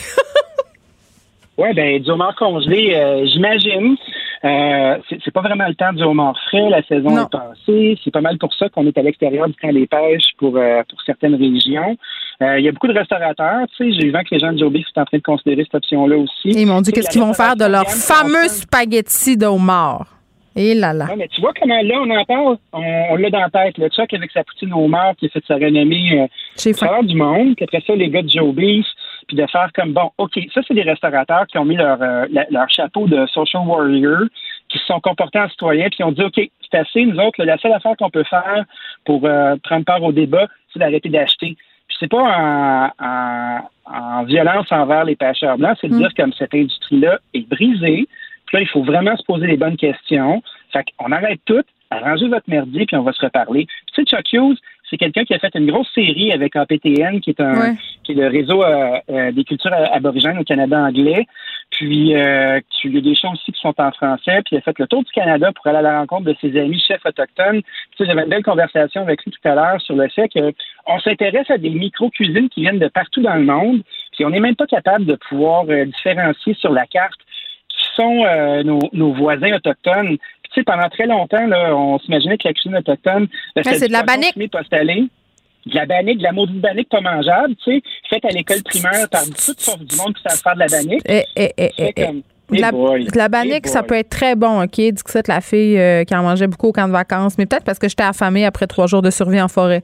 oui, 1.58 1.72
ben, 1.74 2.02
du 2.02 2.10
homard 2.10 2.34
congelé, 2.36 2.94
euh, 2.94 3.26
j'imagine. 3.26 3.96
Euh, 4.44 4.98
c'est 5.08 5.30
pas 5.32 5.40
vraiment 5.40 5.66
le 5.66 5.74
temps 5.74 5.92
du 5.92 6.02
homard 6.02 6.36
frais. 6.48 6.68
La 6.68 6.82
saison 6.82 7.16
est 7.16 7.30
passée. 7.30 7.98
C'est 8.04 8.10
pas 8.10 8.20
mal 8.20 8.36
pour 8.38 8.52
ça 8.54 8.68
qu'on 8.68 8.86
est 8.86 8.98
à 8.98 9.02
l'extérieur 9.02 9.48
du 9.48 9.54
camp 9.54 9.72
des 9.72 9.86
pêches 9.86 10.32
pour, 10.36 10.52
pour 10.52 11.02
certaines 11.06 11.34
régions. 11.36 11.96
Il 12.40 12.60
y 12.60 12.68
a 12.68 12.72
beaucoup 12.72 12.88
de 12.88 12.98
restaurateurs. 12.98 13.66
Tu 13.76 13.92
sais, 13.92 13.98
j'ai 13.98 14.06
vu 14.08 14.12
que 14.12 14.34
les 14.34 14.40
gens 14.40 14.52
de 14.52 14.58
Joby 14.58 14.84
sont 14.92 15.00
en 15.00 15.06
train 15.06 15.16
de 15.16 15.22
considérer 15.22 15.64
cette 15.64 15.76
option-là 15.76 16.18
aussi. 16.18 16.50
Ils 16.50 16.66
m'ont 16.66 16.82
dit 16.82 16.92
qu'est-ce 16.92 17.08
qu'ils 17.08 17.22
vont 17.22 17.32
faire 17.32 17.56
de 17.56 17.64
leur 17.64 17.88
fameux 17.88 18.48
spaghetti 18.48 19.38
de 19.38 19.46
homard? 19.46 20.14
Et 20.56 20.74
là 20.74 20.92
là. 20.92 21.08
mais 21.16 21.26
tu 21.28 21.40
vois 21.40 21.52
comment 21.60 21.80
là, 21.82 21.94
on 22.00 22.10
en 22.10 22.24
parle, 22.24 22.56
on, 22.72 23.16
l'a 23.16 23.30
dans 23.30 23.40
la 23.40 23.50
tête. 23.50 23.76
Le 23.76 23.88
Chuck 23.88 24.14
avec 24.14 24.30
sa 24.30 24.44
poutine 24.44 24.72
au 24.72 24.86
mar 24.86 25.14
qui 25.16 25.26
a 25.26 25.28
fait 25.28 25.42
sa 25.48 25.54
renommée 25.54 26.20
euh, 26.20 27.02
du 27.02 27.16
monde. 27.16 27.56
Puis 27.56 27.64
après 27.64 27.82
ça, 27.84 27.94
les 27.96 28.08
gars 28.08 28.22
de 28.22 28.28
Joe 28.28 28.54
Beef, 28.54 28.86
puis 29.34 29.42
de 29.42 29.50
faire 29.50 29.70
comme, 29.74 29.92
bon, 29.92 30.10
OK, 30.18 30.38
ça, 30.52 30.60
c'est 30.66 30.74
des 30.74 30.82
restaurateurs 30.82 31.46
qui 31.46 31.58
ont 31.58 31.64
mis 31.64 31.76
leur, 31.76 32.00
euh, 32.00 32.26
leur 32.50 32.70
chapeau 32.70 33.06
de 33.06 33.26
social 33.26 33.66
warrior, 33.66 34.22
qui 34.68 34.78
se 34.78 34.84
sont 34.86 35.00
comportés 35.00 35.40
en 35.40 35.48
citoyens, 35.48 35.88
puis 35.90 36.04
ont 36.04 36.12
dit, 36.12 36.22
OK, 36.22 36.40
c'est 36.70 36.78
assez, 36.78 37.04
nous 37.04 37.18
autres, 37.18 37.42
la 37.44 37.58
seule 37.58 37.72
affaire 37.72 37.96
qu'on 37.98 38.10
peut 38.10 38.24
faire 38.24 38.64
pour 39.04 39.24
euh, 39.24 39.56
prendre 39.62 39.84
part 39.84 40.02
au 40.02 40.12
débat, 40.12 40.46
c'est 40.72 40.78
d'arrêter 40.78 41.08
d'acheter. 41.08 41.56
Puis 41.88 41.96
c'est 42.00 42.10
pas 42.10 42.90
en, 42.98 43.60
en, 43.86 44.22
violence 44.24 44.70
envers 44.70 45.04
les 45.04 45.16
pêcheurs 45.16 45.58
blancs, 45.58 45.76
c'est 45.80 45.88
de 45.88 45.94
mm. 45.94 45.98
dire 45.98 46.14
comme 46.16 46.32
cette 46.32 46.54
industrie-là 46.54 47.18
est 47.34 47.48
brisée, 47.48 48.08
là, 48.52 48.60
il 48.60 48.68
faut 48.68 48.82
vraiment 48.82 49.16
se 49.16 49.24
poser 49.24 49.46
les 49.46 49.56
bonnes 49.56 49.76
questions. 49.76 50.42
Fait 50.72 50.84
qu'on 50.96 51.12
arrête 51.12 51.40
tout, 51.44 51.62
arrangez 51.90 52.28
votre 52.28 52.48
merdier, 52.48 52.86
puis 52.86 52.96
on 52.96 53.02
va 53.02 53.12
se 53.12 53.24
reparler. 53.24 53.66
tu 53.92 53.94
sais, 53.94 54.04
Chuck 54.04 54.32
Hughes, 54.32 54.58
c'est 54.94 54.98
quelqu'un 54.98 55.24
qui 55.24 55.34
a 55.34 55.40
fait 55.40 55.52
une 55.56 55.68
grosse 55.70 55.92
série 55.92 56.30
avec 56.30 56.54
APTN, 56.54 57.20
qui 57.20 57.30
est 57.30 57.40
un 57.40 57.74
qui 58.04 58.12
est 58.12 58.14
le 58.14 58.28
réseau 58.28 58.62
euh, 58.62 58.98
euh, 59.10 59.32
des 59.32 59.42
cultures 59.42 59.72
aborigènes 59.72 60.38
au 60.38 60.44
Canada 60.44 60.78
anglais. 60.78 61.26
Puis 61.70 62.14
euh, 62.14 62.60
il 62.84 62.94
y 62.94 62.98
a 62.98 63.00
des 63.00 63.16
choses 63.16 63.32
aussi 63.32 63.50
qui 63.50 63.60
sont 63.60 63.74
en 63.76 63.90
français. 63.90 64.40
Puis 64.44 64.52
il 64.52 64.58
a 64.58 64.60
fait 64.60 64.78
le 64.78 64.86
tour 64.86 65.02
du 65.02 65.10
Canada 65.10 65.50
pour 65.52 65.66
aller 65.66 65.78
à 65.78 65.82
la 65.82 65.98
rencontre 65.98 66.26
de 66.26 66.36
ses 66.40 66.56
amis 66.60 66.78
chefs 66.78 67.04
autochtones. 67.04 67.62
Tu 67.62 67.96
sais, 67.98 68.04
j'avais 68.06 68.22
une 68.22 68.28
belle 68.28 68.44
conversation 68.44 69.02
avec 69.02 69.24
lui 69.24 69.32
tout 69.32 69.48
à 69.48 69.56
l'heure 69.56 69.80
sur 69.80 69.96
le 69.96 70.08
fait 70.08 70.28
qu'on 70.28 70.98
s'intéresse 71.00 71.50
à 71.50 71.58
des 71.58 71.70
micro-cuisines 71.70 72.48
qui 72.50 72.60
viennent 72.60 72.78
de 72.78 72.88
partout 72.88 73.22
dans 73.22 73.34
le 73.34 73.44
monde. 73.44 73.82
Puis 74.12 74.24
on 74.24 74.30
n'est 74.30 74.38
même 74.38 74.54
pas 74.54 74.66
capable 74.66 75.06
de 75.06 75.16
pouvoir 75.16 75.64
différencier 75.64 76.54
sur 76.54 76.72
la 76.72 76.86
carte 76.86 77.18
sont 77.96 78.24
euh, 78.24 78.62
nos, 78.62 79.12
voisins 79.12 79.54
autochtones. 79.54 80.16
Tu 80.54 80.60
sais, 80.60 80.64
pendant 80.64 80.88
très 80.88 81.06
longtemps, 81.06 81.46
là, 81.46 81.76
on 81.76 81.98
s'imaginait 81.98 82.38
que 82.38 82.46
la 82.46 82.54
cuisine 82.54 82.76
autochtone, 82.76 83.26
c'est 83.62 83.88
de 83.88 83.92
la 83.92 84.02
bannique. 84.04 84.36
De 85.66 85.74
la 85.74 85.86
bannique, 85.86 86.18
de 86.18 86.22
la 86.22 86.32
maudite 86.32 86.60
bannique 86.60 86.88
pas 86.90 87.00
mangeable, 87.00 87.56
tu 87.56 87.72
sais, 87.72 87.82
faite 88.08 88.24
à 88.24 88.28
l'école 88.28 88.62
primaire 88.62 89.08
par 89.10 89.24
toute 89.24 89.58
du 89.84 89.96
monde 89.96 90.14
qui 90.14 90.22
savent 90.22 90.40
faire 90.40 90.54
de 90.54 90.60
la 90.60 90.66
bannique. 90.66 91.02
Eh, 91.06 91.24
eh, 91.36 91.52
eh, 91.56 92.22
de 92.50 92.60
la, 92.60 92.70
la 93.14 93.28
bannique, 93.28 93.66
ça 93.66 93.82
peut 93.82 93.94
être 93.94 94.10
très 94.10 94.34
bon, 94.36 94.62
OK? 94.62 94.76
Dit 94.76 94.92
que 94.92 95.10
c'est 95.10 95.28
la 95.28 95.40
fille 95.40 95.78
euh, 95.78 96.04
qui 96.04 96.14
en 96.14 96.22
mangeait 96.22 96.46
beaucoup 96.46 96.68
au 96.68 96.72
camp 96.72 96.86
de 96.86 96.92
vacances, 96.92 97.38
mais 97.38 97.46
peut-être 97.46 97.64
parce 97.64 97.78
que 97.78 97.88
j'étais 97.88 98.02
affamée 98.02 98.44
après 98.44 98.66
trois 98.66 98.86
jours 98.86 99.02
de 99.02 99.10
survie 99.10 99.40
en 99.40 99.48
forêt. 99.48 99.82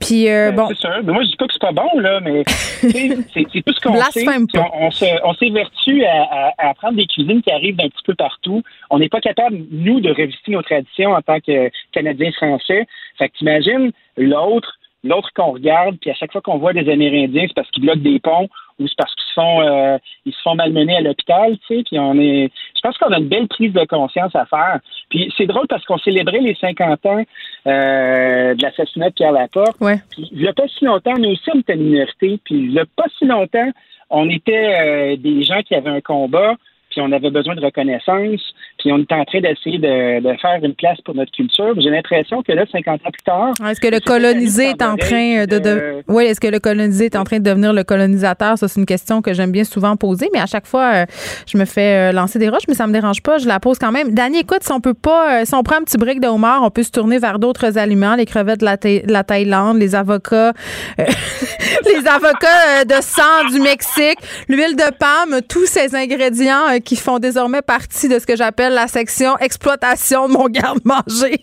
Puis, 0.00 0.28
euh, 0.28 0.50
ben, 0.50 0.56
bon. 0.56 0.68
C'est 0.68 0.78
sûr. 0.78 1.00
Mais 1.04 1.12
moi, 1.12 1.22
je 1.24 1.30
dis 1.30 1.36
pas 1.36 1.46
que 1.46 1.52
c'est 1.52 1.60
pas 1.60 1.72
bon, 1.72 2.00
là, 2.00 2.20
mais 2.20 2.42
c'est 2.46 3.62
tout 3.62 3.72
ce 3.72 3.80
qu'on 3.80 4.00
sait. 4.10 5.18
On, 5.24 5.34
s'évertue 5.34 6.04
à, 6.04 6.52
à, 6.58 6.74
prendre 6.74 6.96
des 6.96 7.06
cuisines 7.06 7.42
qui 7.42 7.50
arrivent 7.50 7.76
d'un 7.76 7.88
petit 7.88 8.04
peu 8.04 8.14
partout. 8.14 8.62
On 8.90 8.98
n'est 8.98 9.08
pas 9.08 9.20
capable, 9.20 9.58
nous, 9.70 10.00
de 10.00 10.10
revisiter 10.10 10.52
nos 10.52 10.62
traditions 10.62 11.10
en 11.10 11.22
tant 11.22 11.40
que 11.40 11.70
Canadiens 11.92 12.32
français. 12.32 12.86
Fait 13.18 13.28
que 13.28 13.36
t'imagines 13.36 13.90
l'autre 14.16 14.79
l'autre 15.04 15.30
qu'on 15.34 15.52
regarde, 15.52 15.96
puis 16.00 16.10
à 16.10 16.14
chaque 16.14 16.32
fois 16.32 16.40
qu'on 16.40 16.58
voit 16.58 16.72
des 16.72 16.90
Amérindiens, 16.90 17.44
c'est 17.48 17.54
parce 17.54 17.70
qu'ils 17.70 17.82
bloquent 17.82 18.02
des 18.02 18.18
ponts 18.20 18.48
ou 18.78 18.86
c'est 18.86 18.96
parce 18.96 19.14
qu'ils 19.14 19.28
se 19.28 19.32
font 19.34 19.60
euh, 19.60 19.98
ils 20.26 20.32
se 20.32 20.40
font 20.42 20.54
malmener 20.54 20.96
à 20.96 21.00
l'hôpital, 21.00 21.56
tu 21.66 21.76
sais, 21.76 21.82
puis 21.84 21.98
on 21.98 22.18
est 22.18 22.50
je 22.74 22.80
pense 22.82 22.96
qu'on 22.98 23.12
a 23.12 23.18
une 23.18 23.28
belle 23.28 23.48
prise 23.48 23.72
de 23.72 23.84
conscience 23.84 24.34
à 24.34 24.46
faire. 24.46 24.80
Puis 25.10 25.32
c'est 25.36 25.46
drôle 25.46 25.66
parce 25.68 25.84
qu'on 25.84 25.98
célébrait 25.98 26.40
les 26.40 26.54
50 26.54 27.06
ans 27.06 27.22
euh, 27.66 28.54
de 28.54 28.62
l'assassinat 28.62 29.10
de 29.10 29.14
Pierre 29.14 29.32
Laporte. 29.32 29.80
Ouais. 29.80 30.00
Puis 30.10 30.28
il 30.32 30.38
n'y 30.38 30.48
a 30.48 30.52
pas 30.52 30.68
si 30.68 30.84
longtemps, 30.84 31.14
nous 31.18 31.30
aussi 31.30 31.50
on 31.54 31.60
était 31.60 31.74
une 31.74 31.90
minorité, 31.90 32.38
puis 32.44 32.54
il 32.54 32.70
n'y 32.70 32.80
a 32.80 32.86
pas 32.96 33.06
si 33.18 33.26
longtemps, 33.26 33.70
on 34.10 34.28
était 34.28 34.74
euh, 34.80 35.16
des 35.16 35.42
gens 35.42 35.62
qui 35.62 35.74
avaient 35.74 35.90
un 35.90 36.00
combat, 36.00 36.54
puis 36.90 37.00
on 37.00 37.12
avait 37.12 37.30
besoin 37.30 37.54
de 37.54 37.60
reconnaissance, 37.60 38.40
puis 38.78 38.92
on 38.92 38.98
est 38.98 39.12
en 39.12 39.24
train 39.24 39.40
d'essayer 39.40 39.78
de, 39.78 40.20
de, 40.20 40.36
faire 40.38 40.58
une 40.62 40.74
place 40.74 41.00
pour 41.02 41.14
notre 41.14 41.30
culture. 41.30 41.72
J'ai 41.78 41.90
l'impression 41.90 42.42
que 42.42 42.52
là, 42.52 42.64
50 42.70 42.94
ans 43.06 43.10
plus 43.10 43.22
tard... 43.22 43.52
Est-ce 43.68 43.80
que 43.80 43.88
le 43.88 44.00
colonisé 44.00 44.70
est 44.70 44.82
en 44.82 44.96
train 44.96 45.46
de... 45.46 45.58
de... 45.58 46.02
Oui, 46.08 46.24
est-ce 46.24 46.40
que 46.40 46.48
le 46.48 46.58
colonisé 46.58 47.06
est 47.06 47.16
en 47.16 47.24
train 47.24 47.38
de 47.38 47.44
devenir 47.44 47.72
le 47.72 47.84
colonisateur? 47.84 48.58
Ça, 48.58 48.66
c'est 48.66 48.80
une 48.80 48.86
question 48.86 49.22
que 49.22 49.32
j'aime 49.32 49.52
bien 49.52 49.64
souvent 49.64 49.96
poser, 49.96 50.28
mais 50.32 50.40
à 50.40 50.46
chaque 50.46 50.66
fois, 50.66 50.92
euh, 50.94 51.06
je 51.46 51.58
me 51.58 51.64
fais 51.64 52.10
euh, 52.10 52.12
lancer 52.12 52.38
des 52.38 52.48
roches, 52.48 52.66
mais 52.68 52.74
ça 52.74 52.86
me 52.86 52.92
dérange 52.92 53.22
pas, 53.22 53.38
je 53.38 53.46
la 53.46 53.60
pose 53.60 53.78
quand 53.78 53.92
même. 53.92 54.12
Danny, 54.12 54.40
écoute, 54.40 54.62
si 54.62 54.72
on 54.72 54.80
peut 54.80 54.94
pas... 54.94 55.40
Euh, 55.40 55.44
si 55.44 55.54
on 55.54 55.62
prend 55.62 55.76
un 55.76 55.84
petit 55.84 55.98
brick 55.98 56.20
de 56.20 56.26
homard, 56.26 56.62
on 56.64 56.70
peut 56.70 56.82
se 56.82 56.90
tourner 56.90 57.18
vers 57.18 57.38
d'autres 57.38 57.78
aliments, 57.78 58.16
les 58.16 58.26
crevettes 58.26 58.60
de 58.60 58.64
la, 58.64 58.76
la 59.06 59.24
Thaïlande, 59.24 59.78
les 59.78 59.94
avocats, 59.94 60.52
les 60.98 62.06
avocats 62.08 62.84
de 62.84 63.00
sang 63.00 63.48
du 63.52 63.60
Mexique, 63.60 64.18
l'huile 64.48 64.74
de 64.74 64.90
palme, 64.98 65.40
tous 65.48 65.66
ces 65.66 65.94
ingrédients 65.94 66.79
qui 66.80 66.96
font 66.96 67.18
désormais 67.18 67.62
partie 67.62 68.08
de 68.08 68.18
ce 68.18 68.26
que 68.26 68.36
j'appelle 68.36 68.74
la 68.74 68.86
section 68.86 69.36
exploitation 69.38 70.28
de 70.28 70.32
mon 70.32 70.48
garde-manger. 70.48 71.40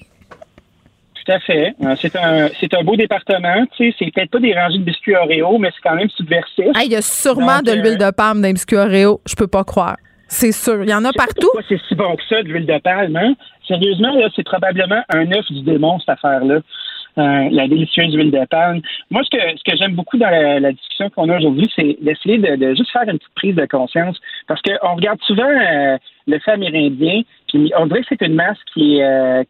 Tout 1.26 1.32
à 1.32 1.40
fait. 1.40 1.76
Euh, 1.84 1.96
c'est 2.02 2.16
un, 2.16 2.50
c'est 2.60 2.74
un 2.74 2.84
beau 2.84 2.96
département. 2.96 3.66
Tu 3.76 3.92
sais, 3.92 3.96
c'est 4.00 4.12
peut-être 4.14 4.32
pas 4.32 4.40
des 4.40 4.54
rangées 4.54 4.78
de 4.80 4.84
biscuits 4.84 5.16
Oreo, 5.16 5.58
mais 5.58 5.70
c'est 5.76 5.88
quand 5.88 5.96
même 5.96 6.10
subversif. 6.10 6.66
il 6.84 6.92
y 6.92 6.96
a 6.96 7.02
sûrement 7.02 7.60
de 7.60 7.72
l'huile 7.72 8.02
euh, 8.02 8.08
de 8.08 8.12
palme 8.12 8.42
dans 8.42 8.48
les 8.48 8.54
biscuits 8.54 8.78
Oreo. 8.78 9.22
Je 9.28 9.36
peux 9.36 9.48
pas 9.48 9.64
croire. 9.64 9.98
C'est 10.30 10.52
sûr. 10.52 10.84
Il 10.84 10.90
y 10.90 10.94
en 10.94 11.06
a 11.06 11.12
partout. 11.14 11.50
Pas 11.54 11.62
c'est 11.68 11.80
si 11.88 11.96
bon 11.96 12.16
que 12.16 12.24
ça, 12.30 12.44
de 12.44 12.48
l'huile 12.50 12.66
de 12.66 12.78
palme. 12.80 13.16
Hein? 13.16 13.34
Sérieusement, 13.68 14.14
là, 14.16 14.30
c'est 14.36 14.44
probablement 14.44 15.02
un 15.10 15.32
œuf 15.32 15.46
du 15.52 15.62
démon, 15.64 16.00
cette 16.00 16.10
affaire-là. 16.10 16.60
Euh, 17.18 17.50
la 17.50 17.68
délicieuse 17.68 18.14
huile 18.14 18.30
de 18.30 18.46
palme. 18.46 18.80
Moi, 19.10 19.24
ce 19.24 19.36
que, 19.36 19.58
ce 19.58 19.64
que 19.64 19.76
j'aime 19.76 19.96
beaucoup 19.96 20.18
dans 20.18 20.30
la, 20.30 20.72
discussion 20.72 21.10
qu'on 21.10 21.30
a 21.30 21.38
aujourd'hui, 21.38 21.66
c'est 21.76 21.98
d'essayer 22.00 22.38
de, 22.38 22.76
juste 22.76 22.92
faire 22.92 23.10
une 23.10 23.18
petite 23.18 23.34
prise 23.34 23.56
de 23.56 23.66
conscience. 23.66 24.20
Parce 24.48 24.62
qu'on 24.62 24.96
regarde 24.96 25.20
souvent 25.24 25.50
euh, 25.50 25.98
le 26.28 26.40
fait 26.40 26.52
amérindien, 26.52 27.22
puis 27.48 27.72
on 27.76 27.88
dirait 27.88 28.02
que 28.02 28.08
c'est 28.10 28.22
une 28.22 28.36
masse 28.36 28.60
qui 28.72 28.98
est, 28.98 29.04
euh, 29.04 29.44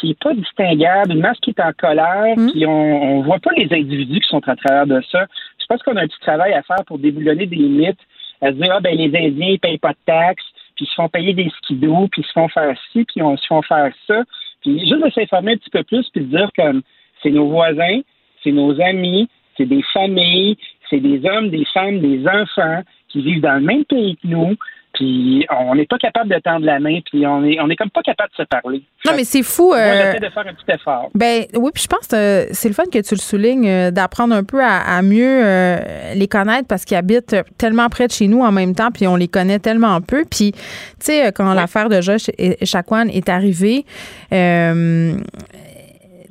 qui 0.00 0.12
est 0.12 0.22
pas 0.22 0.32
distinguable, 0.32 1.12
une 1.12 1.20
masse 1.20 1.38
qui 1.42 1.50
est 1.50 1.60
en 1.60 1.72
colère, 1.76 2.34
mmh. 2.38 2.50
puis 2.50 2.64
on, 2.64 3.18
on 3.18 3.20
voit 3.20 3.40
pas 3.40 3.50
les 3.58 3.68
individus 3.70 4.20
qui 4.20 4.28
sont 4.28 4.48
à 4.48 4.56
travers 4.56 4.86
de 4.86 5.02
ça. 5.10 5.26
Je 5.60 5.66
pense 5.66 5.82
qu'on 5.82 5.96
a 5.96 6.02
un 6.04 6.06
petit 6.06 6.20
travail 6.20 6.54
à 6.54 6.62
faire 6.62 6.82
pour 6.86 6.98
déboulonner 6.98 7.44
des 7.44 7.56
mythes, 7.56 8.00
à 8.40 8.46
se 8.46 8.52
dire, 8.52 8.72
ah, 8.74 8.80
ben, 8.80 8.96
les 8.96 9.14
Indiens, 9.14 9.48
ils 9.50 9.60
payent 9.60 9.76
pas 9.76 9.92
de 9.92 9.98
taxes, 10.06 10.46
puis 10.76 10.86
ils 10.86 10.88
se 10.88 10.94
font 10.94 11.10
payer 11.10 11.34
des 11.34 11.50
skidos, 11.58 12.08
puis 12.10 12.22
ils 12.22 12.26
se 12.26 12.32
font 12.32 12.48
faire 12.48 12.74
ci, 12.90 13.04
puis 13.04 13.20
ils 13.22 13.38
se 13.38 13.46
font 13.46 13.60
faire 13.60 13.92
ça. 14.06 14.22
Puis 14.62 14.78
juste 14.80 15.04
de 15.04 15.10
s'informer 15.10 15.52
un 15.52 15.56
petit 15.56 15.70
peu 15.70 15.82
plus, 15.82 16.08
puis 16.08 16.22
de 16.24 16.36
dire 16.38 16.48
comme 16.56 16.80
c'est 17.22 17.30
nos 17.30 17.48
voisins, 17.48 18.00
c'est 18.42 18.52
nos 18.52 18.80
amis, 18.80 19.28
c'est 19.56 19.66
des 19.66 19.82
familles, 19.92 20.56
c'est 20.90 21.00
des 21.00 21.20
hommes, 21.28 21.50
des 21.50 21.64
femmes, 21.72 22.00
des 22.00 22.26
enfants 22.26 22.82
qui 23.08 23.22
vivent 23.22 23.40
dans 23.40 23.54
le 23.54 23.60
même 23.60 23.84
pays 23.84 24.16
que 24.16 24.26
nous. 24.26 24.56
puis 24.94 25.46
on 25.50 25.74
n'est 25.74 25.86
pas 25.86 25.98
capable 25.98 26.30
de 26.34 26.38
tendre 26.38 26.66
la 26.66 26.78
main, 26.78 27.00
puis 27.10 27.26
on 27.26 27.44
est 27.44 27.58
on 27.60 27.68
est 27.70 27.76
comme 27.76 27.90
pas 27.90 28.02
capable 28.02 28.30
de 28.30 28.42
se 28.42 28.48
parler. 28.48 28.82
Non, 29.06 29.12
mais 29.16 29.24
c'est 29.24 29.42
fou. 29.42 29.72
Euh, 29.72 30.18
de 30.18 30.28
faire 30.28 30.46
un 30.46 30.54
petit 30.54 30.70
effort. 30.74 31.10
Ben 31.14 31.44
oui, 31.54 31.70
puis 31.72 31.82
je 31.82 31.88
pense 31.88 32.06
que 32.06 32.46
c'est 32.52 32.68
le 32.68 32.74
fun 32.74 32.84
que 32.84 32.98
tu 32.98 33.14
le 33.14 33.20
soulignes, 33.20 33.68
euh, 33.68 33.90
d'apprendre 33.90 34.34
un 34.34 34.44
peu 34.44 34.62
à, 34.62 35.00
mieux 35.02 35.44
euh, 35.44 36.14
les 36.14 36.28
connaître 36.28 36.68
parce 36.68 36.84
qu'ils 36.84 36.96
habitent 36.96 37.36
tellement 37.58 37.88
près 37.88 38.06
de 38.06 38.12
chez 38.12 38.28
nous 38.28 38.40
en 38.40 38.52
même 38.52 38.74
temps, 38.74 38.90
puis 38.90 39.06
on 39.06 39.16
les 39.16 39.28
connaît 39.28 39.58
tellement 39.58 40.00
peu. 40.00 40.24
Puis, 40.30 40.52
tu 40.52 40.60
sais, 41.00 41.32
quand 41.32 41.52
l'affaire 41.54 41.88
de 41.88 42.00
Josh 42.00 42.30
et 42.38 42.64
Chakwan 42.64 43.08
est 43.10 43.28
arrivée, 43.28 43.84
tu 44.30 44.38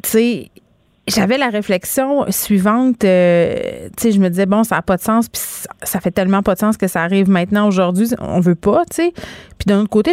sais, 0.04 0.52
j'avais 1.14 1.38
la 1.38 1.50
réflexion 1.50 2.26
suivante. 2.30 3.04
Euh, 3.04 3.90
tu 3.98 4.04
sais, 4.04 4.12
je 4.12 4.20
me 4.20 4.30
disais, 4.30 4.46
bon, 4.46 4.64
ça 4.64 4.76
n'a 4.76 4.82
pas 4.82 4.98
de 4.98 5.02
sens, 5.02 5.28
puis 5.30 5.42
ça 5.84 6.00
fait 6.00 6.12
tellement 6.12 6.42
pas 6.42 6.56
de 6.56 6.60
sens 6.60 6.78
que 6.78 6.88
ça 6.88 7.02
arrive 7.04 7.30
maintenant, 7.30 7.68
aujourd'hui. 7.68 8.08
On 8.20 8.40
veut 8.40 8.56
pas, 8.56 8.84
tu 8.90 9.04
sais. 9.04 9.14
Puis 9.58 9.66
d'un 9.68 9.82
autre 9.82 9.90
côté, 9.90 10.12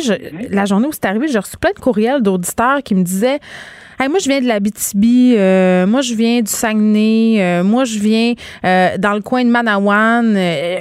la 0.51 0.64
journée 0.66 0.86
où 0.86 0.92
c'est 0.92 1.07
arrivé, 1.07 1.28
j'ai 1.28 1.38
reçu 1.38 1.57
plein 1.57 1.72
de 1.74 1.78
courriels 1.78 2.22
d'auditeurs 2.22 2.82
qui 2.82 2.94
me 2.94 3.03
disaient, 3.03 3.38
hey, 4.01 4.09
moi, 4.09 4.18
je 4.18 4.28
viens 4.28 4.40
de 4.40 4.46
la 4.46 4.61
BTB, 4.61 5.05
euh, 5.36 5.86
moi, 5.86 6.01
je 6.03 6.14
viens 6.14 6.40
du 6.42 6.51
Saguenay, 6.51 7.36
euh, 7.40 7.64
moi, 7.64 7.84
je 7.84 7.99
viens 7.99 8.34
dans 8.62 9.14
le 9.14 9.20
coin 9.20 9.44
de 9.44 9.51
Manawan, 9.51 10.38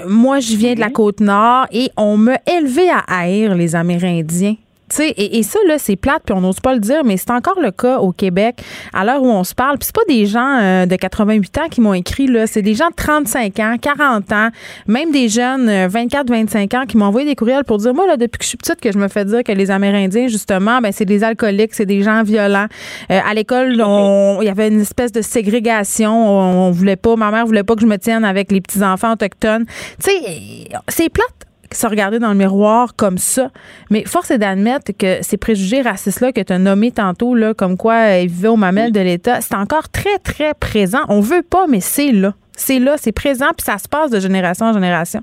moi, 0.08 0.40
je 0.40 0.56
viens 0.56 0.74
de 0.74 0.80
la 0.80 0.90
Côte-Nord, 0.90 1.68
et 1.72 1.92
on 1.96 2.18
m'a 2.18 2.40
élevé 2.46 2.90
à 2.90 3.00
haïr 3.08 3.56
les 3.56 3.76
Amérindiens 3.76 4.56
et, 5.00 5.38
et, 5.38 5.44
ça, 5.44 5.60
là, 5.68 5.78
c'est 5.78 5.96
plate, 5.96 6.24
puis 6.26 6.34
on 6.34 6.42
n'ose 6.42 6.60
pas 6.60 6.74
le 6.74 6.80
dire, 6.80 7.04
mais 7.04 7.18
c'est 7.18 7.32
encore 7.32 7.60
le 7.62 7.72
cas 7.72 8.00
au 8.00 8.12
Québec, 8.12 8.62
à 8.94 9.04
l'heure 9.04 9.22
où 9.22 9.30
on 9.30 9.44
se 9.44 9.54
parle. 9.54 9.78
Puis 9.78 9.88
c'est 9.88 9.96
pas 9.96 10.06
des 10.08 10.26
gens 10.26 10.60
euh, 10.60 10.86
de 10.86 10.96
88 10.96 11.58
ans 11.58 11.70
qui 11.70 11.82
m'ont 11.82 11.94
écrit, 11.94 12.28
là. 12.28 12.48
C'est 12.48 12.62
des 12.62 12.74
gens 12.74 12.90
de 12.90 12.96
35 12.96 13.60
ans, 13.60 13.76
40 13.80 14.32
ans, 14.32 14.50
même 14.88 15.12
des 15.12 15.30
jeunes 15.30 15.88
24, 15.88 16.32
euh, 16.32 16.36
25 16.36 16.74
ans 16.74 16.84
qui 16.88 16.98
m'ont 16.98 17.06
envoyé 17.06 17.28
des 17.28 17.36
courriels 17.36 17.64
pour 17.64 17.78
dire, 17.78 17.94
moi, 17.94 18.08
là, 18.08 18.18
depuis 18.18 18.40
que 18.40 18.44
je 18.44 18.50
suis 18.50 18.58
petite, 18.58 18.80
que 18.80 18.92
je 18.92 18.98
me 18.98 19.08
fais 19.08 19.26
dire 19.26 19.44
que 19.44 19.52
les 19.52 19.72
Amérindiens, 19.72 20.28
justement, 20.28 20.80
ben, 20.82 20.92
c'est 20.92 21.06
des 21.06 21.24
alcooliques, 21.24 21.74
c'est 21.74 21.86
des 21.86 22.02
gens 22.02 22.24
violents. 22.24 22.68
Euh, 23.12 23.20
à 23.26 23.34
l'école, 23.34 23.74
il 23.74 24.46
y 24.46 24.50
avait 24.50 24.70
une 24.70 24.82
espèce 24.82 25.12
de 25.12 25.22
ségrégation. 25.22 26.12
On, 26.12 26.68
on, 26.68 26.72
voulait 26.72 26.96
pas, 26.96 27.16
ma 27.16 27.32
mère 27.32 27.46
voulait 27.46 27.64
pas 27.64 27.76
que 27.76 27.82
je 27.82 27.88
me 27.88 27.98
tienne 27.98 28.24
avec 28.24 28.52
les 28.52 28.62
petits-enfants 28.62 29.14
autochtones. 29.14 29.66
Tu 30.04 30.12
sais, 30.12 30.70
c'est 30.88 31.10
plate 31.10 31.47
se 31.72 31.88
regarder 31.88 32.20
dans 32.20 32.30
le 32.30 32.36
miroir 32.36 32.96
comme 32.96 33.18
ça. 33.18 33.50
Mais 33.90 34.04
force 34.06 34.32
est 34.32 34.38
d'admettre 34.38 34.92
que 34.98 35.22
ces 35.22 35.38
préjugés 35.38 35.82
racistes-là 35.82 36.32
que 36.32 36.42
tu 36.42 36.54
as 36.54 36.60
nommés 36.60 36.92
tantôt, 36.92 37.36
là, 37.36 37.54
comme 37.54 37.78
quoi 37.78 37.94
euh, 37.94 38.22
ils 38.22 38.30
vivaient 38.30 38.48
au 38.48 38.56
mamelles 38.56 38.92
de 38.92 39.00
l'État, 39.00 39.42
c'est 39.42 39.56
encore 39.56 39.90
très, 39.90 40.18
très 40.20 40.54
présent. 40.54 41.00
On 41.10 41.20
veut 41.20 41.44
pas, 41.44 41.68
mais 41.68 41.80
c'est 41.80 42.12
là. 42.12 42.34
C'est 42.54 42.80
là, 42.80 42.96
c'est 42.98 43.12
présent, 43.12 43.48
puis 43.56 43.64
ça 43.64 43.78
se 43.78 43.88
passe 43.88 44.10
de 44.12 44.20
génération 44.20 44.66
en 44.68 44.74
génération. 44.74 45.22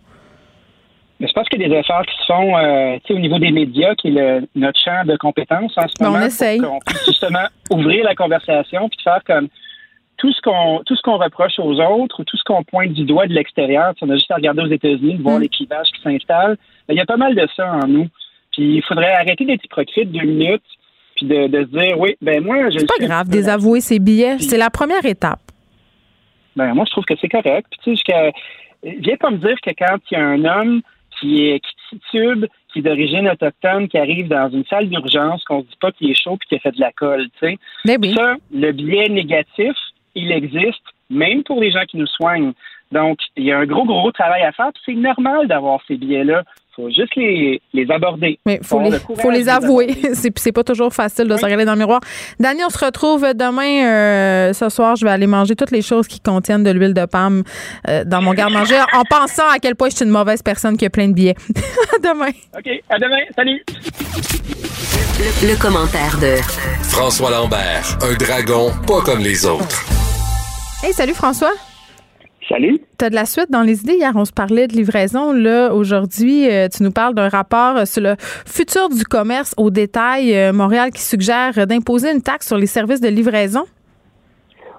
Mais 1.21 1.29
je 1.29 1.33
pense 1.33 1.49
qu'il 1.49 1.61
y 1.61 1.65
a 1.65 1.69
des 1.69 1.75
efforts 1.77 2.03
qui 2.03 2.15
se 2.21 2.27
font 2.27 2.57
euh, 2.57 2.99
au 3.11 3.19
niveau 3.19 3.39
des 3.39 3.51
médias, 3.51 3.95
qui 3.95 4.09
est 4.09 4.41
notre 4.55 4.79
champ 4.79 5.05
de 5.05 5.17
compétences 5.17 5.73
en 5.77 5.87
ce 5.89 6.03
moment. 6.03 6.19
On 6.19 6.27
essaye. 6.27 6.61
Pour 6.61 6.79
puisse 6.85 7.07
justement 7.07 7.47
ouvrir 7.71 8.05
la 8.05 8.15
conversation 8.15 8.89
puis 8.89 8.99
faire 9.03 9.21
comme 9.27 9.49
tout 10.25 10.33
ce 10.33 10.41
qu'on 10.41 10.81
tout 10.87 10.97
ce 10.97 11.03
qu'on 11.03 11.19
reproche 11.19 11.59
aux 11.59 11.79
autres 11.81 12.21
ou 12.21 12.25
tout 12.25 12.39
ce 12.39 12.45
qu'on 12.45 12.63
pointe 12.63 12.95
du 12.95 13.05
doigt 13.05 13.27
de 13.27 13.35
l'extérieur, 13.35 13.93
on 14.01 14.09
a 14.09 14.15
juste 14.15 14.31
à 14.31 14.37
regarder 14.37 14.63
aux 14.63 14.73
États-Unis, 14.73 15.17
de 15.17 15.23
voir 15.23 15.39
mm. 15.39 15.43
les 15.43 15.49
clivages 15.49 15.89
qui 15.95 16.01
s'installent, 16.01 16.57
ben, 16.89 16.95
il 16.95 16.97
y 16.97 17.01
a 17.01 17.05
pas 17.05 17.19
mal 17.19 17.35
de 17.35 17.47
ça 17.55 17.71
en 17.75 17.87
nous. 17.87 18.09
Puis 18.53 18.77
il 18.77 18.83
faudrait 18.85 19.13
arrêter 19.13 19.45
d'être 19.45 19.63
hypocrite 19.65 20.11
deux 20.11 20.25
minutes, 20.25 20.63
puis 21.17 21.27
de, 21.27 21.47
se 21.47 21.79
dire 21.79 21.99
oui, 21.99 22.17
ben 22.23 22.43
moi 22.43 22.71
je 22.71 22.79
C'est 22.79 22.87
pas 22.87 23.07
grave, 23.07 23.29
désavouer 23.29 23.81
ses 23.83 23.99
billets, 23.99 24.39
c'est 24.39 24.57
la 24.57 24.71
première 24.71 25.05
étape. 25.05 25.41
Ben 26.57 26.73
moi 26.73 26.87
je 26.87 26.93
trouve 26.93 27.05
que 27.05 27.15
c'est 27.21 27.29
correct. 27.29 27.67
Puis 27.71 27.97
tu 27.97 27.97
sais, 27.97 28.33
viens 28.83 29.17
pas 29.17 29.31
me 29.31 29.37
dire 29.37 29.61
que 29.61 29.73
quand 29.79 29.99
il 30.11 30.15
y 30.15 30.17
a 30.17 30.25
un 30.25 30.45
homme 30.47 30.81
qui 31.21 31.49
est 31.49 31.61
qui 31.61 31.99
titube, 31.99 32.47
qui 32.73 32.79
est 32.79 32.83
d'origine 32.83 33.29
autochtone, 33.29 33.89
qui 33.89 33.99
arrive 33.99 34.29
dans 34.29 34.49
une 34.49 34.65
salle 34.65 34.89
d'urgence, 34.89 35.45
qu'on 35.45 35.61
se 35.61 35.67
dit 35.67 35.77
pas 35.81 35.93
qu'il 35.93 36.11
est 36.11 36.21
chaud 36.21 36.39
puis 36.39 36.49
qu'il 36.49 36.57
a 36.57 36.61
fait 36.61 36.73
de 36.73 36.81
la 36.81 36.93
colle, 36.93 37.29
tu 37.39 37.47
sais. 37.47 37.59
Ben 37.85 37.99
oui. 38.01 38.15
Ça, 38.15 38.37
le 38.53 38.73
biais 38.73 39.09
négatif, 39.11 39.75
il 40.15 40.33
existe, 40.33 40.83
même 41.11 41.43
pour 41.43 41.61
les 41.61 41.71
gens 41.71 41.85
qui 41.89 41.97
nous 41.97 42.07
soignent. 42.07 42.53
Donc, 42.93 43.19
il 43.37 43.45
y 43.45 43.53
a 43.53 43.59
un 43.59 43.67
gros, 43.67 43.85
gros 43.85 44.13
travail 44.13 44.43
à 44.43 44.53
faire. 44.53 44.71
C'est 44.85 44.95
normal 44.95 45.49
d'avoir 45.49 45.81
ces 45.87 45.97
billets-là. 45.97 46.45
Il 46.77 46.83
faut 46.83 46.91
juste 46.91 47.15
les, 47.17 47.61
aborder. 47.91 48.39
Mais 48.47 48.59
il 48.61 48.67
faut, 48.67 48.81
les, 48.81 48.99
faut 48.99 49.31
les 49.31 49.49
avouer. 49.49 49.97
c'est 50.15 50.53
pas 50.53 50.65
toujours 50.65 50.93
facile 50.93 51.29
de 51.29 51.37
se 51.37 51.45
regarder 51.45 51.65
dans 51.65 51.75
le 51.75 51.79
miroir. 51.79 52.01
Daniel, 52.41 52.67
on 52.67 52.71
se 52.71 52.85
retrouve 52.85 53.23
demain. 53.35 53.87
Euh, 53.87 54.53
ce 54.53 54.69
soir, 54.69 54.97
je 54.97 55.05
vais 55.05 55.13
aller 55.13 55.27
manger 55.29 55.55
toutes 55.55 55.71
les 55.71 55.83
choses 55.83 56.09
qui 56.09 56.21
contiennent 56.21 56.65
de 56.65 56.71
l'huile 56.71 56.95
de 56.95 57.05
palme 57.05 57.45
euh, 57.89 58.05
dans 58.05 58.23
mon 58.23 58.35
garde-manger 58.35 58.81
en 58.93 59.05
pensant 59.05 59.49
à 59.49 59.59
quel 59.61 59.77
point 59.77 59.89
je 59.91 59.97
suis 59.97 60.05
une 60.05 60.11
mauvaise 60.11 60.43
personne 60.43 60.77
qui 60.77 60.85
a 60.85 60.91
plein 60.91 61.09
de 61.09 61.15
billets. 61.15 61.37
à 61.97 61.99
demain. 62.01 62.33
OK. 62.57 62.83
À 62.91 62.99
demain. 62.99 63.23
Salut. 63.37 63.63
le 65.43 65.61
commentaire 65.61 66.19
de 66.19 66.37
François 66.83 67.31
Lambert, 67.31 67.99
un 68.03 68.15
dragon 68.15 68.71
pas 68.87 69.01
comme 69.03 69.21
les 69.21 69.47
autres. 69.47 69.85
Hey, 70.83 70.93
salut 70.93 71.15
François. 71.15 71.53
Salut. 72.49 72.79
Tu 72.99 73.05
as 73.05 73.11
de 73.11 73.15
la 73.15 73.25
suite 73.25 73.51
dans 73.51 73.63
les 73.63 73.81
idées. 73.83 73.95
Hier, 73.95 74.13
on 74.15 74.25
se 74.25 74.33
parlait 74.33 74.67
de 74.67 74.75
livraison. 74.75 75.33
Là, 75.33 75.73
aujourd'hui, 75.73 76.49
euh, 76.51 76.69
tu 76.69 76.83
nous 76.83 76.93
parles 76.93 77.15
d'un 77.15 77.29
rapport 77.29 77.87
sur 77.87 78.03
le 78.03 78.17
futur 78.19 78.89
du 78.89 79.05
commerce 79.05 79.55
au 79.57 79.71
détail 79.71 80.35
euh, 80.37 80.53
Montréal 80.53 80.91
qui 80.91 81.01
suggère 81.01 81.67
d'imposer 81.67 82.11
une 82.11 82.23
taxe 82.23 82.49
sur 82.49 82.59
les 82.59 82.67
services 82.67 83.01
de 83.01 83.09
livraison. 83.09 83.65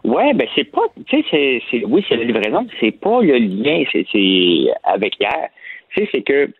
Oui, 0.03 0.34
ben 0.36 0.47
c'est 0.53 0.66
pas, 0.66 0.84
tu 1.07 1.24
sais, 1.24 1.61
c'est, 1.72 1.84
oui, 1.84 2.05
c'est 2.07 2.16
la 2.16 2.26
livraison, 2.26 2.68
c'est 2.80 2.91
pas 2.91 3.22
le 3.22 3.39
lien, 3.39 3.84
c'est, 3.91 4.05
avec 4.84 5.20
hier. 5.20 5.49
Tu 5.89 6.01
sais, 6.01 6.09
c'est 6.11 6.22
que 6.22 6.51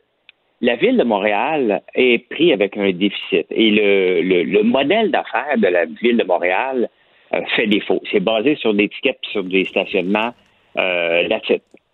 la 0.62 0.76
ville 0.78 0.98
de 0.98 1.04
Montréal 1.04 1.84
est 1.94 2.28
pris 2.28 2.52
avec 2.54 2.76
un 2.76 2.92
déficit 2.92 3.46
et 3.52 3.70
le, 3.70 4.44
le 4.44 4.64
modèle 4.64 5.12
d'affaires 5.12 5.58
de 5.58 5.68
la 5.68 5.86
ville 5.86 6.18
de 6.18 6.24
Montréal, 6.24 6.90
euh, 7.34 7.42
fait 7.56 7.68
défaut. 7.68 8.02
C'est 8.12 8.20
basé 8.20 8.56
sur 8.56 8.74
des 8.74 8.88
tickets 8.88 9.18
sur 9.32 9.44
des 9.44 9.66
stationnements 9.66 10.34
euh, 10.78 11.28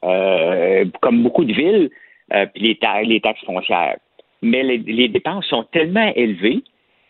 euh, 0.03 0.85
comme 1.01 1.23
beaucoup 1.23 1.45
de 1.45 1.53
villes, 1.53 1.89
euh, 2.33 2.45
puis 2.53 2.63
les, 2.63 3.05
les 3.05 3.21
taxes 3.21 3.43
foncières. 3.45 3.97
Mais 4.41 4.63
les, 4.63 5.07
dépenses 5.07 5.45
sont 5.45 5.63
tellement 5.71 6.11
élevées 6.15 6.63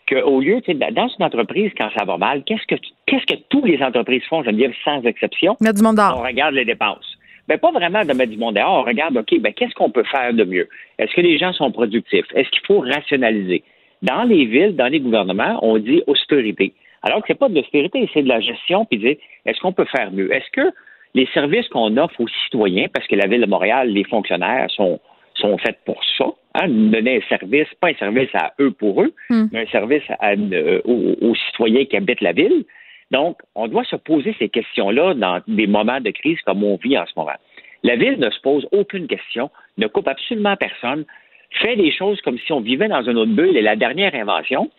qu'au 0.09 0.41
lieu, 0.41 0.59
dans 0.91 1.07
une 1.07 1.25
entreprise, 1.25 1.71
quand 1.77 1.89
ça 1.97 2.03
va 2.03 2.17
mal, 2.17 2.43
qu'est-ce 2.43 2.65
que 2.67 2.75
qu'est-ce 3.05 3.25
que 3.25 3.39
toutes 3.49 3.65
les 3.65 3.81
entreprises 3.81 4.23
font, 4.29 4.43
je 4.43 4.49
veux 4.49 4.55
dire, 4.55 4.71
sans 4.83 5.01
exception? 5.03 5.55
Mettre 5.61 5.75
du 5.75 5.83
monde 5.83 5.95
dehors. 5.95 6.19
On 6.19 6.23
regarde 6.23 6.55
les 6.55 6.65
dépenses. 6.65 7.17
Ben, 7.47 7.57
pas 7.57 7.71
vraiment 7.71 8.03
de 8.03 8.13
mettre 8.13 8.31
du 8.31 8.37
monde 8.37 8.55
dehors. 8.55 8.81
On 8.81 8.83
regarde, 8.83 9.15
OK, 9.15 9.39
ben, 9.39 9.53
qu'est-ce 9.53 9.73
qu'on 9.73 9.89
peut 9.89 10.03
faire 10.03 10.33
de 10.33 10.43
mieux? 10.43 10.67
Est-ce 10.99 11.13
que 11.13 11.21
les 11.21 11.37
gens 11.37 11.53
sont 11.53 11.71
productifs? 11.71 12.25
Est-ce 12.35 12.49
qu'il 12.49 12.65
faut 12.65 12.81
rationaliser? 12.81 13.63
Dans 14.01 14.23
les 14.23 14.45
villes, 14.45 14.75
dans 14.75 14.87
les 14.87 14.99
gouvernements, 14.99 15.59
on 15.61 15.77
dit 15.77 16.03
austérité. 16.07 16.73
Alors 17.03 17.19
que 17.21 17.25
c'est 17.27 17.39
pas 17.39 17.49
de 17.49 17.55
l'austérité, 17.55 18.09
c'est 18.13 18.23
de 18.23 18.27
la 18.27 18.41
gestion, 18.41 18.85
puis 18.85 18.99
dire 18.99 19.15
est-ce 19.45 19.59
qu'on 19.59 19.73
peut 19.73 19.85
faire 19.85 20.11
mieux? 20.11 20.33
Est-ce 20.33 20.49
que 20.51 20.73
les 21.13 21.27
services 21.33 21.67
qu'on 21.69 21.97
offre 21.97 22.19
aux 22.19 22.27
citoyens, 22.45 22.87
parce 22.93 23.07
que 23.07 23.15
la 23.15 23.27
Ville 23.27 23.41
de 23.41 23.47
Montréal, 23.47 23.89
les 23.89 24.03
fonctionnaires 24.03 24.69
sont, 24.71 24.99
sont 25.35 25.57
faits 25.57 25.79
pour 25.85 26.01
ça, 26.17 26.25
hein, 26.55 26.67
donner 26.67 27.17
un 27.17 27.27
service, 27.27 27.67
pas 27.79 27.89
un 27.89 27.95
service 27.95 28.29
à 28.33 28.53
eux 28.59 28.71
pour 28.71 29.01
eux, 29.01 29.13
hmm. 29.29 29.47
mais 29.51 29.61
un 29.61 29.67
service 29.67 30.03
euh, 30.23 30.81
aux, 30.85 31.35
citoyens 31.35 31.85
qui 31.85 31.97
habitent 31.97 32.21
la 32.21 32.33
ville. 32.33 32.65
Donc, 33.11 33.39
on 33.55 33.67
doit 33.67 33.83
se 33.83 33.97
poser 33.97 34.33
ces 34.39 34.47
questions-là 34.47 35.13
dans 35.15 35.41
des 35.47 35.67
moments 35.67 35.99
de 35.99 36.11
crise 36.11 36.39
comme 36.45 36.63
on 36.63 36.77
vit 36.77 36.97
en 36.97 37.05
ce 37.05 37.13
moment. 37.17 37.35
La 37.83 37.95
Ville 37.95 38.19
ne 38.19 38.29
se 38.29 38.39
pose 38.41 38.67
aucune 38.71 39.07
question, 39.07 39.49
ne 39.77 39.87
coupe 39.87 40.07
absolument 40.07 40.55
personne, 40.55 41.03
fait 41.49 41.75
des 41.75 41.91
choses 41.91 42.21
comme 42.21 42.37
si 42.37 42.53
on 42.53 42.61
vivait 42.61 42.87
dans 42.87 43.01
une 43.01 43.17
autre 43.17 43.31
bulle 43.31 43.57
et 43.57 43.61
la 43.61 43.75
dernière 43.75 44.15
invention, 44.15 44.69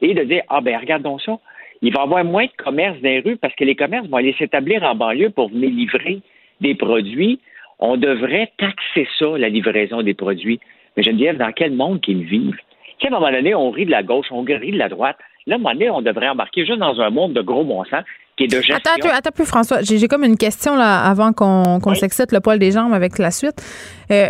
et 0.00 0.14
de 0.14 0.22
dire, 0.22 0.42
ah 0.48 0.60
ben 0.60 0.78
regardons 0.78 1.18
ça, 1.18 1.38
il 1.82 1.92
va 1.92 2.00
y 2.00 2.02
avoir 2.04 2.24
moins 2.24 2.46
de 2.46 2.62
commerces 2.62 3.00
dans 3.00 3.08
les 3.08 3.20
rues 3.20 3.36
parce 3.36 3.54
que 3.54 3.64
les 3.64 3.74
commerces 3.74 4.06
vont 4.06 4.16
aller 4.16 4.34
s'établir 4.38 4.82
en 4.84 4.94
banlieue 4.94 5.30
pour 5.30 5.48
venir 5.50 5.70
livrer 5.70 6.20
des 6.60 6.74
produits. 6.76 7.40
On 7.80 7.96
devrait 7.96 8.52
taxer 8.56 9.08
ça, 9.18 9.36
la 9.36 9.48
livraison 9.48 10.02
des 10.02 10.14
produits. 10.14 10.60
Mais 10.96 11.02
disais, 11.02 11.34
dans 11.34 11.52
quel 11.52 11.72
monde 11.72 12.00
qu'ils 12.00 12.22
vivent? 12.22 12.58
Tu 12.98 13.08
sais, 13.08 13.12
à 13.12 13.16
un 13.16 13.18
moment 13.18 13.32
donné, 13.32 13.54
on 13.54 13.70
rit 13.70 13.86
de 13.86 13.90
la 13.90 14.04
gauche, 14.04 14.26
on 14.30 14.42
rit 14.42 14.70
de 14.70 14.78
la 14.78 14.88
droite. 14.88 15.18
Là, 15.46 15.54
à 15.54 15.58
un 15.58 15.58
moment 15.58 15.72
donné, 15.72 15.90
on 15.90 16.02
devrait 16.02 16.28
embarquer 16.28 16.64
juste 16.64 16.78
dans 16.78 17.00
un 17.00 17.10
monde 17.10 17.32
de 17.32 17.42
gros 17.42 17.64
bon 17.64 17.84
sens 17.84 18.04
qui 18.36 18.44
est 18.44 18.46
de 18.46 18.62
gestion. 18.62 18.76
Attends, 18.76 19.08
attends, 19.12 19.44
François. 19.44 19.82
J'ai 19.82 20.08
comme 20.08 20.24
une 20.24 20.36
question 20.36 20.76
là, 20.76 21.02
avant 21.02 21.32
qu'on 21.32 21.94
s'excite 21.94 22.32
le 22.32 22.40
poil 22.40 22.58
des 22.58 22.70
jambes 22.70 22.94
avec 22.94 23.18
la 23.18 23.30
suite. 23.30 23.56
Euh, 24.10 24.28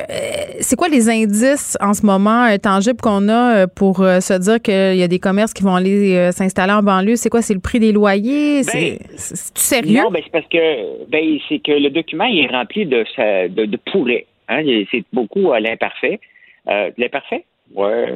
c'est 0.61 0.77
quoi 0.77 0.89
les 0.89 1.09
indices 1.09 1.77
en 1.81 1.95
ce 1.95 2.05
moment 2.05 2.45
euh, 2.45 2.57
tangibles 2.57 3.01
qu'on 3.01 3.29
a 3.29 3.63
euh, 3.63 3.67
pour 3.67 3.99
se 3.99 4.39
dire 4.39 4.61
qu'il 4.61 4.99
y 4.99 5.03
a 5.03 5.09
des 5.09 5.19
commerces 5.19 5.53
qui 5.53 5.63
vont 5.63 5.75
aller 5.75 6.33
s'installer 6.33 6.73
en 6.73 6.83
banlieue? 6.83 7.17
C'est 7.17 7.31
quoi? 7.31 7.43
C'est 7.43 7.55
le 7.55 7.61
prix 7.61 7.79
des 7.79 7.93
loyers? 7.93 8.63
Ben, 8.63 8.99
c'est 9.17 9.59
sérieux? 9.59 10.03
Non, 10.03 10.11
ben, 10.11 10.23
c'est 10.25 10.33
parce 10.33 10.49
que 10.49 11.09
ben, 11.09 11.39
c'est 11.49 11.59
que 11.61 11.73
le 11.73 11.91
document 11.91 12.25
est 12.25 12.47
rempli 12.51 12.87
de, 12.87 13.05
de, 13.49 13.67
de 13.67 13.79
pourrait. 13.93 14.27
Hein? 14.49 14.63
C'est 14.91 15.05
beaucoup 15.13 15.53
à 15.53 15.61
l'imparfait. 15.61 16.21
l'imparfait? 16.67 17.45
Ouais. 17.75 18.13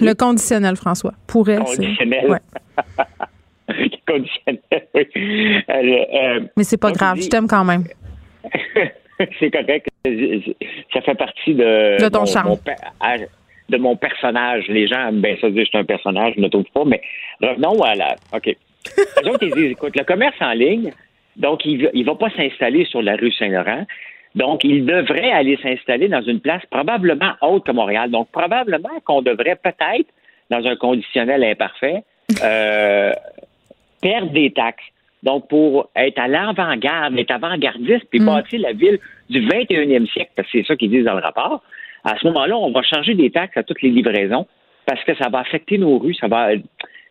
le 0.00 0.12
conditionnel, 0.14 0.76
François. 0.76 1.12
Pourrait. 1.26 1.58
Conditionnel. 1.58 2.30
Ouais. 2.30 2.38
conditionnel, 4.06 4.60
oui. 4.94 5.06
Euh, 5.70 6.40
Mais 6.56 6.64
c'est 6.64 6.76
pas 6.76 6.92
grave, 6.92 7.20
je 7.20 7.28
t'aime 7.28 7.48
quand 7.48 7.64
même. 7.64 7.84
c'est 9.38 9.50
correct. 9.50 9.88
Ça 10.92 11.00
fait 11.02 11.14
partie 11.14 11.54
de, 11.54 12.02
de 12.02 12.08
ton 12.08 12.24
charme. 12.26 12.56
de 13.68 13.76
mon 13.76 13.96
personnage. 13.96 14.64
Les 14.68 14.86
gens 14.86 15.10
bien 15.12 15.36
ça 15.40 15.48
dire 15.50 15.56
que 15.56 15.64
je 15.64 15.68
suis 15.68 15.78
un 15.78 15.84
personnage, 15.84 16.34
je 16.36 16.40
ne 16.40 16.48
trouve 16.48 16.64
pas, 16.74 16.84
mais 16.84 17.00
revenons 17.40 17.82
à 17.82 17.94
la. 17.94 18.16
OK. 18.34 18.46
Les 18.46 19.28
autres, 19.28 19.42
ils 19.42 19.54
disent 19.54 19.72
écoute, 19.72 19.96
le 19.96 20.04
commerce 20.04 20.36
en 20.40 20.52
ligne, 20.52 20.92
donc, 21.38 21.64
il 21.64 21.78
ne 21.78 22.04
va 22.04 22.16
pas 22.16 22.30
s'installer 22.30 22.84
sur 22.84 23.00
la 23.00 23.14
rue 23.14 23.32
Saint-Laurent. 23.32 23.86
Donc, 24.38 24.62
il 24.62 24.86
devrait 24.86 25.32
aller 25.32 25.58
s'installer 25.60 26.06
dans 26.06 26.22
une 26.22 26.38
place 26.38 26.62
probablement 26.70 27.32
haute 27.42 27.66
que 27.66 27.72
Montréal. 27.72 28.08
Donc, 28.10 28.28
probablement 28.30 29.00
qu'on 29.04 29.20
devrait 29.20 29.56
peut-être, 29.56 30.06
dans 30.48 30.64
un 30.64 30.76
conditionnel 30.76 31.42
imparfait, 31.42 32.04
euh, 32.44 33.12
perdre 34.00 34.30
des 34.30 34.52
taxes. 34.52 34.84
Donc, 35.24 35.48
pour 35.48 35.90
être 35.96 36.20
à 36.20 36.28
l'avant-garde, 36.28 37.18
être 37.18 37.32
avant-gardiste, 37.32 38.04
puis 38.10 38.20
mm. 38.20 38.26
bâtir 38.26 38.60
la 38.60 38.72
ville 38.72 39.00
du 39.28 39.44
21e 39.44 40.08
siècle, 40.12 40.30
parce 40.36 40.48
que 40.48 40.58
c'est 40.58 40.66
ça 40.68 40.76
qu'ils 40.76 40.90
disent 40.90 41.04
dans 41.04 41.14
le 41.14 41.22
rapport, 41.22 41.64
à 42.04 42.16
ce 42.16 42.24
moment-là, 42.28 42.56
on 42.56 42.70
va 42.70 42.82
changer 42.82 43.14
des 43.14 43.30
taxes 43.30 43.56
à 43.56 43.64
toutes 43.64 43.82
les 43.82 43.90
livraisons 43.90 44.46
parce 44.86 45.02
que 45.02 45.16
ça 45.16 45.28
va 45.28 45.40
affecter 45.40 45.78
nos 45.78 45.98
rues, 45.98 46.14
ça 46.14 46.28
va 46.28 46.50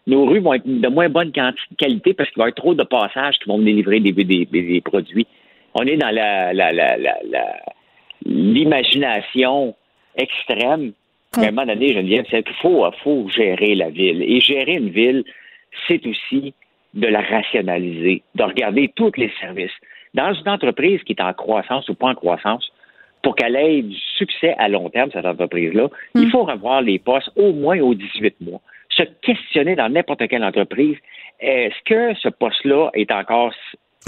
nos 0.08 0.26
rues 0.26 0.40
vont 0.40 0.54
être 0.54 0.66
de 0.66 0.88
moins 0.88 1.10
bonne 1.10 1.34
qualité 1.78 2.14
parce 2.14 2.30
qu'il 2.30 2.40
va 2.40 2.46
y 2.46 2.48
avoir 2.48 2.56
trop 2.56 2.74
de 2.74 2.84
passages 2.84 3.38
qui 3.40 3.50
vont 3.50 3.58
venir 3.58 3.76
livrer 3.76 4.00
des, 4.00 4.14
des, 4.14 4.82
produits. 4.82 5.28
On 5.80 5.86
est 5.86 5.98
dans 5.98 6.10
la, 6.10 6.54
l'imagination 8.26 9.76
extrême. 10.16 10.94
À 11.38 11.42
un 11.42 11.52
moment 11.52 11.68
donné, 11.68 11.94
Geneviève, 11.94 12.26
c'est 12.32 12.44
qu'il 12.44 12.56
faut, 12.56 12.84
faut 13.04 13.30
gérer 13.30 13.76
la 13.76 13.90
ville. 13.90 14.24
Et 14.24 14.42
gérer 14.42 14.74
une 14.74 14.90
ville, 14.90 15.24
c'est 15.88 16.04
aussi 16.08 16.56
de 16.96 17.08
la 17.08 17.22
rationaliser, 17.22 18.24
de 18.34 18.44
regarder 18.44 18.92
tous 18.96 19.12
les 19.18 19.32
services. 19.40 19.72
Dans 20.16 20.34
une 20.34 20.50
entreprise 20.50 21.04
qui 21.04 21.14
est 21.14 21.22
en 21.22 21.34
croissance 21.34 21.88
ou 21.90 21.94
pas 21.94 22.08
en 22.08 22.16
croissance, 22.16 22.68
pour 23.22 23.36
qu'elle 23.36 23.56
ait 23.56 23.84
du 23.84 23.98
succès 24.18 24.56
à 24.58 24.70
long 24.70 24.90
terme, 24.90 25.12
cette 25.12 25.26
entreprise-là, 25.26 25.90
il 26.16 26.28
mm. 26.28 26.32
faut 26.32 26.44
revoir 26.44 26.82
les 26.82 26.98
postes 26.98 27.30
au 27.36 27.54
moins 27.54 27.80
aux 27.80 27.94
18 27.94 28.42
mois. 28.42 28.62
Se 28.90 29.04
questionner 29.22 29.76
dans 29.76 29.90
n'importe 29.90 30.28
quelle 30.28 30.44
entreprise, 30.44 30.98
est-ce 31.40 31.76
que 31.86 32.18
ce 32.20 32.30
poste-là 32.30 32.90
est 32.96 33.12
encore 33.12 33.54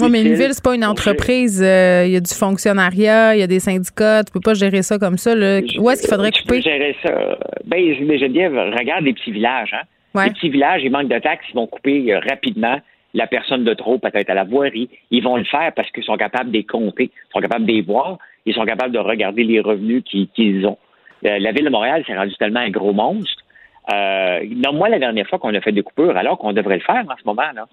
oui, 0.00 0.10
mais 0.10 0.22
une 0.22 0.34
ville, 0.34 0.52
c'est 0.52 0.64
pas 0.64 0.74
une 0.74 0.84
entreprise. 0.84 1.62
Euh, 1.62 2.04
il 2.06 2.12
y 2.12 2.16
a 2.16 2.20
du 2.20 2.34
fonctionnariat, 2.34 3.34
il 3.36 3.40
y 3.40 3.42
a 3.42 3.46
des 3.46 3.60
syndicats. 3.60 4.24
Tu 4.24 4.32
peux 4.32 4.40
pas 4.40 4.54
gérer 4.54 4.82
ça 4.82 4.98
comme 4.98 5.18
ça. 5.18 5.34
Là. 5.34 5.60
Où 5.78 5.90
est-ce 5.90 6.02
qu'il 6.02 6.10
faudrait 6.10 6.32
couper? 6.32 6.56
Peux 6.56 6.60
gérer 6.60 6.96
ça. 7.02 7.38
Ben, 7.64 7.94
Geneviève, 7.94 8.54
regarde 8.54 9.04
les 9.04 9.12
petits 9.12 9.32
villages. 9.32 9.74
Hein? 9.74 10.24
Les 10.24 10.30
petits 10.30 10.48
villages, 10.48 10.82
ils 10.82 10.90
manquent 10.90 11.08
de 11.08 11.18
taxes, 11.18 11.46
ils 11.50 11.54
vont 11.54 11.66
couper 11.66 12.12
euh, 12.12 12.20
rapidement 12.28 12.80
la 13.14 13.26
personne 13.26 13.64
de 13.64 13.74
trop, 13.74 13.98
peut-être 13.98 14.30
à 14.30 14.34
la 14.34 14.44
voirie. 14.44 14.88
Ils 15.10 15.22
vont 15.22 15.36
le 15.36 15.44
faire 15.44 15.72
parce 15.74 15.90
qu'ils 15.90 16.04
sont 16.04 16.16
capables 16.16 16.50
de 16.50 16.58
les 16.58 16.64
compter, 16.64 17.04
ils 17.04 17.32
sont 17.32 17.40
capables 17.40 17.66
de 17.66 17.72
les 17.72 17.82
voir, 17.82 18.18
ils 18.46 18.54
sont 18.54 18.64
capables 18.64 18.92
de 18.92 18.98
regarder 18.98 19.44
les 19.44 19.60
revenus 19.60 20.02
qu'ils 20.04 20.66
ont. 20.66 20.78
Euh, 21.26 21.38
la 21.38 21.52
ville 21.52 21.64
de 21.64 21.70
Montréal 21.70 22.02
s'est 22.06 22.16
rendue 22.16 22.34
tellement 22.36 22.60
un 22.60 22.70
gros 22.70 22.92
monstre. 22.92 23.42
Euh, 23.92 24.40
non, 24.48 24.72
moi, 24.72 24.88
la 24.88 24.98
dernière 24.98 25.26
fois 25.26 25.38
qu'on 25.38 25.54
a 25.54 25.60
fait 25.60 25.72
des 25.72 25.82
coupures, 25.82 26.16
alors 26.16 26.38
qu'on 26.38 26.52
devrait 26.52 26.76
le 26.76 26.82
faire 26.82 27.04
en 27.08 27.16
ce 27.16 27.24
moment, 27.24 27.50
là, 27.54 27.66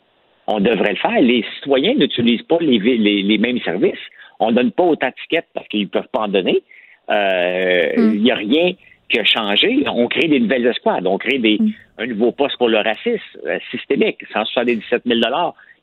on 0.48 0.60
devrait 0.60 0.92
le 0.92 0.98
faire. 0.98 1.20
Les 1.22 1.44
citoyens 1.56 1.94
n'utilisent 1.96 2.44
pas 2.44 2.58
les, 2.62 2.80
les, 2.80 3.38
mêmes 3.38 3.60
services. 3.60 4.00
On 4.40 4.52
ne 4.52 4.56
donne 4.56 4.72
pas 4.72 4.84
autant 4.84 5.08
de 5.08 5.14
tickets 5.22 5.46
parce 5.54 5.68
qu'ils 5.68 5.84
ne 5.84 5.88
peuvent 5.88 6.08
pas 6.12 6.22
en 6.22 6.28
donner. 6.30 6.64
Euh, 7.10 7.92
hmm. 7.98 8.14
Il 8.16 8.24
n'y 8.24 8.32
a 8.32 8.36
rien 8.36 8.72
qui 9.10 9.20
a 9.20 9.26
changé. 9.26 9.84
On 9.88 10.08
crée 10.08 10.28
des 10.28 10.40
nouvelles 10.40 10.66
espoirs. 10.66 11.00
On 11.06 11.18
crée 11.18 11.40
des, 11.40 11.58
hmm. 11.60 11.72
un 12.00 12.08
nouveau 12.08 12.32
poste 12.32 12.58
pour 12.58 12.70
le 12.70 12.78
racisme 12.78 13.22
euh, 13.46 13.60
systémique, 13.72 14.20
177 14.34 15.04
000 15.06 15.20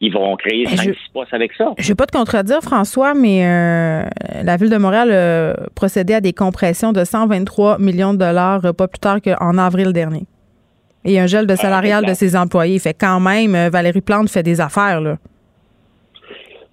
ils 0.00 0.12
vont 0.12 0.36
créer 0.36 0.64
5-6 0.64 0.96
postes 1.14 1.32
avec 1.32 1.52
ça. 1.54 1.72
Je 1.78 1.84
ne 1.84 1.88
vais 1.88 1.94
pas 1.94 2.04
te 2.04 2.16
contredire, 2.16 2.60
François, 2.60 3.14
mais 3.14 3.46
euh, 3.46 4.02
la 4.42 4.56
Ville 4.56 4.68
de 4.68 4.76
Montréal 4.76 5.12
a 5.12 5.70
procédé 5.74 6.14
à 6.14 6.20
des 6.20 6.32
compressions 6.32 6.92
de 6.92 7.04
123 7.04 7.78
millions 7.78 8.12
de 8.12 8.18
dollars 8.18 8.74
pas 8.76 8.88
plus 8.88 8.98
tard 8.98 9.22
qu'en 9.22 9.56
avril 9.56 9.92
dernier. 9.92 10.24
Et 11.04 11.20
un 11.20 11.26
gel 11.26 11.46
de 11.46 11.52
ah, 11.52 11.56
salarial 11.56 12.06
de 12.06 12.14
ses 12.14 12.34
employés. 12.36 12.78
Fait 12.78 12.94
quand 12.94 13.20
même, 13.20 13.54
euh, 13.54 13.70
Valérie 13.70 14.00
Plante 14.00 14.30
fait 14.30 14.42
des 14.42 14.60
affaires, 14.60 15.00
là. 15.00 15.18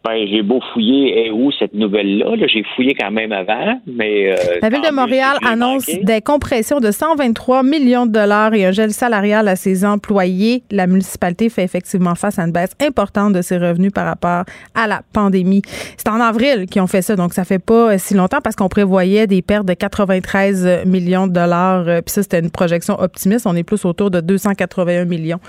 Ben, 0.03 0.26
j'ai 0.28 0.41
beau 0.41 0.60
fouiller, 0.73 1.28
et 1.28 1.32
où 1.32 1.52
cette 1.52 1.76
nouvelle-là? 1.76 2.36
j'ai 2.48 2.64
fouillé 2.76 2.95
quand 2.95 3.11
même 3.11 3.32
avant, 3.32 3.80
mais... 3.86 4.32
Euh, 4.32 4.57
la 4.60 4.69
Ville 4.69 4.82
de 4.82 4.91
Montréal 4.91 5.38
annonce 5.48 5.86
des 5.86 6.22
compressions 6.22 6.80
de 6.80 6.90
123 6.90 7.61
millions 7.61 8.07
de 8.07 8.11
dollars 8.11 8.56
et 8.56 8.65
un 8.65 8.72
gel 8.72 8.94
salarial 8.94 9.48
à 9.48 9.56
ses 9.56 9.86
employés. 9.86 10.64
La 10.72 10.88
municipalité 10.88 11.49
fait 11.49 11.64
effectivement 11.64 12.15
face 12.15 12.40
à 12.40 12.44
une 12.44 12.52
baisse 12.52 12.72
importante 12.82 13.34
de 13.34 13.44
ses 13.44 13.60
revenus 13.60 13.91
par 13.94 14.07
rapport 14.07 14.45
à 14.73 14.88
la 14.88 15.02
pandémie. 15.14 15.61
C'est 15.98 16.10
en 16.10 16.19
avril 16.19 16.65
qu'ils 16.65 16.82
ont 16.82 16.88
fait 16.88 17.03
ça, 17.03 17.15
donc 17.15 17.34
ça 17.34 17.44
fait 17.44 17.64
pas 17.64 17.95
si 17.99 18.15
longtemps 18.15 18.41
parce 18.44 18.56
qu'on 18.56 18.69
prévoyait 18.69 19.28
des 19.28 19.44
pertes 19.44 19.68
de 19.68 19.76
93 19.76 20.84
millions 20.88 21.28
de 21.28 21.34
dollars. 21.34 21.88
Euh, 21.88 22.02
puis 22.02 22.11
ça, 22.11 22.23
c'était 22.23 22.40
une 22.40 22.49
projection 22.49 22.99
optimiste. 22.99 23.45
On 23.45 23.56
est 23.56 23.64
plus 23.64 23.86
autour 23.86 24.10
de 24.10 24.19
281 24.19 25.06
millions 25.06 25.40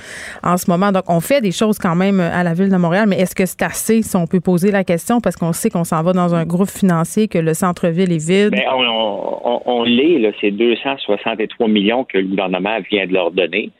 en 0.42 0.58
ce 0.58 0.70
moment. 0.70 0.92
Donc, 0.92 1.04
on 1.08 1.20
fait 1.20 1.40
des 1.40 1.52
choses 1.52 1.78
quand 1.78 1.94
même 1.94 2.20
à 2.20 2.42
la 2.42 2.52
Ville 2.52 2.68
de 2.68 2.76
Montréal, 2.76 3.06
mais 3.08 3.18
est-ce 3.18 3.34
que 3.34 3.46
c'est 3.46 3.62
assez 3.62 4.02
si 4.02 4.14
on 4.14 4.26
peut 4.26 4.41
poser 4.42 4.70
la 4.70 4.84
question 4.84 5.20
parce 5.20 5.36
qu'on 5.36 5.52
sait 5.52 5.70
qu'on 5.70 5.84
s'en 5.84 6.02
va 6.02 6.12
dans 6.12 6.34
un 6.34 6.44
groupe 6.44 6.68
financier, 6.68 7.28
que 7.28 7.38
le 7.38 7.54
centre-ville 7.54 8.12
est 8.12 8.26
vide? 8.26 8.52
Bien, 8.52 8.70
on, 8.74 9.84
l'est, 9.84 10.32
c'est 10.40 10.50
263 10.50 11.68
millions 11.68 12.04
que 12.04 12.18
le 12.18 12.26
gouvernement 12.26 12.78
vient 12.90 13.06
de 13.06 13.12
leur 13.12 13.30
donner. 13.30 13.70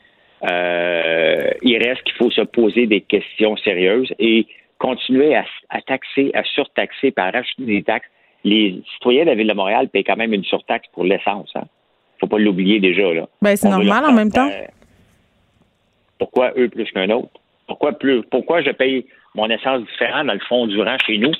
Euh, 0.49 1.51
il 1.61 1.77
reste 1.77 2.03
qu'il 2.03 2.15
faut 2.15 2.31
se 2.31 2.41
poser 2.41 2.87
des 2.87 3.01
questions 3.01 3.55
sérieuses 3.57 4.13
et 4.19 4.45
continuer 4.77 5.35
à, 5.35 5.45
taxer, 5.87 6.31
à 6.33 6.43
surtaxer 6.43 7.11
par 7.11 7.31
rajouter 7.31 7.63
des 7.65 7.83
taxes. 7.83 8.07
Les 8.43 8.81
citoyens 8.95 9.23
de 9.23 9.29
la 9.29 9.35
Ville 9.35 9.47
de 9.47 9.53
Montréal 9.53 9.87
payent 9.87 10.03
quand 10.03 10.17
même 10.17 10.33
une 10.33 10.43
surtaxe 10.43 10.87
pour 10.91 11.05
l'essence. 11.05 11.49
Il 11.55 11.59
hein. 11.59 11.61
ne 11.63 12.19
faut 12.19 12.27
pas 12.27 12.39
l'oublier 12.39 12.81
déjà. 12.81 13.13
Là. 13.13 13.27
Ben, 13.41 13.55
c'est 13.55 13.69
normal 13.69 14.03
en 14.05 14.11
même 14.11 14.31
temps. 14.31 14.49
pourquoi 16.19 16.51
eux 16.57 16.67
plus 16.67 16.91
qu'un 16.91 17.09
autre? 17.11 17.29
Pourquoi 17.67 17.93
plus? 17.93 18.21
Pourquoi 18.23 18.61
je 18.61 18.71
paye 18.71 19.05
mon 19.35 19.49
essence 19.49 19.81
différent 19.81 20.23
dans 20.23 20.33
le 20.33 20.39
fond 20.47 20.67
du 20.67 20.79
rang 20.81 20.97
chez 21.05 21.17
nous. 21.17 21.31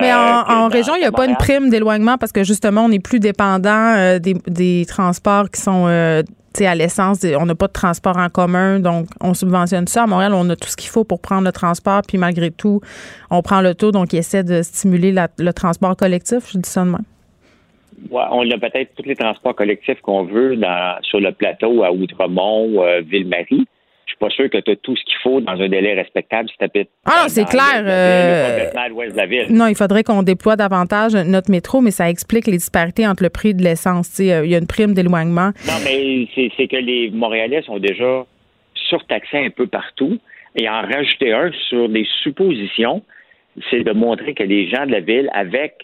Mais 0.00 0.12
en, 0.12 0.66
euh, 0.66 0.68
région, 0.68 0.94
il 0.94 1.00
n'y 1.00 1.06
a 1.06 1.12
pas 1.12 1.26
une 1.26 1.36
prime 1.36 1.70
d'éloignement 1.70 2.16
parce 2.18 2.32
que 2.32 2.44
justement, 2.44 2.84
on 2.84 2.90
est 2.90 3.02
plus 3.02 3.20
dépendant 3.20 3.94
euh, 3.96 4.18
des, 4.18 4.84
transports 4.86 5.50
qui 5.50 5.60
sont 5.60 5.86
euh, 5.86 6.22
à 6.60 6.74
l'essence. 6.74 7.24
On 7.38 7.46
n'a 7.46 7.54
pas 7.54 7.66
de 7.66 7.72
transport 7.72 8.16
en 8.16 8.28
commun, 8.28 8.80
donc 8.80 9.06
on 9.20 9.34
subventionne 9.34 9.86
ça. 9.86 10.04
À 10.04 10.06
Montréal, 10.06 10.32
on 10.34 10.48
a 10.50 10.56
tout 10.56 10.68
ce 10.68 10.76
qu'il 10.76 10.90
faut 10.90 11.04
pour 11.04 11.20
prendre 11.20 11.44
le 11.44 11.52
transport, 11.52 12.02
puis 12.06 12.18
malgré 12.18 12.50
tout, 12.50 12.80
on 13.30 13.42
prend 13.42 13.62
le 13.62 13.74
taux, 13.74 13.92
donc 13.92 14.12
il 14.12 14.18
essaie 14.18 14.44
de 14.44 14.62
stimuler 14.62 15.14
le 15.38 15.52
transport 15.52 15.96
collectif. 15.96 16.50
Je 16.52 16.58
dis 16.58 16.68
ça 16.68 16.84
de 16.84 16.90
même. 16.90 17.04
on 18.12 18.50
a 18.50 18.58
peut-être 18.58 18.94
tous 18.96 19.08
les 19.08 19.16
transports 19.16 19.54
collectifs 19.54 20.00
qu'on 20.02 20.24
veut 20.24 20.58
sur 21.02 21.20
le 21.20 21.32
plateau 21.32 21.84
à 21.84 21.92
Outremont, 21.92 22.84
Ville-Marie 23.06 23.66
pas 24.20 24.28
sûr 24.28 24.48
que 24.50 24.58
tu 24.58 24.70
as 24.70 24.76
tout 24.76 24.94
ce 24.94 25.04
qu'il 25.04 25.16
faut 25.22 25.40
dans 25.40 25.52
un 25.52 25.68
délai 25.68 25.94
respectable 25.94 26.48
si 26.50 26.56
tu. 26.58 26.86
Ah, 27.06 27.24
c'est 27.28 27.46
clair. 27.46 27.82
Euh, 27.84 28.68
non, 29.48 29.66
il 29.66 29.74
faudrait 29.74 30.04
qu'on 30.04 30.22
déploie 30.22 30.56
davantage 30.56 31.14
notre 31.14 31.50
métro, 31.50 31.80
mais 31.80 31.90
ça 31.90 32.08
explique 32.08 32.46
les 32.46 32.58
disparités 32.58 33.06
entre 33.06 33.22
le 33.22 33.30
prix 33.30 33.54
de 33.54 33.62
l'essence. 33.62 34.20
Euh, 34.20 34.42
il 34.44 34.50
y 34.50 34.54
a 34.54 34.58
une 34.58 34.66
prime 34.66 34.92
d'éloignement. 34.92 35.50
Non, 35.66 35.78
mais 35.84 36.28
c'est 36.34 36.68
que 36.68 36.76
les 36.76 37.10
Montréalais 37.10 37.62
sont 37.62 37.78
déjà 37.78 38.26
surtaxés 38.74 39.38
un 39.38 39.50
peu 39.50 39.66
partout. 39.66 40.18
Et 40.56 40.68
en 40.68 40.82
rajouter 40.82 41.32
un 41.32 41.50
sur 41.68 41.88
des 41.88 42.06
suppositions, 42.22 43.02
c'est 43.70 43.84
de 43.84 43.92
montrer 43.92 44.34
que 44.34 44.42
les 44.42 44.68
gens 44.68 44.84
de 44.86 44.92
la 44.92 45.00
ville, 45.00 45.30
avec. 45.32 45.74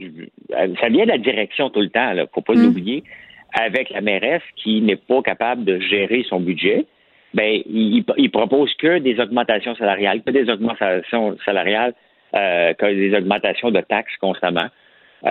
Ça 0.00 0.88
vient 0.88 1.04
de 1.04 1.10
la 1.10 1.18
direction 1.18 1.70
tout 1.70 1.80
le 1.80 1.90
temps, 1.90 2.10
il 2.12 2.18
ne 2.18 2.24
faut 2.32 2.40
pas 2.40 2.54
mm. 2.54 2.62
l'oublier, 2.62 3.04
avec 3.52 3.90
la 3.90 4.00
mairesse 4.00 4.42
qui 4.56 4.80
n'est 4.80 4.96
pas 4.96 5.22
capable 5.22 5.64
de 5.64 5.78
gérer 5.78 6.24
son 6.28 6.40
budget 6.40 6.86
ben, 7.34 7.62
il, 7.66 8.04
il 8.16 8.30
propose 8.30 8.72
que 8.74 8.98
des 8.98 9.20
augmentations 9.20 9.74
salariales, 9.74 10.22
que 10.22 10.30
des 10.30 10.48
augmentations 10.48 11.36
salariales, 11.44 11.94
euh, 12.34 12.72
que 12.74 12.86
des 12.86 13.14
augmentations 13.16 13.70
de 13.70 13.80
taxes 13.80 14.16
constamment. 14.20 14.68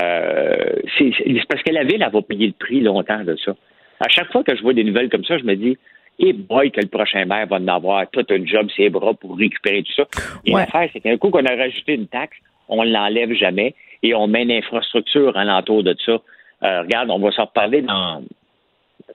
Euh, 0.02 0.76
c'est 0.98 1.12
parce 1.50 1.64
que 1.64 1.72
la 1.72 1.84
ville, 1.84 2.04
elle 2.06 2.12
va 2.12 2.22
payer 2.22 2.48
le 2.48 2.54
prix 2.54 2.82
longtemps 2.82 3.24
de 3.24 3.36
ça. 3.38 3.56
À 4.00 4.10
chaque 4.10 4.32
fois 4.32 4.44
que 4.44 4.56
je 4.56 4.62
vois 4.62 4.74
des 4.74 4.84
nouvelles 4.84 5.10
comme 5.10 5.24
ça, 5.24 5.38
je 5.38 5.44
me 5.44 5.56
dis, 5.56 5.78
et 6.20 6.30
eh 6.30 6.34
boy, 6.34 6.72
que 6.72 6.82
le 6.82 6.88
prochain 6.88 7.26
maire 7.26 7.48
va 7.48 7.58
en 7.58 7.68
avoir 7.68 8.08
tout 8.10 8.26
un 8.30 8.46
job, 8.46 8.68
ses 8.76 8.90
bras 8.90 9.14
pour 9.14 9.38
récupérer 9.38 9.84
tout 9.84 9.94
ça. 9.94 10.04
Et 10.46 10.52
l'affaire, 10.52 10.90
c'est 10.94 11.00
qu'un 11.00 11.18
coup 11.18 11.30
qu'on 11.30 11.46
a 11.46 11.56
rajouté 11.56 11.96
une 11.96 12.08
taxe, 12.08 12.38
on 12.70 12.84
ne 12.84 12.92
l'enlève 12.92 13.34
jamais 13.34 13.74
et 14.04 14.14
on 14.14 14.28
met 14.28 14.44
une 14.44 14.52
infrastructure 14.52 15.36
alentour 15.36 15.84
de 15.84 15.96
ça. 16.06 16.22
Euh, 16.64 16.82
regarde, 16.82 17.10
on 17.10 17.20
va 17.20 17.32
s'en 17.32 17.46
reparler 17.46 17.82
dans, 17.82 18.22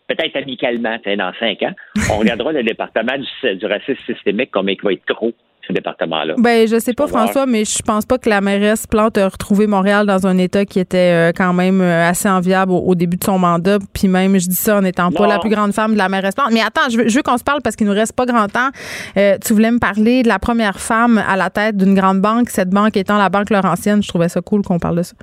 peut-être 0.08 0.36
amicalement, 0.36 0.96
dans 1.04 1.32
cinq 1.38 1.62
ans, 1.62 1.72
on 2.12 2.18
regardera 2.18 2.52
le 2.52 2.62
département 2.62 3.16
du, 3.16 3.66
racisme 3.66 4.02
systémique 4.06 4.50
comme 4.50 4.68
il 4.68 4.78
va 4.82 4.92
être 4.92 5.04
trop 5.06 5.32
ce 5.66 5.72
département-là. 5.74 6.34
Ben, 6.38 6.66
je 6.66 6.78
sais 6.78 6.94
pas, 6.94 7.06
François, 7.06 7.44
mais 7.44 7.66
je 7.66 7.82
pense 7.82 8.06
pas 8.06 8.16
que 8.16 8.30
la 8.30 8.40
mairesse 8.40 8.86
Plante 8.86 9.18
a 9.18 9.28
retrouvé 9.28 9.66
Montréal 9.66 10.06
dans 10.06 10.26
un 10.26 10.38
état 10.38 10.64
qui 10.64 10.80
était 10.80 11.28
euh, 11.28 11.32
quand 11.36 11.52
même 11.52 11.82
euh, 11.82 12.08
assez 12.08 12.28
enviable 12.28 12.72
au, 12.72 12.94
début 12.94 13.18
de 13.18 13.24
son 13.24 13.38
mandat. 13.38 13.78
Puis 13.92 14.08
même, 14.08 14.38
je 14.38 14.48
dis 14.48 14.56
ça 14.56 14.78
en 14.78 14.82
n'étant 14.82 15.12
pas 15.12 15.26
la 15.26 15.38
plus 15.38 15.50
grande 15.50 15.72
femme 15.72 15.92
de 15.92 15.98
la 15.98 16.08
mairesse 16.08 16.34
Plante. 16.34 16.52
Mais 16.52 16.62
attends, 16.62 16.88
je 16.90 16.96
veux, 16.96 17.22
qu'on 17.22 17.36
se 17.36 17.44
parle 17.44 17.60
parce 17.60 17.76
qu'il 17.76 17.86
nous 17.86 17.92
reste 17.92 18.14
pas 18.14 18.24
grand 18.24 18.48
temps. 18.48 18.70
Euh, 19.18 19.36
tu 19.44 19.52
voulais 19.52 19.70
me 19.70 19.78
parler 19.78 20.22
de 20.22 20.28
la 20.28 20.38
première 20.38 20.80
femme 20.80 21.22
à 21.28 21.36
la 21.36 21.50
tête 21.50 21.76
d'une 21.76 21.94
grande 21.94 22.22
banque, 22.22 22.48
cette 22.48 22.70
banque 22.70 22.96
étant 22.96 23.18
la 23.18 23.28
Banque 23.28 23.50
Laurentienne. 23.50 24.02
Je 24.02 24.08
trouvais 24.08 24.30
ça 24.30 24.40
cool 24.40 24.62
qu'on 24.62 24.78
parle 24.78 24.96
de 24.96 25.02
ça. 25.02 25.14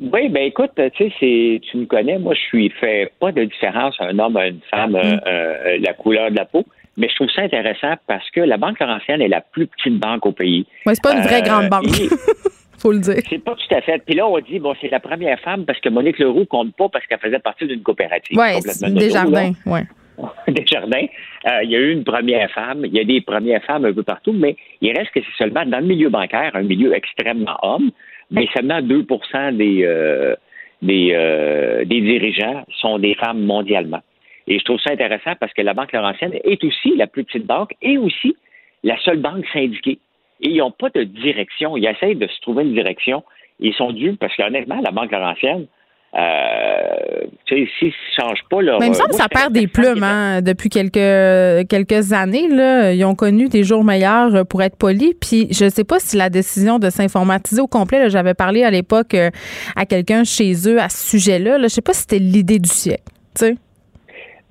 Oui, 0.00 0.28
ben 0.30 0.44
écoute, 0.44 0.70
tu 0.96 1.10
sais, 1.20 1.60
tu 1.70 1.76
me 1.76 1.84
connais, 1.84 2.18
moi 2.18 2.34
je 2.34 2.40
suis 2.40 2.70
fait 2.70 3.12
pas 3.20 3.32
de 3.32 3.44
différence 3.44 3.94
un 4.00 4.18
homme 4.18 4.36
à 4.36 4.46
une 4.46 4.60
femme, 4.70 4.92
mm. 4.92 5.20
euh, 5.26 5.78
la 5.80 5.92
couleur 5.92 6.30
de 6.30 6.36
la 6.36 6.46
peau. 6.46 6.64
Mais 6.96 7.08
je 7.08 7.14
trouve 7.14 7.30
ça 7.30 7.42
intéressant 7.42 7.94
parce 8.06 8.28
que 8.30 8.40
la 8.40 8.56
Banque 8.56 8.78
Laurentienne 8.80 9.22
est 9.22 9.28
la 9.28 9.40
plus 9.40 9.66
petite 9.66 9.98
banque 9.98 10.26
au 10.26 10.32
pays. 10.32 10.66
Oui, 10.86 10.92
c'est 10.94 11.02
pas 11.02 11.14
une 11.14 11.22
vraie 11.22 11.42
grande 11.42 11.68
banque. 11.68 11.86
faut 12.80 12.92
le 12.92 12.98
dire. 12.98 13.22
C'est 13.28 13.44
pas 13.44 13.54
tout 13.54 13.74
à 13.74 13.80
fait. 13.80 14.02
Puis 14.04 14.14
là, 14.14 14.26
on 14.26 14.38
dit, 14.38 14.58
bon, 14.58 14.74
c'est 14.80 14.88
la 14.88 15.00
première 15.00 15.38
femme 15.40 15.64
parce 15.64 15.78
que 15.80 15.88
Monique 15.88 16.18
Leroux 16.18 16.46
compte 16.46 16.74
pas 16.74 16.88
parce 16.88 17.06
qu'elle 17.06 17.18
faisait 17.18 17.38
partie 17.38 17.66
d'une 17.66 17.82
coopérative. 17.82 18.38
Oui, 18.38 18.92
Desjardins, 18.92 19.52
oui. 19.66 19.80
Desjardins. 20.48 21.06
Euh, 21.46 21.62
il 21.62 21.70
y 21.70 21.76
a 21.76 21.78
eu 21.78 21.92
une 21.92 22.04
première 22.04 22.50
femme, 22.50 22.84
il 22.84 22.92
y 22.92 23.00
a 23.00 23.04
des 23.04 23.20
premières 23.20 23.62
femmes 23.64 23.84
un 23.84 23.92
peu 23.92 24.02
partout, 24.02 24.32
mais 24.32 24.56
il 24.80 24.96
reste 24.96 25.10
que 25.12 25.20
c'est 25.20 25.44
seulement 25.44 25.64
dans 25.64 25.80
le 25.80 25.86
milieu 25.86 26.10
bancaire, 26.10 26.50
un 26.54 26.62
milieu 26.62 26.94
extrêmement 26.94 27.56
homme, 27.62 27.90
mais 28.30 28.48
seulement 28.54 28.80
2 28.80 29.06
des, 29.52 29.84
euh, 29.84 30.34
des, 30.82 31.12
euh, 31.12 31.84
des 31.84 32.00
dirigeants 32.00 32.64
sont 32.80 32.98
des 32.98 33.14
femmes 33.14 33.42
mondialement. 33.42 34.00
Et 34.46 34.58
je 34.58 34.64
trouve 34.64 34.80
ça 34.80 34.92
intéressant 34.92 35.34
parce 35.38 35.52
que 35.52 35.62
la 35.62 35.74
Banque 35.74 35.92
Laurentienne 35.92 36.32
est 36.44 36.64
aussi 36.64 36.96
la 36.96 37.06
plus 37.06 37.24
petite 37.24 37.46
banque 37.46 37.74
et 37.82 37.98
aussi 37.98 38.36
la 38.82 38.98
seule 38.98 39.18
banque 39.18 39.46
syndiquée 39.52 39.98
et 40.40 40.50
ils 40.50 40.58
n'ont 40.58 40.70
pas 40.70 40.90
de 40.90 41.04
direction. 41.04 41.76
Ils 41.76 41.86
essayent 41.86 42.16
de 42.16 42.26
se 42.26 42.40
trouver 42.40 42.64
une 42.64 42.72
direction. 42.74 43.22
Ils 43.58 43.74
sont 43.74 43.92
dus, 43.92 44.14
parce 44.14 44.34
qu'honnêtement, 44.36 44.80
la 44.80 44.90
Banque 44.90 45.12
Laurentienne, 45.12 45.66
euh, 46.12 47.26
s'ils 47.48 47.68
ne 47.82 47.90
changent 48.18 48.44
pas 48.50 48.60
leur. 48.62 48.80
Mais 48.80 48.86
il 48.86 48.90
me 48.90 48.94
semble 48.94 49.10
que 49.10 49.16
ça 49.16 49.28
perd 49.28 49.52
des 49.52 49.68
plumes 49.68 50.02
hein, 50.02 50.42
depuis 50.42 50.68
quelques, 50.68 51.68
quelques 51.68 52.12
années. 52.12 52.48
Là. 52.48 52.92
Ils 52.92 53.04
ont 53.04 53.14
connu 53.14 53.48
des 53.48 53.62
jours 53.62 53.84
meilleurs 53.84 54.34
euh, 54.34 54.44
pour 54.44 54.62
être 54.62 54.76
polis. 54.76 55.14
Puis 55.20 55.46
je 55.52 55.66
ne 55.66 55.70
sais 55.70 55.84
pas 55.84 56.00
si 56.00 56.16
la 56.16 56.28
décision 56.28 56.78
de 56.78 56.90
s'informatiser 56.90 57.60
au 57.60 57.68
complet, 57.68 58.10
j'avais 58.10 58.34
parlé 58.34 58.64
à 58.64 58.70
l'époque 58.70 59.14
euh, 59.14 59.30
à 59.76 59.86
quelqu'un 59.86 60.24
chez 60.24 60.52
eux 60.68 60.80
à 60.80 60.88
ce 60.88 61.10
sujet-là. 61.10 61.58
je 61.58 61.62
ne 61.64 61.68
sais 61.68 61.82
pas 61.82 61.92
si 61.92 62.02
c'était 62.02 62.18
l'idée 62.18 62.58
du 62.58 62.68
siècle. 62.68 63.04
sais. 63.34 63.54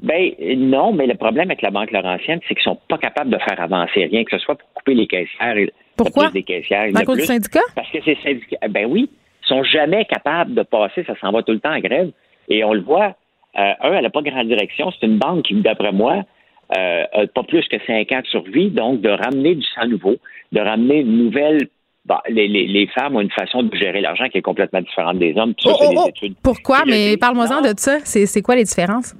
Ben 0.02 0.31
non, 0.56 0.94
mais 0.94 1.07
le 1.07 1.15
problème 1.15 1.49
avec 1.49 1.61
la 1.61 1.72
Banque 1.72 1.91
Laurentienne, 1.91 2.40
c'est 2.48 2.56
qu'ils 2.56 2.64
sont 2.64 2.80
pas 2.88 2.98
capables 2.98 3.31
de 3.31 3.38
faire 3.38 3.60
avancer 3.60 4.06
rien, 4.06 4.23
que 4.23 4.31
ce 4.31 4.38
soit 4.38 4.56
pour 4.56 4.73
couper 4.76 4.94
les 4.94 5.07
caissières. 5.07 5.56
Pourquoi? 5.98 6.30
Des 6.30 6.44
caissières, 6.44 6.90
à 6.95 7.03
cause 7.03 7.18
du 7.18 7.26
syndicat? 7.26 7.60
Parce 7.76 7.91
que 7.91 8.02
ces 8.06 8.18
syndicats, 8.23 8.65
ben 8.69 8.86
oui, 8.86 9.10
sont 9.50 9.64
jamais 9.64 10.06
capables 10.06 10.54
de 10.54 10.64
passer, 10.64 11.04
ça 11.06 11.14
s'en 11.20 11.32
va 11.32 11.44
tout 11.44 11.52
le 11.52 11.60
temps 11.60 11.74
en 11.74 11.80
grève. 11.80 12.12
Et 12.48 12.64
on 12.64 12.74
le 12.74 12.82
voit, 12.82 13.16
euh, 13.58 13.74
un, 13.82 13.94
elle 13.94 14.04
n'a 14.04 14.10
pas 14.10 14.22
grande 14.22 14.48
direction. 14.48 14.92
C'est 14.92 15.06
une 15.06 15.18
banque 15.18 15.46
qui, 15.46 15.56
d'après 15.56 15.92
moi, 15.92 16.24
euh, 16.78 17.04
a 17.14 17.28
pas 17.28 17.44
plus 17.44 17.68
que 17.68 17.78
cinq 17.86 18.12
ans 18.12 18.22
de 18.22 18.28
survie. 18.28 18.70
Donc, 18.70 19.02
de 19.02 19.10
ramener 19.10 19.56
du 19.56 19.66
sang 19.76 19.88
nouveau, 19.88 20.16
de 20.52 20.60
ramener 20.60 21.00
une 21.02 21.26
nouvelle 21.26 21.68
bah, 22.06 22.24
les, 22.30 22.48
les, 22.48 22.66
les, 22.66 22.88
femmes 22.88 23.18
ont 23.18 23.22
une 23.22 23.30
façon 23.30 23.62
de 23.62 23.76
gérer 23.76 24.02
l'argent 24.02 24.30
qui 24.30 24.38
est 24.40 24.42
complètement 24.42 24.82
différente 24.82 25.20
des 25.20 25.38
hommes. 25.38 25.54
Oh, 25.66 25.76
oh, 25.80 25.94
oh. 25.96 26.28
Pourquoi? 26.42 26.84
Mais 26.88 27.18
parle-moi-en 27.18 27.62
de 27.62 27.74
ça. 27.78 28.00
C'est 28.04 28.42
quoi 28.42 28.56
les 28.56 28.64
différences? 28.64 29.16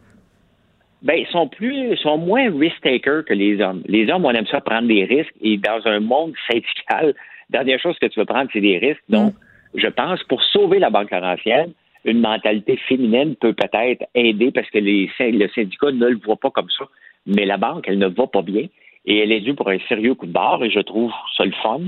ben, 1.02 1.14
ils 1.14 1.28
sont 1.28 1.48
plus, 1.48 1.96
sont 1.98 2.18
moins 2.18 2.52
risk-takers 2.52 3.24
que 3.26 3.34
les 3.34 3.62
hommes. 3.62 3.82
Les 3.88 4.10
hommes, 4.10 4.26
on 4.26 4.32
aime 4.32 4.48
ça 4.48 4.60
prendre 4.60 4.88
des 4.88 5.06
risques 5.06 5.34
et 5.42 5.58
dans 5.58 5.80
un 5.86 6.00
monde 6.00 6.34
syndical, 6.50 7.14
la 7.52 7.60
dernière 7.64 7.80
chose 7.80 7.98
que 8.00 8.08
tu 8.08 8.20
veux 8.20 8.26
prendre, 8.26 8.50
c'est 8.52 8.62
des 8.62 8.78
risques. 8.78 9.04
Donc, 9.08 9.34
je 9.76 9.88
pense, 9.88 10.24
pour 10.24 10.42
sauver 10.44 10.80
la 10.80 10.90
Banque 10.90 11.12
Laurentienne, 11.12 11.74
une 12.06 12.22
mentalité 12.22 12.78
féminine 12.88 13.36
peut 13.36 13.54
peut-être 13.54 14.06
aider 14.16 14.52
parce 14.52 14.70
que 14.70 14.80
les, 14.80 15.10
le 15.20 15.48
syndicat 15.50 15.92
ne 15.92 16.08
le 16.08 16.20
voit 16.24 16.38
pas 16.38 16.50
comme 16.50 16.70
ça. 16.70 16.86
Mais 17.26 17.46
la 17.46 17.58
banque, 17.58 17.86
elle 17.88 18.00
ne 18.00 18.08
va 18.08 18.28
pas 18.28 18.42
bien 18.42 18.68
et 19.06 19.18
elle 19.20 19.32
est 19.32 19.42
due 19.42 19.54
pour 19.54 19.70
un 19.70 19.80
sérieux 19.88 20.16
coup 20.16 20.26
de 20.26 20.32
barre 20.32 20.64
et 20.64 20.70
je 20.70 20.80
trouve 20.80 21.12
ça 21.36 21.46
le 21.46 21.52
fun 21.52 21.82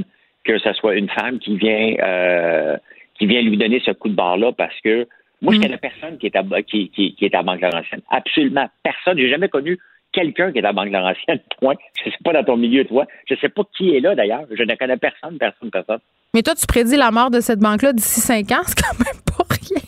que 0.43 0.57
ce 0.57 0.73
soit 0.73 0.95
une 0.95 1.09
femme 1.09 1.39
qui 1.39 1.55
vient, 1.55 1.95
euh, 1.99 2.77
qui 3.15 3.25
vient 3.27 3.41
lui 3.41 3.57
donner 3.57 3.79
ce 3.85 3.91
coup 3.91 4.09
de 4.09 4.15
barre-là 4.15 4.51
parce 4.51 4.79
que 4.81 5.07
moi, 5.41 5.53
je 5.53 5.59
mm. 5.59 5.61
connais 5.63 5.77
personne 5.77 6.17
qui 6.17 6.27
est 6.27 6.35
à, 6.35 6.43
qui, 6.61 6.89
qui, 6.89 7.15
qui 7.15 7.25
est 7.25 7.35
à 7.35 7.43
Banque 7.43 7.61
Laurentienne. 7.61 8.01
Absolument 8.09 8.67
personne. 8.83 9.17
J'ai 9.17 9.29
jamais 9.29 9.49
connu 9.49 9.77
quelqu'un 10.11 10.51
qui 10.51 10.59
est 10.59 10.65
à 10.65 10.73
Banque 10.73 10.91
Laurentienne. 10.91 11.39
Point. 11.59 11.75
Je 12.03 12.09
ne 12.09 12.11
sais 12.11 12.17
pas 12.23 12.33
dans 12.33 12.43
ton 12.43 12.57
milieu, 12.57 12.85
toi. 12.85 13.05
Je 13.27 13.35
ne 13.35 13.39
sais 13.39 13.49
pas 13.49 13.63
qui 13.77 13.95
est 13.95 13.99
là, 13.99 14.15
d'ailleurs. 14.15 14.45
Je 14.51 14.63
ne 14.63 14.75
connais 14.75 14.97
personne, 14.97 15.37
personne, 15.37 15.71
personne. 15.71 15.99
Mais 16.33 16.41
toi, 16.41 16.55
tu 16.55 16.65
prédis 16.65 16.97
la 16.97 17.11
mort 17.11 17.29
de 17.29 17.39
cette 17.39 17.59
banque-là 17.59 17.93
d'ici 17.93 18.21
cinq 18.21 18.51
ans. 18.51 18.61
C'est 18.65 18.81
quand 18.81 18.97
même 18.99 19.21
pas 19.25 19.43
rien. 19.49 19.83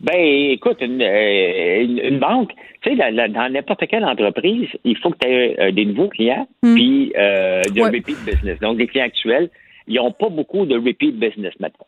Ben, 0.00 0.50
écoute, 0.52 0.78
une, 0.82 1.00
euh, 1.00 2.18
banque, 2.18 2.52
tu 2.82 2.90
sais, 2.90 3.12
dans 3.12 3.52
n'importe 3.52 3.86
quelle 3.86 4.04
entreprise, 4.04 4.68
il 4.84 4.98
faut 4.98 5.10
que 5.10 5.18
tu 5.22 5.28
aies 5.28 5.56
euh, 5.58 5.72
des 5.72 5.86
nouveaux 5.86 6.08
clients, 6.08 6.46
mm. 6.62 6.74
puis 6.74 7.12
euh, 7.16 7.62
du 7.72 7.82
repeat 7.82 8.18
business. 8.26 8.58
Donc, 8.60 8.76
des 8.76 8.86
clients 8.86 9.06
actuels, 9.06 9.48
ils 9.86 9.96
n'ont 9.96 10.12
pas 10.12 10.28
beaucoup 10.28 10.66
de 10.66 10.76
repeat 10.76 11.18
business 11.18 11.54
maintenant. 11.60 11.86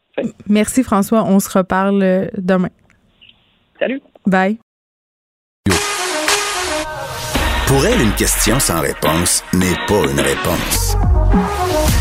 Merci 0.49 0.83
François. 0.83 1.25
On 1.25 1.39
se 1.39 1.57
reparle 1.57 2.03
euh, 2.03 2.27
demain. 2.37 2.71
Salut. 3.79 4.01
Bye. 4.27 4.59
Pour 7.67 7.85
elle, 7.85 8.01
une 8.01 8.15
question 8.15 8.61
sans 8.61 8.81
réponse 8.81 9.43
n'est 9.53 9.75
pas 9.89 10.09
une 10.09 10.21
réponse. 10.21 10.97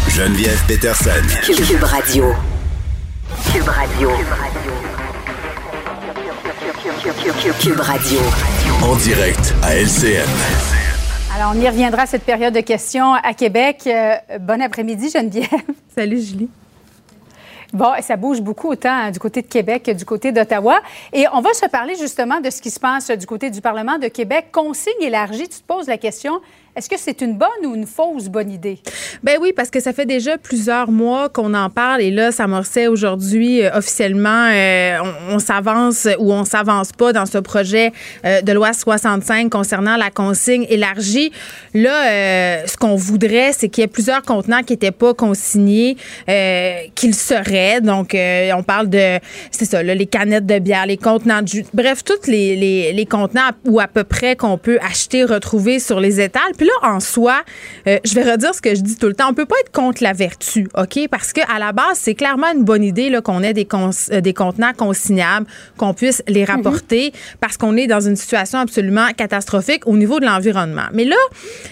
Geneviève 0.10 0.62
Peterson. 0.68 1.10
Cube 1.44 1.84
Radio. 1.84 2.34
Cube 3.52 3.68
Radio. 3.68 4.10
Cube 7.60 7.80
Radio. 7.80 8.20
En 8.84 8.96
direct 8.98 9.56
à 9.64 9.76
LCN. 9.76 10.30
Alors, 11.36 11.54
on 11.56 11.60
y 11.60 11.68
reviendra 11.68 12.04
à 12.04 12.06
cette 12.06 12.24
période 12.24 12.54
de 12.54 12.62
questions 12.62 13.16
à 13.16 13.34
Québec. 13.34 13.84
Euh, 13.88 14.16
bon 14.40 14.62
après-midi, 14.62 15.10
Geneviève. 15.10 15.50
Salut, 15.96 16.22
Julie. 16.22 16.50
Bon, 17.76 17.92
ça 18.00 18.16
bouge 18.16 18.40
beaucoup 18.40 18.70
autant 18.70 19.12
du 19.12 19.20
côté 19.20 19.42
de 19.42 19.48
Québec 19.48 19.84
que 19.84 19.92
du 19.92 20.06
côté 20.06 20.32
d'Ottawa. 20.32 20.80
Et 21.12 21.26
on 21.34 21.42
va 21.42 21.54
se 21.54 21.66
parler 21.66 21.96
justement 21.96 22.40
de 22.40 22.50
ce 22.50 22.62
qui 22.62 22.70
se 22.72 22.80
passe 22.80 23.12
du 23.12 23.26
côté 23.26 23.50
du 23.50 23.60
Parlement 23.60 23.98
de 23.98 24.08
Québec. 24.08 24.46
Consigne 24.54 25.02
élargie, 25.02 25.50
tu 25.50 25.60
te 25.60 25.68
poses 25.68 25.88
la 25.88 25.98
question, 25.98 26.40
est-ce 26.76 26.90
que 26.90 26.98
c'est 26.98 27.22
une 27.22 27.38
bonne 27.38 27.66
ou 27.66 27.74
une 27.74 27.86
fausse 27.86 28.28
bonne 28.28 28.52
idée? 28.52 28.80
Ben 29.24 29.38
oui, 29.40 29.54
parce 29.56 29.70
que 29.70 29.80
ça 29.80 29.94
fait 29.94 30.06
déjà 30.06 30.38
plusieurs 30.38 30.92
mois 30.92 31.30
qu'on 31.30 31.54
en 31.54 31.70
parle 31.70 32.02
et 32.02 32.12
là, 32.12 32.34
ça 32.34 32.48
morçait 32.48 32.88
aujourd'hui 32.88 33.64
euh, 33.64 33.78
officiellement. 33.78 34.50
Euh, 34.52 34.98
on, 35.32 35.40
s'avance 35.40 36.06
ou 36.20 36.34
on 36.34 36.44
s'avance 36.44 36.92
pas 36.92 37.14
dans 37.14 37.26
ce 37.26 37.38
projet 37.38 37.94
euh, 38.26 38.42
de 38.42 38.52
loi 38.52 38.74
65 38.74 39.50
concernant 39.50 39.96
la 39.96 40.10
consigne 40.12 40.66
élargie. 40.70 41.32
Là, 41.74 42.66
ce 42.68 42.76
qu'on 42.76 42.96
voudrait, 42.96 43.54
c'est 43.54 43.70
qu'il 43.70 43.82
y 43.82 43.86
ait 43.86 43.88
plusieurs 43.88 44.24
contenants 44.24 44.62
qui 44.62 44.74
n'étaient 44.74 44.92
pas 44.92 45.14
consignés, 45.14 45.96
qu'ils 46.28 47.16
seraient. 47.16 47.82
Donc, 47.82 48.16
on 48.16 48.64
parle 48.64 48.90
de, 48.90 49.20
c'est 49.52 49.66
ça, 49.66 49.84
là, 49.84 49.94
les 49.94 50.06
canettes 50.06 50.46
de 50.46 50.60
bière, 50.60 50.86
les 50.86 50.98
contenants 50.98 51.42
de 51.42 51.48
jus, 51.48 51.66
bref, 51.74 52.04
tous 52.04 52.28
les, 52.28 52.56
les, 52.56 52.94
les 52.94 53.06
contenants 53.06 53.52
ou 53.66 53.80
à 53.80 53.88
peu 53.88 54.04
près 54.04 54.36
qu'on 54.36 54.58
peut 54.58 54.80
acheter, 54.82 55.24
retrouver 55.24 55.80
sur 55.80 56.00
les 56.00 56.22
étals 56.22 56.54
là, 56.66 56.90
en 56.90 57.00
soi, 57.00 57.42
euh, 57.88 58.00
je 58.04 58.14
vais 58.16 58.30
redire 58.32 58.54
ce 58.54 58.62
que 58.62 58.76
je 58.76 58.82
dis 58.82 58.98
tout 58.98 59.08
le 59.08 59.14
temps. 59.14 59.30
On 59.30 59.34
peut 59.34 59.46
pas 59.46 59.56
être 59.62 59.72
contre 59.72 60.04
la 60.04 60.14
vertu, 60.14 60.68
OK? 60.78 61.08
Parce 61.10 61.34
qu'à 61.34 61.60
la 61.60 61.72
base, 61.72 62.00
c'est 62.00 62.16
clairement 62.16 62.52
une 62.54 62.64
bonne 62.64 62.84
idée 62.84 63.16
qu'on 63.24 63.44
ait 63.44 63.54
des, 63.54 63.68
euh, 63.74 64.22
des 64.22 64.34
contenants 64.34 64.74
consignables, 64.74 65.46
qu'on 65.78 65.94
puisse 65.94 66.24
les 66.28 66.42
mhm. 66.42 66.50
rapporter 66.50 67.14
parce 67.40 67.58
qu'on 67.58 67.78
est 67.78 67.88
dans 67.88 68.02
une 68.02 68.16
situation 68.16 68.60
absolument 68.60 69.08
catastrophique 69.16 69.88
au 69.88 69.98
niveau 69.98 70.20
de 70.20 70.26
l'environnement. 70.26 70.88
Mais 70.94 71.06
là, 71.06 71.16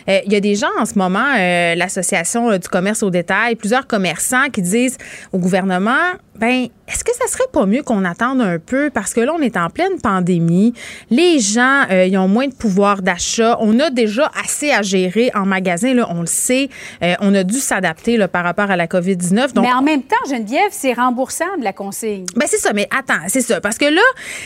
euh, 0.10 0.20
il 0.26 0.32
y 0.32 0.36
a 0.36 0.40
des 0.40 0.56
gens 0.56 0.68
en 0.80 0.86
ce 0.86 0.98
moment, 0.98 1.34
l'Association 1.76 2.57
du 2.57 2.68
commerce 2.68 3.03
au 3.03 3.10
détail, 3.10 3.56
plusieurs 3.56 3.88
commerçants 3.88 4.49
qui 4.52 4.61
disent 4.61 4.98
au 5.32 5.40
gouvernement, 5.40 6.14
ben 6.36 6.68
est-ce 6.88 7.03
que 7.03 7.14
ça 7.14 7.28
serait 7.28 7.49
pas 7.52 7.65
mieux 7.65 7.84
qu'on 7.84 8.03
attende 8.06 8.41
un 8.41 8.60
peu? 8.60 8.90
Parce 8.90 9.14
que 9.14 9.22
là 9.22 9.34
on 9.38 9.41
est 9.41 9.57
en 9.57 9.70
pleine 9.70 9.99
pandémie, 10.02 10.74
les 11.10 11.40
gens 11.40 11.84
euh, 11.91 12.06
ils 12.06 12.18
ont 12.18 12.28
moins 12.28 12.48
de 12.48 12.53
pouvoir 12.53 13.02
d'achat, 13.02 13.57
on 13.60 13.80
a 13.80 13.90
déjà 13.90 14.32
assez 14.44 14.72
à 14.72 14.82
gérer 14.84 15.31
en 15.34 15.45
magasin 15.45 15.93
là, 15.93 16.07
on 16.10 16.22
le 16.22 16.27
sait, 16.27 16.69
euh, 17.01 17.14
on 17.19 17.34
a 17.34 17.43
dû 17.43 17.60
s'adapter 17.60 18.18
là 18.18 18.27
par 18.27 18.43
rapport 18.43 18.69
à 18.69 18.76
la 18.76 18.88
Covid-19. 18.88 19.60
mais 19.61 19.72
en 19.72 19.81
même 19.81 20.03
temps 20.03 20.15
Geneviève, 20.30 20.72
c'est 20.72 20.93
remboursable 20.93 21.64
la 21.64 21.73
consigne. 21.73 22.26
Ben 22.35 22.45
c'est 22.47 22.57
ça, 22.57 22.73
mais 22.73 22.88
attends, 22.97 23.22
c'est 23.27 23.41
ça 23.41 23.61
parce 23.61 23.77
que 23.77 23.85
là 23.85 24.01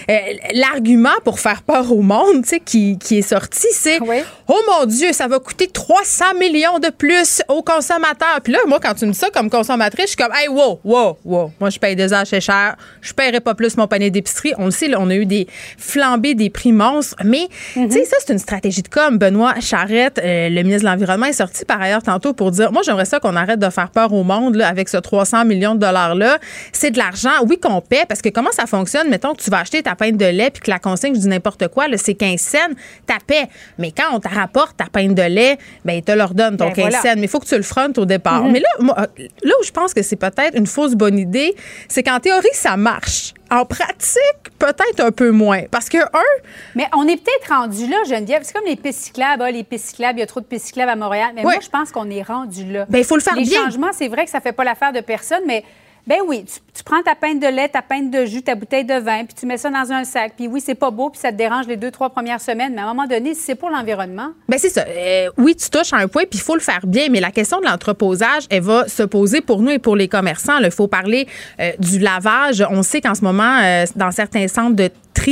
euh, 0.09 0.17
l'argument 0.53 1.09
pour 1.23 1.39
faire 1.39 1.61
peur 1.61 1.91
au 1.91 2.01
monde, 2.01 2.45
qui, 2.65 2.97
qui 2.97 3.17
est 3.19 3.21
sorti, 3.21 3.67
c'est 3.71 3.99
oh 4.47 4.61
mon 4.67 4.85
dieu, 4.85 5.11
ça 5.13 5.27
va 5.27 5.39
coûter 5.39 5.67
300 5.67 6.25
millions 6.39 6.79
de 6.79 6.89
plus 6.89 7.41
aux 7.47 7.61
consommateurs. 7.61 8.39
Puis 8.43 8.53
là 8.53 8.59
moi 8.67 8.79
quand 8.81 8.93
tu 8.93 9.05
me 9.05 9.11
dis 9.11 9.17
ça 9.17 9.29
comme 9.29 9.49
consommatrice, 9.49 10.05
je 10.05 10.09
suis 10.09 10.17
comme 10.17 10.33
hey 10.33 10.47
wow, 10.47 10.79
wow, 10.83 11.17
wow, 11.25 11.51
moi 11.59 11.69
je 11.69 11.79
paye 11.79 11.95
des 11.95 12.13
achats 12.13 12.39
cher, 12.39 12.75
je 13.01 13.13
paierai 13.13 13.39
pas 13.39 13.55
plus 13.55 13.77
mon 13.77 13.87
panier 13.87 14.11
d'épicerie. 14.11 14.53
On 14.57 14.65
le 14.65 14.71
sait, 14.71 14.89
on 14.95 15.09
a 15.09 15.15
eu 15.15 15.25
des 15.25 15.47
flambées 15.77 16.35
des 16.35 16.49
prix 16.49 16.71
monstres, 16.71 17.17
mais 17.23 17.47
tu 17.73 17.91
sais, 17.91 17.99
mhm. 17.99 18.05
ça, 18.05 18.17
c'est 18.19 18.33
une 18.33 18.39
stratégie 18.39 18.81
de 18.81 18.87
com. 18.87 19.17
Benoît 19.17 19.59
Charrette, 19.59 20.19
euh, 20.27 20.49
le 20.49 20.61
ministre 20.63 20.83
de 20.83 20.91
l'Environnement 20.91 21.25
est 21.25 21.33
sorti 21.33 21.63
par 21.65 21.81
ailleurs 21.81 22.03
tantôt 22.03 22.33
pour 22.33 22.51
dire 22.51 22.71
Moi, 22.71 22.81
j'aimerais 22.83 23.05
ça 23.05 23.19
qu'on 23.19 23.35
arrête 23.35 23.59
de 23.59 23.69
faire 23.69 23.89
peur 23.89 24.11
au 24.13 24.23
monde 24.23 24.55
là, 24.55 24.67
avec 24.67 24.89
ce 24.89 24.97
300 24.97 25.45
millions 25.45 25.75
de 25.75 25.79
dollars-là. 25.79 26.37
C'est 26.73 26.91
de 26.91 26.97
l'argent, 26.97 27.31
oui, 27.47 27.57
qu'on 27.59 27.81
paie, 27.81 28.05
parce 28.07 28.21
que 28.21 28.29
comment 28.29 28.51
ça 28.51 28.65
fonctionne? 28.65 29.09
Mettons 29.09 29.33
que 29.33 29.41
tu 29.41 29.49
vas 29.49 29.59
acheter 29.59 29.81
ta 29.81 29.95
pinte 29.95 30.17
de 30.17 30.25
lait 30.25 30.49
puis 30.51 30.61
que 30.61 30.69
la 30.69 30.79
consigne, 30.79 31.15
je 31.15 31.21
dis 31.21 31.27
n'importe 31.27 31.67
quoi, 31.69 31.85
c'est 31.95 32.13
15 32.13 32.39
cents, 32.39 32.57
ta 33.05 33.15
paie. 33.25 33.47
Mais 33.77 33.91
quand 33.91 34.13
on 34.13 34.19
te 34.19 34.27
rapporte 34.27 34.77
ta 34.77 34.85
pinte 34.85 35.15
de 35.15 35.21
lait, 35.21 35.57
ben, 35.85 35.93
il 35.93 36.03
te 36.03 36.11
leur 36.11 36.33
donne 36.33 36.57
ton 36.57 36.71
15 36.71 36.85
ben, 36.85 36.91
cents. 36.91 37.15
Mais 37.15 37.23
il 37.23 37.27
faut 37.27 37.39
que 37.39 37.47
tu 37.47 37.55
le 37.55 37.63
frontes 37.63 37.97
au 37.97 38.05
départ. 38.05 38.45
Mm-hmm. 38.45 38.51
Mais 38.51 38.59
là, 38.59 39.07
là 39.43 39.53
où 39.59 39.63
je 39.63 39.71
pense 39.71 39.93
que 39.93 40.01
c'est 40.01 40.15
peut-être 40.15 40.55
une 40.55 40.67
fausse 40.67 40.95
bonne 40.95 41.17
idée, 41.17 41.55
c'est 41.87 42.03
qu'en 42.03 42.19
théorie, 42.19 42.47
ça 42.53 42.77
marche. 42.77 43.33
En 43.49 43.65
pratique, 43.65 44.51
peut-être 44.59 44.99
un 44.99 45.11
peu 45.11 45.31
moins. 45.31 45.63
Parce 45.71 45.89
que, 45.89 45.97
un. 45.97 46.41
Mais 46.75 46.87
on 46.95 47.07
est 47.07 47.15
peut-être 47.15 47.49
rendu 47.49 47.87
là, 47.87 47.97
Geneviève. 48.07 48.41
C'est 48.43 48.53
comme 48.53 48.65
les 48.67 48.75
pistes 48.75 48.99
cyclables. 48.99 49.43
Ah, 49.43 49.51
les 49.51 49.63
pistes 49.63 49.87
cyclables, 49.87 50.19
il 50.19 50.21
y 50.21 50.23
a 50.23 50.27
trop 50.27 50.41
de 50.41 50.45
pistes 50.45 50.67
cyclables 50.67 50.91
à 50.91 50.95
Montréal. 50.95 51.31
Mais 51.33 51.43
moi, 51.43 51.55
je 51.61 51.69
pense 51.69 51.91
qu'on 51.91 52.09
est 52.09 52.23
rendu 52.23 52.65
là. 52.71 52.85
Ben, 52.89 52.99
il 52.99 53.05
faut 53.05 53.15
le 53.15 53.21
faire 53.21 53.35
bien. 53.35 53.43
Les 53.43 53.55
changements, 53.55 53.93
c'est 53.93 54.07
vrai 54.07 54.25
que 54.25 54.31
ça 54.31 54.41
fait 54.41 54.51
pas 54.51 54.63
l'affaire 54.63 54.91
de 54.91 55.01
personne, 55.01 55.43
mais 55.45 55.63
ben 56.07 56.19
oui, 56.25 56.45
tu, 56.73 56.83
prends 56.85 57.01
ta 57.03 57.15
pinte 57.15 57.41
de 57.41 57.47
lait, 57.47 57.67
ta 57.67 57.81
pinte 57.81 58.09
de 58.09 58.25
jus, 58.25 58.41
ta 58.41 58.55
bouteille 58.55 58.85
de 58.85 58.93
vin, 58.93 59.25
puis 59.25 59.35
tu 59.37 59.45
mets 59.45 59.57
ça 59.57 59.69
dans 59.69 59.91
un 59.91 60.05
sac. 60.05 60.33
Puis 60.37 60.47
oui, 60.47 60.61
c'est 60.63 60.73
pas 60.75 60.89
beau, 60.89 61.09
puis 61.09 61.19
ça 61.19 61.33
te 61.33 61.37
dérange 61.37 61.67
les 61.67 61.75
deux, 61.75 61.91
trois 61.91 62.09
premières 62.09 62.39
semaines. 62.39 62.73
Mais 62.73 62.81
à 62.81 62.85
un 62.85 62.93
moment 62.93 63.07
donné, 63.07 63.33
c'est 63.33 63.55
pour 63.55 63.69
l'environnement. 63.69 64.29
Ben 64.47 64.57
c'est 64.57 64.69
ça. 64.69 64.85
Euh, 64.87 65.29
oui, 65.37 65.53
tu 65.55 65.69
touches 65.69 65.91
à 65.91 65.97
un 65.97 66.07
point, 66.07 66.23
puis 66.23 66.39
il 66.39 66.41
faut 66.41 66.55
le 66.55 66.61
faire 66.61 66.87
bien. 66.87 67.09
Mais 67.11 67.19
la 67.19 67.31
question 67.31 67.59
de 67.59 67.65
l'entreposage, 67.65 68.43
elle 68.49 68.61
va 68.61 68.87
se 68.87 69.03
poser 69.03 69.41
pour 69.41 69.61
nous 69.61 69.71
et 69.71 69.79
pour 69.79 69.97
les 69.97 70.07
commerçants. 70.07 70.59
Il 70.59 70.71
faut 70.71 70.87
parler 70.87 71.27
euh, 71.59 71.71
du 71.79 71.99
lavage. 71.99 72.65
On 72.69 72.83
sait 72.83 73.01
qu'en 73.01 73.15
ce 73.15 73.25
moment, 73.25 73.59
euh, 73.61 73.85
dans 73.97 74.11
certains 74.11 74.47
centres 74.47 74.77
de 74.77 74.89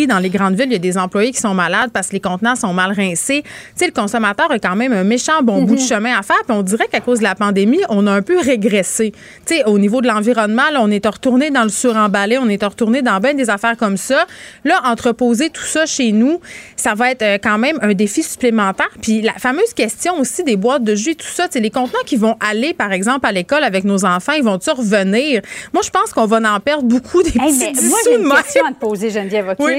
dans 0.07 0.19
les 0.19 0.29
grandes 0.29 0.55
villes, 0.55 0.67
il 0.67 0.73
y 0.73 0.75
a 0.75 0.79
des 0.79 0.97
employés 0.97 1.31
qui 1.31 1.39
sont 1.39 1.53
malades 1.53 1.91
parce 1.93 2.07
que 2.07 2.13
les 2.13 2.19
contenants 2.19 2.55
sont 2.55 2.73
mal 2.73 2.91
rincés. 2.91 3.43
Tu 3.43 3.51
sais, 3.75 3.85
le 3.85 3.93
consommateur 3.93 4.51
a 4.51 4.59
quand 4.59 4.75
même 4.75 4.91
un 4.91 5.03
méchant 5.03 5.41
bon 5.41 5.63
bout 5.63 5.75
de 5.75 5.81
mhm. 5.81 5.87
chemin 5.87 6.17
à 6.17 6.21
faire. 6.21 6.41
Puis 6.47 6.55
on 6.57 6.63
dirait 6.63 6.87
qu'à 6.91 6.99
cause 6.99 7.19
de 7.19 7.23
la 7.23 7.35
pandémie, 7.35 7.81
on 7.89 8.05
a 8.07 8.11
un 8.11 8.21
peu 8.21 8.39
régressé. 8.39 9.13
Tu 9.45 9.55
sais, 9.55 9.63
au 9.65 9.79
niveau 9.79 10.01
de 10.01 10.07
l'environnement, 10.07 10.63
on 10.77 10.91
est 10.91 11.05
retourné 11.05 11.51
dans 11.51 11.63
le 11.63 11.69
suremballé, 11.69 12.37
on 12.37 12.49
est 12.49 12.61
retourné 12.63 13.01
dans 13.01 13.19
bien 13.19 13.33
des 13.33 13.49
affaires 13.49 13.77
comme 13.77 13.97
ça. 13.97 14.25
Là, 14.63 14.81
entreposer 14.85 15.49
tout 15.49 15.63
ça 15.63 15.85
chez 15.85 16.11
nous, 16.11 16.41
ça 16.75 16.93
va 16.93 17.11
être 17.11 17.21
euh, 17.21 17.37
quand 17.41 17.57
même 17.57 17.77
un 17.81 17.93
défi 17.93 18.23
supplémentaire. 18.23 18.89
Puis 19.01 19.21
la 19.21 19.33
fameuse 19.33 19.73
question 19.73 20.19
aussi 20.19 20.43
des 20.43 20.57
boîtes 20.57 20.83
de 20.83 20.95
jus, 20.95 21.15
tout 21.15 21.27
ça, 21.27 21.47
c'est 21.49 21.59
les 21.59 21.69
contenants 21.69 22.03
qui 22.05 22.17
vont 22.17 22.35
aller, 22.39 22.73
par 22.73 22.91
exemple, 22.91 23.25
à 23.25 23.31
l'école 23.31 23.63
avec 23.63 23.83
nos 23.83 24.05
enfants, 24.05 24.33
ils 24.33 24.43
vont-tu 24.43 24.71
revenir? 24.71 25.41
Moi, 25.73 25.83
je 25.83 25.89
pense 25.89 26.11
qu'on 26.11 26.25
va 26.25 26.37
en 26.37 26.59
perdre 26.59 26.83
beaucoup 26.83 27.23
des 27.23 27.31
petits 27.31 27.39
Moi, 27.39 27.99
j'ai 28.05 28.15
une 28.15 28.29
question 28.29 28.65
à 28.65 28.71
te 28.71 28.79
poser, 28.79 29.09
Geneviève, 29.09 29.55
OK? 29.57 29.74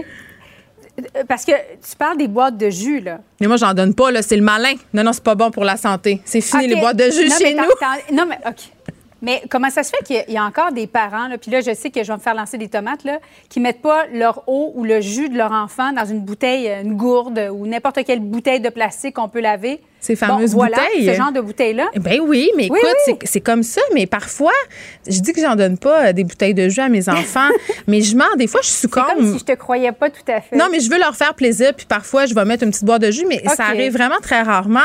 Parce 1.29 1.45
que 1.45 1.53
tu 1.53 1.97
parles 1.99 2.17
des 2.17 2.29
boîtes 2.29 2.57
de 2.57 2.71
jus, 2.71 3.01
là. 3.01 3.21
Mais 3.41 3.47
moi, 3.47 3.57
j'en 3.57 3.75
donne 3.75 3.95
pas, 3.95 4.11
là. 4.11 4.23
C'est 4.23 4.37
le 4.37 4.43
malin. 4.43 4.75
Non, 4.95 5.05
non, 5.05 5.13
c'est 5.13 5.23
pas 5.23 5.35
bon 5.35 5.51
pour 5.51 5.65
la 5.65 5.77
santé. 5.77 6.23
C'est 6.25 6.41
fini, 6.41 6.69
les 6.69 6.77
boîtes 6.77 6.97
de 6.97 7.11
jus 7.11 7.31
chez 7.31 7.55
nous. 7.55 7.65
Non, 8.13 8.25
mais 8.27 8.39
OK. 8.47 8.71
Mais 9.23 9.43
comment 9.51 9.71
ça 9.71 9.83
se 9.83 9.91
fait 9.91 10.05
qu'il 10.05 10.35
y, 10.35 10.37
a 10.37 10.45
encore 10.45 10.73
des 10.73 10.87
parents, 10.87 11.27
là, 11.27 11.39
puis 11.39 11.51
là, 11.51 11.61
je 11.61 11.75
sais 11.75 11.91
que 11.91 12.03
je 12.03 12.09
vais 12.09 12.17
me 12.17 12.21
faire 12.21 12.35
lancer 12.35 12.59
des 12.59 12.69
tomates, 12.69 13.03
là, 13.03 13.19
qui 13.49 13.61
mettent 13.61 13.81
pas 13.81 14.07
leur 14.13 14.43
eau 14.47 14.73
ou 14.75 14.85
le 14.85 15.01
jus 15.01 15.31
de 15.31 15.37
leur 15.37 15.53
enfant 15.53 15.93
dans 15.93 16.05
une 16.05 16.21
bouteille, 16.21 16.71
une 16.83 16.97
gourde 16.97 17.49
ou 17.51 17.67
n'importe 17.67 18.05
quelle 18.05 18.21
bouteille 18.21 18.61
de 18.61 18.69
plastique 18.69 19.15
qu'on 19.15 19.29
peut 19.29 19.41
laver? 19.41 19.81
Ces 20.01 20.15
fameuses 20.15 20.53
voilà, 20.53 20.77
bouteilles. 20.77 21.07
Ce 21.07 21.15
genre 21.15 21.33
de 21.33 21.41
bouteilles-là. 21.41 21.89
Ben 21.97 22.21
oui, 22.23 22.51
mais 22.57 22.67
écoute, 22.67 23.19
c'est 23.25 23.41
comme 23.41 23.63
ça. 23.63 23.81
Mais 23.95 24.07
parfois, 24.07 24.53
je 25.09 25.19
dis 25.19 25.33
que 25.33 25.41
j'en 25.41 25.57
donne 25.57 25.79
pas 25.79 26.07
euh, 26.07 26.13
des 26.13 26.23
bouteilles 26.23 26.55
de 26.55 26.69
jus 26.69 26.81
à 26.81 26.89
mes 26.89 27.09
enfants, 27.09 27.49
mais 27.87 28.03
je 28.03 28.17
mens. 28.17 28.25
Des 28.37 28.47
fois, 28.47 28.61
je 28.63 28.69
suis 28.69 28.89
comme. 28.89 29.05
comme 29.05 29.33
si 29.33 29.39
je 29.41 29.45
te 29.45 29.53
croyais 29.53 29.93
pas 29.93 30.11
tout 30.11 30.23
à 30.29 30.41
fait. 30.41 30.55
Non, 30.55 30.67
mais 30.71 30.81
je 30.81 30.91
veux 30.91 30.99
leur 30.99 31.17
faire 31.17 31.35
plaisir. 31.35 31.73
Puis 31.77 31.87
parfois, 31.87 32.27
je 32.27 32.35
vais 32.35 32.45
mettre 32.45 32.63
une 32.63 32.71
petite 32.71 32.85
boîte 32.85 33.03
de 33.03 33.11
jus, 33.11 33.25
mais 33.29 33.43
ça 33.57 33.65
arrive 33.65 33.93
vraiment 33.93 34.19
très 34.23 34.43
rarement 34.43 34.79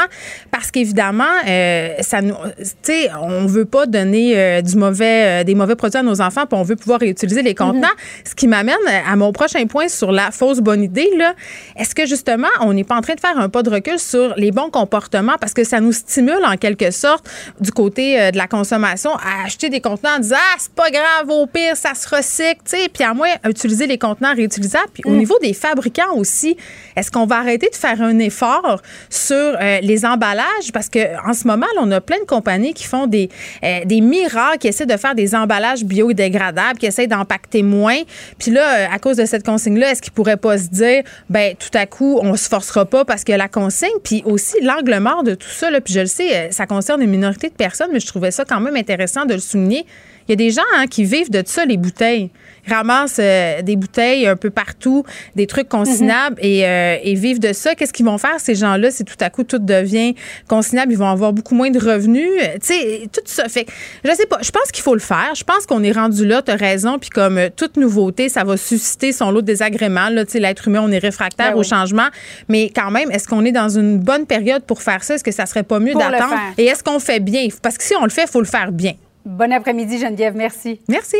parce 0.50 0.72
qu'évidemment, 0.72 1.24
euh, 1.48 1.96
ça 2.00 2.22
nous, 2.22 2.36
tu 2.58 2.66
sais, 2.82 3.10
on 3.22 3.46
veut 3.46 3.66
pas 3.66 3.86
donner 3.86 4.38
euh, 4.38 4.62
du 4.62 4.76
mauvais, 4.76 5.44
des 5.44 5.56
mauvais 5.56 5.76
produits 5.76 6.00
à 6.00 6.04
nos 6.04 6.22
enfants, 6.22 6.46
puis 6.48 6.58
on 6.58 6.64
veut 6.64 6.76
pouvoir 6.76 7.00
réutiliser 7.00 7.44
les 7.44 7.54
contenants. 7.54 7.82
Mhm. 7.82 8.26
Ce 8.26 8.34
qui 8.34 8.48
m'amène 8.48 8.76
à 9.08 9.16
mon 9.16 9.32
prochain 9.34 9.66
point 9.68 9.88
sur 9.88 10.12
la 10.12 10.32
fausse 10.32 10.60
bonne 10.60 10.84
idée. 10.84 11.10
Là, 11.18 11.34
est-ce 11.78 11.94
que 11.94 12.06
justement, 12.06 12.48
on 12.62 12.74
n'est 12.74 12.84
pas 12.84 12.96
en 12.96 13.02
train 13.02 13.16
de 13.16 13.20
faire 13.20 13.38
un 13.38 13.50
pas 13.50 13.62
de 13.62 13.70
recul 13.70 14.00
sur 14.00 14.34
les 14.36 14.52
bons 14.52 14.70
comportements 14.70 15.11
parce 15.40 15.54
que 15.54 15.64
ça 15.64 15.80
nous 15.80 15.92
stimule 15.92 16.44
en 16.46 16.56
quelque 16.56 16.92
sorte 16.92 17.30
du 17.60 17.72
côté 17.72 18.20
euh, 18.20 18.32
de 18.32 18.38
la 18.38 18.48
consommation 18.48 19.12
à 19.16 19.46
acheter 19.46 19.70
des 19.70 19.82
contenants 19.82 20.16
en 20.16 20.20
disant 20.20 20.38
ah 20.38 20.56
c'est 20.58 20.72
pas 20.72 20.90
grave 20.90 21.30
au 21.30 21.46
pire 21.48 21.76
ça 21.76 21.94
se 21.94 22.08
recycle 22.08 22.62
tu 22.64 22.78
sais 22.78 22.90
puis 22.92 23.04
à 23.04 23.14
moins 23.14 23.30
utiliser 23.48 23.88
les 23.88 23.98
contenants 23.98 24.34
réutilisables. 24.34 24.90
Puis 24.94 25.04
au 25.06 25.12
mm. 25.12 25.18
niveau 25.18 25.36
des 25.42 25.54
fabricants 25.54 26.14
aussi 26.16 26.56
est-ce 26.96 27.12
qu'on 27.12 27.26
va 27.26 27.38
arrêter 27.38 27.70
de 27.70 27.76
faire 27.76 28.02
un 28.02 28.20
effort 28.20 28.82
sur 29.10 29.36
euh, 29.36 29.80
les 29.82 30.06
emballages? 30.06 30.72
Parce 30.74 30.90
que 30.90 31.00
en 31.28 31.34
ce 31.34 31.48
moment 31.48 31.68
on 31.80 31.92
a 31.92 32.02
plein 32.02 32.20
de 32.20 32.26
compagnies 32.26 32.74
qui 32.74 32.86
font 32.86 33.08
des 33.08 33.30
euh, 33.64 33.80
des 33.86 34.02
miracles 34.02 34.60
qui 34.60 34.68
essaient 34.68 34.86
de 34.86 34.98
faire 34.98 35.16
des 35.16 35.36
emballages 35.36 35.84
biodégradables 35.84 36.80
qui 36.80 36.86
essaient 36.86 37.08
d'empacter 37.08 37.64
moins. 37.64 38.00
Puis 38.40 38.52
là 38.52 38.92
à 38.92 39.00
cause 39.00 39.18
de 39.18 39.26
cette 39.26 39.46
consigne 39.46 39.78
là 39.78 39.92
est-ce 39.92 40.02
qu'ils 40.02 40.14
pourraient 40.14 40.38
pas 40.38 40.58
se 40.58 40.68
dire 40.68 41.04
ben 41.30 41.56
tout 41.56 41.78
à 41.78 41.86
coup 41.86 42.20
on 42.22 42.36
se 42.36 42.48
forcera 42.48 42.86
pas 42.86 43.04
parce 43.06 43.24
que 43.24 43.34
la 43.34 43.48
consigne 43.48 43.90
puis 44.04 44.24
aussi 44.26 44.56
l'angle 44.62 44.91
mort 45.00 45.24
de 45.24 45.36
tout 45.36 45.50
ça 45.50 45.70
là, 45.72 45.82
puis 45.82 45.94
je 45.94 46.02
le 46.02 46.06
sais 46.06 46.36
euh, 46.36 46.52
ça 46.52 46.66
concerne 46.68 47.02
une 47.02 47.10
minorité 47.10 47.50
de 47.50 47.54
personnes 47.54 47.90
mais 47.92 48.00
je 48.00 48.08
trouvais 48.08 48.32
ça 48.32 48.46
quand 48.46 48.60
même 48.60 48.76
intéressant 48.76 49.26
de 49.26 49.34
le 49.34 49.40
souligner 49.40 49.86
il 50.28 50.32
y 50.32 50.34
a 50.34 50.36
des 50.36 50.52
gens 50.52 50.62
hein, 50.76 50.88
qui 50.88 51.04
vivent 51.04 51.32
de 51.32 51.44
ça 51.46 51.66
les 51.66 51.78
bouteilles 51.78 52.30
ramassent 52.68 53.18
euh, 53.20 53.62
des 53.62 53.76
bouteilles 53.76 54.28
un 54.28 54.36
peu 54.36 54.50
partout, 54.50 55.04
des 55.36 55.48
trucs 55.48 55.70
consignables 55.70 56.38
et, 56.40 56.66
euh, 56.66 56.98
et, 57.04 57.16
vivent 57.16 57.40
de 57.40 57.54
ça. 57.54 57.76
Qu'est-ce 57.76 57.94
qu'ils 57.94 58.06
vont 58.06 58.18
faire, 58.18 58.40
ces 58.40 58.56
gens-là, 58.56 58.92
si 58.92 59.04
tout 59.04 59.16
à 59.20 59.30
coup 59.30 59.44
tout 59.44 59.60
devient 59.60 60.16
consignable? 60.48 60.92
Ils 60.92 60.98
vont 60.98 61.10
avoir 61.10 61.34
beaucoup 61.34 61.56
moins 61.56 61.70
de 61.70 61.80
revenus. 61.80 62.30
Euh, 62.42 62.58
tu 62.62 62.74
sais, 62.74 63.10
tout 63.12 63.22
ça. 63.26 63.48
Fait 63.48 63.66
je 64.04 64.12
sais 64.12 64.26
pas. 64.26 64.40
Je 64.42 64.52
pense 64.52 64.72
qu'il 64.72 64.84
faut 64.84 64.94
le 64.94 65.02
faire. 65.02 65.34
Je 65.36 65.44
pense 65.44 65.66
qu'on 65.66 65.84
est 65.84 65.92
rendu 65.92 66.26
là. 66.26 66.42
Tu 66.42 66.52
as 66.52 66.56
raison. 66.56 67.00
Puis 67.00 67.10
comme 67.10 67.40
toute 67.56 67.78
nouveauté, 67.78 68.30
ça 68.30 68.44
va 68.44 68.58
susciter 68.58 69.12
son 69.12 69.32
lot 69.32 69.42
de 69.42 69.48
désagréments. 69.48 70.10
Là, 70.10 70.24
l'être 70.34 70.68
humain, 70.68 70.82
on 70.84 70.92
est 70.92 71.00
réfractaire 71.00 71.54
ben 71.54 71.60
au 71.60 71.64
changement. 71.64 72.08
Mais 72.48 72.72
quand 72.74 72.92
même, 72.92 73.12
est-ce 73.12 73.28
qu'on 73.28 73.46
est 73.46 73.52
dans 73.52 73.70
une 73.70 73.98
bonne 73.98 74.26
période 74.26 74.64
pour 74.64 74.82
faire 74.82 75.04
ça? 75.04 75.16
Est-ce 75.16 75.24
que 75.24 75.32
ça 75.32 75.46
serait 75.46 75.64
pas 75.64 75.80
mieux 75.80 75.94
d'attendre? 75.94 76.36
Et 76.58 76.66
est-ce 76.66 76.84
qu'on 76.84 77.00
fait 77.00 77.20
bien? 77.20 77.48
Parce 77.62 77.78
que 77.78 77.84
si 77.84 77.96
on 77.96 78.04
le 78.04 78.10
fait, 78.10 78.24
il 78.24 78.30
faut 78.30 78.42
le 78.42 78.46
faire 78.46 78.72
bien. 78.72 78.94
Bon 79.26 79.52
après-midi, 79.52 80.00
Geneviève. 80.00 80.36
Merci. 80.36 80.82
Merci. 80.88 81.18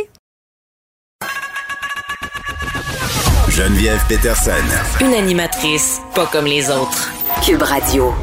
Geneviève 3.50 4.02
Peterson. 4.08 4.52
Une 5.02 5.14
animatrice 5.14 6.02
pas 6.16 6.26
comme 6.26 6.46
les 6.46 6.70
autres. 6.72 7.12
Cube 7.46 7.62
Radio. 7.62 8.14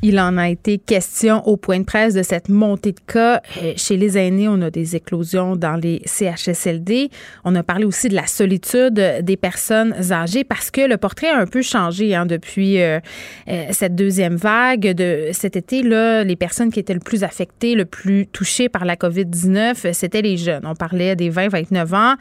Il 0.00 0.20
en 0.20 0.38
a 0.38 0.48
été 0.48 0.78
question 0.78 1.44
au 1.48 1.56
point 1.56 1.80
de 1.80 1.84
presse 1.84 2.14
de 2.14 2.22
cette 2.22 2.48
montée 2.48 2.92
de 2.92 3.00
cas. 3.00 3.42
Euh, 3.60 3.72
chez 3.76 3.96
les 3.96 4.16
aînés, 4.16 4.48
on 4.48 4.62
a 4.62 4.70
des 4.70 4.94
éclosions 4.94 5.56
dans 5.56 5.74
les 5.74 6.02
CHSLD. 6.06 7.10
On 7.44 7.56
a 7.56 7.64
parlé 7.64 7.84
aussi 7.84 8.08
de 8.08 8.14
la 8.14 8.28
solitude 8.28 8.94
des 9.22 9.36
personnes 9.36 10.12
âgées 10.12 10.44
parce 10.44 10.70
que 10.70 10.82
le 10.82 10.98
portrait 10.98 11.30
a 11.30 11.38
un 11.38 11.46
peu 11.46 11.62
changé 11.62 12.14
hein, 12.14 12.26
depuis 12.26 12.80
euh, 12.80 13.00
euh, 13.48 13.64
cette 13.72 13.96
deuxième 13.96 14.36
vague 14.36 14.94
de 14.94 15.30
cet 15.32 15.56
été. 15.56 15.82
Là, 15.82 16.22
les 16.22 16.36
personnes 16.36 16.70
qui 16.70 16.78
étaient 16.78 16.94
le 16.94 17.00
plus 17.00 17.24
affectées, 17.24 17.74
le 17.74 17.84
plus 17.84 18.28
touchées 18.28 18.68
par 18.68 18.84
la 18.84 18.94
COVID-19, 18.94 19.92
c'était 19.92 20.22
les 20.22 20.36
jeunes. 20.36 20.62
On 20.64 20.76
parlait 20.76 21.16
des 21.16 21.28
20-29 21.28 21.94
ans. 21.96 22.14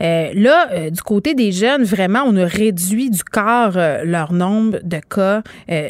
là, 0.00 0.90
du 0.90 1.02
côté 1.02 1.34
des 1.34 1.52
jeunes, 1.52 1.84
vraiment, 1.84 2.24
on 2.26 2.36
a 2.36 2.46
réduit 2.46 3.10
du 3.10 3.22
quart 3.22 3.78
leur 4.04 4.32
nombre 4.32 4.78
de 4.82 4.98
cas 5.08 5.42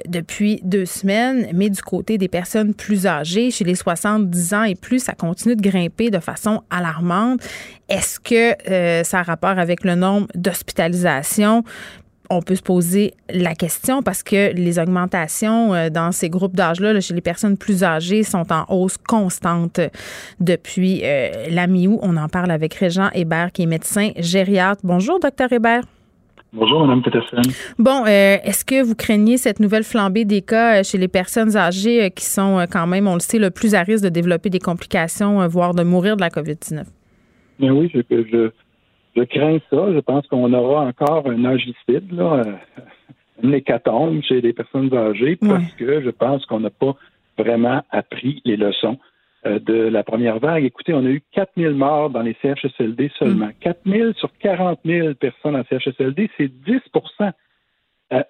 depuis 0.06 0.60
deux 0.62 0.84
semaines 0.84 1.21
mais 1.52 1.70
du 1.70 1.82
côté 1.82 2.18
des 2.18 2.28
personnes 2.28 2.74
plus 2.74 3.06
âgées, 3.06 3.50
chez 3.50 3.64
les 3.64 3.74
70 3.74 4.54
ans 4.54 4.62
et 4.64 4.74
plus, 4.74 5.00
ça 5.00 5.12
continue 5.12 5.56
de 5.56 5.62
grimper 5.62 6.10
de 6.10 6.18
façon 6.18 6.62
alarmante. 6.70 7.40
Est-ce 7.88 8.20
que 8.20 8.70
euh, 8.70 9.04
ça 9.04 9.20
a 9.20 9.22
rapport 9.22 9.58
avec 9.58 9.84
le 9.84 9.94
nombre 9.94 10.28
d'hospitalisations? 10.34 11.64
on 12.32 12.40
peut 12.40 12.56
se 12.56 12.62
poser 12.62 13.14
la 13.28 13.54
question 13.54 14.02
parce 14.02 14.22
que 14.22 14.52
les 14.54 14.78
augmentations 14.78 15.74
euh, 15.74 15.90
dans 15.90 16.12
ces 16.12 16.30
groupes 16.30 16.56
d'âge-là, 16.56 16.98
chez 17.00 17.14
les 17.14 17.20
personnes 17.20 17.56
plus 17.56 17.84
âgées, 17.84 18.22
sont 18.22 18.50
en 18.52 18.64
hausse 18.68 18.96
constante 18.96 19.80
depuis 20.40 21.02
euh, 21.04 21.48
la 21.50 21.66
mi-août. 21.66 21.98
On 22.02 22.16
en 22.16 22.28
parle 22.28 22.50
avec 22.50 22.74
Régent 22.74 23.10
Hébert, 23.12 23.52
qui 23.52 23.62
est 23.62 23.66
médecin 23.66 24.12
gériatre. 24.16 24.80
Bonjour, 24.84 25.20
docteur 25.20 25.52
Hébert. 25.52 25.82
Bonjour, 26.54 26.86
Mme 26.86 27.02
Peterson. 27.02 27.40
Bon, 27.78 28.04
euh, 28.04 28.36
est-ce 28.44 28.64
que 28.64 28.82
vous 28.82 28.94
craignez 28.94 29.38
cette 29.38 29.58
nouvelle 29.58 29.84
flambée 29.84 30.26
des 30.26 30.42
cas 30.42 30.80
euh, 30.80 30.82
chez 30.82 30.98
les 30.98 31.08
personnes 31.08 31.56
âgées 31.56 32.04
euh, 32.04 32.08
qui 32.10 32.26
sont 32.26 32.66
quand 32.70 32.86
même, 32.86 33.08
on 33.08 33.14
le 33.14 33.20
sait, 33.20 33.38
le 33.38 33.50
plus 33.50 33.74
à 33.74 33.82
risque 33.82 34.04
de 34.04 34.10
développer 34.10 34.50
des 34.50 34.58
complications, 34.58 35.46
voire 35.48 35.74
de 35.74 35.82
mourir 35.82 36.16
de 36.16 36.20
la 36.20 36.28
COVID-19? 36.28 36.84
Bien 37.58 37.72
oui, 37.72 37.90
je, 37.94 38.00
je, 38.10 38.50
je, 39.16 39.22
crains 39.22 39.58
ça. 39.70 39.92
Je 39.94 40.00
pense 40.00 40.26
qu'on 40.26 40.52
aura 40.52 40.84
encore 40.84 41.26
un 41.26 41.42
agicide, 41.46 42.12
là, 42.12 42.42
une 43.42 43.54
hécatombe 43.54 44.20
chez 44.22 44.42
les 44.42 44.52
personnes 44.52 44.92
âgées 44.94 45.36
parce 45.36 45.72
que 45.78 46.02
je 46.02 46.10
pense 46.10 46.44
qu'on 46.44 46.60
n'a 46.60 46.70
pas 46.70 46.94
vraiment 47.38 47.82
appris 47.90 48.42
les 48.44 48.56
leçons 48.56 48.98
de 49.44 49.74
la 49.74 50.04
première 50.04 50.38
vague. 50.38 50.64
Écoutez, 50.64 50.94
on 50.94 51.04
a 51.04 51.08
eu 51.08 51.22
4 51.32 51.52
000 51.56 51.74
morts 51.74 52.10
dans 52.10 52.22
les 52.22 52.36
CHSLD 52.42 53.10
seulement. 53.18 53.50
4 53.60 53.80
mm. 53.84 53.92
000 53.92 54.12
sur 54.14 54.30
40 54.38 54.80
000 54.84 55.14
personnes 55.14 55.56
en 55.56 55.64
CHSLD, 55.64 56.30
c'est 56.36 56.50
10% 56.64 57.32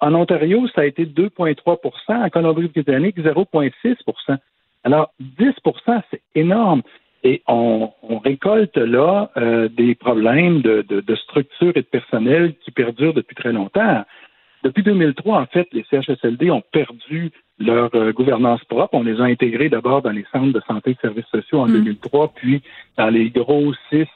en 0.00 0.14
Ontario, 0.14 0.66
ça 0.74 0.82
a 0.82 0.84
été 0.84 1.06
2,3% 1.06 1.76
En 2.08 2.28
Colombie-Britannique, 2.28 3.18
0,6% 3.18 4.38
Alors, 4.84 5.12
10% 5.20 6.02
c'est 6.10 6.22
énorme. 6.34 6.82
Et 7.24 7.42
on, 7.46 7.90
récolte 8.24 8.76
là 8.76 9.30
euh, 9.36 9.68
des 9.68 9.94
problèmes 9.94 10.60
de, 10.60 11.14
structure 11.14 11.72
et 11.76 11.82
de 11.82 11.86
personnel 11.86 12.54
qui 12.64 12.70
perdurent 12.70 13.14
depuis 13.14 13.36
très 13.36 13.52
longtemps. 13.52 14.04
Depuis 14.62 14.82
2003, 14.82 15.40
en 15.40 15.46
fait, 15.46 15.68
les 15.72 15.84
CHSLD 15.90 16.50
ont 16.50 16.62
perdu 16.72 17.30
leur 17.58 17.90
euh, 17.94 18.12
gouvernance 18.12 18.62
propre. 18.64 18.94
On 18.94 19.02
les 19.02 19.20
a 19.20 19.24
intégrés 19.24 19.68
d'abord 19.68 20.02
dans 20.02 20.10
les 20.10 20.24
centres 20.32 20.52
de 20.52 20.62
santé 20.66 20.90
et 20.90 20.94
de 20.94 21.00
services 21.00 21.26
sociaux 21.26 21.60
en 21.60 21.66
2003, 21.66 22.26
mm. 22.26 22.30
puis 22.34 22.62
dans 22.96 23.08
les 23.08 23.30
gros 23.30 23.72
six 23.90 24.06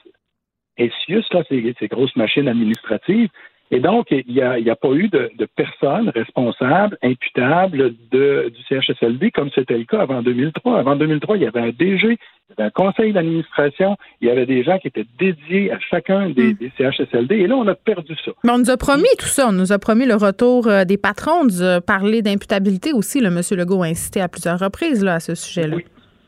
là, 0.78 1.42
ces, 1.48 1.74
ces 1.78 1.88
grosses 1.88 2.14
machines 2.16 2.48
administratives. 2.48 3.30
Et 3.70 3.80
donc, 3.80 4.06
il 4.10 4.24
n'y 4.32 4.40
a, 4.40 4.52
a, 4.52 4.76
pas 4.76 4.92
eu 4.92 5.08
de, 5.08 5.30
de 5.36 5.46
personnes 5.56 6.10
responsables, 6.10 6.96
imputables 7.02 7.94
de, 8.12 8.52
du 8.54 8.62
CHSLD 8.68 9.32
comme 9.32 9.50
c'était 9.54 9.76
le 9.76 9.84
cas 9.84 10.00
avant 10.00 10.22
2003. 10.22 10.78
Avant 10.78 10.94
2003, 10.94 11.36
il 11.36 11.42
y 11.42 11.46
avait 11.46 11.60
un 11.60 11.70
DG, 11.70 12.06
il 12.06 12.10
y 12.10 12.52
avait 12.52 12.68
un 12.68 12.70
conseil 12.70 13.12
d'administration, 13.12 13.96
il 14.20 14.28
y 14.28 14.30
avait 14.30 14.46
des 14.46 14.62
gens 14.62 14.78
qui 14.78 14.86
étaient 14.86 15.06
dédiés 15.18 15.72
à 15.72 15.80
chacun 15.80 16.30
des, 16.30 16.52
hmm. 16.52 16.58
des, 16.58 16.72
CHSLD. 16.78 17.34
Et 17.34 17.46
là, 17.48 17.56
on 17.56 17.66
a 17.66 17.74
perdu 17.74 18.14
ça. 18.24 18.30
Mais 18.44 18.52
on 18.52 18.58
nous 18.58 18.70
a 18.70 18.76
promis 18.76 19.08
tout 19.18 19.26
ça. 19.26 19.48
On 19.48 19.52
nous 19.52 19.72
a 19.72 19.78
promis 19.80 20.06
le 20.06 20.14
retour 20.14 20.68
euh, 20.68 20.84
des 20.84 20.96
patrons. 20.96 21.40
On 21.40 21.44
nous 21.44 21.62
a 21.62 21.80
parlé 21.80 22.22
d'imputabilité 22.22 22.92
aussi. 22.92 23.20
Le 23.20 23.28
M. 23.28 23.40
Legault 23.50 23.82
a 23.82 23.86
incité 23.86 24.20
à 24.20 24.28
plusieurs 24.28 24.60
reprises 24.60 25.02
là, 25.02 25.14
à 25.14 25.20
ce 25.20 25.34
sujet-là. 25.34 25.76
Oui. 25.76 25.84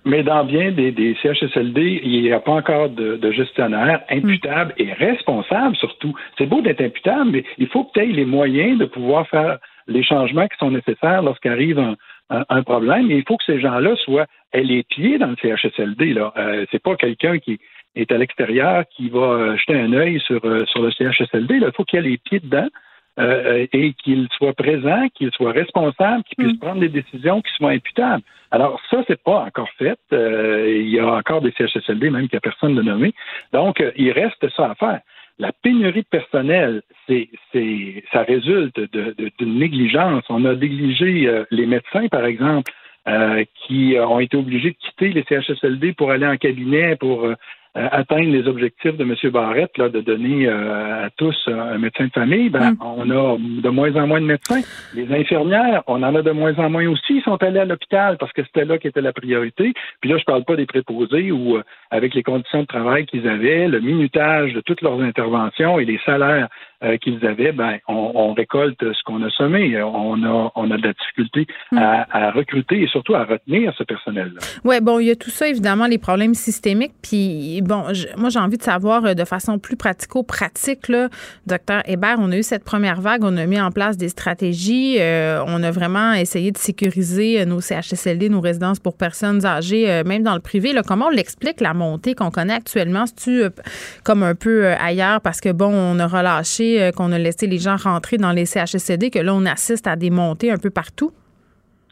Mais 0.08 0.22
dans 0.22 0.42
bien 0.42 0.72
des, 0.72 1.14
CHSLD, 1.22 2.00
il 2.02 2.22
n'y 2.22 2.32
a 2.32 2.40
pas 2.40 2.52
encore 2.52 2.88
de, 2.88 3.30
gestionnaire 3.30 4.00
imputable 4.08 4.72
et 4.78 4.90
responsable 4.94 5.76
surtout. 5.76 6.14
C'est 6.38 6.46
beau 6.46 6.62
d'être 6.62 6.80
imputable, 6.80 7.30
mais 7.30 7.44
il 7.58 7.66
faut 7.66 7.84
peut-être 7.84 8.08
les 8.08 8.24
moyens 8.24 8.78
de 8.78 8.86
pouvoir 8.86 9.28
faire 9.28 9.58
les 9.86 10.02
changements 10.02 10.48
qui 10.48 10.56
sont 10.56 10.70
nécessaires 10.70 11.20
lorsqu'arrive 11.20 11.78
un, 11.78 11.96
un, 12.30 12.62
problème. 12.62 13.10
Il 13.10 13.22
faut 13.28 13.36
que 13.36 13.44
ces 13.44 13.60
gens-là 13.60 13.96
soient 13.96 14.26
les 14.54 14.82
pieds 14.82 15.18
dans 15.18 15.26
le 15.26 15.36
CHSLD. 15.42 16.14
Là, 16.14 16.32
euh, 16.38 16.64
c'est 16.70 16.82
pas 16.82 16.96
quelqu'un 16.96 17.38
qui 17.38 17.60
est 17.94 18.10
à 18.10 18.16
l'extérieur 18.16 18.84
qui 18.96 19.10
va 19.10 19.56
jeter 19.56 19.78
un 19.78 19.92
œil 19.92 20.20
sur 20.20 20.42
euh, 20.46 20.64
le 20.74 20.90
CHSLD. 20.90 21.56
Il 21.56 21.70
faut 21.76 21.84
qu'il 21.84 22.02
y 22.02 22.06
ait 22.06 22.10
les 22.10 22.16
pieds 22.18 22.40
dedans. 22.40 22.68
Euh, 23.18 23.66
et 23.72 23.94
qu'il 23.94 24.28
soit 24.36 24.52
présent, 24.52 25.08
qu'il 25.12 25.32
soit 25.32 25.50
responsable, 25.50 26.22
qu'il 26.22 26.36
puisse 26.36 26.56
mm. 26.56 26.60
prendre 26.60 26.80
des 26.80 26.88
décisions 26.88 27.42
qui 27.42 27.52
soient 27.54 27.70
imputables. 27.70 28.22
Alors 28.52 28.80
ça, 28.90 29.02
c'est 29.08 29.20
pas 29.20 29.40
encore 29.40 29.68
fait. 29.76 29.98
Euh, 30.12 30.72
il 30.78 30.88
y 30.88 31.00
a 31.00 31.06
encore 31.06 31.40
des 31.40 31.52
CHSLD 31.58 32.10
même 32.10 32.28
qu'il 32.28 32.36
n'y 32.36 32.38
a 32.38 32.40
personne 32.40 32.76
de 32.76 32.82
nommé. 32.82 33.12
Donc, 33.52 33.80
euh, 33.80 33.90
il 33.96 34.12
reste 34.12 34.48
ça 34.54 34.70
à 34.70 34.74
faire. 34.76 35.00
La 35.40 35.50
pénurie 35.50 36.02
de 36.02 36.06
personnel, 36.08 36.82
c'est, 37.08 37.28
c'est, 37.52 38.04
ça 38.12 38.22
résulte 38.22 38.78
de, 38.78 39.14
d'une 39.38 39.58
négligence. 39.58 40.22
On 40.28 40.44
a 40.44 40.54
négligé 40.54 41.44
les 41.52 41.66
médecins, 41.66 42.08
par 42.08 42.24
exemple, 42.24 42.72
qui 43.54 43.94
ont 44.00 44.18
été 44.18 44.36
obligés 44.36 44.70
de 44.70 44.76
quitter 44.76 45.10
les 45.10 45.24
CHSLD 45.28 45.92
pour 45.92 46.10
aller 46.10 46.26
en 46.26 46.36
cabinet, 46.36 46.96
pour 46.96 47.24
euh, 47.24 47.34
atteindre 47.74 48.30
les 48.30 48.46
objectifs 48.48 48.96
de 48.96 49.04
M. 49.04 49.14
Barrette, 49.30 49.76
là, 49.78 49.88
de 49.88 50.00
donner 50.00 50.48
euh, 50.48 51.06
à 51.06 51.10
tous 51.10 51.36
un 51.48 51.78
médecin 51.78 52.06
de 52.06 52.12
famille, 52.12 52.48
ben, 52.48 52.72
mm. 52.72 52.76
on 52.80 53.10
a 53.10 53.36
de 53.38 53.68
moins 53.68 53.94
en 53.96 54.06
moins 54.06 54.20
de 54.20 54.26
médecins. 54.26 54.60
Les 54.94 55.12
infirmières, 55.14 55.82
on 55.86 56.02
en 56.02 56.14
a 56.14 56.22
de 56.22 56.30
moins 56.30 56.56
en 56.58 56.70
moins 56.70 56.86
aussi. 56.88 57.16
Ils 57.16 57.22
sont 57.22 57.42
allés 57.42 57.60
à 57.60 57.64
l'hôpital 57.64 58.16
parce 58.18 58.32
que 58.32 58.42
c'était 58.44 58.64
là 58.64 58.78
qui 58.78 58.88
était 58.88 59.00
la 59.00 59.12
priorité. 59.12 59.72
Puis 60.00 60.10
là, 60.10 60.18
je 60.18 60.24
parle 60.24 60.44
pas 60.44 60.56
des 60.56 60.66
préposés 60.66 61.30
où, 61.30 61.56
euh, 61.56 61.62
avec 61.90 62.14
les 62.14 62.22
conditions 62.22 62.62
de 62.62 62.66
travail 62.66 63.06
qu'ils 63.06 63.28
avaient, 63.28 63.68
le 63.68 63.80
minutage 63.80 64.52
de 64.54 64.60
toutes 64.60 64.82
leurs 64.82 65.00
interventions 65.00 65.78
et 65.78 65.84
les 65.84 66.00
salaires 66.04 66.48
qu'ils 67.00 67.24
avaient, 67.26 67.52
ben, 67.52 67.78
on, 67.88 68.32
récolte 68.34 68.80
ce 68.80 69.02
qu'on 69.04 69.22
a 69.22 69.30
semé. 69.30 69.80
On 69.82 70.22
a, 70.22 70.52
on 70.54 70.70
a 70.70 70.76
de 70.76 70.82
la 70.82 70.92
difficulté 70.92 71.46
mm. 71.72 71.78
à, 71.78 72.30
recruter 72.30 72.82
et 72.82 72.86
surtout 72.86 73.14
à 73.14 73.24
retenir 73.24 73.72
ce 73.76 73.84
personnel-là. 73.84 74.40
Oui, 74.64 74.80
bon, 74.80 74.98
il 74.98 75.06
y 75.06 75.10
a 75.10 75.16
tout 75.16 75.30
ça, 75.30 75.48
évidemment, 75.48 75.86
les 75.86 75.98
problèmes 75.98 76.34
systémiques. 76.34 76.94
Puis 77.02 77.62
bon, 77.62 77.84
moi, 78.16 78.30
j'ai 78.30 78.38
envie 78.38 78.58
de 78.58 78.62
savoir 78.62 79.04
euh, 79.04 79.14
de 79.14 79.24
façon 79.24 79.58
plus 79.58 79.76
pratico-pratique, 79.76 80.88
là, 80.88 81.08
docteur 81.46 81.82
Hébert, 81.86 82.16
on 82.18 82.30
a 82.32 82.36
eu 82.36 82.42
cette 82.42 82.64
première 82.64 83.00
vague, 83.00 83.24
on 83.24 83.36
a 83.36 83.46
mis 83.46 83.60
en 83.60 83.70
place 83.70 83.96
des 83.96 84.08
stratégies, 84.08 84.96
euh, 85.00 85.42
on 85.46 85.62
a 85.62 85.70
vraiment 85.70 86.12
essayé 86.12 86.52
de 86.52 86.58
sécuriser 86.58 87.40
euh, 87.40 87.44
nos 87.44 87.60
CHSLD, 87.60 88.28
nos 88.28 88.40
résidences 88.40 88.78
pour 88.78 88.96
personnes 88.96 89.44
âgées, 89.44 90.02
même 90.04 90.22
dans 90.22 90.34
le 90.34 90.40
privé. 90.40 90.72
Là, 90.72 90.82
comment 90.86 91.06
on 91.06 91.10
l'explique, 91.10 91.60
la 91.60 91.74
montée 91.74 92.14
qu'on 92.14 92.30
connaît 92.30 92.54
actuellement? 92.54 93.06
C'est-tu 93.06 93.42
comme 94.04 94.22
un 94.22 94.34
peu 94.34 94.68
ailleurs? 94.72 95.20
Parce 95.20 95.40
que, 95.40 95.50
bon, 95.50 95.72
on 95.72 95.98
a 95.98 96.06
relâché, 96.06 96.67
qu'on 96.96 97.12
a 97.12 97.18
laissé 97.18 97.46
les 97.46 97.58
gens 97.58 97.76
rentrer 97.76 98.16
dans 98.16 98.32
les 98.32 98.46
CHSLD, 98.46 99.10
que 99.10 99.18
là, 99.18 99.34
on 99.34 99.46
assiste 99.46 99.86
à 99.86 99.96
des 99.96 100.10
montées 100.10 100.50
un 100.50 100.58
peu 100.58 100.70
partout? 100.70 101.12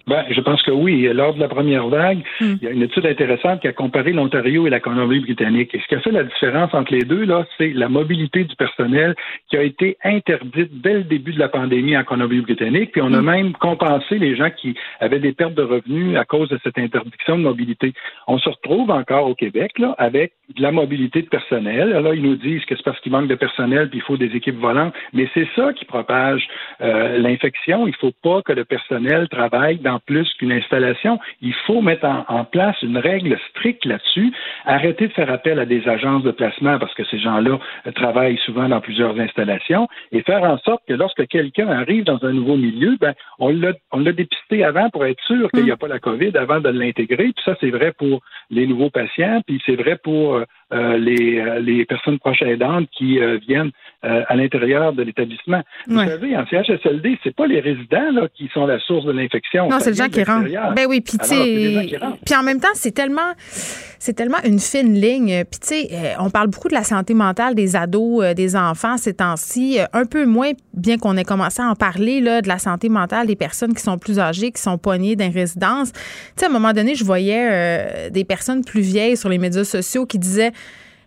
Ben, 0.08 0.24
je 0.30 0.40
pense 0.40 0.62
que 0.62 0.70
oui. 0.70 1.02
Lors 1.12 1.34
de 1.34 1.40
la 1.40 1.48
première 1.48 1.88
vague, 1.88 2.22
hmm. 2.40 2.54
il 2.60 2.64
y 2.64 2.68
a 2.68 2.70
une 2.70 2.82
étude 2.82 3.06
intéressante 3.06 3.60
qui 3.60 3.66
a 3.66 3.72
comparé 3.72 4.12
l'Ontario 4.12 4.64
et 4.64 4.70
la 4.70 4.78
Colombie-Britannique. 4.78 5.74
Et 5.74 5.80
ce 5.80 5.86
qui 5.88 5.96
a 5.96 6.00
fait 6.00 6.12
la 6.12 6.22
différence 6.22 6.72
entre 6.74 6.92
les 6.92 7.02
deux, 7.02 7.24
là, 7.24 7.44
c'est 7.58 7.72
la 7.72 7.88
mobilité 7.88 8.44
du 8.44 8.54
personnel 8.54 9.16
qui 9.50 9.56
a 9.56 9.62
été 9.64 9.96
interdite 10.04 10.80
dès 10.80 10.94
le 10.94 11.02
début 11.02 11.32
de 11.32 11.40
la 11.40 11.48
pandémie 11.48 11.96
en 11.96 12.04
Colombie-Britannique. 12.04 12.92
Puis 12.92 13.02
on 13.02 13.12
a 13.14 13.20
hmm. 13.20 13.24
même 13.24 13.52
compensé 13.54 14.18
les 14.18 14.36
gens 14.36 14.50
qui 14.50 14.76
avaient 15.00 15.18
des 15.18 15.32
pertes 15.32 15.54
de 15.54 15.62
revenus 15.62 16.16
à 16.16 16.24
cause 16.24 16.48
de 16.50 16.60
cette 16.62 16.78
interdiction 16.78 17.36
de 17.36 17.42
mobilité. 17.42 17.92
On 18.28 18.38
se 18.38 18.48
retrouve 18.48 18.92
encore 18.92 19.28
au 19.28 19.34
Québec, 19.34 19.72
là, 19.80 19.96
avec 19.98 20.34
de 20.54 20.62
la 20.62 20.70
mobilité 20.70 21.22
de 21.22 21.28
personnel. 21.28 21.90
Là, 21.90 22.14
ils 22.14 22.22
nous 22.22 22.36
disent 22.36 22.64
que 22.66 22.76
c'est 22.76 22.84
parce 22.84 23.00
qu'il 23.00 23.10
manque 23.10 23.26
de 23.26 23.34
personnel 23.34 23.90
puis 23.90 23.98
il 23.98 24.02
faut 24.02 24.16
des 24.16 24.36
équipes 24.36 24.60
volantes. 24.60 24.94
Mais 25.12 25.28
c'est 25.34 25.48
ça 25.56 25.72
qui 25.72 25.84
propage 25.84 26.46
euh, 26.80 27.18
l'infection. 27.18 27.88
Il 27.88 27.96
faut 27.96 28.12
pas 28.22 28.42
que 28.42 28.52
le 28.52 28.64
personnel 28.64 29.28
travaille 29.28 29.78
dans 29.78 29.95
plus 30.00 30.28
qu'une 30.34 30.52
installation. 30.52 31.18
Il 31.40 31.54
faut 31.66 31.80
mettre 31.80 32.06
en, 32.06 32.44
place 32.44 32.76
une 32.82 32.98
règle 32.98 33.36
stricte 33.50 33.84
là-dessus. 33.84 34.32
Arrêter 34.64 35.08
de 35.08 35.12
faire 35.12 35.30
appel 35.30 35.58
à 35.58 35.66
des 35.66 35.88
agences 35.88 36.22
de 36.22 36.30
placement 36.30 36.78
parce 36.78 36.94
que 36.94 37.04
ces 37.04 37.18
gens-là 37.18 37.58
euh, 37.86 37.92
travaillent 37.92 38.38
souvent 38.44 38.68
dans 38.68 38.80
plusieurs 38.80 39.18
installations 39.18 39.88
et 40.12 40.22
faire 40.22 40.42
en 40.44 40.58
sorte 40.58 40.82
que 40.86 40.94
lorsque 40.94 41.26
quelqu'un 41.26 41.68
arrive 41.68 42.04
dans 42.04 42.24
un 42.24 42.32
nouveau 42.32 42.56
milieu, 42.56 42.96
ben, 43.00 43.14
on 43.38 43.50
l'a 43.50 44.12
dépisté 44.12 44.64
avant 44.64 44.90
pour 44.90 45.04
être 45.04 45.22
sûr 45.26 45.50
qu'il 45.50 45.64
n'y 45.64 45.70
a 45.70 45.74
mm. 45.74 45.78
pas 45.78 45.88
la 45.88 45.98
COVID 45.98 46.36
avant 46.36 46.60
de 46.60 46.68
l'intégrer. 46.68 47.32
Puis 47.32 47.42
ça, 47.44 47.56
c'est 47.60 47.70
vrai 47.70 47.92
pour 47.96 48.20
les 48.50 48.66
nouveaux 48.66 48.90
patients, 48.90 49.40
puis 49.46 49.60
c'est 49.66 49.76
vrai 49.76 49.96
pour 50.02 50.36
euh, 50.36 50.44
euh, 50.72 50.98
les, 50.98 51.60
les 51.60 51.84
personnes 51.84 52.18
proches 52.18 52.42
aidantes 52.42 52.88
qui 52.90 53.20
euh, 53.20 53.38
viennent 53.46 53.70
à 54.02 54.36
l'intérieur 54.36 54.92
de 54.92 55.02
l'établissement. 55.02 55.62
Vous 55.88 55.98
savez, 55.98 56.36
en 56.36 56.46
CHSLD, 56.46 57.18
c'est 57.24 57.34
pas 57.34 57.48
les 57.48 57.58
résidents 57.58 58.12
là, 58.12 58.28
qui 58.32 58.48
sont 58.54 58.64
la 58.64 58.78
source 58.78 59.04
de 59.04 59.10
l'infection. 59.10 59.68
C'est 59.86 60.02
les 60.02 60.04
gens 60.04 60.08
qui 60.08 60.24
rentrent. 60.24 60.74
Ben 60.74 60.86
oui, 60.88 61.00
puis 61.00 61.18
puis 61.18 62.34
en 62.34 62.42
même 62.42 62.60
temps, 62.60 62.68
c'est 62.74 62.90
tellement, 62.92 63.32
c'est 63.98 64.14
tellement 64.14 64.38
une 64.44 64.58
fine 64.58 64.94
ligne. 64.94 65.44
Puis 65.44 65.60
tu 65.60 65.68
sais, 65.68 66.14
on 66.18 66.30
parle 66.30 66.48
beaucoup 66.48 66.68
de 66.68 66.74
la 66.74 66.84
santé 66.84 67.14
mentale 67.14 67.54
des 67.54 67.76
ados, 67.76 68.34
des 68.34 68.56
enfants 68.56 68.96
ces 68.96 69.14
temps-ci, 69.14 69.78
un 69.92 70.04
peu 70.04 70.26
moins, 70.26 70.50
bien 70.74 70.98
qu'on 70.98 71.16
ait 71.16 71.24
commencé 71.24 71.62
à 71.62 71.66
en 71.66 71.74
parler 71.74 72.20
là, 72.20 72.42
de 72.42 72.48
la 72.48 72.58
santé 72.58 72.88
mentale 72.88 73.26
des 73.26 73.36
personnes 73.36 73.74
qui 73.74 73.82
sont 73.82 73.98
plus 73.98 74.18
âgées, 74.18 74.50
qui 74.50 74.60
sont 74.60 74.78
poignées 74.78 75.14
dans 75.14 75.30
résidence. 75.30 75.92
Tu 75.92 76.00
sais, 76.36 76.46
à 76.46 76.48
un 76.48 76.52
moment 76.52 76.72
donné, 76.72 76.94
je 76.94 77.04
voyais 77.04 78.10
des 78.10 78.24
personnes 78.24 78.64
plus 78.64 78.80
vieilles 78.80 79.16
sur 79.16 79.28
les 79.28 79.38
médias 79.38 79.64
sociaux 79.64 80.06
qui 80.06 80.18
disaient 80.18 80.52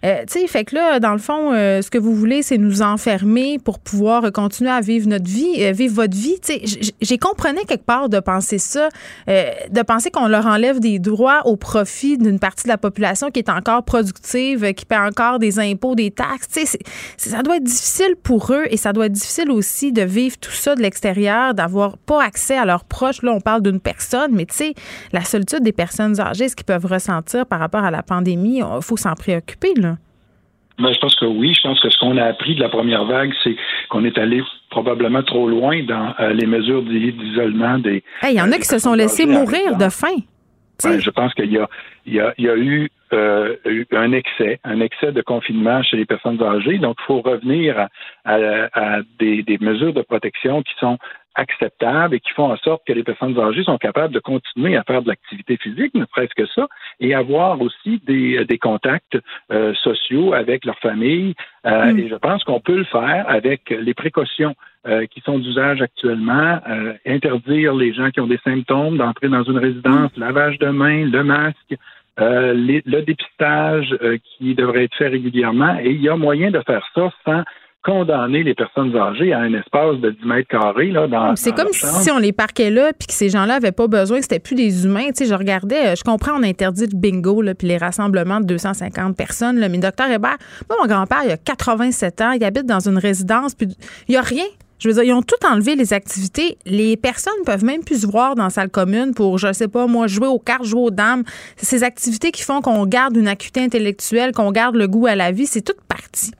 euh, 0.05 0.23
tu 0.27 0.39
sais, 0.39 0.47
fait 0.47 0.63
que 0.63 0.76
là, 0.76 0.99
dans 0.99 1.11
le 1.11 1.19
fond, 1.19 1.51
euh, 1.53 1.81
ce 1.81 1.89
que 1.89 1.97
vous 1.97 2.15
voulez, 2.15 2.41
c'est 2.41 2.57
nous 2.57 2.81
enfermer 2.81 3.59
pour 3.59 3.80
pouvoir 3.80 4.31
continuer 4.31 4.71
à 4.71 4.80
vivre 4.80 5.09
notre 5.09 5.30
vie, 5.30 5.55
euh, 5.59 5.71
vivre 5.71 5.95
votre 5.95 6.15
vie. 6.15 6.39
Tu 6.41 6.53
sais, 6.53 6.91
j'ai 7.01 7.17
comprenais 7.17 7.65
quelque 7.65 7.85
part 7.85 8.07
de 8.07 8.19
penser 8.19 8.59
ça, 8.59 8.89
de 9.27 9.81
penser 9.81 10.09
qu'on 10.09 10.27
leur 10.27 10.45
enlève 10.45 10.80
des 10.80 10.99
droits 10.99 11.41
au 11.45 11.57
profit 11.57 12.17
d'une 12.17 12.39
partie 12.39 12.63
de 12.63 12.69
la 12.69 12.77
population 12.77 13.30
qui 13.30 13.39
est 13.39 13.49
encore 13.49 13.84
productive, 13.84 14.73
qui 14.73 14.85
paie 14.85 14.97
encore 14.97 15.39
des 15.39 15.59
impôts, 15.59 15.95
des 15.95 16.11
taxes. 16.11 16.47
Tu 16.53 16.65
sais, 16.65 16.80
ça 17.17 17.43
doit 17.43 17.57
être 17.57 17.63
difficile 17.63 18.15
pour 18.23 18.53
eux 18.53 18.65
et 18.69 18.77
ça 18.77 18.93
doit 18.93 19.07
être 19.07 19.13
difficile 19.13 19.51
aussi 19.51 19.91
de 19.91 20.01
vivre 20.01 20.38
tout 20.38 20.51
ça 20.51 20.76
de 20.76 20.81
l'extérieur, 20.81 21.53
d'avoir 21.53 21.97
pas 21.97 22.23
accès 22.23 22.57
à 22.57 22.65
leurs 22.65 22.85
proches. 22.85 23.21
Là, 23.21 23.34
on 23.34 23.41
parle 23.41 23.61
d'une 23.61 23.80
personne, 23.80 24.31
mais 24.34 24.45
tu 24.45 24.55
sais, 24.55 24.73
la 25.11 25.23
solitude 25.23 25.61
des 25.61 25.73
personnes 25.73 26.19
âgées, 26.19 26.49
ce 26.49 26.55
qu'ils 26.55 26.65
peuvent 26.65 26.85
ressentir 26.85 27.45
par 27.45 27.59
rapport 27.59 27.84
à 27.84 27.91
la 27.91 28.03
pandémie, 28.03 28.59
il 28.59 28.81
faut 28.81 28.97
s'en 28.97 29.13
préoccuper, 29.13 29.73
là. 29.76 29.89
Ben, 30.80 30.93
je 30.93 30.99
pense 30.99 31.15
que 31.15 31.26
oui. 31.26 31.53
Je 31.53 31.61
pense 31.61 31.80
que 31.80 31.89
ce 31.89 31.97
qu'on 31.99 32.18
a 32.18 32.26
appris 32.26 32.56
de 32.56 32.61
la 32.61 32.69
première 32.69 33.06
vague, 33.06 33.34
c'est 33.43 33.56
qu'on 33.89 34.06
est 34.06 34.18
allé 34.18 34.41
probablement 34.69 35.23
trop 35.23 35.47
loin 35.47 35.84
dans 35.84 36.14
euh, 36.19 36.34
les 36.34 36.45
mesures 36.45 36.84
d'isolement 36.84 37.77
des. 37.80 38.03
Il 38.23 38.34
y 38.34 38.41
en 38.41 38.51
a 38.51 38.57
qui 38.57 38.65
se 38.65 38.80
sont 38.80 38.93
laissés 38.93 39.26
mourir 39.26 39.77
de 39.77 39.89
faim. 39.89 40.15
Ben, 40.84 40.99
je 40.99 41.10
pense 41.10 41.34
qu'il 41.34 41.51
y 41.51 41.57
a, 41.57 41.68
il 42.06 42.14
y, 42.14 42.19
a, 42.22 42.34
il 42.38 42.45
y 42.45 42.49
a 42.49 42.56
eu 42.56 42.89
euh, 43.11 43.56
un 43.91 44.11
excès, 44.14 44.60
un 44.64 44.80
excès 44.80 45.11
de 45.11 45.22
confinement 45.22 45.84
chez 45.84 45.97
les 45.97 46.06
personnes 46.06 46.41
âgées. 46.41 46.77
Donc, 46.77 46.95
il 47.01 47.06
faut 47.06 47.22
revenir 47.22 47.88
à, 48.23 48.35
à, 48.73 48.99
des, 49.19 49.43
des, 49.43 49.57
mesures 49.60 49.93
de 49.93 50.01
protection 50.01 50.61
qui 50.64 50.72
sont 50.80 50.97
acceptables 51.40 52.16
et 52.16 52.20
qui 52.20 52.32
font 52.32 52.52
en 52.52 52.57
sorte 52.57 52.84
que 52.86 52.94
les 52.94 53.03
personnes 53.03 53.40
âgées 53.40 53.64
sont 53.64 53.78
capables 53.78 54.14
de 54.14 54.20
continuer 54.20 54.76
à 54.76 54.84
faire 54.84 55.02
de 55.02 55.07
l'activité 55.07 55.57
physique, 55.57 55.94
ne 55.95 56.06
serait-ce 56.14 56.36
que 56.36 56.48
ça, 56.48 56.68
et 56.99 57.14
avoir 57.14 57.61
aussi 57.61 58.02
des, 58.06 58.45
des 58.45 58.57
contacts 58.57 59.18
euh, 59.52 59.74
sociaux 59.76 60.34
avec 60.34 60.66
leur 60.66 60.78
famille. 60.80 61.34
Euh, 61.66 61.94
mm. 61.94 61.99
Et 61.99 62.10
je 62.10 62.16
pense 62.16 62.44
qu'on 62.44 62.60
peut 62.60 62.78
le 62.78 62.84
faire 62.84 63.26
avec 63.28 63.70
les 63.70 63.94
précautions 63.94 64.56
euh, 64.88 65.06
qui 65.07 65.20
sont 65.22 65.40
d'usage 65.40 65.82
actuellement, 65.82 66.60
euh, 66.70 66.94
interdire 67.06 67.76
les 67.76 67.94
gens 67.94 68.11
qui 68.11 68.22
ont 68.22 68.28
des 68.28 68.40
symptômes 68.45 68.98
d'entrer 68.98 69.28
dans 69.28 69.44
une 69.44 69.57
résidence, 69.57 70.10
lavage 70.16 70.57
de 70.57 70.68
mains, 70.68 71.06
le 71.06 71.22
masque, 71.22 71.76
euh, 72.22 72.53
le 72.56 73.02
dépistage 73.02 73.94
qui 74.24 74.56
devrait 74.56 74.86
être 74.86 74.95
fait 74.95 75.10
régulièrement. 75.10 75.78
Et 75.80 75.91
il 75.91 76.02
y 76.02 76.07
a 76.07 76.16
moyen 76.16 76.49
de 76.49 76.61
faire 76.66 76.86
ça 76.95 77.11
sans 77.26 77.44
condamner 77.84 78.43
les 78.43 78.53
personnes 78.53 78.95
âgées 78.95 79.31
à 79.34 79.39
un 79.39 79.53
espace 79.53 79.97
de 79.97 80.11
10 80.11 80.26
mètres 80.26 80.49
carrés. 80.49 80.91
Là, 80.91 81.07
dans, 81.07 81.35
c'est 81.35 81.53
comme 81.53 81.72
si 81.72 82.11
on 82.11 82.18
les 82.18 82.34
parquait 82.34 82.69
là 82.69 82.91
puis 82.97 83.07
que 83.07 83.14
ces 83.14 83.30
gens-là 83.30 83.56
n'avaient 83.56 83.72
pas 83.72 83.88
besoin, 83.88 84.18
que 84.18 84.23
c'était 84.23 84.39
plus 84.39 84.56
des 84.56 84.85
humains. 84.85 85.07
Tu 85.07 85.23
sais, 85.23 85.26
je 85.26 85.34
regardais, 85.34 85.95
je 85.95 86.03
comprends, 86.03 86.34
on 86.38 86.43
interdit 86.43 86.88
le 86.91 86.97
bingo 86.97 87.41
là, 87.41 87.56
puis 87.56 87.68
les 87.68 87.77
rassemblements 87.77 88.41
de 88.41 88.45
250 88.45 89.15
personnes. 89.15 89.60
Là, 89.60 89.69
mais 89.69 89.77
docteur 89.77 90.10
Hébert, 90.10 90.38
moi, 90.69 90.77
mon 90.81 90.88
grand-père, 90.88 91.22
il 91.26 91.31
a 91.31 91.38
87 91.38 92.22
ans, 92.22 92.31
il 92.31 92.43
habite 92.43 92.65
dans 92.65 92.88
une 92.88 92.97
résidence, 92.97 93.56
puis 93.56 93.68
il 94.07 94.11
n'y 94.11 94.18
a 94.18 94.22
rien. 94.22 94.45
Je 94.80 94.88
veux 94.88 94.93
dire, 94.93 95.03
ils 95.03 95.14
ont 95.14 95.22
tout 95.22 95.45
enlevé 95.45 95.76
les 95.76 95.91
activités. 95.91 96.57
Les 96.65 96.95
personnes 96.95 97.34
peuvent 97.45 97.65
même 97.65 97.84
plus 97.84 98.03
se 98.03 98.07
voir 98.07 98.35
dans 98.35 98.45
la 98.45 98.49
salle 98.49 98.69
commune 98.69 99.14
pour, 99.14 99.38
je 99.38 99.51
sais 99.51 99.68
pas, 99.68 99.88
moi, 99.88 100.07
jouer 100.07 100.27
aux 100.27 100.39
cartes, 100.39 100.64
jouer 100.64 100.81
aux 100.84 100.91
dames. 100.91 101.23
Ces 101.57 101.84
activités 101.84 102.31
qui 102.31 102.43
font 102.43 102.61
qu'on 102.61 102.85
garde 102.85 103.18
une 103.18 103.27
acuité 103.27 103.61
intellectuelle, 103.61 104.31
qu'on 104.31 104.51
garde 104.51 104.76
le 104.76 104.88
goût 104.88 105.06
à 105.07 105.15
la 105.15 105.31
vie, 105.31 105.45
c'est 105.45 105.61
toute 105.61 105.81
partie. 105.81 106.31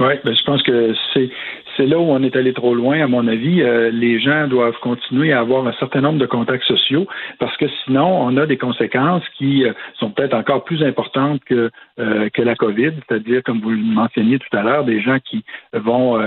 Oui, 0.00 0.14
ben, 0.24 0.34
je 0.34 0.42
pense 0.44 0.62
que 0.62 0.94
c'est 1.12 1.30
c'est 1.76 1.86
là 1.86 1.98
où 1.98 2.10
on 2.10 2.22
est 2.22 2.36
allé 2.36 2.52
trop 2.52 2.74
loin, 2.74 3.00
à 3.00 3.06
mon 3.06 3.26
avis. 3.26 3.62
Euh, 3.62 3.90
les 3.90 4.20
gens 4.20 4.48
doivent 4.48 4.78
continuer 4.80 5.32
à 5.32 5.40
avoir 5.40 5.66
un 5.66 5.72
certain 5.74 6.00
nombre 6.00 6.18
de 6.18 6.26
contacts 6.26 6.64
sociaux 6.64 7.06
parce 7.38 7.56
que 7.56 7.66
sinon, 7.84 8.06
on 8.06 8.36
a 8.36 8.46
des 8.46 8.58
conséquences 8.58 9.22
qui 9.38 9.64
euh, 9.64 9.72
sont 9.98 10.10
peut-être 10.10 10.34
encore 10.34 10.64
plus 10.64 10.82
importantes 10.82 11.42
que, 11.44 11.70
euh, 11.98 12.28
que 12.30 12.42
la 12.42 12.54
COVID, 12.54 12.92
c'est-à-dire, 13.08 13.42
comme 13.42 13.60
vous 13.60 13.70
le 13.70 13.76
mentionniez 13.76 14.38
tout 14.38 14.56
à 14.56 14.62
l'heure, 14.62 14.84
des 14.84 15.00
gens 15.00 15.18
qui 15.20 15.44
vont, 15.72 16.18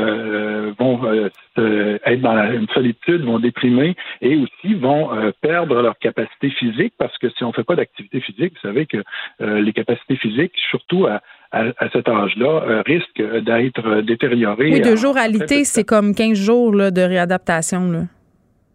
vont 0.79 1.29
être 1.57 2.21
dans 2.21 2.33
la 2.33 2.53
une 2.53 2.67
solitude, 2.69 3.23
vont 3.23 3.39
déprimer 3.39 3.95
et 4.21 4.35
aussi 4.37 4.73
vont 4.75 5.09
perdre 5.41 5.81
leur 5.81 5.97
capacité 5.99 6.49
physique 6.49 6.93
parce 6.97 7.17
que 7.17 7.29
si 7.29 7.43
on 7.43 7.49
ne 7.49 7.53
fait 7.53 7.63
pas 7.63 7.75
d'activité 7.75 8.19
physique, 8.21 8.53
vous 8.53 8.69
savez 8.69 8.85
que 8.85 9.03
les 9.39 9.73
capacités 9.73 10.15
physiques, 10.15 10.53
surtout 10.69 11.05
à, 11.05 11.21
à, 11.53 11.89
cet 11.93 12.09
âge-là, 12.09 12.81
risquent 12.85 13.43
d'être 13.45 14.01
détériorées. 14.01 14.71
Oui, 14.71 14.81
deux 14.81 14.95
jours 14.95 15.17
à 15.17 15.27
c'est 15.63 15.83
comme 15.83 16.13
15 16.15 16.33
jours 16.37 16.71
de 16.71 17.01
réadaptation. 17.01 17.91
Là. 17.91 17.99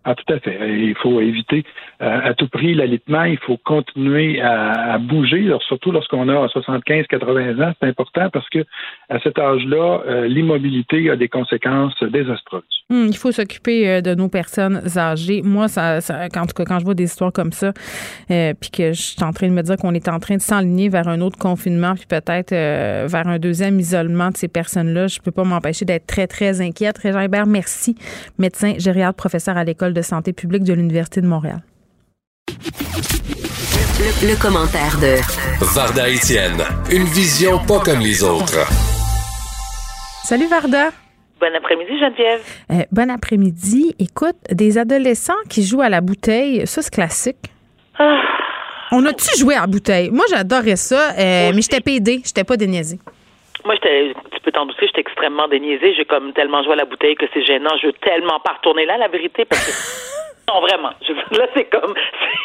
Ah, 0.04 0.14
tout 0.14 0.32
à 0.32 0.38
fait. 0.38 0.58
Il 0.78 0.94
faut 0.94 1.20
éviter 1.20 1.64
euh, 2.00 2.20
à 2.22 2.34
tout 2.34 2.48
prix 2.48 2.74
l'alitement. 2.74 3.24
Il 3.24 3.38
faut 3.38 3.58
continuer 3.58 4.40
à, 4.40 4.96
bouger, 4.98 5.52
surtout 5.66 5.90
lorsqu'on 5.90 6.28
a 6.28 6.46
75-80 6.46 7.62
ans. 7.62 7.72
C'est 7.80 7.88
important 7.88 8.30
parce 8.30 8.48
que 8.48 8.64
à 9.10 9.18
cet 9.20 9.38
âge-là, 9.38 10.02
euh, 10.06 10.26
l'immobilité 10.26 11.10
a 11.10 11.16
des 11.16 11.28
conséquences 11.28 12.00
désastreuses. 12.02 12.62
Hum, 12.90 13.08
il 13.08 13.16
faut 13.16 13.32
s'occuper 13.32 13.88
euh, 13.88 14.00
de 14.00 14.14
nos 14.14 14.28
personnes 14.28 14.80
âgées. 14.96 15.42
Moi, 15.42 15.68
ça, 15.68 15.98
en 15.98 16.46
tout 16.46 16.54
cas, 16.54 16.64
quand 16.64 16.78
je 16.78 16.84
vois 16.84 16.94
des 16.94 17.04
histoires 17.04 17.32
comme 17.32 17.52
ça, 17.52 17.72
puis 18.28 18.70
que 18.70 18.92
je 18.92 19.00
suis 19.00 19.22
en 19.22 19.32
train 19.32 19.48
de 19.48 19.52
me 19.52 19.62
dire 19.62 19.76
qu'on 19.76 19.94
est 19.94 20.08
en 20.08 20.20
train 20.20 20.36
de 20.36 20.40
s'enligner 20.40 20.88
vers 20.88 21.08
un 21.08 21.20
autre 21.20 21.38
confinement, 21.38 21.94
puis 21.94 22.06
peut-être 22.08 22.50
vers 22.50 23.26
un 23.26 23.38
deuxième 23.38 23.78
isolement 23.78 24.30
de 24.30 24.36
ces 24.36 24.48
personnes-là, 24.48 25.08
je 25.08 25.18
peux 25.20 25.32
pas 25.32 25.44
m'empêcher 25.44 25.84
d'être 25.84 26.06
très, 26.06 26.26
très 26.26 26.60
inquiète. 26.60 26.98
Régent 26.98 27.26
merci. 27.46 27.94
Médecin 28.38 28.74
gériatre, 28.78 29.16
professeur 29.16 29.56
à 29.56 29.64
l'École 29.64 29.92
santé 30.02 30.32
publique 30.32 30.64
de 30.64 30.72
l'Université 30.72 31.20
de 31.20 31.26
Montréal. 31.26 31.62
Le, 34.22 34.40
commentaire 34.40 34.96
de 35.00 35.16
Varda 35.74 36.08
Etienne, 36.08 36.62
une 36.90 37.04
vision 37.04 37.58
pas 37.58 37.80
comme 37.80 38.00
les 38.00 38.22
autres. 38.22 38.66
Salut 40.24 40.46
Varda. 40.46 40.90
Bon 41.40 41.54
après-midi, 41.54 41.98
Geneviève. 41.98 42.40
Euh, 42.70 42.84
bon 42.90 43.10
après-midi. 43.10 43.94
Écoute, 43.98 44.36
des 44.50 44.76
adolescents 44.78 45.42
qui 45.48 45.62
jouent 45.62 45.82
à 45.82 45.88
la 45.88 46.00
bouteille, 46.00 46.66
ça, 46.66 46.82
c'est 46.82 46.92
classique. 46.92 47.36
Ah. 47.98 48.20
On 48.90 49.04
a-tu 49.06 49.38
joué 49.38 49.54
à 49.54 49.60
la 49.60 49.66
bouteille? 49.66 50.10
Moi, 50.10 50.24
j'adorais 50.30 50.76
ça, 50.76 51.12
euh, 51.18 51.52
mais 51.54 51.62
j'étais 51.62 51.80
pédé, 51.80 52.22
j'étais 52.24 52.44
pas 52.44 52.56
déniaisée. 52.56 52.98
Moi, 53.64 53.74
j'étais, 53.74 54.14
tu 54.38 54.44
peux 54.44 54.52
t'en 54.52 54.66
douter, 54.66 54.86
j'étais 54.86 55.00
extrêmement 55.00 55.48
déniaisée. 55.48 55.94
J'ai 55.94 56.04
comme 56.04 56.32
tellement 56.32 56.62
joué 56.62 56.74
à 56.74 56.76
la 56.76 56.84
bouteille 56.84 57.16
que 57.16 57.26
c'est 57.34 57.42
gênant. 57.42 57.76
Je 57.82 57.88
veux 57.88 57.92
tellement 57.94 58.38
pas 58.40 58.52
retourner 58.52 58.86
là, 58.86 58.96
la 58.96 59.08
vérité, 59.08 59.44
parce 59.44 59.66
que. 59.66 60.52
non, 60.52 60.60
vraiment. 60.60 60.90
là, 61.32 61.46
c'est 61.54 61.64
comme. 61.64 61.94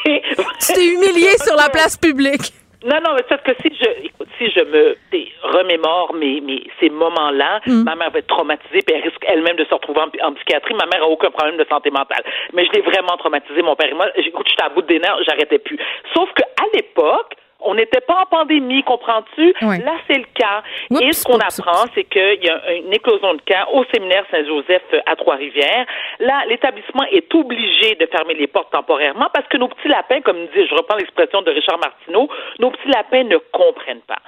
tu 0.06 0.74
t'es 0.74 0.86
humilié 0.88 1.38
sur 1.38 1.56
la 1.56 1.70
place 1.70 1.98
publique. 1.98 2.52
Non, 2.84 2.99
non, 3.02 3.14
mais 3.15 3.24
parce 3.30 3.41
que 3.44 3.52
si 3.61 3.74
je, 3.80 4.06
écoute, 4.07 4.28
si 4.38 4.49
je 4.52 4.60
me 4.60 4.98
remémore 5.41 6.14
mes, 6.15 6.41
mes, 6.41 6.68
ces 6.82 6.90
moments-là, 6.90 7.61
mm. 7.65 7.84
ma 7.84 7.95
mère 7.95 8.11
va 8.11 8.20
être 8.20 8.28
traumatisée, 8.28 8.82
puis 8.86 8.95
elle 8.95 9.03
risque 9.03 9.24
elle-même 9.26 9.56
de 9.56 9.64
se 9.64 9.74
retrouver 9.74 10.02
en, 10.02 10.34
psychiatrie. 10.34 10.74
Ma 10.74 10.88
mère 10.88 11.03
a 11.03 11.07
aucun 11.07 11.32
problème 11.32 11.56
de 11.57 11.65
santé 11.70 11.91
mentale. 11.91 12.24
Mais 12.53 12.65
je 12.65 12.72
l'ai 12.72 12.82
vraiment 12.82 13.15
traumatisé, 13.18 13.61
mon 13.61 13.76
père 13.76 13.88
et 13.88 13.94
moi. 13.94 14.07
Écoute, 14.15 14.48
j'étais 14.49 14.64
à 14.64 14.70
bout 14.70 14.82
de 14.82 14.94
nerfs, 14.95 15.24
j'arrêtais 15.26 15.60
plus. 15.60 15.78
Sauf 16.14 16.30
qu'à 16.34 16.65
l'époque, 16.74 17.36
on 17.65 17.76
n'était 17.76 18.02
pas 18.02 18.22
en 18.22 18.26
pandémie, 18.26 18.84
comprends-tu? 18.84 19.53
Là, 19.84 19.94
c'est 20.07 20.18
le 20.18 20.26
cas. 20.34 20.64
Et 21.02 21.14
ce 21.14 21.23
qu'on 21.23 21.38
apprend, 21.40 21.85
c'est 21.95 22.03
qu'il 22.03 22.40
y 22.44 22.49
a 22.49 22.73
une 22.73 22.94
éclosion 22.94 23.34
de 23.34 23.41
cas 23.41 23.65
au 23.73 23.84
séminaire 23.94 24.26
Saint-Joseph 24.31 24.81
euh, 24.94 24.99
à 25.06 25.15
Trois-Rivières. 25.15 25.85
Là, 26.19 26.44
l'établissement 26.49 27.03
est 27.11 27.34
obligé 27.34 27.95
de 27.95 28.06
fermer 28.11 28.34
les 28.35 28.48
portes 28.48 28.72
temporairement 28.72 29.30
parce 29.34 29.48
que 29.48 29.57
nos 29.57 29.68
petits 29.68 29.88
lapins, 29.88 30.22
comme 30.22 30.38
dit, 30.53 30.68
je 30.69 30.76
reprends 30.76 30.98
l'expression 30.98 31.41
de 31.41 31.52
Richard 31.52 31.80
Martineau, 31.80 32.30
nos 32.60 32.72
petits 32.72 32.90
lapins 32.90 33.23
ne 33.23 33.38
comprennent 33.52 34.06
pas. 34.07 34.19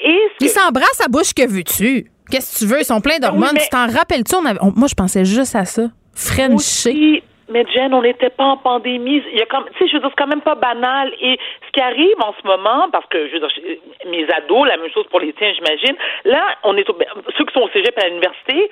Et 0.00 0.18
Ils 0.40 0.48
s'embrassent 0.48 1.02
à 1.04 1.08
bouche, 1.08 1.34
que 1.34 1.46
veux-tu? 1.48 2.10
Qu'est-ce 2.30 2.54
que 2.60 2.64
tu 2.66 2.70
veux? 2.72 2.80
Ils 2.80 2.84
sont 2.84 3.00
pleins 3.00 3.18
d'hormones. 3.18 3.56
Tu 3.58 3.68
t'en 3.70 3.86
rappelles-tu? 3.86 4.36
moi, 4.76 4.88
je 4.88 4.94
pensais 4.94 5.24
juste 5.24 5.54
à 5.56 5.64
ça. 5.64 5.82
Frencher. 6.14 7.22
Mais 7.48 7.64
Jen, 7.72 7.94
on 7.94 8.02
n'était 8.02 8.30
pas 8.30 8.44
en 8.44 8.56
pandémie. 8.56 9.22
Il 9.32 9.38
y 9.38 9.42
a 9.42 9.46
comme, 9.46 9.64
tu 9.76 9.78
sais, 9.78 9.88
je 9.88 9.94
veux 9.94 10.00
dire, 10.00 10.10
c'est 10.10 10.22
quand 10.22 10.28
même 10.28 10.42
pas 10.42 10.54
banal. 10.54 11.12
Et 11.20 11.38
ce 11.66 11.72
qui 11.72 11.80
arrive 11.80 12.16
en 12.20 12.34
ce 12.40 12.46
moment, 12.46 12.88
parce 12.90 13.06
que 13.06 13.28
je 13.28 13.32
veux 13.34 13.40
dire, 13.40 13.78
mes 14.06 14.26
ados, 14.32 14.68
la 14.68 14.76
même 14.76 14.90
chose 14.90 15.06
pour 15.08 15.20
les 15.20 15.32
tiens, 15.32 15.52
j'imagine. 15.54 15.96
Là, 16.24 16.56
on 16.64 16.76
est 16.76 16.86
ben, 16.86 17.06
ceux 17.36 17.44
qui 17.44 17.54
sont 17.54 17.62
au 17.62 17.68
cégep 17.70 17.98
à 17.98 18.08
l'université 18.08 18.70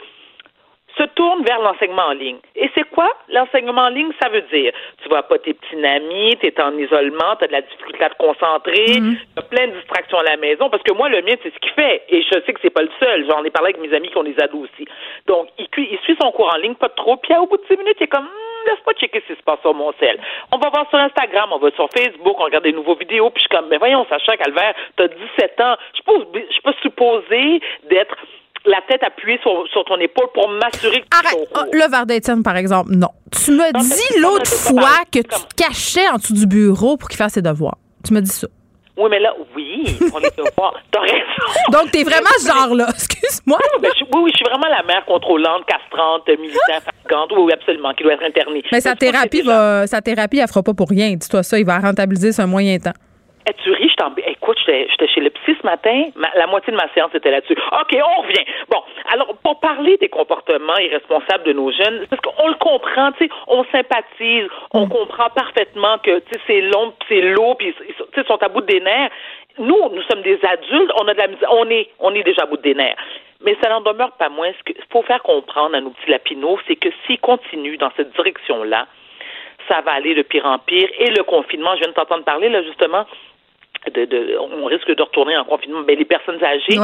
se 0.99 1.03
tournent 1.15 1.45
vers 1.45 1.61
l'enseignement 1.61 2.07
en 2.07 2.13
ligne. 2.13 2.39
Et 2.55 2.71
c'est 2.75 2.89
quoi 2.91 3.15
l'enseignement 3.29 3.83
en 3.83 3.89
ligne? 3.89 4.11
Ça 4.23 4.29
veut 4.31 4.43
dire, 4.53 4.73
tu 5.03 5.09
vois 5.09 5.23
pas 5.23 5.39
tes 5.39 5.53
petits 5.53 5.85
amis, 5.85 6.37
tu 6.41 6.47
es 6.47 6.61
en 6.61 6.77
isolement, 6.79 7.37
tu 7.39 7.45
as 7.45 7.49
de 7.49 7.53
la 7.53 7.61
difficulté 7.61 8.05
à 8.05 8.11
te 8.11 8.17
concentrer, 8.17 8.97
mm-hmm. 8.97 9.17
tu 9.17 9.39
as 9.39 9.43
plein 9.43 9.67
de 9.69 9.73
distractions 9.73 10.19
à 10.19 10.23
la 10.23 10.37
maison, 10.37 10.71
parce 10.71 10.83
que 10.83 10.93
moi, 10.93 11.09
le 11.09 11.23
mien, 11.23 11.35
c'est 11.43 11.53
ce 11.53 11.59
qu'il 11.59 11.73
fait. 11.73 12.05
Et 12.09 12.23
je 12.23 12.41
sais 12.45 12.53
que 12.53 12.61
c'est 12.63 12.71
pas 12.71 12.83
le 12.83 12.91
seul. 12.99 13.27
J'en 13.29 13.45
ai 13.45 13.51
parlé 13.51 13.75
avec 13.75 13.81
mes 13.81 13.95
amis 13.95 14.09
qui 14.09 14.17
ont 14.17 14.25
des 14.25 14.41
ados 14.41 14.69
aussi. 14.71 14.89
Donc, 15.27 15.49
il, 15.59 15.67
il 15.77 15.99
suit 16.01 16.17
son 16.21 16.33
cours 16.33 16.53
en 16.53 16.59
ligne, 16.59 16.75
pas 16.75 16.89
trop, 16.89 17.17
puis 17.17 17.35
au 17.37 17.47
bout 17.47 17.59
de 17.59 17.65
six 17.69 17.77
minutes, 17.77 17.97
il 18.01 18.05
est 18.05 18.09
comme, 18.09 18.29
laisse 18.67 18.81
pas 18.85 18.93
checker 18.93 19.23
ce 19.27 19.33
qui 19.33 19.39
se 19.39 19.45
passe 19.45 19.61
sur 19.61 19.75
mon 19.75 19.93
sel. 20.01 20.19
On 20.53 20.59
va 20.59 20.69
voir 20.71 20.89
sur 20.91 20.99
Instagram, 20.99 21.51
on 21.53 21.59
va 21.59 21.71
sur 21.73 21.89
Facebook, 21.91 22.37
on 22.39 22.45
regarde 22.45 22.65
des 22.65 22.73
nouveaux 22.73 22.97
vidéos, 22.97 23.31
puis 23.31 23.43
je 23.43 23.49
suis 23.49 23.57
comme, 23.57 23.69
mais 23.69 23.79
voyons, 23.79 24.07
Sacha 24.09 24.37
Calvaire, 24.37 24.75
t'as 24.97 25.09
17 25.09 25.61
ans, 25.61 25.77
je 25.95 26.03
peux, 26.03 26.25
je 26.35 26.61
peux 26.63 26.75
supposer 26.83 27.61
d'être 27.89 28.17
la 28.67 28.81
tête 28.89 29.03
appuyée 29.03 29.39
sur, 29.43 29.85
ton 29.85 29.97
épaule 29.99 30.27
pour 30.35 30.49
m'assurer 30.49 31.01
que 31.01 31.07
Arrête. 31.13 31.49
Oh, 31.55 31.61
le 31.73 31.89
Vardetienne, 31.89 32.43
par 32.43 32.57
exemple, 32.57 32.91
non. 32.93 33.11
Tu 33.31 33.53
me 33.53 33.73
dis 33.73 34.21
l'autre 34.21 34.51
fois 34.51 35.05
que 35.13 35.21
tu 35.21 35.23
te 35.23 35.55
cachais 35.55 36.09
en 36.09 36.17
dessous 36.17 36.35
du 36.35 36.47
bureau 36.47 36.97
pour 36.97 37.09
qu'il 37.09 37.17
fasse 37.17 37.35
ses 37.35 37.43
devoirs. 37.43 37.79
Tu 38.05 38.13
me 38.13 38.21
dis 38.21 38.31
ça. 38.31 38.49
Oui, 38.97 39.09
mais 39.11 39.21
là, 39.21 39.35
oui, 39.55 39.85
on 40.15 40.21
est 40.21 40.37
devoirs. 40.39 40.75
T'as 40.91 41.01
raison. 41.01 41.71
Donc, 41.71 41.91
t'es 41.91 42.03
vraiment 42.03 42.31
ce 42.39 42.47
genre-là. 42.47 42.87
Excuse-moi. 42.95 43.59
Oui, 43.83 43.89
oui, 44.15 44.31
je 44.33 44.37
suis 44.37 44.45
vraiment 44.47 44.69
la 44.69 44.83
mère 44.85 45.05
contrôlante, 45.05 45.67
castrante, 45.67 46.27
militaire, 46.29 46.83
fatigante. 46.83 47.33
Oui, 47.37 47.53
absolument, 47.53 47.93
qui 47.93 48.05
doit 48.05 48.15
être 48.15 48.25
internée. 48.25 48.63
Mais 48.73 48.81
sa 48.81 48.95
thérapie, 48.95 49.43
va, 49.43 49.87
sa 49.87 50.01
thérapie, 50.01 50.39
elle 50.39 50.49
fera 50.49 50.63
pas 50.63 50.73
pour 50.73 50.89
rien. 50.89 51.15
Dis-toi 51.15 51.43
ça, 51.43 51.59
il 51.59 51.67
va 51.67 51.79
rentabiliser 51.79 52.33
sur 52.33 52.45
un 52.45 52.47
moyen 52.47 52.79
temps. 52.79 52.93
Es-tu 53.47 53.71
riche? 53.71 53.95
Écoute, 54.27 54.59
j'étais 54.67 55.07
chez 55.07 55.21
le 55.21 55.31
psy 55.31 55.57
ce 55.61 55.65
matin. 55.65 56.07
la 56.35 56.47
moitié 56.49 56.73
de 56.73 56.77
ma 56.77 56.93
séance 56.93 57.15
était 57.15 57.31
là-dessus. 57.31 57.53
OK, 57.53 57.95
on 57.95 58.23
revient. 58.23 58.45
Bon, 58.69 58.83
alors, 59.13 59.37
pour 59.37 59.61
parler 59.61 59.97
des 59.99 60.09
comportements 60.09 60.77
irresponsables 60.79 61.45
de 61.45 61.53
nos 61.53 61.71
jeunes, 61.71 62.07
parce 62.11 62.21
qu'on 62.23 62.49
le 62.49 62.55
comprend, 62.55 63.13
tu 63.13 63.27
sais, 63.27 63.31
on 63.47 63.65
sympathise, 63.67 64.49
on 64.73 64.87
mm. 64.87 64.89
comprend 64.89 65.31
parfaitement 65.31 65.99
que, 65.99 66.19
tu 66.19 66.33
sais, 66.33 66.41
c'est 66.49 66.61
long, 66.63 66.93
c'est 67.09 67.21
lourd, 67.21 67.57
puis, 67.57 67.73
ils 67.89 68.25
sont 68.25 68.43
à 68.43 68.49
bout 68.49 68.63
des 68.63 68.81
nerfs. 68.81 69.11
Nous, 69.59 69.91
nous 69.93 70.03
sommes 70.03 70.23
des 70.23 70.39
adultes, 70.45 70.91
on 71.01 71.07
a 71.07 71.15
de 71.15 71.19
la 71.19 71.29
on 71.51 71.71
est, 71.71 71.89
on 72.01 72.13
est 72.15 72.25
déjà 72.25 72.43
à 72.43 72.47
bout 72.47 72.57
des 72.57 72.75
nerfs. 72.75 72.97
Mais 73.43 73.57
ça 73.63 73.71
n'en 73.71 73.81
demeure 73.81 74.13
pas 74.13 74.29
moins. 74.29 74.51
Ce 74.59 74.73
qu'il 74.73 74.83
faut 74.91 75.03
faire 75.03 75.23
comprendre 75.23 75.77
à 75.77 75.81
nos 75.81 75.91
petits 75.91 76.11
lapinots, 76.11 76.59
c'est 76.67 76.77
que 76.77 76.89
s'ils 77.07 77.21
continuent 77.21 77.79
dans 77.79 77.93
cette 77.97 78.13
direction-là, 78.17 78.87
ça 79.69 79.81
va 79.83 79.93
aller 79.93 80.15
de 80.15 80.23
pire 80.23 80.47
en 80.47 80.59
pire. 80.59 80.89
Et 80.99 81.11
le 81.11 81.23
confinement, 81.23 81.75
je 81.75 81.81
viens 81.81 81.89
de 81.89 81.95
t'entendre 81.95 82.25
parler, 82.25 82.49
là, 82.49 82.63
justement, 82.63 83.05
de, 83.91 84.39
on 84.39 84.65
risque 84.67 84.91
de 84.95 85.03
retourner 85.03 85.37
en 85.37 85.45
confinement, 85.45 85.83
mais 85.87 85.95
les 85.95 86.05
personnes 86.05 86.43
âgées. 86.43 86.79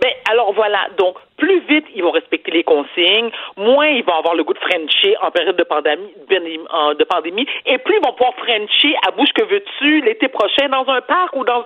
Ben, 0.00 0.12
alors 0.30 0.52
voilà, 0.52 0.86
donc 0.96 1.16
plus 1.38 1.58
vite 1.66 1.84
ils 1.92 2.04
vont 2.04 2.12
respecter 2.12 2.52
les 2.52 2.62
consignes, 2.62 3.30
moins 3.56 3.88
ils 3.88 4.04
vont 4.04 4.14
avoir 4.14 4.36
le 4.36 4.44
goût 4.44 4.54
de 4.54 4.58
Frencher 4.60 5.16
en 5.22 5.32
période 5.32 5.56
de 5.56 5.64
pandémie, 5.64 6.14
de 6.30 7.04
pandémie, 7.04 7.46
et 7.66 7.78
plus 7.78 7.96
ils 7.96 8.06
vont 8.06 8.12
pouvoir 8.12 8.34
Frencher 8.36 8.94
à 9.08 9.10
bouche 9.10 9.32
que 9.34 9.42
veux-tu 9.42 10.02
l'été 10.02 10.28
prochain 10.28 10.68
dans 10.68 10.86
un 10.88 11.00
parc 11.00 11.34
ou 11.34 11.44
dans 11.44 11.64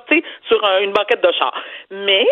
sur 0.49 0.65
une 0.81 0.93
banquette 0.93 1.23
de 1.23 1.31
char. 1.39 1.53
Mais 1.91 2.27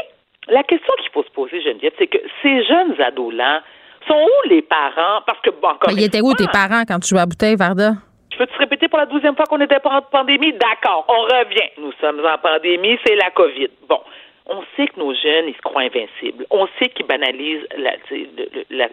la 0.49 0.63
question 0.63 0.95
qu'il 1.03 1.11
faut 1.13 1.23
se 1.23 1.31
poser, 1.33 1.61
Geneviève, 1.61 1.93
c'est 1.99 2.07
que 2.07 2.19
ces 2.43 2.65
jeunes 2.65 2.99
ados-là, 2.99 3.63
Sont 4.09 4.15
où 4.15 4.49
les 4.49 4.63
parents? 4.63 5.21
Parce 5.27 5.41
que, 5.41 5.51
bon, 5.51 5.69
encore. 5.69 5.93
Mais 5.93 5.95
ils 5.95 6.05
étaient 6.05 6.23
où 6.23 6.33
tes 6.35 6.47
parents 6.47 6.83
quand 6.87 6.99
tu 7.01 7.09
jouais 7.09 7.21
à 7.21 7.27
bouteille, 7.27 7.57
Varda? 7.57 7.93
Je 8.41 8.47
peux 8.47 8.53
te 8.53 8.59
répéter 8.59 8.89
pour 8.89 8.99
la 8.99 9.05
douzième 9.05 9.37
fois 9.37 9.45
qu'on 9.45 9.59
n'était 9.59 9.81
pas 9.81 9.91
en 9.91 10.01
pandémie? 10.01 10.55
D'accord, 10.55 11.05
on 11.09 11.23
revient. 11.25 11.69
Nous 11.77 11.93
sommes 12.01 12.25
en 12.25 12.39
pandémie, 12.39 12.99
c'est 13.05 13.15
la 13.15 13.31
COVID. 13.33 13.69
Bon, 13.87 14.01
on 14.47 14.63
sait 14.75 14.87
que 14.87 14.99
nos 14.99 15.13
jeunes, 15.13 15.49
ils 15.49 15.55
se 15.55 15.61
croient 15.61 15.83
invincibles. 15.83 16.47
On 16.49 16.67
sait 16.79 16.89
qu'ils 16.89 17.05
banalisent 17.05 17.67
la, 17.77 17.97
la, 18.71 18.89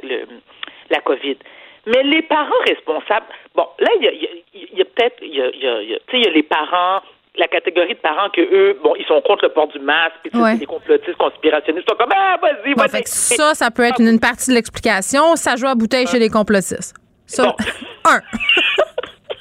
la 0.89 0.99
COVID. 0.99 1.37
Mais 1.85 2.03
les 2.03 2.23
parents 2.23 2.59
responsables, 2.67 3.27
bon, 3.55 3.65
là, 3.79 3.87
il 4.01 4.03
y 4.03 4.07
a, 4.09 4.75
y 4.75 4.81
a, 4.81 4.85
peut-être, 4.85 5.15
il 5.21 5.33
y 5.33 5.41
a, 5.41 5.49
y 5.51 5.65
a, 5.65 5.81
il 6.11 6.23
y 6.25 6.27
a 6.27 6.29
les 6.29 6.43
parents, 6.43 6.99
la 7.37 7.47
catégorie 7.47 7.93
de 7.93 7.99
parents 7.99 8.29
que 8.29 8.41
eux, 8.41 8.77
bon, 8.83 8.95
ils 8.99 9.05
sont 9.05 9.21
contre 9.21 9.45
le 9.45 9.53
port 9.53 9.69
du 9.69 9.79
masque, 9.79 10.15
puis 10.29 10.41
ouais. 10.41 10.57
des 10.57 10.65
complotistes 10.65 11.15
conspirationnistes, 11.15 11.89
sont 11.89 11.95
comme, 11.95 12.11
ah, 12.13 12.35
vas-y, 12.41 12.73
vas-y. 12.73 12.89
fait 12.89 13.03
que 13.03 13.09
ça, 13.09 13.53
ça 13.53 13.71
peut 13.71 13.83
être 13.83 14.01
une, 14.01 14.19
partie 14.19 14.49
de 14.49 14.55
l'explication. 14.55 15.37
Ça 15.37 15.55
joue 15.55 15.67
à 15.67 15.75
bouteille 15.75 16.07
chez 16.07 16.19
les 16.19 16.29
complotistes. 16.29 16.97
Ça, 17.25 17.43
bon. 17.43 17.55
un. 18.11 18.19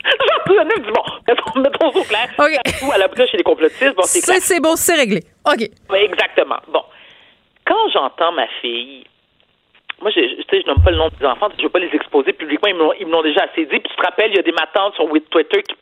du 0.07 0.93
bon, 0.93 1.03
mettons, 1.27 1.61
mettons 1.61 1.89
au 1.89 2.05
clair. 2.05 2.29
OK. 2.39 2.71
Ça 2.71 2.95
à 2.95 2.99
la 2.99 3.09
bouteille 3.09 3.29
chez 3.29 3.37
les 3.37 3.43
complotistes, 3.43 3.95
bon, 3.95 4.03
c'est 4.05 4.23
clair. 4.23 4.37
C'est 4.41 4.61
bon, 4.61 4.77
c'est 4.77 4.95
réglé. 4.95 5.23
OK. 5.45 5.63
Exactement. 5.95 6.59
Bon. 6.69 6.83
Quand 7.65 7.89
j'entends 7.93 8.33
ma 8.33 8.47
fille 8.61 9.05
moi, 10.03 10.11
je, 10.11 10.21
sais, 10.51 10.61
je 10.61 10.67
nomme 10.67 10.83
pas 10.83 10.91
le 10.91 10.99
nom 10.99 11.09
des 11.09 11.25
enfants, 11.25 11.49
je 11.57 11.63
veux 11.63 11.71
pas 11.71 11.79
les 11.79 11.95
exposer 11.95 12.35
publiquement, 12.35 12.69
ils 12.69 13.07
me 13.07 13.13
l'ont 13.13 13.23
déjà 13.23 13.45
assez 13.45 13.65
dit. 13.65 13.79
Puis 13.81 13.89
tu 13.89 13.97
te 13.97 14.03
rappelles, 14.03 14.31
il 14.31 14.37
y 14.37 14.41
a 14.41 14.43
des 14.43 14.53
matantes 14.53 14.95
sur 14.95 15.09
Twitter 15.31 15.63
qui 15.63 15.75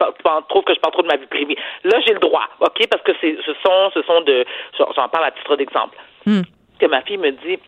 trouvent 0.49 0.65
que 0.65 0.75
je 0.75 0.79
parle 0.79 0.93
trop 0.93 1.03
de 1.03 1.09
ma 1.09 1.17
vie 1.17 1.27
privée. 1.27 1.59
Là, 1.83 2.01
j'ai 2.07 2.13
le 2.13 2.21
droit, 2.21 2.49
OK? 2.61 2.87
Parce 2.89 3.03
que 3.03 3.13
ce 3.21 3.53
sont, 3.65 3.91
ce 3.93 4.03
sont 4.03 4.21
de, 4.21 4.45
j'en 4.79 5.09
parle 5.09 5.25
à 5.25 5.31
titre 5.33 5.57
d'exemple. 5.57 5.97
Hmm. 6.27 6.43
Que 6.79 6.87
ma 6.87 7.03
fille 7.03 7.19
me 7.19 7.33
dit, 7.33 7.59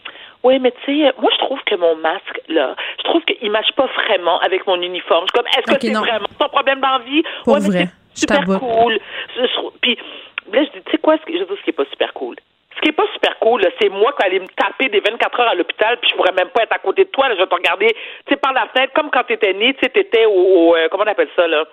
oui, 0.46 0.58
mais 0.60 0.72
tu 0.84 1.02
sais, 1.02 1.12
moi, 1.18 1.30
je 1.32 1.38
trouve 1.44 1.60
que 1.64 1.74
mon 1.74 1.96
masque, 1.96 2.40
là, 2.48 2.74
je 2.98 3.04
trouve 3.04 3.22
qu'il 3.24 3.50
marche 3.50 3.72
pas 3.72 3.86
vraiment 3.86 4.38
avec 4.40 4.66
mon 4.66 4.80
uniforme. 4.80 5.26
Je 5.26 5.32
suis 5.32 5.44
comme, 5.44 5.46
est-ce 5.58 5.74
que 5.74 5.86
c'est 5.86 5.92
vraiment 5.92 6.28
ton 6.38 6.48
problème 6.48 6.80
d'envie? 6.80 7.22
Oui, 7.46 7.58
mais 7.62 7.88
c'est 8.14 8.26
super 8.26 8.44
cool. 8.44 8.98
Puis 9.80 9.98
là, 10.52 10.64
je 10.64 10.70
dis, 10.70 10.84
tu 10.84 10.92
sais 10.92 10.98
quoi, 10.98 11.16
je 11.26 11.32
dis 11.32 11.38
ce 11.38 11.64
qui 11.64 11.70
est 11.70 11.72
pas 11.72 11.84
super 11.90 12.12
cool 12.12 12.36
ce 12.76 12.82
qui 12.82 12.88
est 12.90 12.92
pas 12.92 13.06
super 13.14 13.38
cool, 13.38 13.62
c'est 13.80 13.88
moi 13.88 14.12
qui 14.18 14.26
allais 14.26 14.38
me 14.38 14.48
taper 14.48 14.88
des 14.90 15.00
24 15.00 15.40
heures 15.40 15.48
à 15.48 15.54
l'hôpital, 15.54 15.96
puis 15.98 16.10
je 16.10 16.16
pourrais 16.16 16.32
même 16.32 16.48
pas 16.48 16.62
être 16.62 16.74
à 16.74 16.78
côté 16.78 17.04
de 17.04 17.08
toi. 17.08 17.28
Là, 17.28 17.34
je 17.34 17.40
vais 17.40 17.46
te 17.46 17.54
regarder, 17.54 17.88
tu 17.88 18.34
sais, 18.34 18.36
par 18.36 18.52
la 18.52 18.66
fenêtre, 18.68 18.92
comme 18.94 19.10
quand 19.10 19.24
tu 19.24 19.32
étais 19.32 19.54
né, 19.54 19.72
tu 19.74 19.80
sais, 19.82 19.88
t'étais 19.88 20.26
au, 20.26 20.30
au 20.30 20.76
euh, 20.76 20.88
comment 20.90 21.04
on 21.06 21.10
appelle 21.10 21.30
ça, 21.34 21.46
là? 21.46 21.64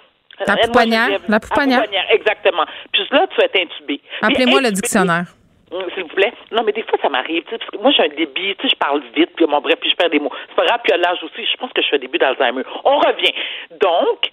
La 0.47 0.55
pouponnière. 0.55 1.19
La 1.27 1.39
pouponnière? 1.39 1.83
Exactement. 2.09 2.63
Puis 2.91 3.03
là, 3.11 3.27
tu 3.27 3.37
vas 3.37 3.45
être 3.45 3.59
intubé. 3.59 4.01
Appelez-moi 4.21 4.61
le 4.61 4.71
dictionnaire. 4.71 5.25
Hum, 5.73 5.85
s'il 5.95 6.03
vous 6.03 6.09
plaît. 6.09 6.33
Non, 6.51 6.61
mais 6.63 6.71
des 6.71 6.83
fois, 6.83 6.99
ça 7.01 7.09
m'arrive, 7.09 7.43
parce 7.49 7.65
que 7.65 7.77
moi, 7.77 7.91
j'ai 7.91 8.03
un 8.03 8.15
débit, 8.15 8.55
tu 8.55 8.67
sais, 8.67 8.69
je 8.69 8.75
parle 8.75 9.01
vite, 9.15 9.31
puis 9.35 9.45
mon 9.47 9.59
bref, 9.59 9.79
puis 9.81 9.89
je 9.89 9.95
perds 9.95 10.11
des 10.11 10.19
mots. 10.19 10.31
C'est 10.49 10.55
pas 10.55 10.65
grave, 10.65 10.81
puis 10.83 10.93
à 10.93 10.97
l'âge 10.97 11.17
aussi, 11.23 11.45
je 11.45 11.57
pense 11.57 11.71
que 11.73 11.81
je 11.81 11.87
suis 11.87 11.95
un 11.95 11.99
début 11.99 12.19
d'Alzheimer. 12.19 12.63
On 12.83 12.99
revient. 12.99 13.33
Donc, 13.81 14.29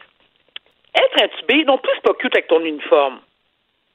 être 0.94 1.22
intubé, 1.22 1.64
non 1.64 1.78
plus, 1.78 1.92
c'est 1.94 2.02
pas 2.02 2.14
cute 2.14 2.34
avec 2.34 2.48
ton 2.48 2.60
uniforme. 2.60 3.20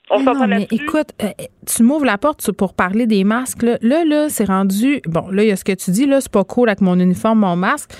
On 0.09 0.19
non, 0.19 0.47
mais 0.47 0.67
écoute, 0.71 1.09
euh, 1.23 1.29
tu 1.65 1.81
m'ouvres 1.81 2.05
la 2.05 2.19
porte 2.19 2.51
pour 2.51 2.75
parler 2.75 3.07
des 3.07 3.23
masques. 3.23 3.63
Là, 3.63 3.77
là, 3.81 4.29
c'est 4.29 4.45
rendu. 4.45 5.01
Bon, 5.05 5.27
là, 5.31 5.43
il 5.43 5.49
y 5.49 5.51
a 5.51 5.55
ce 5.55 5.63
que 5.63 5.71
tu 5.71 5.89
dis, 5.89 6.05
là, 6.05 6.21
c'est 6.21 6.31
pas 6.31 6.43
cool 6.43 6.69
avec 6.69 6.81
mon 6.81 6.99
uniforme, 6.99 7.39
mon 7.39 7.55
masque. 7.55 7.91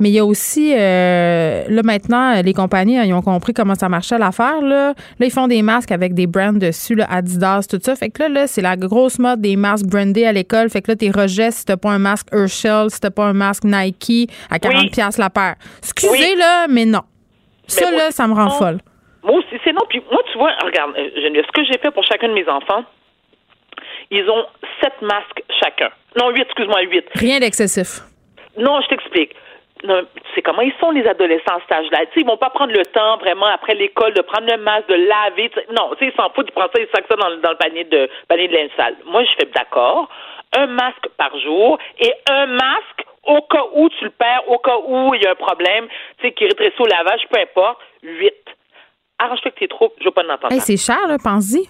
Mais 0.00 0.08
il 0.08 0.14
y 0.14 0.18
a 0.18 0.24
aussi, 0.24 0.74
euh, 0.74 1.64
là 1.68 1.82
maintenant, 1.84 2.40
les 2.42 2.54
compagnies, 2.54 2.96
ils 3.06 3.12
ont 3.12 3.22
compris 3.22 3.52
comment 3.52 3.74
ça 3.74 3.88
marchait 3.88 4.18
l'affaire. 4.18 4.60
Là. 4.62 4.94
là, 5.18 5.26
ils 5.26 5.30
font 5.30 5.46
des 5.46 5.62
masques 5.62 5.92
avec 5.92 6.14
des 6.14 6.26
brands 6.26 6.52
dessus, 6.52 6.94
là, 6.94 7.06
Adidas, 7.10 7.66
tout 7.70 7.78
ça. 7.82 7.94
Fait 7.94 8.08
que 8.08 8.22
là, 8.22 8.28
là 8.28 8.46
c'est 8.46 8.62
la 8.62 8.76
grosse 8.76 9.18
mode 9.18 9.40
des 9.40 9.56
masques 9.56 9.86
brandés 9.86 10.24
à 10.24 10.32
l'école. 10.32 10.70
Fait 10.70 10.82
que 10.82 10.90
là, 10.90 10.96
tes 10.96 11.10
rejets 11.10 11.50
si 11.50 11.66
t'as 11.66 11.76
pas 11.76 11.90
un 11.90 11.98
masque 11.98 12.28
Herschel, 12.32 12.90
si 12.90 13.00
t'as 13.00 13.10
pas 13.10 13.24
un 13.24 13.34
masque 13.34 13.64
Nike 13.64 14.30
à 14.50 14.58
40 14.58 14.90
pièces 14.90 15.18
la 15.18 15.30
paire. 15.30 15.56
Excusez, 15.78 16.34
là, 16.36 16.66
mais 16.68 16.86
non. 16.86 17.02
Ça, 17.66 17.90
là, 17.90 18.10
ça 18.10 18.26
me 18.26 18.34
rend 18.34 18.50
folle. 18.50 18.78
Moi 19.22 19.34
aussi, 19.34 19.60
c'est 19.62 19.72
non. 19.72 19.82
Puis 19.88 20.02
moi, 20.10 20.22
tu 20.32 20.38
vois, 20.38 20.52
regarde, 20.64 20.92
euh, 20.96 21.10
Geneviève, 21.22 21.44
ce 21.46 21.52
que 21.52 21.64
j'ai 21.64 21.78
fait 21.78 21.90
pour 21.90 22.04
chacun 22.04 22.28
de 22.28 22.34
mes 22.34 22.48
enfants, 22.48 22.84
ils 24.10 24.28
ont 24.28 24.44
sept 24.80 24.94
masques 25.02 25.42
chacun. 25.62 25.90
Non, 26.18 26.30
huit, 26.30 26.42
excuse-moi, 26.42 26.82
huit. 26.82 27.04
Rien 27.14 27.38
d'excessif. 27.38 28.00
Non, 28.58 28.80
je 28.82 28.88
t'explique. 28.88 29.34
Non, 29.84 30.02
tu 30.02 30.34
sais 30.34 30.42
comment 30.42 30.62
ils 30.62 30.74
sont 30.80 30.90
les 30.90 31.06
adolescents 31.06 31.56
à 31.56 31.60
cet 31.60 31.72
âge-là. 31.72 32.06
Tu 32.06 32.12
sais, 32.12 32.20
ils 32.20 32.26
vont 32.26 32.36
pas 32.36 32.50
prendre 32.50 32.72
le 32.72 32.84
temps 32.86 33.16
vraiment 33.18 33.46
après 33.46 33.74
l'école 33.74 34.12
de 34.14 34.20
prendre 34.20 34.46
le 34.50 34.58
masque, 34.62 34.88
de 34.88 34.94
laver. 34.94 35.50
Non, 35.76 35.90
tu 35.92 36.04
sais, 36.04 36.12
ils 36.12 36.16
s'en 36.16 36.30
foutent, 36.30 36.48
ils 36.48 36.52
prennent 36.52 36.68
ça, 36.74 36.80
ils 36.80 36.88
sacent 36.94 37.08
ça 37.08 37.16
dans, 37.16 37.36
dans, 37.40 37.50
le 37.50 37.56
panier 37.56 37.84
de 37.84 38.08
panier 38.28 38.48
de 38.48 38.54
linge 38.54 38.70
sale. 38.76 38.96
Moi, 39.06 39.24
je 39.24 39.30
fais 39.38 39.50
d'accord. 39.54 40.08
Un 40.56 40.66
masque 40.66 41.08
par 41.16 41.36
jour 41.38 41.78
et 41.98 42.12
un 42.28 42.46
masque 42.46 43.04
au 43.24 43.40
cas 43.42 43.64
où 43.74 43.88
tu 43.90 44.04
le 44.04 44.10
perds, 44.10 44.42
au 44.48 44.58
cas 44.58 44.76
où 44.84 45.14
il 45.14 45.22
y 45.22 45.26
a 45.26 45.30
un 45.30 45.34
problème, 45.34 45.86
tu 46.18 46.26
sais, 46.26 46.32
qui 46.32 46.44
rétrécit 46.44 46.80
au 46.80 46.86
lavage, 46.86 47.20
peu 47.30 47.38
importe, 47.38 47.78
huit 48.02 48.34
arrange-toi 49.20 49.50
avec 49.50 49.58
tes 49.58 49.68
troupes, 49.68 49.92
je 50.00 50.04
veux 50.04 50.10
pas 50.10 50.22
l'entendre. 50.22 50.52
Hey, 50.52 50.60
c'est 50.60 50.76
cher, 50.76 51.06
là, 51.06 51.16
pense-y. 51.22 51.68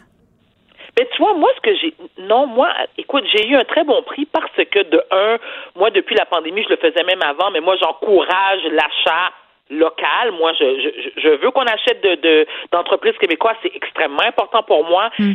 Mais 0.98 1.08
tu 1.14 1.22
vois, 1.22 1.34
moi, 1.34 1.50
ce 1.56 1.60
que 1.60 1.76
j'ai. 1.76 1.94
Non, 2.18 2.46
moi, 2.46 2.72
écoute, 2.98 3.24
j'ai 3.32 3.48
eu 3.48 3.56
un 3.56 3.64
très 3.64 3.84
bon 3.84 4.02
prix 4.02 4.26
parce 4.26 4.50
que, 4.56 4.82
de 4.90 5.02
un, 5.10 5.38
moi, 5.76 5.90
depuis 5.90 6.16
la 6.16 6.26
pandémie, 6.26 6.62
je 6.64 6.68
le 6.70 6.76
faisais 6.76 7.04
même 7.04 7.22
avant, 7.22 7.50
mais 7.50 7.60
moi, 7.60 7.76
j'encourage 7.80 8.62
l'achat 8.72 9.32
local. 9.70 10.32
Moi, 10.32 10.52
je, 10.58 10.64
je, 10.64 11.20
je 11.20 11.28
veux 11.28 11.50
qu'on 11.50 11.62
achète 11.62 12.02
de, 12.02 12.46
d'entreprises 12.72 13.16
québécoises. 13.18 13.56
C'est 13.62 13.74
extrêmement 13.74 14.22
important 14.22 14.62
pour 14.62 14.84
moi. 14.84 15.10
Hmm. 15.18 15.34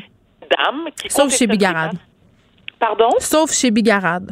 Dame 0.50 0.90
qui 1.02 1.10
Sauf 1.10 1.32
chez 1.34 1.48
Bigarade. 1.48 1.98
Pardon? 2.80 3.10
Sauf 3.20 3.52
chez 3.52 3.72
Bigarade. 3.72 4.32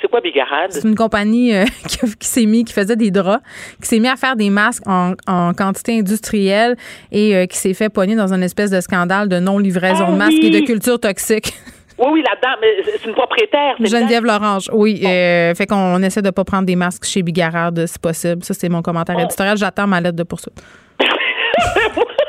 C'est 0.00 0.08
quoi 0.08 0.20
Bigarade? 0.20 0.70
C'est 0.70 0.86
une 0.86 0.94
compagnie 0.94 1.54
euh, 1.54 1.64
qui, 2.20 2.26
s'est 2.26 2.46
mis, 2.46 2.64
qui 2.64 2.72
faisait 2.72 2.96
des 2.96 3.10
draps, 3.10 3.42
qui 3.80 3.88
s'est 3.88 3.98
mis 3.98 4.08
à 4.08 4.16
faire 4.16 4.36
des 4.36 4.50
masques 4.50 4.84
en, 4.86 5.14
quantité 5.54 5.98
industrielle 5.98 6.76
et 7.10 7.34
euh, 7.34 7.46
qui 7.46 7.56
s'est 7.56 7.74
fait 7.74 7.88
pogner 7.88 8.14
dans 8.14 8.32
une 8.32 8.42
espèce 8.42 8.70
de 8.70 8.80
scandale 8.80 9.28
de 9.28 9.38
non-livraison 9.38 10.04
ah 10.08 10.12
de 10.12 10.16
masques 10.16 10.42
et 10.42 10.50
de 10.50 10.60
culture 10.64 10.98
toxique. 10.98 11.52
Oui, 12.00 12.06
oui, 12.12 12.22
là-dedans, 12.22 12.68
c'est 12.84 13.08
une 13.08 13.12
propriétaire. 13.12 13.74
Geneviève 13.80 14.24
Lorange, 14.24 14.70
oui. 14.72 15.02
Euh, 15.04 15.52
fait 15.56 15.66
qu'on 15.66 16.00
essaie 16.00 16.22
de 16.22 16.28
ne 16.28 16.30
pas 16.30 16.44
prendre 16.44 16.64
des 16.64 16.76
masques 16.76 17.04
chez 17.04 17.24
Bigarade 17.24 17.86
si 17.86 17.98
possible. 17.98 18.44
Ça, 18.44 18.54
c'est 18.54 18.68
mon 18.68 18.82
commentaire 18.82 19.18
éditorial. 19.18 19.56
J'attends 19.56 19.88
ma 19.88 20.00
lettre 20.00 20.14
de 20.14 20.22
poursuite. 20.22 20.62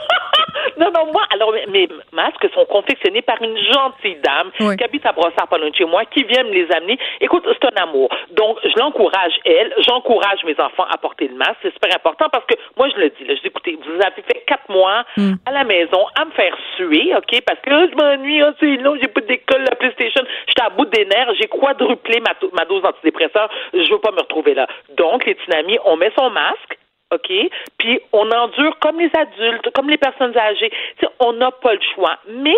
Non, 0.80 0.92
non, 0.96 1.12
moi, 1.12 1.24
alors, 1.34 1.54
mes 1.68 1.90
masques 2.14 2.48
sont 2.54 2.66
confectionnés 2.66 3.22
par 3.22 3.42
une 3.42 3.58
gentille 3.58 4.18
dame 4.24 4.50
qui 4.58 4.84
habite 4.84 5.06
à 5.06 5.12
Brossard, 5.12 5.50
pas 5.50 5.58
loin 5.58 5.70
de 5.70 5.76
chez 5.76 5.84
moi, 5.84 6.06
qui 6.06 6.24
vient 6.24 6.44
me 6.44 6.52
les 6.52 6.72
amener. 6.72 6.98
Écoute, 7.20 7.46
c'est 7.46 7.66
un 7.66 7.84
amour. 7.84 8.10
Donc, 8.32 8.58
je 8.64 8.80
l'encourage, 8.80 9.34
elle. 9.44 9.74
J'encourage 9.86 10.42
mes 10.46 10.58
enfants 10.58 10.86
à 10.90 10.98
porter 10.98 11.28
le 11.28 11.36
masque. 11.36 11.58
C'est 11.64 11.74
super 11.74 11.94
important 11.94 12.28
parce 12.32 12.46
que, 12.46 12.56
moi, 12.78 12.88
je 12.96 12.98
le 12.98 13.10
dis, 13.10 13.26
là, 13.26 13.36
je 13.36 13.42
dis, 13.42 13.48
écoutez, 13.48 13.78
vous 13.86 13.96
avez 13.96 14.22
fait 14.22 14.46
quatre 14.48 14.70
mois 14.70 15.04
hmm. 15.18 15.34
à 15.46 15.52
la 15.52 15.66
maison 15.66 16.06
à 16.18 16.24
me 16.24 16.32
faire 16.32 16.56
suer, 16.78 17.14
OK? 17.14 17.42
Parce 17.46 17.60
que 17.60 17.70
là, 17.70 17.88
je 17.92 17.96
m'ennuie, 17.96 18.42
oh, 18.42 18.52
c'est 18.62 18.78
long, 18.78 18.96
j'ai 19.02 19.10
pas 19.10 19.22
d'école, 19.22 19.66
la 19.70 19.76
PlayStation. 19.76 20.24
J'étais 20.48 20.64
à 20.64 20.70
bout 20.70 20.86
des 20.86 21.04
nerfs. 21.04 21.34
J'ai 21.40 21.48
quadruplé 21.48 22.22
ma, 22.22 22.34
ma 22.54 22.64
dose 22.64 22.84
d'antidépresseur. 22.84 23.50
Je 23.74 23.92
veux 23.92 24.00
pas 24.00 24.12
me 24.12 24.22
retrouver 24.22 24.54
là. 24.54 24.66
Donc, 24.98 25.26
les 25.26 25.34
tsunamis, 25.34 25.78
on 25.84 25.98
met 25.98 26.12
son 26.18 26.30
masque 26.30 26.78
OK? 27.12 27.32
Puis 27.78 28.00
on 28.14 28.30
endure 28.32 28.78
comme 28.80 29.00
les 29.00 29.12
adultes, 29.14 29.70
comme 29.74 29.90
les 29.90 29.98
personnes 29.98 30.38
âgées. 30.38 30.72
on 31.20 31.34
n'a 31.34 31.52
pas 31.52 31.74
le 31.74 31.82
choix. 31.96 32.18
Mais 32.28 32.56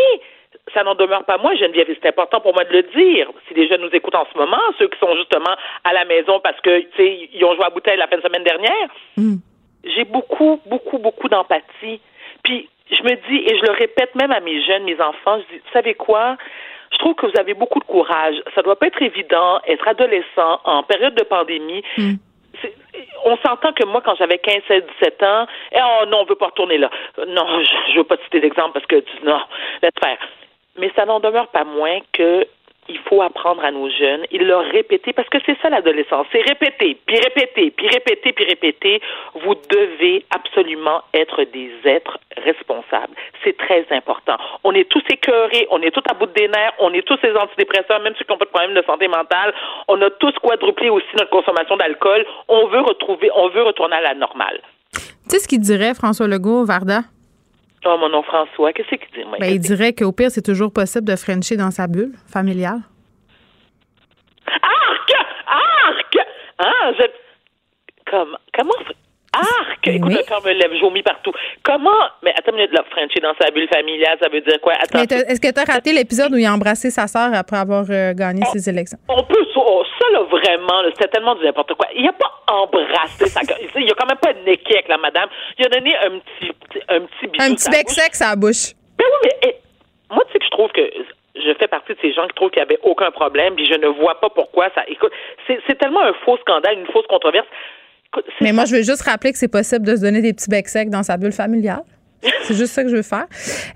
ça 0.73 0.83
n'en 0.83 0.95
demeure 0.95 1.23
pas 1.25 1.37
moins, 1.37 1.55
Geneviève, 1.55 1.87
c'est 2.01 2.09
important 2.09 2.39
pour 2.39 2.53
moi 2.53 2.63
de 2.65 2.73
le 2.73 2.83
dire. 2.83 3.27
Si 3.47 3.53
les 3.53 3.67
jeunes 3.67 3.81
nous 3.81 3.93
écoutent 3.93 4.15
en 4.15 4.27
ce 4.31 4.37
moment, 4.37 4.61
ceux 4.77 4.87
qui 4.87 4.99
sont 4.99 5.15
justement 5.15 5.55
à 5.83 5.93
la 5.93 6.05
maison 6.05 6.39
parce 6.39 6.59
que, 6.61 6.83
ils 6.99 7.43
ont 7.45 7.55
joué 7.55 7.65
à 7.65 7.69
bouteille 7.69 7.97
la 7.97 8.07
fin 8.07 8.17
de 8.17 8.21
semaine 8.21 8.43
dernière, 8.43 8.89
mm. 9.17 9.35
j'ai 9.83 10.05
beaucoup, 10.05 10.59
beaucoup, 10.65 10.97
beaucoup 10.97 11.29
d'empathie. 11.29 11.99
Puis 12.43 12.69
je 12.91 13.03
me 13.03 13.15
dis, 13.29 13.37
et 13.37 13.57
je 13.57 13.65
le 13.65 13.71
répète 13.71 14.13
même 14.15 14.31
à 14.31 14.39
mes 14.39 14.63
jeunes, 14.63 14.83
mes 14.83 14.99
enfants, 14.99 15.39
je 15.39 15.55
dis, 15.55 15.61
vous 15.63 15.73
savez 15.73 15.93
quoi? 15.93 16.37
Je 16.91 16.97
trouve 16.97 17.15
que 17.15 17.25
vous 17.25 17.39
avez 17.39 17.53
beaucoup 17.53 17.79
de 17.79 17.85
courage. 17.85 18.35
Ça 18.53 18.61
doit 18.61 18.77
pas 18.77 18.87
être 18.87 19.01
évident, 19.01 19.61
être 19.65 19.87
adolescent 19.87 20.59
en 20.65 20.83
période 20.83 21.15
de 21.15 21.23
pandémie. 21.23 21.83
Mm 21.97 22.15
on 23.25 23.37
s'entend 23.37 23.73
que 23.73 23.85
moi, 23.85 24.01
quand 24.03 24.15
j'avais 24.15 24.37
15, 24.37 24.61
16, 24.67 24.83
17 24.99 25.23
ans, 25.23 25.47
eh, 25.71 25.79
oh 25.81 26.05
non, 26.07 26.21
on 26.21 26.25
veut 26.25 26.35
pas 26.35 26.47
retourner 26.47 26.77
là. 26.77 26.89
Non, 27.27 27.45
je, 27.63 27.91
ne 27.93 27.97
veux 27.97 28.03
pas 28.03 28.17
te 28.17 28.23
citer 28.23 28.39
d'exemple 28.39 28.73
parce 28.73 28.85
que 28.85 29.03
non, 29.23 29.39
laisse 29.81 29.91
faire. 30.03 30.17
Mais 30.77 30.91
ça 30.95 31.05
n'en 31.05 31.19
demeure 31.19 31.47
pas 31.47 31.63
moins 31.63 31.99
que 32.13 32.47
il 32.89 32.97
faut 32.99 33.21
apprendre 33.21 33.63
à 33.63 33.71
nos 33.71 33.89
jeunes 33.89 34.25
et 34.31 34.37
leur 34.39 34.63
répéter, 34.63 35.13
parce 35.13 35.29
que 35.29 35.37
c'est 35.45 35.57
ça 35.61 35.69
l'adolescence, 35.69 36.27
c'est 36.31 36.41
répéter, 36.41 36.97
puis 37.05 37.17
répéter, 37.17 37.71
puis 37.71 37.87
répéter, 37.87 38.33
puis 38.33 38.45
répéter. 38.45 39.01
Vous 39.43 39.55
devez 39.69 40.25
absolument 40.35 41.01
être 41.13 41.43
des 41.43 41.71
êtres 41.85 42.17
responsables. 42.37 43.15
C'est 43.43 43.57
très 43.57 43.85
important. 43.91 44.37
On 44.63 44.73
est 44.73 44.89
tous 44.89 45.03
écœurés, 45.09 45.67
on 45.71 45.81
est 45.81 45.91
tous 45.91 46.03
à 46.09 46.13
bout 46.13 46.25
de 46.25 46.41
nerfs, 46.41 46.73
on 46.79 46.93
est 46.93 47.05
tous 47.05 47.19
des 47.21 47.35
antidépresseurs, 47.35 48.01
même 48.01 48.13
ceux 48.17 48.25
qui 48.25 48.31
n'ont 48.31 48.37
pas 48.37 48.45
de 48.45 48.49
problème 48.49 48.73
de 48.73 48.83
santé 48.83 49.07
mentale. 49.07 49.53
On 49.87 50.01
a 50.01 50.09
tous 50.09 50.33
quadruplé 50.41 50.89
aussi 50.89 51.07
notre 51.17 51.29
consommation 51.29 51.77
d'alcool. 51.77 52.25
On 52.47 52.67
veut 52.67 52.81
retrouver, 52.81 53.29
on 53.35 53.49
veut 53.49 53.63
retourner 53.63 53.95
à 53.95 54.01
la 54.01 54.13
normale. 54.15 54.59
Tu 54.91 54.99
sais 55.27 55.39
ce 55.39 55.47
qu'il 55.47 55.61
dirait, 55.61 55.93
François 55.93 56.27
Legault, 56.27 56.65
Varda? 56.65 57.01
Oh, 57.83 57.97
mon 57.99 58.09
nom 58.09 58.21
François, 58.23 58.73
qu'est-ce 58.73 58.89
qu'il 58.89 58.99
dit? 59.13 59.27
Ben, 59.39 59.51
il 59.51 59.59
dirait 59.59 59.93
qu'au 59.93 60.11
pire, 60.11 60.29
c'est 60.29 60.43
toujours 60.45 60.71
possible 60.71 61.05
de 61.07 61.15
frencher 61.15 61.57
dans 61.57 61.71
sa 61.71 61.87
bulle 61.87 62.13
familiale. 62.31 62.81
Arc! 64.47 65.11
Arc! 65.47 66.17
Hein? 66.59 66.93
Je... 66.99 67.03
Comment? 68.09 68.37
Comment? 68.53 68.73
Arc! 69.33 69.87
Écoute, 69.87 70.11
le 70.11 70.27
corps 70.27 70.43
me 70.45 70.51
lève, 70.51 70.71
j'ai 70.73 71.03
partout. 71.03 71.31
Comment? 71.63 72.03
Mais 72.21 72.33
attends 72.37 72.51
une 72.51 72.57
minute, 72.57 72.73
là, 72.73 72.83
Frenchie 72.91 73.19
dans 73.21 73.33
sa 73.39 73.49
bulle 73.51 73.67
familiale, 73.73 74.17
ça 74.21 74.27
veut 74.27 74.41
dire 74.41 74.59
quoi? 74.61 74.73
Attends. 74.73 74.99
Est-ce 74.99 75.39
que 75.39 75.51
tu 75.51 75.59
as 75.59 75.73
raté 75.73 75.93
l'épisode 75.93 76.33
où 76.33 76.37
il 76.37 76.45
a 76.45 76.53
embrassé 76.53 76.89
sa 76.89 77.07
sœur 77.07 77.33
après 77.33 77.57
avoir 77.57 77.85
euh, 77.89 78.13
gagné 78.13 78.43
ses 78.51 78.69
élections? 78.69 78.97
On 79.07 79.23
peut, 79.23 79.45
oh, 79.55 79.83
ça, 79.99 80.09
là, 80.11 80.23
vraiment, 80.23 80.83
c'était 80.93 81.07
tellement 81.07 81.35
du 81.35 81.45
n'importe 81.45 81.73
quoi. 81.75 81.87
Il 81.95 82.05
a 82.07 82.13
pas 82.13 82.31
embrassé 82.47 83.27
sa 83.27 83.39
Il 83.77 83.89
a 83.89 83.93
quand 83.93 84.07
même 84.07 84.17
pas 84.17 84.33
niqué 84.45 84.73
avec 84.73 84.89
la 84.89 84.97
madame. 84.97 85.29
Il 85.57 85.65
a 85.65 85.69
donné 85.69 85.95
un 85.95 86.19
petit, 86.19 86.51
un 86.89 86.99
petit 86.99 87.27
bisou. 87.27 87.51
Un 87.51 87.55
petit 87.55 87.69
bec 87.69 87.89
sec 87.89 88.11
la 88.19 88.35
bouche. 88.35 88.73
Mais 88.99 89.05
oui, 89.05 89.29
mais 89.43 89.55
moi, 90.09 90.25
tu 90.25 90.33
sais 90.33 90.39
que 90.39 90.45
je 90.45 90.51
trouve 90.51 90.71
que 90.71 90.81
je 91.35 91.53
fais 91.57 91.67
partie 91.67 91.93
de 91.93 91.97
ces 92.01 92.13
gens 92.13 92.27
qui 92.27 92.35
trouvent 92.35 92.51
qu'il 92.51 92.61
n'y 92.61 92.67
avait 92.67 92.79
aucun 92.83 93.11
problème, 93.11 93.55
puis 93.55 93.65
je 93.65 93.75
ne 93.75 93.87
vois 93.87 94.19
pas 94.19 94.29
pourquoi 94.29 94.69
ça. 94.75 94.83
Écoute, 94.87 95.13
c'est 95.47 95.77
tellement 95.79 96.01
un 96.01 96.13
faux 96.25 96.37
scandale, 96.37 96.79
une 96.79 96.87
fausse 96.87 97.07
controverse. 97.07 97.47
Mais 98.41 98.51
moi, 98.51 98.65
je 98.65 98.75
veux 98.75 98.83
juste 98.83 99.03
rappeler 99.03 99.31
que 99.31 99.37
c'est 99.37 99.47
possible 99.47 99.85
de 99.85 99.95
se 99.95 100.01
donner 100.01 100.21
des 100.21 100.33
petits 100.33 100.49
becs 100.49 100.67
secs 100.67 100.89
dans 100.89 101.03
sa 101.03 101.17
bulle 101.17 101.31
familiale. 101.31 101.83
C'est 102.43 102.53
juste 102.53 102.73
ça 102.73 102.83
que 102.83 102.89
je 102.89 102.97
veux 102.97 103.01
faire. 103.01 103.25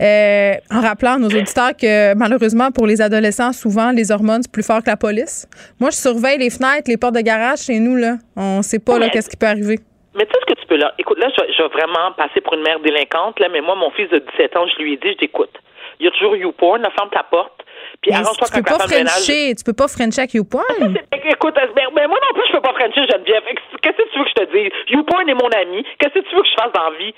Euh, 0.02 0.54
en 0.70 0.82
rappelant 0.82 1.14
à 1.14 1.18
nos 1.18 1.30
auditeurs 1.30 1.76
que 1.76 2.14
malheureusement, 2.14 2.70
pour 2.70 2.86
les 2.86 3.02
adolescents, 3.02 3.54
souvent, 3.54 3.92
les 3.92 4.12
hormones, 4.12 4.44
c'est 4.44 4.52
plus 4.52 4.66
fort 4.66 4.84
que 4.84 4.90
la 4.90 4.98
police. 4.98 5.48
Moi, 5.80 5.90
je 5.90 5.96
surveille 5.96 6.38
les 6.38 6.52
fenêtres, 6.52 6.88
les 6.88 6.98
portes 6.98 7.16
de 7.16 7.22
garage 7.22 7.60
chez 7.60 7.80
nous. 7.80 7.96
Là. 7.96 8.18
On 8.36 8.58
ne 8.58 8.62
sait 8.62 8.78
pas 8.78 9.00
là, 9.00 9.10
qu'est-ce 9.10 9.32
qui 9.32 9.38
peut 9.38 9.48
arriver. 9.48 9.80
Mais 10.16 10.26
tu 10.26 10.32
sais 10.32 10.40
ce 10.48 10.54
que 10.54 10.60
tu 10.60 10.68
peux 10.68 10.78
là? 10.78 10.94
Écoute, 11.00 11.18
là, 11.18 11.28
je, 11.36 11.64
vais 11.64 11.70
vraiment 11.70 12.12
passer 12.16 12.40
pour 12.42 12.54
une 12.54 12.62
mère 12.62 12.80
délinquante, 12.80 13.40
là, 13.40 13.48
mais 13.52 13.62
moi, 13.62 13.76
mon 13.76 13.90
fils 13.92 14.10
de 14.10 14.20
17 14.20 14.56
ans, 14.58 14.66
je 14.68 14.84
lui 14.84 14.94
ai 14.94 14.98
dit, 14.98 15.12
je 15.12 15.18
t'écoute. 15.18 15.52
Il 16.00 16.06
y 16.06 16.08
a 16.08 16.12
toujours 16.12 16.36
YouPorn, 16.36 16.82
la 16.82 16.92
ferme 16.92 17.10
ta 17.10 17.24
porte. 17.24 17.65
Puis 18.02 18.12
arrange-toi 18.12 18.48
tu 18.48 18.62
peux 18.62 18.78
pas 18.78 18.88
frencher, 18.88 19.56
tu 19.56 19.64
peux 19.64 19.74
pas 19.74 19.88
frencher 19.88 20.20
avec 20.20 20.34
YouPorn. 20.34 20.98
Écoute, 21.12 21.56
mais, 21.76 22.08
moi 22.08 22.20
non 22.22 22.34
plus, 22.34 22.44
je 22.48 22.54
peux 22.54 22.62
pas 22.62 22.74
frencher 22.74 23.08
Geneviève. 23.12 23.44
Qu'est-ce 23.82 23.98
que 23.98 24.12
tu 24.12 24.20
veux 24.20 24.26
que 24.26 24.32
je 24.38 24.46
te 24.46 24.58
dise? 24.58 24.72
YouPorn 24.90 25.30
est 25.30 25.34
mon 25.34 25.50
ami. 25.50 25.86
Qu'est-ce 26.00 26.14
que 26.14 26.28
tu 26.28 26.36
veux 26.36 26.42
que 26.42 26.48
je 26.48 26.62
fasse 26.62 26.72
dans 26.74 26.90
la 26.90 26.98
vie? 26.98 27.14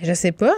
Je 0.00 0.12
sais 0.14 0.32
pas. 0.32 0.54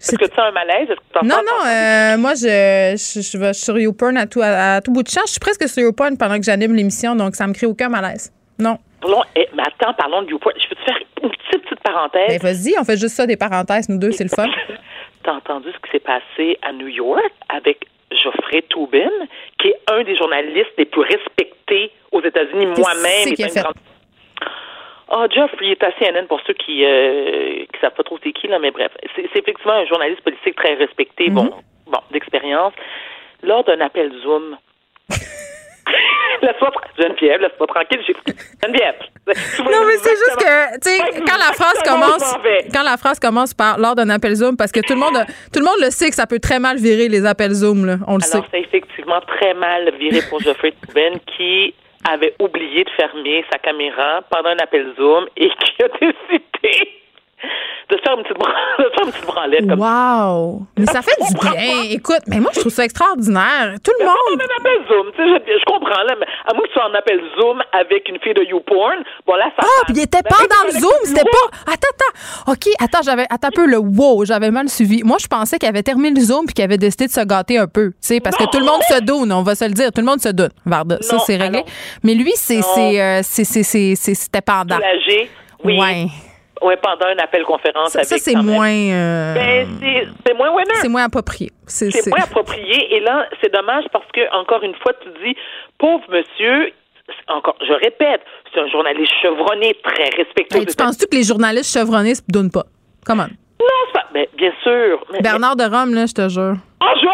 Est-ce 0.00 0.18
que 0.18 0.26
tu 0.26 0.38
as 0.40 0.44
un 0.44 0.50
malaise? 0.50 0.88
non, 1.22 1.36
non, 1.36 1.66
euh, 1.66 2.18
moi, 2.18 2.34
je, 2.34 2.94
je, 2.96 3.38
vais 3.38 3.54
sur 3.54 3.78
YouPorn 3.78 4.16
à 4.18 4.26
tout, 4.26 4.42
à, 4.42 4.80
tout 4.82 4.92
bout 4.92 5.02
de 5.02 5.08
champ. 5.08 5.22
Je 5.24 5.32
suis 5.32 5.40
presque 5.40 5.66
sur 5.68 5.82
YouPorn 5.82 6.18
pendant 6.18 6.36
que 6.36 6.44
j'anime 6.44 6.74
l'émission, 6.74 7.16
donc 7.16 7.34
ça 7.34 7.46
me 7.46 7.54
crée 7.54 7.66
aucun 7.66 7.88
malaise. 7.88 8.32
Non. 8.58 8.78
Eh, 9.36 9.48
mais 9.54 9.62
attends, 9.62 9.94
parlons 9.94 10.22
de 10.22 10.30
YouPorn. 10.30 10.54
Je 10.62 10.68
peux 10.68 10.74
te 10.74 10.82
faire 10.82 10.98
une 11.22 11.30
petite, 11.30 11.62
petite 11.62 11.80
parenthèse? 11.82 12.28
Ben, 12.28 12.38
vas-y, 12.38 12.74
on 12.78 12.84
fait 12.84 12.96
juste 12.96 13.14
ça, 13.14 13.26
des 13.26 13.36
parenthèses, 13.36 13.88
nous 13.88 13.98
deux, 13.98 14.12
c'est 14.12 14.24
le 14.24 14.30
fun. 14.30 14.48
T'as 15.22 15.32
entendu 15.32 15.68
ce 15.72 15.78
qui 15.86 15.92
s'est 15.92 16.04
passé 16.04 16.58
à 16.62 16.72
New 16.72 16.88
York 16.88 17.32
avec 17.48 17.86
Geoffrey 18.16 18.62
Toubin, 18.62 19.10
qui 19.58 19.68
est 19.68 19.80
un 19.90 20.02
des 20.02 20.16
journalistes 20.16 20.72
les 20.78 20.84
plus 20.84 21.02
respectés 21.02 21.90
aux 22.12 22.22
États-Unis, 22.22 22.66
moi-même. 22.66 23.34
Ah, 25.10 25.26
oh, 25.28 25.46
il 25.60 25.70
est 25.70 25.84
à 25.84 25.92
CNN 25.92 26.26
pour 26.26 26.40
ceux 26.46 26.54
qui 26.54 26.82
ne 26.82 27.66
savent 27.80 27.94
pas 27.94 28.02
trop 28.02 28.18
c'est 28.22 28.32
qui, 28.32 28.48
là, 28.48 28.58
mais 28.58 28.70
bref. 28.70 28.90
C'est 29.14 29.24
effectivement 29.36 29.74
un 29.74 29.86
journaliste 29.86 30.22
politique 30.22 30.56
très 30.56 30.74
respecté, 30.74 31.28
bon, 31.28 31.44
mm-hmm. 31.44 31.90
bon, 31.90 31.98
d'expérience. 32.10 32.72
Lors 33.42 33.64
d'un 33.64 33.80
appel 33.80 34.12
Zoom, 34.22 34.56
laisse-moi 36.44 36.70
Geneviève, 36.98 37.40
laisse-moi 37.40 37.66
tranquille, 37.66 38.00
j'ai 38.06 38.14
Geneviève. 38.62 38.94
Non, 39.26 39.86
mais 39.86 39.96
c'est 39.96 40.10
juste 40.10 40.36
que, 40.36 40.74
tu 40.80 40.90
sais, 40.90 41.22
quand 41.26 41.38
la 41.38 41.52
phrase 41.52 41.82
commence, 41.82 42.36
quand 42.72 42.82
la 42.82 42.96
phrase 42.96 43.18
commence 43.18 43.54
par 43.54 43.78
lors 43.78 43.94
d'un 43.94 44.10
appel 44.10 44.34
Zoom, 44.34 44.56
parce 44.56 44.72
que 44.72 44.80
tout 44.80 44.94
le 44.94 45.00
monde, 45.00 45.24
tout 45.52 45.60
le 45.60 45.64
monde 45.64 45.80
le 45.80 45.90
sait 45.90 46.10
que 46.10 46.14
ça 46.14 46.26
peut 46.26 46.38
très 46.38 46.58
mal 46.58 46.76
virer 46.76 47.08
les 47.08 47.24
appels 47.24 47.52
Zoom, 47.52 47.86
là. 47.86 47.96
On 48.06 48.16
le 48.18 48.22
Alors, 48.32 48.46
c'est 48.50 48.60
effectivement 48.60 49.20
très 49.22 49.54
mal 49.54 49.92
viré 49.98 50.20
pour 50.28 50.40
Geoffrey 50.40 50.72
Toubin 50.82 51.18
qui 51.36 51.74
avait 52.08 52.34
oublié 52.38 52.84
de 52.84 52.90
fermer 52.90 53.44
sa 53.50 53.58
caméra 53.58 54.22
pendant 54.30 54.50
un 54.50 54.58
appel 54.58 54.92
Zoom 54.98 55.26
et 55.36 55.48
qui 55.48 55.82
a 55.82 55.88
décidé 56.00 57.03
de 57.90 57.96
faire 58.02 58.16
une 58.16 58.22
petite, 58.22 58.38
de 58.78 58.90
faire 58.94 59.04
une 59.04 59.12
petite 59.12 59.26
branlette 59.26 59.68
comme 59.68 59.80
wow. 59.80 60.62
Mais 60.78 60.86
ça 60.86 61.02
fait 61.02 61.16
du 61.20 61.34
bien. 61.34 61.82
Écoute, 61.90 62.22
mais 62.26 62.40
moi, 62.40 62.50
je 62.54 62.60
trouve 62.60 62.72
ça 62.72 62.84
extraordinaire. 62.84 63.74
Tout 63.82 63.92
le 63.98 64.04
monde. 64.04 64.40
un 64.40 64.60
appel 64.60 64.78
Zoom. 64.88 65.06
Tu 65.14 65.22
sais, 65.22 65.58
je, 65.58 65.64
comprends, 65.64 66.02
là, 66.02 66.14
mais 66.18 66.26
à 66.46 66.54
moins 66.54 66.66
que 66.66 66.72
tu 66.72 66.80
en 66.80 66.94
appel 66.94 67.20
Zoom 67.38 67.62
avec 67.72 68.08
une 68.08 68.18
fille 68.20 68.34
de 68.34 68.42
YouPorn, 68.42 69.04
bon, 69.26 69.34
là, 69.34 69.50
ça. 69.58 69.66
Ah, 69.66 69.84
puis 69.86 69.94
il 69.96 70.02
était 70.02 70.22
pas 70.22 70.46
dans 70.48 70.66
le 70.66 70.72
Zoom. 70.72 71.00
C'était 71.04 71.24
pas. 71.24 71.72
Attends, 71.72 71.88
attends. 71.94 72.52
OK, 72.52 72.72
attends, 72.80 73.02
j'avais. 73.04 73.26
Attends 73.30 73.48
un 73.48 73.50
peu 73.50 73.66
le 73.66 73.78
wow. 73.78 74.24
J'avais 74.24 74.50
mal 74.50 74.68
suivi. 74.68 75.02
Moi, 75.04 75.18
je 75.20 75.26
pensais 75.26 75.58
qu'il 75.58 75.68
avait 75.68 75.82
terminé 75.82 76.10
le 76.10 76.20
Zoom 76.20 76.46
puis 76.46 76.54
qu'il 76.54 76.64
avait 76.64 76.78
décidé 76.78 77.06
de 77.06 77.12
se 77.12 77.24
gâter 77.24 77.58
un 77.58 77.66
peu. 77.66 77.90
Tu 77.90 77.96
sais, 78.00 78.20
parce 78.20 78.36
que 78.36 78.44
tout 78.44 78.58
le 78.58 78.64
monde 78.64 78.82
se 78.88 79.00
donne, 79.00 79.32
on 79.32 79.42
va 79.42 79.54
se 79.54 79.64
le 79.64 79.72
dire. 79.72 79.92
Tout 79.92 80.00
le 80.00 80.06
monde 80.06 80.20
se 80.20 80.30
donne. 80.30 80.50
Varda. 80.64 80.98
Ça, 81.00 81.18
c'est 81.18 81.36
réglé. 81.36 81.64
Mais 82.02 82.14
lui, 82.14 82.32
c'est. 82.34 82.60
Euh, 83.00 83.20
c'était 83.22 84.40
pendant. 84.40 84.78
Oui. 85.64 85.78
Ouais. 85.78 86.06
Oui, 86.62 86.74
pendant 86.82 87.06
un 87.06 87.18
appel 87.18 87.42
conférence 87.44 87.90
ça, 87.90 88.04
Ça, 88.04 88.16
c'est 88.18 88.36
moins. 88.36 88.70
Euh... 88.70 89.34
Ben, 89.34 89.68
c'est 90.24 90.34
moins 90.34 90.50
winner. 90.54 90.74
C'est 90.80 90.88
moins 90.88 91.04
approprié. 91.04 91.50
C'est 91.66 92.06
moins 92.08 92.22
approprié. 92.22 92.94
Et 92.96 93.00
là, 93.00 93.26
c'est 93.42 93.52
dommage 93.52 93.84
parce 93.92 94.06
que, 94.12 94.32
encore 94.34 94.62
une 94.62 94.74
fois, 94.76 94.92
tu 95.02 95.08
dis, 95.24 95.36
pauvre 95.78 96.04
monsieur, 96.10 96.72
encore, 97.28 97.56
je 97.60 97.72
répète, 97.72 98.22
c'est 98.52 98.60
un 98.60 98.68
journaliste 98.68 99.12
chevronné, 99.22 99.76
très 99.82 100.10
respecté. 100.16 100.64
tu 100.64 100.76
penses-tu 100.76 101.06
que 101.06 101.16
les 101.16 101.24
journalistes 101.24 101.72
chevronnés 101.72 102.12
ne 102.12 102.32
donnent 102.32 102.52
pas? 102.52 102.64
Comment? 103.04 103.26
Non, 103.60 103.66
c'est 103.86 104.00
pas. 104.00 104.06
Mais, 104.14 104.28
bien 104.36 104.52
sûr. 104.62 105.04
Bernard 105.20 105.56
de 105.56 105.64
Rome, 105.64 105.94
là, 105.94 106.06
je 106.06 106.14
te 106.14 106.28
jure. 106.28 106.56
Ah, 106.80 106.92
je. 107.00 107.06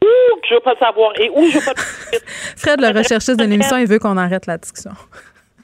Où 0.00 0.06
oh, 0.06 0.38
je 0.48 0.54
veux 0.54 0.60
pas 0.60 0.76
savoir 0.76 1.12
et 1.18 1.28
où 1.30 1.46
je 1.50 1.58
veux 1.58 1.64
pas 1.64 1.74
Fred, 2.56 2.80
le 2.80 2.96
recherchiste 2.96 3.38
de 3.38 3.44
l'émission, 3.44 3.76
il 3.76 3.86
veut 3.86 3.98
qu'on 3.98 4.16
arrête 4.16 4.46
la 4.46 4.56
discussion. 4.56 4.92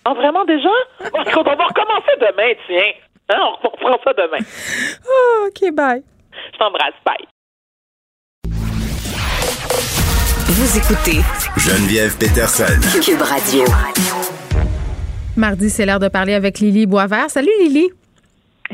Ah, 0.04 0.12
vraiment 0.14 0.44
déjà? 0.44 0.68
On 1.00 1.42
va 1.42 1.52
recommencer 1.52 2.14
demain, 2.20 2.52
tiens. 2.66 2.92
Hein, 3.30 3.38
on 3.40 3.68
reprend 3.70 3.98
ça 4.04 4.12
demain. 4.12 4.44
Oh, 5.08 5.46
OK, 5.48 5.72
bye. 5.74 6.02
Je 6.52 6.58
t'embrasse. 6.58 6.92
Bye. 7.06 7.26
Vous 10.46 10.78
écoutez 10.78 11.20
Geneviève 11.56 12.18
Peterson. 12.18 13.00
Cube 13.02 13.22
Radio. 13.22 13.64
Mardi, 15.36 15.70
c'est 15.70 15.86
l'heure 15.86 16.00
de 16.00 16.08
parler 16.08 16.34
avec 16.34 16.58
Lily 16.58 16.84
Boisvert. 16.86 17.30
Salut 17.30 17.50
Lily. 17.60 17.90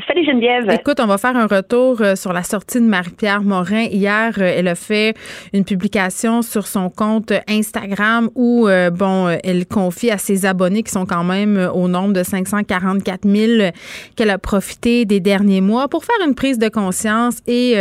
Salut 0.07 0.23
Geneviève. 0.25 0.69
Écoute, 0.71 1.01
on 1.01 1.05
va 1.05 1.17
faire 1.17 1.35
un 1.35 1.47
retour 1.47 1.99
euh, 1.99 2.15
sur 2.15 2.31
la 2.31 2.43
sortie 2.43 2.79
de 2.79 2.85
Marie-Pierre 2.85 3.41
Morin. 3.41 3.83
Hier, 3.83 4.33
euh, 4.37 4.53
elle 4.55 4.69
a 4.69 4.75
fait 4.75 5.17
une 5.51 5.65
publication 5.65 6.41
sur 6.41 6.65
son 6.65 6.89
compte 6.89 7.33
Instagram 7.49 8.29
où, 8.33 8.69
euh, 8.69 8.89
bon, 8.89 9.27
elle 9.43 9.65
confie 9.65 10.09
à 10.09 10.17
ses 10.17 10.45
abonnés 10.45 10.83
qui 10.83 10.91
sont 10.91 11.05
quand 11.05 11.25
même 11.25 11.69
au 11.73 11.89
nombre 11.89 12.13
de 12.13 12.23
544 12.23 13.27
000 13.27 13.71
qu'elle 14.15 14.29
a 14.29 14.37
profité 14.37 15.03
des 15.03 15.19
derniers 15.19 15.59
mois 15.59 15.89
pour 15.89 16.05
faire 16.05 16.25
une 16.25 16.35
prise 16.35 16.57
de 16.57 16.69
conscience 16.69 17.39
et 17.45 17.75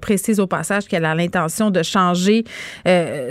précise 0.00 0.38
au 0.38 0.46
passage 0.46 0.86
qu'elle 0.86 1.04
a 1.04 1.14
l'intention 1.16 1.70
de 1.70 1.82
changer 1.82 2.44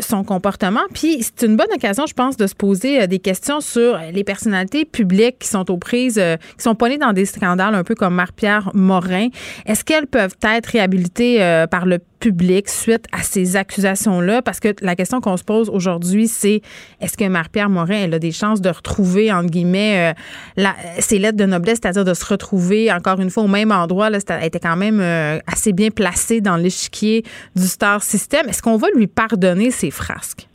son 0.02 0.24
comportement. 0.24 0.82
Puis, 0.94 1.22
c'est 1.22 1.46
une 1.46 1.56
bonne 1.56 1.72
occasion, 1.74 2.06
je 2.06 2.14
pense, 2.14 2.36
de 2.36 2.48
se 2.48 2.56
poser 2.56 3.08
des 3.08 3.20
questions 3.20 3.62
sur 3.62 3.98
les 4.12 4.24
personnalités 4.24 4.84
publiques 4.86 5.40
qui 5.40 5.48
sont 5.48 5.72
aux 5.72 5.78
prises, 5.78 6.22
qui 6.58 6.64
sont 6.64 6.76
poignées 6.76 6.98
dans 6.98 7.14
des 7.14 7.26
scandales 7.26 7.76
un 7.76 7.84
peu 7.84 7.96
comme 7.96 8.09
Marie-Pierre 8.10 8.72
Morin. 8.74 9.28
Est-ce 9.66 9.84
qu'elles 9.84 10.08
peuvent 10.08 10.36
être 10.44 10.68
réhabilitées 10.68 11.42
euh, 11.42 11.68
par 11.68 11.86
le 11.86 12.00
public 12.20 12.70
suite 12.70 13.06
à 13.12 13.24
ces 13.24 13.56
accusations-là? 13.56 14.42
Parce 14.42 14.60
que 14.60 14.74
la 14.82 14.96
question 14.96 15.22
qu'on 15.22 15.38
se 15.38 15.44
pose 15.44 15.70
aujourd'hui, 15.70 16.28
c'est 16.28 16.62
est-ce 17.02 17.18
que 17.18 17.28
Marie-Pierre 17.28 17.70
Morin, 17.70 18.12
a 18.12 18.20
des 18.20 18.32
chances 18.32 18.62
de 18.62 18.70
retrouver, 18.70 19.32
entre 19.32 19.50
guillemets, 19.50 20.14
euh, 20.58 20.64
ses 21.00 21.20
lettres 21.20 21.38
de 21.38 21.46
noblesse, 21.46 21.80
c'est-à-dire 21.82 22.06
de 22.06 22.14
se 22.14 22.26
retrouver 22.26 22.92
encore 22.92 23.20
une 23.20 23.30
fois 23.30 23.44
au 23.44 23.48
même 23.48 23.72
endroit? 23.72 24.10
Elle 24.10 24.44
était 24.44 24.60
quand 24.60 24.78
même 24.78 25.00
euh, 25.00 25.40
assez 25.48 25.74
bien 25.74 25.90
placée 25.90 26.42
dans 26.42 26.58
l'échiquier 26.58 27.24
du 27.56 27.68
Star 27.68 28.04
System. 28.04 28.48
Est-ce 28.48 28.62
qu'on 28.62 28.78
va 28.78 28.88
lui 28.96 29.08
pardonner 29.08 29.72
ses 29.72 29.92
frasques? 29.92 30.50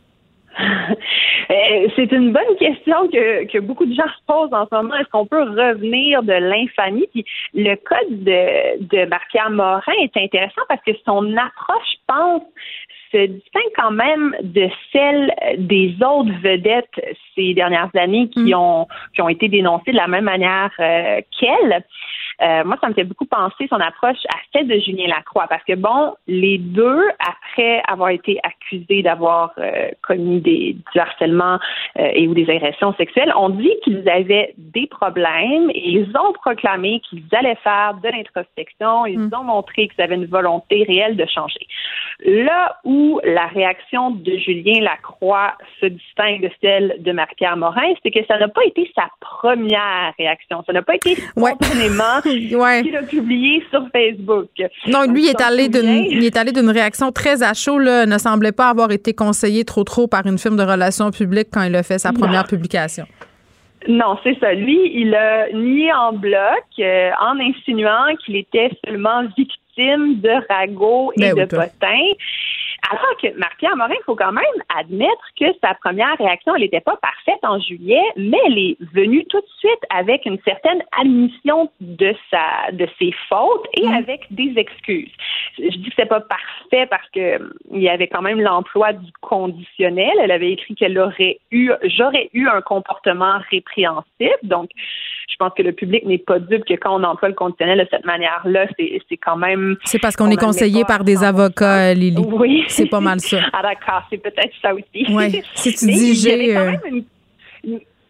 Euh, 1.51 1.87
c'est 1.95 2.11
une 2.11 2.31
bonne 2.31 2.55
question 2.57 3.07
que, 3.07 3.45
que 3.45 3.59
beaucoup 3.59 3.85
de 3.85 3.93
gens 3.93 4.07
se 4.07 4.25
posent 4.25 4.53
en 4.53 4.65
ce 4.65 4.75
moment. 4.75 4.95
Est-ce 4.95 5.09
qu'on 5.09 5.27
peut 5.27 5.43
revenir 5.43 6.23
de 6.23 6.33
l'infamie? 6.33 7.05
Puis 7.13 7.23
le 7.53 7.75
cas 7.75 8.01
de, 8.09 8.83
de 8.83 9.05
Marc-Pierre 9.07 9.51
Morin 9.51 9.93
est 10.01 10.17
intéressant 10.17 10.61
parce 10.67 10.81
que 10.81 10.93
son 11.05 11.37
approche, 11.37 11.85
je 11.91 11.97
pense, 12.07 12.41
se 13.11 13.25
distingue 13.27 13.71
quand 13.75 13.91
même 13.91 14.35
de 14.41 14.67
celle 14.91 15.33
des 15.57 15.95
autres 16.01 16.31
vedettes 16.41 17.15
ces 17.35 17.53
dernières 17.53 17.91
années 17.95 18.27
qui 18.29 18.51
mm. 18.51 18.57
ont 18.57 18.87
qui 19.13 19.21
ont 19.21 19.29
été 19.29 19.47
dénoncées 19.47 19.91
de 19.91 19.97
la 19.97 20.07
même 20.07 20.25
manière 20.25 20.71
euh, 20.79 21.21
qu'elle. 21.39 21.83
Euh, 22.41 22.63
moi, 22.65 22.77
ça 22.81 22.89
me 22.89 22.93
fait 22.93 23.03
beaucoup 23.03 23.25
penser 23.25 23.67
son 23.69 23.79
approche 23.79 24.17
à 24.29 24.37
celle 24.51 24.67
de 24.67 24.79
Julien 24.79 25.07
Lacroix, 25.07 25.45
parce 25.49 25.63
que 25.63 25.73
bon, 25.73 26.13
les 26.27 26.57
deux, 26.57 27.01
après 27.19 27.81
avoir 27.87 28.09
été 28.09 28.39
accusés 28.43 29.01
d'avoir 29.01 29.53
euh, 29.57 29.89
commis 30.01 30.41
des, 30.41 30.75
du 30.93 30.99
harcèlement 30.99 31.59
euh, 31.97 32.09
et 32.13 32.27
ou 32.27 32.33
des 32.33 32.49
agressions 32.49 32.93
sexuelles, 32.95 33.31
ont 33.35 33.49
dit 33.49 33.73
qu'ils 33.83 34.07
avaient 34.09 34.53
des 34.57 34.87
problèmes 34.87 35.69
et 35.69 35.89
ils 35.89 36.09
ont 36.17 36.33
proclamé 36.33 37.01
qu'ils 37.09 37.23
allaient 37.31 37.57
faire 37.63 37.95
de 38.01 38.09
l'introspection. 38.09 39.05
Ils 39.05 39.19
mm. 39.19 39.31
ont 39.33 39.43
montré 39.43 39.87
qu'ils 39.87 40.01
avaient 40.01 40.15
une 40.15 40.25
volonté 40.25 40.83
réelle 40.83 41.15
de 41.15 41.25
changer. 41.25 41.67
Là 42.23 42.77
où 42.83 43.19
la 43.23 43.47
réaction 43.47 44.11
de 44.11 44.37
Julien 44.37 44.81
Lacroix 44.81 45.53
se 45.81 45.85
distingue 45.85 46.41
de 46.41 46.51
celle 46.61 46.95
de 46.99 47.11
Marie-Pierre 47.11 47.57
Morin, 47.57 47.93
c'est 48.03 48.11
que 48.11 48.25
ça 48.25 48.37
n'a 48.37 48.47
pas 48.47 48.63
été 48.65 48.91
sa 48.95 49.09
première 49.19 50.13
réaction. 50.17 50.63
Ça 50.65 50.73
n'a 50.73 50.81
pas 50.81 50.95
été 50.95 51.15
spontanément 51.15 52.21
ouais. 52.55 52.83
qu'il 52.83 52.95
a 52.95 53.03
publié 53.03 53.63
sur 53.69 53.87
Facebook? 53.91 54.49
Non, 54.87 55.03
lui, 55.03 55.25
il 55.25 55.29
est, 55.29 55.41
allé 55.41 55.69
d'une, 55.69 56.05
il 56.11 56.23
est 56.23 56.37
allé 56.37 56.51
d'une 56.51 56.69
réaction 56.69 57.11
très 57.11 57.43
à 57.43 57.53
chaud, 57.53 57.79
là, 57.79 58.05
ne 58.05 58.17
semblait 58.17 58.51
pas 58.51 58.69
avoir 58.69 58.91
été 58.91 59.13
conseillé 59.13 59.65
trop 59.65 59.83
trop 59.83 60.07
par 60.07 60.25
une 60.25 60.37
firme 60.37 60.57
de 60.57 60.63
relations 60.63 61.11
publiques 61.11 61.49
quand 61.51 61.63
il 61.63 61.75
a 61.75 61.83
fait 61.83 61.99
sa 61.99 62.11
première 62.11 62.45
publication. 62.45 63.05
Non, 63.87 64.17
c'est 64.23 64.37
ça. 64.39 64.53
Lui, 64.53 64.91
il 64.95 65.13
a 65.13 65.51
nié 65.51 65.93
en 65.93 66.13
bloc 66.13 66.63
euh, 66.79 67.11
en 67.19 67.39
insinuant 67.39 68.15
qu'il 68.25 68.35
était 68.35 68.71
seulement 68.83 69.23
victime 69.37 70.19
de 70.21 70.31
ragots 70.49 71.11
et 71.17 71.33
ben 71.33 71.35
de 71.35 71.45
potins. 71.45 72.13
Alors 72.91 73.17
que 73.21 73.37
Marc-Pierre 73.37 73.75
Morin, 73.75 73.93
il 73.93 74.03
faut 74.05 74.15
quand 74.15 74.31
même 74.31 74.43
admettre 74.77 75.25
que 75.39 75.45
sa 75.63 75.73
première 75.75 76.15
réaction, 76.17 76.55
elle 76.55 76.61
n'était 76.61 76.81
pas 76.81 76.97
parfaite 76.97 77.39
en 77.43 77.59
juillet, 77.59 78.01
mais 78.15 78.37
elle 78.45 78.57
est 78.57 78.77
venue 78.93 79.25
tout 79.25 79.39
de 79.39 79.47
suite 79.59 79.79
avec 79.89 80.25
une 80.25 80.37
certaine 80.45 80.83
admission 80.99 81.69
de 81.81 82.13
sa, 82.29 82.71
de 82.71 82.87
ses 82.99 83.11
fautes 83.29 83.65
et 83.73 83.87
mm. 83.87 83.93
avec 83.93 84.27
des 84.31 84.53
excuses. 84.57 85.11
Je 85.57 85.77
dis 85.77 85.89
que 85.89 85.95
c'est 85.95 86.05
pas 86.05 86.21
parfait 86.21 86.87
parce 86.89 87.09
que 87.09 87.39
il 87.71 87.81
y 87.81 87.89
avait 87.89 88.07
quand 88.07 88.21
même 88.21 88.41
l'emploi 88.41 88.93
du 88.93 89.11
conditionnel. 89.21 90.13
Elle 90.21 90.31
avait 90.31 90.51
écrit 90.51 90.75
qu'elle 90.75 90.97
aurait 90.99 91.39
eu, 91.51 91.71
j'aurais 91.83 92.29
eu 92.33 92.47
un 92.47 92.61
comportement 92.61 93.39
répréhensible. 93.49 94.05
Donc, 94.43 94.69
je 95.35 95.35
pense 95.37 95.53
que 95.57 95.63
le 95.63 95.73
public 95.73 96.05
n'est 96.05 96.17
pas 96.17 96.39
dupe 96.39 96.63
que 96.65 96.75
quand 96.75 96.99
on 96.99 97.03
emploie 97.03 97.29
le 97.29 97.35
conditionnel 97.35 97.79
de 97.79 97.87
cette 97.91 98.05
manière-là, 98.05 98.67
c'est 98.77 99.17
quand 99.17 99.35
même. 99.35 99.75
C'est 99.83 99.99
parce 99.99 100.15
qu'on 100.15 100.29
est 100.29 100.39
conseillé 100.39 100.85
par 100.85 101.03
des 101.03 101.23
avocats, 101.23 101.93
Lily. 101.93 102.23
Oui. 102.31 102.63
C'est 102.75 102.85
pas 102.87 102.99
mal 102.99 103.19
ça. 103.19 103.37
ah 103.53 103.61
d'accord, 103.61 104.03
c'est 104.09 104.17
peut-être 104.17 104.53
ça 104.61 104.73
aussi. 104.73 105.05
Oui. 105.09 105.41
Si 105.55 105.73
tu 105.73 105.85
dis 105.91 106.15
j'ai. 106.15 106.55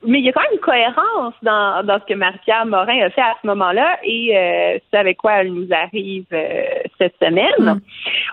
Euh, 0.06 0.10
mais 0.10 0.20
il 0.20 0.26
y 0.26 0.30
a 0.30 0.32
quand 0.32 0.42
même 0.42 0.54
une 0.54 0.60
cohérence 0.60 1.34
dans, 1.42 1.86
dans 1.86 2.00
ce 2.00 2.06
que 2.06 2.18
Marcia 2.18 2.66
Morin 2.66 3.06
a 3.06 3.10
fait 3.10 3.22
à 3.22 3.36
ce 3.42 3.48
moment-là 3.48 3.98
et 4.04 4.36
euh, 4.36 4.80
c'est 4.92 5.00
avec 5.00 5.18
quoi 5.18 5.34
elle 5.42 5.54
nous 5.54 5.68
arrive 5.72 6.26
euh, 6.34 6.64
cette 6.98 7.16
semaine. 7.22 7.46
Mm. 7.60 7.80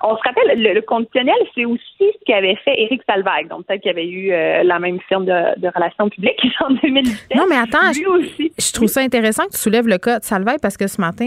On 0.03 0.16
se 0.16 0.23
rappelle, 0.23 0.62
le, 0.62 0.81
conditionnel, 0.82 1.35
c'est 1.55 1.65
aussi 1.65 1.82
ce 2.01 2.24
qu'avait 2.27 2.57
fait 2.57 2.74
Éric 2.77 3.03
Salvaire. 3.09 3.49
Donc, 3.49 3.66
peut-être 3.66 3.82
qu'il 3.82 3.90
y 3.90 3.94
avait 3.94 4.09
eu 4.09 4.32
euh, 4.32 4.62
la 4.65 4.78
même 4.78 4.99
firme 5.09 5.24
de, 5.24 5.61
de, 5.61 5.69
relations 5.74 6.09
publiques 6.09 6.40
en 6.61 6.70
2017. 6.70 7.36
Non, 7.36 7.44
mais 7.49 7.57
attends, 7.57 7.93
je, 7.93 8.51
je, 8.59 8.73
trouve 8.73 8.89
ça 8.89 9.01
intéressant 9.01 9.44
que 9.47 9.53
tu 9.53 9.59
soulèves 9.59 9.86
le 9.86 9.99
cas 9.99 10.19
de 10.19 10.24
Salvaire 10.24 10.57
parce 10.61 10.77
que 10.77 10.86
ce 10.86 11.01
matin, 11.01 11.27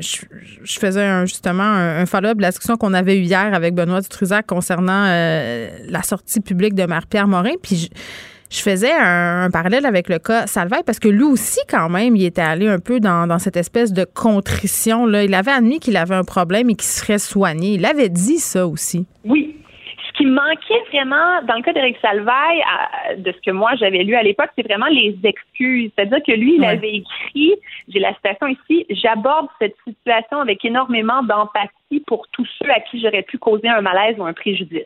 je, 0.00 0.24
je, 0.62 0.78
faisais 0.78 1.04
un, 1.04 1.24
justement 1.24 1.62
un, 1.62 2.06
follow-up 2.06 2.36
de 2.36 2.42
la 2.42 2.50
discussion 2.50 2.76
qu'on 2.76 2.94
avait 2.94 3.16
eue 3.16 3.22
hier 3.22 3.54
avec 3.54 3.74
Benoît 3.74 4.00
Dutruzac 4.00 4.46
concernant 4.46 5.04
la 5.04 6.02
sortie 6.02 6.40
publique 6.40 6.74
de 6.74 6.84
Marie-Pierre 6.84 7.28
Morin. 7.28 7.54
Puis 7.62 7.76
je 7.76 7.88
faisais 8.60 8.92
un, 8.92 9.48
parallèle 9.50 9.86
avec 9.86 10.08
le 10.08 10.18
cas 10.18 10.46
Salvaire 10.46 10.82
parce 10.84 10.98
que 10.98 11.08
lui 11.08 11.22
aussi, 11.22 11.60
quand 11.70 11.88
même, 11.88 12.16
il 12.16 12.24
était 12.24 12.42
allé 12.42 12.68
un 12.68 12.80
peu 12.80 13.00
dans, 13.00 13.26
dans 13.26 13.38
cette 13.38 13.56
espèce 13.56 13.92
de 13.92 14.04
contrition. 14.04 15.06
Là. 15.06 15.24
Il 15.24 15.34
avait 15.34 15.52
admis 15.52 15.78
qu'il 15.78 15.96
avait 15.96 16.14
un 16.14 16.24
problème 16.24 16.68
et 16.70 16.74
qu'il 16.74 16.84
serait 16.84 17.18
soigné. 17.18 17.74
Il 17.74 17.86
avait 17.86 18.08
dit 18.08 18.38
ça 18.38 18.66
aussi. 18.66 19.06
Oui, 19.24 19.56
ce 20.12 20.18
qui 20.18 20.26
manquait 20.26 20.82
vraiment 20.90 21.42
dans 21.46 21.54
le 21.54 21.62
cas 21.62 21.72
d'Éric 21.72 21.96
Salvaille, 22.02 22.62
de 23.18 23.32
ce 23.32 23.38
que 23.44 23.50
moi 23.50 23.70
j'avais 23.76 24.02
lu 24.02 24.14
à 24.14 24.22
l'époque, 24.22 24.50
c'est 24.56 24.66
vraiment 24.66 24.86
les 24.86 25.16
excuses. 25.22 25.90
C'est-à-dire 25.94 26.18
que 26.26 26.32
lui, 26.32 26.56
il 26.56 26.64
avait 26.64 26.96
écrit, 26.96 27.54
j'ai 27.88 28.00
la 28.00 28.14
citation 28.14 28.48
ici, 28.48 28.86
j'aborde 28.90 29.48
cette 29.58 29.76
situation 29.86 30.40
avec 30.40 30.64
énormément 30.64 31.22
d'empathie 31.22 32.00
pour 32.06 32.26
tous 32.32 32.48
ceux 32.58 32.70
à 32.70 32.80
qui 32.80 33.00
j'aurais 33.00 33.22
pu 33.22 33.38
causer 33.38 33.68
un 33.68 33.80
malaise 33.80 34.16
ou 34.18 34.24
un 34.24 34.32
préjudice. 34.32 34.84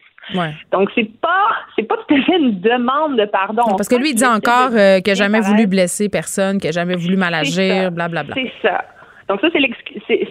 Donc 0.73 0.91
c'est 0.95 1.09
pas 1.21 1.49
c'est 1.77 1.85
pas 1.85 1.97
tout 1.97 2.15
à 2.15 2.23
fait 2.23 2.37
une 2.39 2.61
demande 2.61 3.17
de 3.17 3.25
pardon. 3.27 3.63
parce 3.77 3.89
que 3.89 3.97
lui 3.97 4.11
il 4.11 4.15
dit 4.15 4.27
encore 4.27 4.71
euh, 4.73 5.01
qu'il 5.01 5.13
n'a 5.13 5.15
jamais 5.15 5.41
voulu 5.41 5.67
blesser 5.67 6.09
personne, 6.09 6.59
qu'il 6.59 6.69
n'a 6.69 6.73
jamais 6.73 6.97
voulu 6.97 7.17
mal 7.17 7.35
agir, 7.35 7.91
blablabla. 7.93 8.35
C'est 8.35 8.53
ça. 8.63 8.85
Donc 9.29 9.41
ça, 9.41 9.49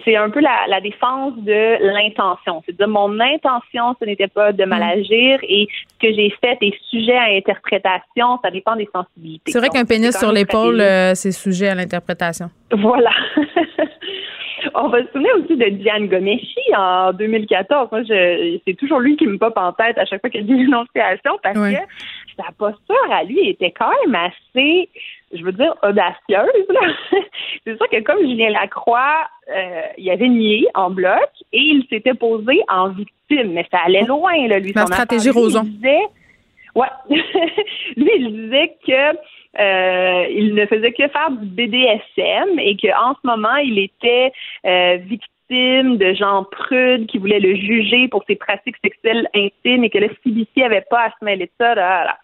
c'est 0.04 0.16
un 0.16 0.30
peu 0.30 0.40
la, 0.40 0.66
la, 0.68 0.80
défense 0.80 1.34
de 1.36 1.76
l'intention. 1.92 2.62
C'est 2.64 2.76
dire 2.76 2.88
mon 2.88 3.20
intention, 3.20 3.94
ce 4.00 4.06
n'était 4.06 4.28
pas 4.28 4.52
de 4.52 4.64
mal 4.64 4.82
agir 4.82 5.38
et 5.42 5.68
ce 5.70 6.06
que 6.06 6.14
j'ai 6.14 6.30
fait 6.40 6.56
est 6.62 6.74
sujet 6.88 7.16
à 7.16 7.24
interprétation. 7.36 8.38
Ça 8.42 8.50
dépend 8.50 8.74
des 8.74 8.88
sensibilités. 8.90 9.52
C'est 9.52 9.58
vrai 9.58 9.68
qu'un 9.68 9.84
pénis 9.84 10.16
sur 10.16 10.32
l'épaule, 10.32 10.80
euh, 10.80 11.14
c'est 11.14 11.32
sujet 11.32 11.68
à 11.68 11.74
l'interprétation. 11.74 12.50
Voilà. 12.70 13.10
On 14.74 14.88
va 14.88 15.02
se 15.02 15.12
souvenir 15.12 15.30
aussi 15.36 15.56
de 15.56 15.68
Diane 15.76 16.08
Gomeshi 16.08 16.74
en 16.76 17.12
2014. 17.12 17.88
Moi, 17.92 18.00
c'est 18.08 18.74
toujours 18.74 19.00
lui 19.00 19.16
qui 19.16 19.26
me 19.26 19.38
pop 19.38 19.52
en 19.56 19.72
tête 19.72 19.98
à 19.98 20.04
chaque 20.06 20.20
fois 20.20 20.30
qu'il 20.30 20.40
y 20.40 20.44
a 20.44 20.46
des 20.46 20.56
dénonciations 20.64 21.38
parce 21.42 21.58
que 21.58 21.76
sa 22.36 22.52
posture 22.58 23.12
à 23.12 23.24
lui 23.24 23.48
était 23.48 23.72
quand 23.72 23.90
même 24.06 24.14
assez 24.14 24.88
je 25.32 25.42
veux 25.42 25.52
dire, 25.52 25.74
audacieuse. 25.82 26.66
c'est 27.66 27.76
sûr 27.76 27.88
que 27.90 28.00
comme 28.02 28.20
Julien 28.20 28.50
Lacroix, 28.50 29.28
euh, 29.54 29.82
il 29.98 30.10
avait 30.10 30.28
nié 30.28 30.66
en 30.74 30.90
bloc 30.90 31.28
et 31.52 31.58
il 31.58 31.86
s'était 31.88 32.14
posé 32.14 32.60
en 32.68 32.88
victime, 32.88 33.52
mais 33.52 33.66
ça 33.70 33.78
allait 33.84 34.04
loin, 34.04 34.46
là, 34.48 34.58
lui. 34.58 34.72
Ma 34.74 34.86
stratégie 34.86 35.30
Roson. 35.30 35.64
Disait, 35.64 36.04
ouais, 36.74 36.86
lui, 37.96 38.10
il 38.18 38.32
disait 38.32 38.76
que 38.86 39.16
euh, 39.58 40.26
il 40.30 40.54
ne 40.54 40.66
faisait 40.66 40.92
que 40.92 41.08
faire 41.08 41.30
du 41.30 41.46
BDSM 41.46 42.58
et 42.58 42.76
qu'en 42.76 43.14
ce 43.14 43.26
moment, 43.26 43.56
il 43.56 43.78
était 43.78 44.32
euh, 44.66 44.96
victime 44.96 45.96
de 45.96 46.12
gens 46.14 46.44
prudes 46.44 47.06
qui 47.06 47.18
voulaient 47.18 47.40
le 47.40 47.54
juger 47.54 48.08
pour 48.08 48.22
ses 48.26 48.36
pratiques 48.36 48.76
sexuelles 48.84 49.28
intimes 49.34 49.84
et 49.84 49.90
que 49.90 49.98
le 49.98 50.10
CBC 50.22 50.62
avait 50.62 50.84
pas 50.90 51.04
à 51.04 51.10
se 51.10 51.24
mêler 51.24 51.46
de 51.46 51.50
ça. 51.58 51.74
Là, 51.74 52.18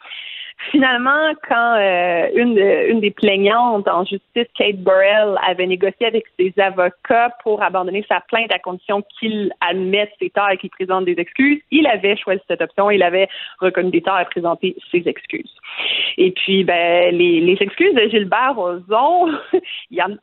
Finalement, 0.70 1.32
quand 1.48 1.74
euh, 1.76 2.28
une, 2.34 2.58
une 2.58 3.00
des 3.00 3.10
plaignantes 3.10 3.88
en 3.88 4.04
justice, 4.04 4.46
Kate 4.56 4.76
Burrell, 4.76 5.36
avait 5.46 5.66
négocié 5.66 6.06
avec 6.06 6.24
ses 6.38 6.52
avocats 6.60 7.30
pour 7.42 7.62
abandonner 7.62 8.04
sa 8.08 8.20
plainte 8.20 8.52
à 8.52 8.58
condition 8.58 9.02
qu'il 9.18 9.52
admette 9.60 10.12
ses 10.20 10.30
torts 10.30 10.50
et 10.50 10.58
qu'il 10.58 10.70
présente 10.70 11.04
des 11.04 11.16
excuses, 11.18 11.60
il 11.70 11.86
avait 11.86 12.16
choisi 12.16 12.40
cette 12.48 12.62
option. 12.62 12.90
Il 12.90 13.02
avait 13.02 13.28
reconnu 13.60 13.90
des 13.90 14.02
torts 14.02 14.20
et 14.20 14.24
présenté 14.24 14.76
ses 14.90 15.02
excuses. 15.06 15.52
Et 16.16 16.30
puis, 16.32 16.64
ben, 16.64 17.14
les, 17.14 17.40
les 17.40 17.56
excuses 17.60 17.94
de 17.94 18.08
Gilbert 18.08 18.54
Rozon, 18.54 19.32
il 19.90 19.98
y 19.98 20.02
en, 20.02 20.16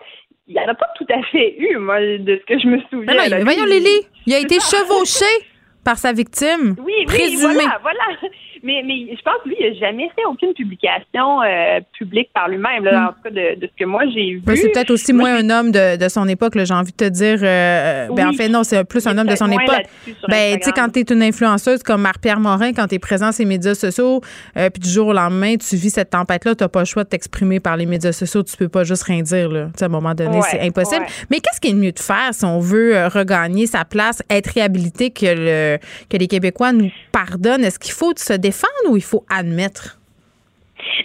il 0.47 0.55
n'y 0.55 0.59
en 0.59 0.67
a 0.67 0.73
pas 0.73 0.89
tout 0.95 1.05
à 1.09 1.21
fait 1.23 1.55
eu, 1.59 1.77
moi, 1.77 1.99
de 1.99 2.39
ce 2.41 2.45
que 2.45 2.59
je 2.59 2.67
me 2.67 2.79
souviens. 2.89 3.13
Non, 3.13 3.29
non, 3.29 3.43
voyons, 3.43 3.65
Lily, 3.65 4.07
il 4.25 4.33
a 4.33 4.39
été 4.39 4.55
chevauché 4.55 5.25
par 5.89 5.97
sa 5.97 6.13
victime? 6.13 6.75
Oui, 6.85 6.93
oui, 7.07 7.37
voilà, 7.41 7.79
voilà. 7.81 8.31
Mais, 8.61 8.83
mais 8.85 9.15
je 9.15 9.21
pense 9.23 9.35
que 9.43 9.49
lui, 9.49 9.55
il 9.59 9.71
n'a 9.71 9.79
jamais 9.79 10.09
fait 10.15 10.25
aucune 10.29 10.53
publication 10.53 11.41
euh, 11.41 11.79
publique 11.97 12.29
par 12.33 12.49
lui-même, 12.49 12.83
hmm. 12.83 13.07
en 13.07 13.07
tout 13.13 13.21
cas 13.23 13.29
de, 13.29 13.59
de, 13.59 13.67
ce 13.67 13.83
que 13.83 13.85
moi 13.85 14.03
j'ai 14.13 14.33
vu. 14.33 14.41
c'est 14.55 14.69
peut-être 14.69 14.91
aussi 14.91 15.13
moins 15.13 15.33
un 15.35 15.49
homme 15.49 15.71
de, 15.71 15.95
de 15.95 16.09
son 16.09 16.27
époque, 16.27 16.53
j'ai 16.55 16.73
envie 16.73 16.91
de 16.91 16.97
te 16.97 17.09
dire. 17.09 17.39
Euh, 17.41 18.09
ben, 18.11 18.27
en 18.27 18.33
fait, 18.33 18.49
non, 18.49 18.63
c'est 18.63 18.83
plus 18.83 19.07
un 19.07 19.17
homme 19.17 19.27
de 19.27 19.35
son 19.35 19.49
époque. 19.49 19.85
Ben, 20.27 20.57
tu 20.57 20.65
sais, 20.65 20.71
quand 20.75 20.89
tu 20.89 20.99
es 20.99 21.03
une 21.03 21.23
influenceuse 21.23 21.81
comme 21.83 22.01
Marc-Pierre 22.01 22.39
Morin, 22.39 22.73
quand 22.73 22.87
tu 22.87 22.95
es 22.95 22.99
présent 22.99 23.31
sur 23.31 23.43
les 23.43 23.49
médias 23.49 23.75
sociaux, 23.75 24.21
euh, 24.57 24.69
puis 24.69 24.81
du 24.81 24.89
jour 24.89 25.07
au 25.07 25.13
lendemain, 25.13 25.55
tu 25.55 25.75
vis 25.75 25.91
cette 25.91 26.09
tempête-là, 26.09 26.53
tu 26.53 26.63
n'as 26.63 26.67
pas 26.67 26.79
le 26.79 26.85
choix 26.85 27.05
de 27.05 27.09
t'exprimer 27.09 27.59
par 27.59 27.77
les 27.77 27.85
médias 27.85 28.11
sociaux, 28.11 28.43
tu 28.43 28.57
peux 28.57 28.69
pas 28.69 28.83
juste 28.83 29.03
rien 29.03 29.21
dire, 29.21 29.49
là. 29.49 29.69
à 29.79 29.85
un 29.85 29.87
moment 29.87 30.13
donné, 30.13 30.41
c'est 30.43 30.61
impossible. 30.61 31.05
Mais 31.31 31.39
qu'est-ce 31.39 31.61
qui 31.61 31.69
est 31.69 31.73
mieux 31.73 31.93
de 31.93 31.99
faire 31.99 32.33
si 32.33 32.43
on 32.45 32.59
veut 32.59 33.07
regagner 33.07 33.67
sa 33.67 33.85
place, 33.85 34.21
être 34.29 34.47
réhabilité, 34.53 35.11
que, 35.11 35.25
le, 35.25 35.78
que 36.09 36.17
les 36.17 36.27
Québécois 36.27 36.71
nous 36.71 36.91
pardonnent? 37.11 37.63
Est-ce 37.63 37.79
qu'il 37.79 37.93
faut 37.93 38.13
se 38.15 38.33
défendre 38.33 38.89
ou 38.89 38.97
il 38.97 39.03
faut 39.03 39.25
admettre? 39.29 39.99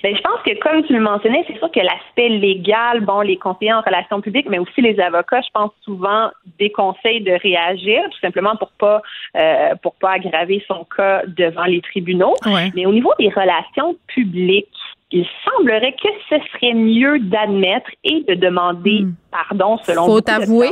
Bien, 0.03 0.15
je 0.15 0.23
pense 0.23 0.41
que, 0.45 0.59
comme 0.61 0.85
tu 0.85 0.93
le 0.93 1.01
mentionnais, 1.01 1.45
c'est 1.47 1.59
sûr 1.59 1.71
que 1.71 1.81
l'aspect 1.81 2.29
légal, 2.29 3.01
bon, 3.01 3.21
les 3.21 3.37
conseillers 3.37 3.73
en 3.73 3.81
relations 3.81 4.21
publiques, 4.21 4.47
mais 4.49 4.59
aussi 4.59 4.81
les 4.81 4.99
avocats, 5.01 5.41
je 5.41 5.51
pense 5.53 5.71
souvent 5.83 6.31
déconseillent 6.59 7.23
de 7.23 7.33
réagir, 7.33 8.03
tout 8.11 8.19
simplement 8.21 8.57
pour 8.57 8.71
pas 8.73 9.03
euh, 9.37 9.75
pour 9.83 9.95
pas 9.95 10.13
aggraver 10.13 10.63
son 10.69 10.87
cas 10.97 11.23
devant 11.27 11.65
les 11.65 11.81
tribunaux. 11.81 12.35
Mais 12.75 12.87
au 12.87 12.93
niveau 12.93 13.13
des 13.19 13.31
relations 13.31 13.97
publiques, 14.07 14.69
il 15.11 15.27
semblerait 15.45 15.93
que 15.93 16.09
ce 16.29 16.37
serait 16.53 16.75
mieux 16.75 17.19
d'admettre 17.21 17.91
et 18.05 18.25
de 18.29 18.35
demander 18.35 19.03
hmm. 19.03 19.15
pardon 19.31 19.79
selon 19.85 20.07
Faut 20.07 20.31
avouer 20.31 20.71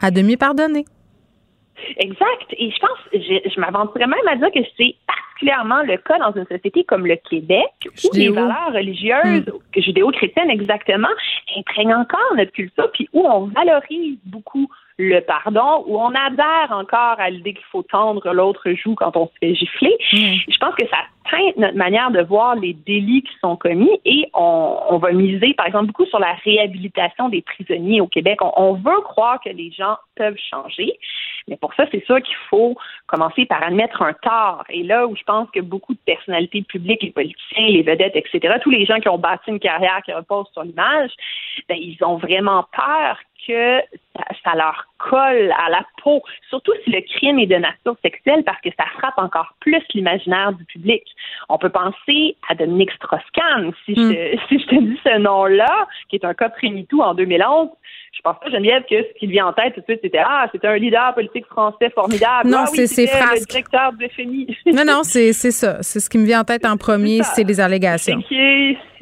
à 0.00 0.10
demi 0.10 0.36
pardonner. 0.36 0.84
Exact. 1.96 2.46
Et 2.52 2.70
je 2.70 2.78
pense, 2.78 2.98
je, 3.12 3.50
je 3.50 3.60
m'aventurerais 3.60 4.06
même 4.06 4.28
à 4.28 4.36
dire 4.36 4.50
que 4.52 4.66
c'est 4.76 4.94
particulièrement 5.06 5.82
le 5.82 5.96
cas 5.98 6.18
dans 6.18 6.32
une 6.32 6.46
société 6.46 6.84
comme 6.84 7.06
le 7.06 7.16
Québec, 7.16 7.70
où 8.04 8.14
les 8.14 8.28
valeurs 8.30 8.72
religieuses, 8.72 9.46
hmm. 9.46 9.80
judéo-chrétiennes 9.80 10.50
exactement, 10.50 11.08
imprègnent 11.56 11.94
encore 11.94 12.34
notre 12.36 12.52
culture, 12.52 12.90
puis 12.92 13.08
où 13.12 13.26
on 13.26 13.46
valorise 13.46 14.18
beaucoup 14.24 14.68
le 14.98 15.20
pardon, 15.20 15.84
où 15.86 15.98
on 15.98 16.12
adhère 16.14 16.70
encore 16.70 17.18
à 17.18 17.30
l'idée 17.30 17.54
qu'il 17.54 17.64
faut 17.70 17.84
tendre 17.84 18.32
l'autre 18.32 18.72
joue 18.72 18.96
quand 18.96 19.16
on 19.16 19.26
se 19.26 19.32
fait 19.40 19.54
gifler. 19.54 19.96
Hmm. 20.12 20.34
Je 20.48 20.58
pense 20.58 20.74
que 20.74 20.86
ça 20.88 20.98
teinte 21.30 21.56
notre 21.56 21.76
manière 21.76 22.10
de 22.10 22.22
voir 22.22 22.56
les 22.56 22.72
délits 22.72 23.22
qui 23.22 23.32
sont 23.40 23.56
commis 23.56 24.00
et 24.04 24.28
on, 24.34 24.98
va 24.98 25.12
miser, 25.12 25.54
par 25.54 25.66
exemple, 25.66 25.86
beaucoup 25.86 26.06
sur 26.06 26.18
la 26.18 26.32
réhabilitation 26.44 27.28
des 27.28 27.42
prisonniers 27.42 28.00
au 28.00 28.06
Québec. 28.06 28.38
On, 28.40 28.74
veut 28.74 29.00
croire 29.02 29.40
que 29.40 29.50
les 29.50 29.70
gens 29.70 29.96
peuvent 30.16 30.38
changer, 30.50 30.98
mais 31.46 31.56
pour 31.56 31.74
ça, 31.74 31.84
c'est 31.90 32.04
sûr 32.04 32.20
qu'il 32.22 32.36
faut 32.48 32.76
commencer 33.06 33.46
par 33.46 33.62
admettre 33.62 34.02
un 34.02 34.12
tort. 34.14 34.64
Et 34.68 34.82
là 34.82 35.06
où 35.06 35.16
je 35.16 35.22
pense 35.22 35.48
que 35.50 35.60
beaucoup 35.60 35.94
de 35.94 36.00
personnalités 36.04 36.62
publiques, 36.62 37.02
les 37.02 37.10
politiciens, 37.10 37.66
les 37.66 37.82
vedettes, 37.82 38.16
etc., 38.16 38.56
tous 38.62 38.70
les 38.70 38.84
gens 38.86 38.98
qui 38.98 39.08
ont 39.08 39.18
bâti 39.18 39.50
une 39.50 39.60
carrière 39.60 40.00
qui 40.04 40.12
repose 40.12 40.46
sur 40.52 40.62
l'image, 40.62 41.10
ben, 41.68 41.76
ils 41.78 41.98
ont 42.02 42.16
vraiment 42.16 42.64
peur 42.72 43.18
que 43.46 43.80
ça, 44.44 44.54
leur 44.54 44.86
colle 44.98 45.52
à 45.52 45.70
la 45.70 45.82
peau, 46.02 46.22
surtout 46.48 46.72
si 46.84 46.90
le 46.90 47.00
crime 47.00 47.38
est 47.38 47.46
de 47.46 47.56
nature 47.56 47.96
sexuelle, 48.02 48.42
parce 48.44 48.60
que 48.60 48.70
ça 48.78 48.84
frappe 48.98 49.18
encore 49.18 49.54
plus 49.60 49.82
l'imaginaire 49.94 50.52
du 50.52 50.64
public. 50.64 51.02
On 51.48 51.58
peut 51.58 51.70
penser 51.70 52.36
à 52.48 52.54
Dominique 52.54 52.92
Strauss-Kahn, 52.92 53.72
si, 53.84 53.94
je, 53.94 54.00
hmm. 54.00 54.38
si 54.48 54.58
je 54.58 54.66
te 54.66 54.74
dis 54.80 55.00
ce 55.04 55.18
nom-là, 55.18 55.86
qui 56.08 56.16
est 56.16 56.24
un 56.24 56.34
cas 56.34 56.50
tout 56.88 57.02
en 57.02 57.14
2011, 57.14 57.68
je 58.12 58.22
pense 58.22 58.36
pas, 58.40 58.50
Geneviève, 58.50 58.82
que 58.90 58.96
ce 58.96 59.18
qui 59.18 59.26
vient 59.26 59.46
en 59.46 59.52
tête 59.52 59.74
tout 59.74 59.80
de 59.80 59.84
suite, 59.84 60.00
c'était 60.02 60.18
Ah, 60.18 60.48
c'était 60.50 60.66
un 60.66 60.76
leader 60.76 61.14
politique 61.14 61.46
français 61.46 61.90
formidable. 61.90 62.48
Non, 62.48 62.60
ah, 62.62 62.66
c'est 62.66 62.82
oui, 62.98 63.06
le 63.06 63.46
directeur 63.46 63.92
de 63.92 64.08
FMI. 64.08 64.56
non, 64.74 64.84
non, 64.84 65.02
c'est 65.02 65.32
ça. 65.32 65.82
C'est 65.82 66.00
ce 66.00 66.10
qui 66.10 66.18
me 66.18 66.24
vient 66.24 66.40
en 66.40 66.44
tête 66.44 66.64
en 66.66 66.76
premier, 66.76 67.22
c'est 67.22 67.44
les 67.44 67.60
allégations. 67.60 68.20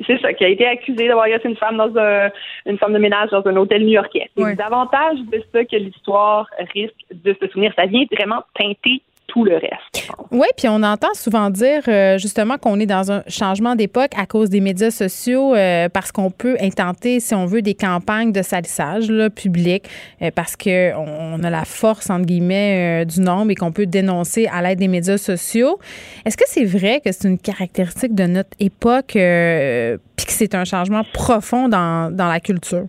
C'est 0.06 0.20
ça, 0.20 0.34
qui 0.34 0.44
a 0.44 0.48
été 0.48 0.66
accusé 0.66 1.09
d'avoir 1.09 1.26
été 1.26 1.48
une 1.48 1.56
femme 1.56 1.78
dans 1.78 1.97
un, 1.97 2.30
une 2.66 2.76
femme 2.76 2.93
de 2.93 2.98
ménage 2.98 3.30
dans 3.30 3.47
un 3.47 3.56
hôtel 3.56 3.82
new-yorkais. 3.82 4.28
C'est 4.36 4.55
davantage 4.55 5.05
de 5.14 5.42
ça 5.52 5.64
que 5.64 5.76
l'histoire 5.76 6.48
risque 6.72 6.94
de 7.10 7.36
se 7.40 7.48
souvenir. 7.48 7.72
Ça 7.76 7.86
vient 7.86 8.04
vraiment 8.10 8.42
teinter 8.58 9.02
tout 9.26 9.44
le 9.44 9.54
reste. 9.54 10.10
Oui, 10.30 10.46
puis 10.56 10.68
on 10.68 10.82
entend 10.82 11.12
souvent 11.14 11.50
dire 11.50 11.82
euh, 11.88 12.16
justement 12.18 12.58
qu'on 12.58 12.78
est 12.80 12.86
dans 12.86 13.10
un 13.10 13.22
changement 13.28 13.74
d'époque 13.74 14.12
à 14.16 14.26
cause 14.26 14.50
des 14.50 14.60
médias 14.60 14.90
sociaux 14.90 15.54
euh, 15.54 15.88
parce 15.88 16.12
qu'on 16.12 16.30
peut 16.30 16.56
intenter, 16.60 17.20
si 17.20 17.34
on 17.34 17.46
veut, 17.46 17.62
des 17.62 17.74
campagnes 17.74 18.32
de 18.32 18.42
salissage 18.42 19.10
là, 19.10 19.28
public 19.28 19.88
euh, 20.22 20.30
parce 20.34 20.56
qu'on 20.56 20.94
on 20.96 21.42
a 21.42 21.50
la 21.50 21.64
force, 21.64 22.08
entre 22.10 22.26
guillemets, 22.26 23.04
du 23.04 23.20
nombre 23.20 23.50
et 23.50 23.54
qu'on 23.54 23.72
peut 23.72 23.86
dénoncer 23.86 24.46
à 24.46 24.62
l'aide 24.62 24.78
des 24.78 24.88
médias 24.88 25.18
sociaux. 25.18 25.78
Est-ce 26.24 26.36
que 26.36 26.44
c'est 26.46 26.64
vrai 26.64 27.00
que 27.04 27.12
c'est 27.12 27.28
une 27.28 27.38
caractéristique 27.38 28.14
de 28.14 28.24
notre 28.24 28.50
époque 28.60 29.12
puis 29.12 30.26
que 30.26 30.32
c'est 30.32 30.54
un 30.54 30.64
changement 30.64 31.02
profond 31.12 31.68
dans, 31.68 32.14
dans 32.14 32.28
la 32.28 32.40
culture? 32.40 32.86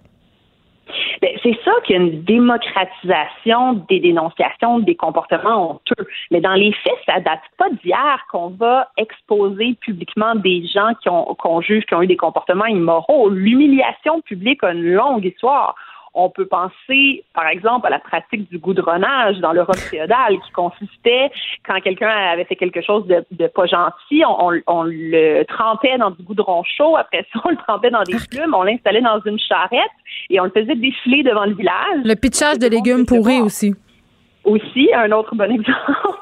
C'est 1.47 1.57
ça 1.63 1.71
qu'il 1.85 1.95
y 1.95 1.99
a 1.99 2.01
une 2.01 2.23
démocratisation 2.23 3.85
des 3.87 4.01
dénonciations 4.01 4.79
des 4.79 4.95
comportements 4.95 5.71
honteux. 5.71 6.05
Mais 6.29 6.41
dans 6.41 6.55
les 6.55 6.73
faits, 6.73 6.97
ça 7.05 7.21
date 7.21 7.39
pas 7.57 7.69
d'hier 7.69 8.19
qu'on 8.29 8.49
va 8.49 8.89
exposer 8.97 9.77
publiquement 9.79 10.35
des 10.35 10.67
gens 10.67 10.93
qui 11.01 11.07
ont 11.07 11.23
qu'on 11.35 11.61
juge 11.61 11.85
qui 11.85 11.95
ont 11.95 12.01
eu 12.01 12.07
des 12.07 12.17
comportements 12.17 12.65
immoraux. 12.65 13.29
L'humiliation 13.29 14.19
publique 14.23 14.61
a 14.61 14.73
une 14.73 14.91
longue 14.91 15.23
histoire. 15.23 15.75
On 16.13 16.29
peut 16.29 16.47
penser, 16.47 17.23
par 17.33 17.47
exemple, 17.47 17.87
à 17.87 17.89
la 17.89 17.99
pratique 17.99 18.49
du 18.49 18.57
goudronnage 18.57 19.37
dans 19.39 19.53
l'Europe 19.53 19.77
féodale, 19.77 20.37
qui 20.45 20.51
consistait, 20.51 21.31
quand 21.65 21.79
quelqu'un 21.81 22.09
avait 22.09 22.45
fait 22.45 22.55
quelque 22.55 22.81
chose 22.81 23.05
de, 23.07 23.47
pas 23.47 23.65
gentil, 23.65 24.23
on, 24.25 24.83
le 24.83 25.43
trempait 25.43 25.97
dans 25.97 26.11
du 26.11 26.23
goudron 26.23 26.63
chaud, 26.63 26.95
après 26.97 27.25
ça, 27.33 27.39
on 27.45 27.49
le 27.49 27.57
trempait 27.57 27.91
dans 27.91 28.03
des 28.03 28.17
plumes, 28.29 28.53
on 28.53 28.63
l'installait 28.63 29.01
dans 29.01 29.21
une 29.25 29.39
charrette 29.39 29.81
et 30.29 30.39
on 30.39 30.45
le 30.45 30.51
faisait 30.51 30.75
défiler 30.75 31.23
devant 31.23 31.45
le 31.45 31.53
village. 31.53 32.01
Le 32.03 32.15
pitchage 32.15 32.59
de 32.59 32.67
légumes 32.67 33.05
pourris 33.05 33.41
aussi. 33.41 33.73
Aussi, 34.47 34.89
un 34.93 35.11
autre 35.11 35.35
bon 35.35 35.51
exemple. 35.59 36.19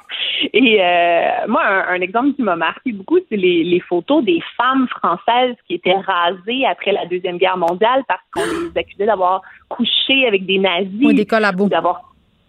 Et 0.51 0.83
euh, 0.83 1.47
moi, 1.47 1.61
un, 1.63 2.01
exemple 2.01 2.33
qui 2.33 2.41
m'a 2.41 2.55
marqué 2.55 2.91
beaucoup, 2.91 3.19
c'est 3.29 3.37
les, 3.37 3.79
photos 3.87 4.23
des 4.23 4.41
femmes 4.57 4.87
françaises 4.87 5.55
qui 5.67 5.75
étaient 5.75 5.95
rasées 5.95 6.65
après 6.65 6.91
la 6.91 7.05
Deuxième 7.05 7.37
Guerre 7.37 7.57
mondiale 7.57 8.03
parce 8.07 8.21
qu'on 8.33 8.41
les 8.41 8.77
accusait 8.79 9.05
d'avoir 9.05 9.41
couché 9.69 10.27
avec 10.27 10.45
des 10.45 10.57
nazis. 10.57 11.05
Ou 11.05 11.13
des 11.13 11.25
collabos. 11.25 11.69
D'avoir 11.69 12.01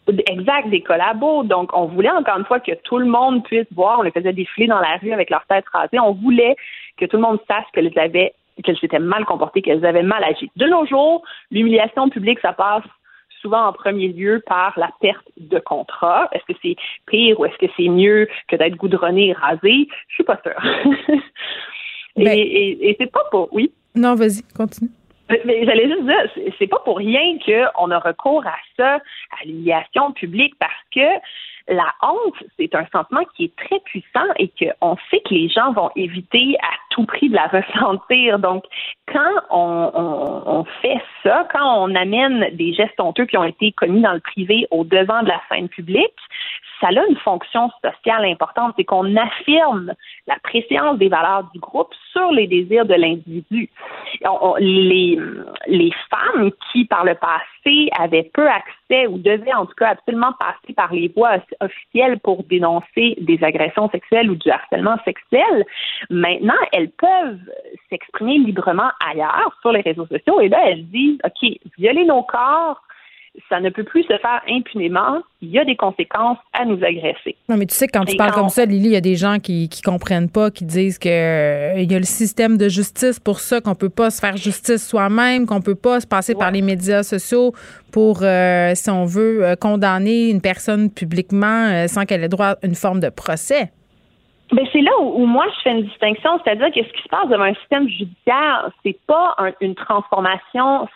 Exact, 0.09 0.71
des 0.71 0.81
collabos. 0.81 1.43
Donc, 1.45 1.77
on 1.77 1.87
voulait 1.87 2.11
encore 2.11 2.39
une 2.39 2.45
fois 2.47 2.61
que 2.61 2.73
tout 2.85 2.99
le 2.99 3.07
monde 3.07 3.45
puisse 3.45 3.67
voir. 3.75 3.99
On 3.99 4.03
les 4.03 4.13
faisait 4.13 4.33
défiler 4.33 4.69
dans 4.69 4.79
la 4.79 4.97
rue 5.03 5.13
avec 5.13 5.31
leur 5.31 5.45
tête 5.47 5.65
rasée. 5.73 5.99
On 5.99 6.13
voulait 6.13 6.57
que 6.97 7.05
tout 7.05 7.17
le 7.17 7.23
monde 7.23 7.39
sache 7.49 7.67
qu'elles 7.73 7.93
avaient 7.99 8.33
qu'elles 8.65 8.79
s'étaient 8.79 8.99
mal 8.99 9.27
comportées, 9.27 9.61
qu'elles 9.61 9.85
avaient 9.85 10.03
mal 10.03 10.25
agi. 10.25 10.51
De 10.57 10.67
nos 10.67 10.87
jours, 10.87 11.23
l'humiliation 11.51 12.09
publique, 12.09 12.39
ça 12.41 12.55
passe 12.55 12.85
souvent 13.47 13.67
en 13.69 13.73
premier 13.73 14.09
lieu 14.09 14.43
par 14.45 14.73
la 14.77 14.91
perte 15.01 15.25
de 15.37 15.61
contrat. 15.61 16.29
Est-ce 16.33 16.53
que 16.53 16.59
c'est 16.63 16.77
pire 17.07 17.39
ou 17.39 17.45
est-ce 17.45 17.57
que 17.59 17.73
c'est 17.77 17.89
mieux 17.89 18.29
que 18.49 18.57
d'être 18.57 18.75
goudronné 18.75 19.29
et 19.29 19.33
rasé? 19.33 19.89
Je 20.09 20.15
suis 20.15 20.25
pas 20.25 20.41
sûre. 20.43 20.61
Ben 22.17 22.33
et, 22.35 22.97
c'est 22.99 23.13
pas 23.13 23.25
pour... 23.31 23.51
Oui? 23.53 23.71
Non, 23.95 24.15
vas-y, 24.15 24.43
continue. 24.57 24.89
Mais 25.29 25.67
j'allais 25.67 25.87
juste 25.87 26.05
dire, 26.05 26.53
c'est 26.59 26.67
pas 26.67 26.79
pour 26.83 26.97
rien 26.97 27.37
qu'on 27.45 27.91
a 27.91 27.99
recours 27.99 28.47
à 28.47 28.55
ça, 28.75 28.95
à 28.95 29.45
l'humiliation 29.45 30.13
publique, 30.13 30.55
parce 30.59 30.73
que 30.95 31.21
la 31.69 31.93
honte, 32.03 32.43
c'est 32.59 32.75
un 32.75 32.87
sentiment 32.91 33.21
qui 33.37 33.45
est 33.45 33.57
très 33.57 33.81
puissant 33.81 34.33
et 34.39 34.49
qu'on 34.49 34.97
sait 35.11 35.21
que 35.29 35.35
les 35.35 35.51
gens 35.51 35.75
vont 35.75 35.91
éviter 35.95 36.57
à 36.63 36.86
tout 36.97 37.05
prix 37.05 37.29
de 37.29 37.35
la 37.35 37.47
ressentir. 37.53 38.39
Donc, 38.39 38.65
quand 39.13 39.21
on, 39.51 40.65
fait 40.83 41.01
ça, 41.23 41.47
quand 41.53 41.85
on 41.85 41.95
amène 41.95 42.49
des 42.55 42.73
gestes 42.73 42.99
honteux 42.99 43.27
qui 43.27 43.37
ont 43.37 43.45
été 43.45 43.73
commis 43.73 44.01
dans 44.01 44.15
le 44.15 44.21
privé 44.21 44.67
au 44.71 44.85
devant 44.85 45.23
de 45.23 45.29
la 45.29 45.41
scène 45.49 45.69
publique, 45.69 46.15
ça 46.81 46.89
a 46.89 47.07
une 47.09 47.17
fonction 47.17 47.71
sociale 47.83 48.25
importante, 48.27 48.75
c'est 48.77 48.85
qu'on 48.85 49.17
affirme 49.17 49.93
la 50.27 50.37
préséance 50.43 50.99
des 50.99 51.09
valeurs 51.09 51.45
du 51.55 51.61
groupe 51.61 51.95
sur 52.13 52.31
les 52.33 52.47
désirs 52.47 52.85
de 52.85 52.95
l'individu. 52.95 53.71
Les, 54.59 55.19
les 55.69 55.91
femmes 56.11 56.51
qui, 56.73 56.85
par 56.85 57.05
le 57.05 57.15
passé, 57.15 57.89
avaient 57.99 58.31
peu 58.35 58.47
accès 58.47 59.07
ou 59.07 59.19
devaient 59.19 59.55
en 59.55 59.67
tout 59.67 59.75
cas 59.77 59.91
absolument 59.91 60.33
passer 60.39 60.75
par 60.75 60.93
les 60.93 61.09
voies 61.09 61.39
officielles 61.61 62.19
pour 62.21 62.43
dénoncer 62.45 63.17
des 63.21 63.43
agressions 63.43 63.89
sexuelles 63.91 64.31
ou 64.31 64.37
du 64.37 64.51
harcèlement 64.51 64.97
sexuel, 65.05 65.65
maintenant, 66.11 66.55
elles 66.73 66.86
peuvent 66.87 67.39
s'exprimer 67.91 68.39
librement 68.39 68.91
ailleurs 69.09 69.57
sur 69.61 69.73
les 69.73 69.81
réseaux 69.81 70.07
sociaux 70.07 70.41
et 70.41 70.49
là, 70.49 70.59
elles 70.67 70.87
disent, 70.87 71.19
OK, 71.25 71.51
violer 71.79 72.05
nos 72.05 72.23
corps, 72.23 72.83
ça 73.49 73.61
ne 73.61 73.71
peut 73.71 73.85
plus 73.85 74.03
se 74.03 74.17
faire 74.19 74.41
impunément. 74.49 75.21
Il 75.43 75.51
y 75.51 75.59
a 75.59 75.65
des 75.65 75.77
conséquences 75.77 76.39
à 76.53 76.65
nous 76.65 76.83
agresser. 76.83 77.37
Non, 77.49 77.57
mais 77.57 77.67
tu 77.67 77.75
sais, 77.75 77.87
quand 77.87 78.05
tu 78.05 78.17
parles 78.17 78.33
comme 78.33 78.49
ça, 78.49 78.65
Lily, 78.65 78.87
il 78.87 78.93
y 78.93 78.97
a 78.97 79.01
des 79.01 79.17
gens 79.17 79.39
qui 79.39 79.69
ne 79.71 79.91
comprennent 79.91 80.31
pas, 80.31 80.51
qui 80.51 80.65
disent 80.65 80.99
qu'il 80.99 81.11
euh, 81.11 81.81
y 81.81 81.95
a 81.95 81.99
le 81.99 82.05
système 82.05 82.57
de 82.57 82.69
justice 82.69 83.21
pour 83.21 83.41
ça, 83.41 83.61
qu'on 83.61 83.75
peut 83.75 83.91
pas 83.91 84.11
se 84.11 84.21
faire 84.21 84.37
justice 84.37 84.87
soi-même, 84.87 85.47
qu'on 85.47 85.61
peut 85.61 85.75
pas 85.75 86.01
se 86.01 86.07
passer 86.07 86.35
par 86.35 86.51
les 86.51 86.63
médias 86.63 87.03
sociaux 87.03 87.53
pour, 87.93 88.21
euh, 88.23 88.73
si 88.75 88.91
on 88.91 89.05
veut, 89.05 89.45
euh, 89.45 89.57
condamner 89.57 90.31
une 90.31 90.41
personne 90.41 90.91
publiquement 90.91 91.87
sans 91.89 92.05
qu'elle 92.05 92.25
ait 92.25 92.29
droit 92.29 92.47
à 92.47 92.57
une 92.63 92.75
forme 92.75 93.01
de 93.01 93.11
procès. 93.11 93.71
Ben 94.53 94.67
c'est 94.73 94.81
là 94.81 94.93
où, 95.01 95.27
moi 95.27 95.47
je 95.57 95.63
fais 95.63 95.71
une 95.73 95.83
distinction, 95.83 96.41
c'est-à-dire 96.43 96.69
que 96.69 96.83
ce 96.83 96.93
qui 96.93 97.03
se 97.03 97.09
passe 97.09 97.29
devant 97.29 97.45
un 97.45 97.55
système 97.55 97.89
judiciaire, 97.89 98.71
c'est 98.85 98.99
pas 99.07 99.35
une 99.61 99.75
transformation 99.75 100.89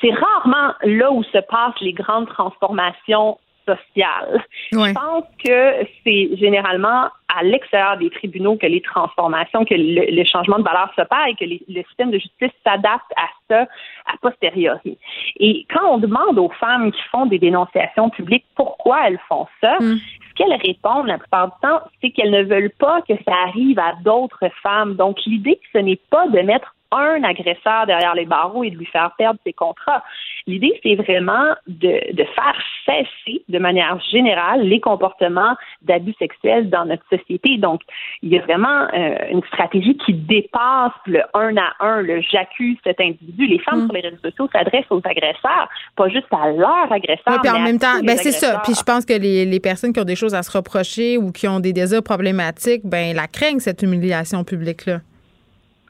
c'est 0.00 0.12
rarement 0.12 0.74
là 0.82 1.10
où 1.10 1.22
se 1.22 1.38
passent 1.38 1.80
les 1.80 1.92
grandes 1.92 2.28
transformations 2.28 3.38
sociales. 3.66 4.42
Je 4.72 4.92
pense 4.92 5.24
que 5.44 5.86
c'est 6.04 6.36
généralement 6.36 7.08
à 7.28 7.42
l'extérieur 7.42 7.98
des 7.98 8.08
tribunaux 8.08 8.56
que 8.56 8.66
les 8.66 8.80
transformations, 8.80 9.64
que 9.66 9.74
le, 9.76 10.24
changement 10.24 10.58
de 10.58 10.64
valeur 10.64 10.90
se 10.96 11.02
passe 11.02 11.28
et 11.28 11.34
que 11.34 11.44
le 11.44 11.82
système 11.84 12.10
de 12.10 12.18
justice 12.18 12.52
s'adapte 12.64 13.12
à 13.16 13.26
ça 13.48 13.62
a 14.06 14.16
posteriori. 14.22 14.96
Et 15.38 15.66
quand 15.70 15.86
on 15.86 15.98
demande 15.98 16.38
aux 16.38 16.50
femmes 16.58 16.90
qui 16.90 17.02
font 17.10 17.26
des 17.26 17.38
dénonciations 17.38 18.08
publiques 18.08 18.46
pourquoi 18.54 19.08
elles 19.08 19.20
font 19.28 19.46
ça, 19.60 19.76
mm. 19.80 19.98
Qu'elles 20.38 20.60
répondent 20.64 21.08
la 21.08 21.18
plupart 21.18 21.58
temps, 21.60 21.80
c'est 22.00 22.10
qu'elles 22.10 22.30
ne 22.30 22.44
veulent 22.44 22.72
pas 22.78 23.02
que 23.02 23.14
ça 23.26 23.34
arrive 23.48 23.78
à 23.78 23.94
d'autres 24.04 24.48
femmes. 24.62 24.94
Donc 24.94 25.18
l'idée, 25.26 25.60
ce 25.72 25.78
n'est 25.78 26.00
pas 26.10 26.28
de 26.28 26.40
mettre 26.40 26.74
un 26.92 27.22
agresseur 27.22 27.86
derrière 27.86 28.14
les 28.14 28.24
barreaux 28.24 28.64
et 28.64 28.70
de 28.70 28.76
lui 28.76 28.86
faire 28.86 29.12
perdre 29.18 29.38
ses 29.44 29.52
contrats. 29.52 30.02
L'idée, 30.46 30.72
c'est 30.82 30.94
vraiment 30.94 31.54
de, 31.66 32.00
faire 32.34 32.56
cesser 32.86 33.42
de 33.48 33.58
manière 33.58 34.00
générale 34.10 34.62
les 34.62 34.80
comportements 34.80 35.54
d'abus 35.82 36.14
sexuels 36.18 36.70
dans 36.70 36.86
notre 36.86 37.04
société. 37.10 37.58
Donc, 37.58 37.82
il 38.22 38.30
y 38.30 38.38
a 38.38 38.42
vraiment 38.42 38.86
euh, 38.94 39.16
une 39.30 39.42
stratégie 39.44 39.96
qui 40.06 40.14
dépasse 40.14 40.92
le 41.06 41.20
un 41.34 41.54
à 41.58 41.74
un, 41.80 42.00
le 42.00 42.22
j'accuse 42.22 42.78
cet 42.82 43.00
individu. 43.00 43.46
Les 43.46 43.58
femmes 43.58 43.82
mm. 43.82 43.86
sur 43.86 43.94
les 43.94 44.00
réseaux 44.00 44.22
sociaux 44.22 44.48
s'adressent 44.50 44.90
aux 44.90 45.02
agresseurs, 45.04 45.68
pas 45.96 46.08
juste 46.08 46.26
à 46.30 46.50
leur 46.52 46.90
agresseur. 46.90 47.34
Oui, 47.34 47.38
puis 47.42 47.50
en 47.50 47.60
même 47.60 47.78
temps, 47.78 48.00
ben 48.02 48.16
c'est 48.16 48.32
ça. 48.32 48.62
Puis 48.64 48.72
je 48.74 48.82
pense 48.82 49.04
que 49.04 49.12
les, 49.12 49.44
les, 49.44 49.60
personnes 49.60 49.92
qui 49.92 50.00
ont 50.00 50.04
des 50.04 50.16
choses 50.16 50.34
à 50.34 50.42
se 50.42 50.56
reprocher 50.56 51.18
ou 51.18 51.30
qui 51.30 51.46
ont 51.46 51.60
des 51.60 51.74
désirs 51.74 52.02
problématiques, 52.02 52.82
ben 52.84 53.14
la 53.14 53.26
craignent 53.26 53.60
cette 53.60 53.82
humiliation 53.82 54.44
publique-là. 54.44 55.00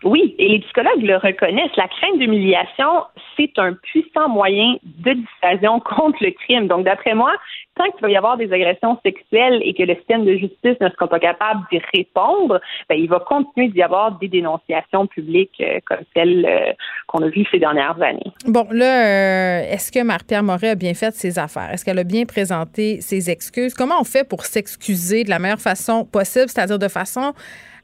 Oui, 0.05 0.35
et 0.39 0.49
les 0.49 0.61
psychologues 0.61 1.03
le 1.03 1.17
reconnaissent. 1.17 1.77
La 1.77 1.89
crainte 1.89 2.19
d'humiliation, 2.19 3.05
c'est 3.37 3.59
un 3.59 3.75
puissant 3.75 4.29
moyen 4.29 4.77
de 4.85 5.13
dissuasion 5.13 5.81
contre 5.97 6.19
le 6.21 6.31
crime. 6.31 6.69
Donc, 6.69 6.85
d'après 6.85 7.15
moi, 7.15 7.33
tant 7.77 7.91
qu'il 7.93 8.03
va 8.03 8.11
y 8.11 8.17
avoir 8.17 8.37
des 8.37 8.53
agressions 8.53 8.99
sexuelles 9.05 9.61
et 9.63 9.73
que 9.75 9.83
le 9.83 9.95
système 9.97 10.25
de 10.25 10.37
justice 10.37 10.77
ne 10.81 10.89
sera 10.91 11.09
pas 11.09 11.19
capable 11.19 11.61
d'y 11.71 11.81
répondre, 11.95 12.61
ben, 12.89 12.97
il 12.97 13.09
va 13.09 13.21
continuer 13.21 13.69
d'y 13.69 13.83
avoir 13.83 14.19
des 14.19 14.29
dénonciations 14.29 15.07
publiques 15.07 15.61
euh, 15.61 15.79
comme 15.87 16.05
celles 16.15 16.45
euh, 16.47 16.73
qu'on 17.07 17.23
a 17.23 17.29
vues 17.29 17.47
ces 17.51 17.59
dernières 17.59 18.01
années. 18.03 18.33
Bon, 18.47 18.67
là, 18.71 19.63
euh, 19.65 19.73
est-ce 19.73 19.91
que 19.93 20.03
Marie-Pierre 20.03 20.43
Moret 20.43 20.71
a 20.71 20.75
bien 20.75 20.95
fait 20.95 21.13
ses 21.15 21.39
affaires? 21.39 21.71
Est-ce 21.73 21.85
qu'elle 21.85 21.99
a 21.99 22.05
bien 22.05 22.25
présenté 22.25 23.01
ses 23.01 23.31
excuses? 23.31 23.75
Comment 23.75 24.01
on 24.01 24.05
fait 24.05 24.29
pour 24.29 24.45
s'excuser 24.45 25.25
de 25.25 25.31
la 25.31 25.39
meilleure 25.39 25.61
façon 25.61 26.05
possible, 26.05 26.49
c'est-à-dire 26.49 26.79
de 26.79 26.89
façon 26.89 27.33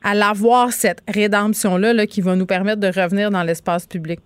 à 0.05 0.15
l'avoir, 0.15 0.71
cette 0.71 1.03
rédemption-là 1.09 1.93
là, 1.93 2.07
qui 2.07 2.21
va 2.21 2.37
nous 2.37 2.47
permettre 2.47 2.81
de 2.81 2.87
revenir 2.87 3.31
dans 3.31 3.43
l'espace 3.43 3.87
public? 3.87 4.21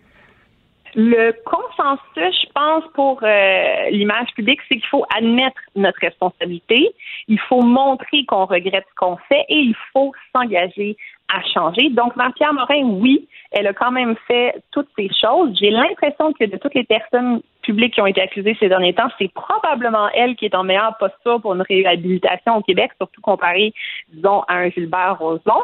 Le 0.95 1.33
consensus, 1.45 2.41
je 2.43 2.53
pense, 2.55 2.85
pour 2.95 3.23
euh, 3.23 3.91
l'image 3.91 4.29
publique, 4.35 4.61
c'est 4.69 4.77
qu'il 4.77 4.89
faut 4.89 5.05
admettre 5.17 5.61
notre 5.77 5.99
responsabilité, 6.01 6.91
il 7.29 7.39
faut 7.49 7.63
montrer 7.63 8.25
qu'on 8.27 8.47
regrette 8.47 8.85
ce 8.91 8.95
qu'on 8.97 9.17
fait 9.29 9.45
et 9.49 9.59
il 9.59 9.77
faut 9.93 10.13
s'engager 10.35 10.97
à 11.29 11.43
changer. 11.55 11.91
Donc, 11.91 12.17
Marie-Pierre 12.17 12.55
Morin, 12.55 12.83
oui, 13.01 13.29
elle 13.53 13.67
a 13.67 13.73
quand 13.73 13.91
même 13.91 14.15
fait 14.27 14.55
toutes 14.73 14.89
ces 14.97 15.09
choses. 15.09 15.57
J'ai 15.59 15.71
l'impression 15.71 16.33
que 16.33 16.45
de 16.45 16.57
toutes 16.57 16.75
les 16.75 16.85
personnes 16.85 17.41
publiques 17.63 17.95
qui 17.95 18.01
ont 18.01 18.07
été 18.07 18.23
accusées 18.23 18.57
ces 18.59 18.69
derniers 18.69 18.95
temps, 18.95 19.09
c'est 19.19 19.31
probablement 19.33 20.09
elle 20.15 20.37
qui 20.37 20.47
est 20.47 20.55
en 20.55 20.65
meilleure 20.65 20.97
posture 20.99 21.41
pour 21.41 21.55
une 21.55 21.63
réhabilitation 21.63 22.57
au 22.57 22.63
Québec, 22.63 22.93
surtout 22.97 23.21
comparé, 23.21 23.75
disons, 24.13 24.41
à 24.49 24.55
un 24.55 24.71
Gilbert 24.71 25.19
Rozon. 25.19 25.63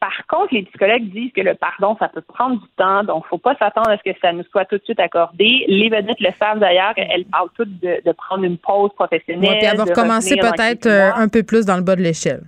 Par 0.00 0.26
contre, 0.28 0.54
les 0.54 0.62
psychologues 0.62 1.10
disent 1.10 1.32
que 1.32 1.40
le 1.40 1.54
pardon, 1.54 1.96
ça 1.98 2.08
peut 2.08 2.22
prendre 2.22 2.60
du 2.60 2.68
temps, 2.76 3.02
donc 3.02 3.24
il 3.24 3.26
ne 3.26 3.28
faut 3.28 3.38
pas 3.38 3.54
s'attendre 3.56 3.90
à 3.90 3.96
ce 3.96 4.02
que 4.02 4.16
ça 4.20 4.32
nous 4.32 4.44
soit 4.50 4.66
tout 4.66 4.76
de 4.76 4.84
suite 4.84 5.00
accordé. 5.00 5.64
Les 5.68 5.88
vedettes 5.88 6.20
le 6.20 6.30
savent 6.38 6.58
d'ailleurs, 6.58 6.92
elles 6.96 7.24
parlent 7.26 7.48
toutes 7.54 7.80
de, 7.80 8.12
prendre 8.12 8.44
une 8.44 8.58
pause 8.58 8.90
professionnelle. 8.94 9.50
Oui, 9.50 9.58
puis 9.58 9.66
avoir 9.66 9.90
commencé 9.92 10.36
peut-être 10.36 10.86
euh, 10.86 11.12
un 11.14 11.28
peu 11.28 11.42
plus 11.42 11.64
dans 11.66 11.76
le 11.76 11.82
bas 11.82 11.96
de 11.96 12.02
l'échelle. 12.02 12.42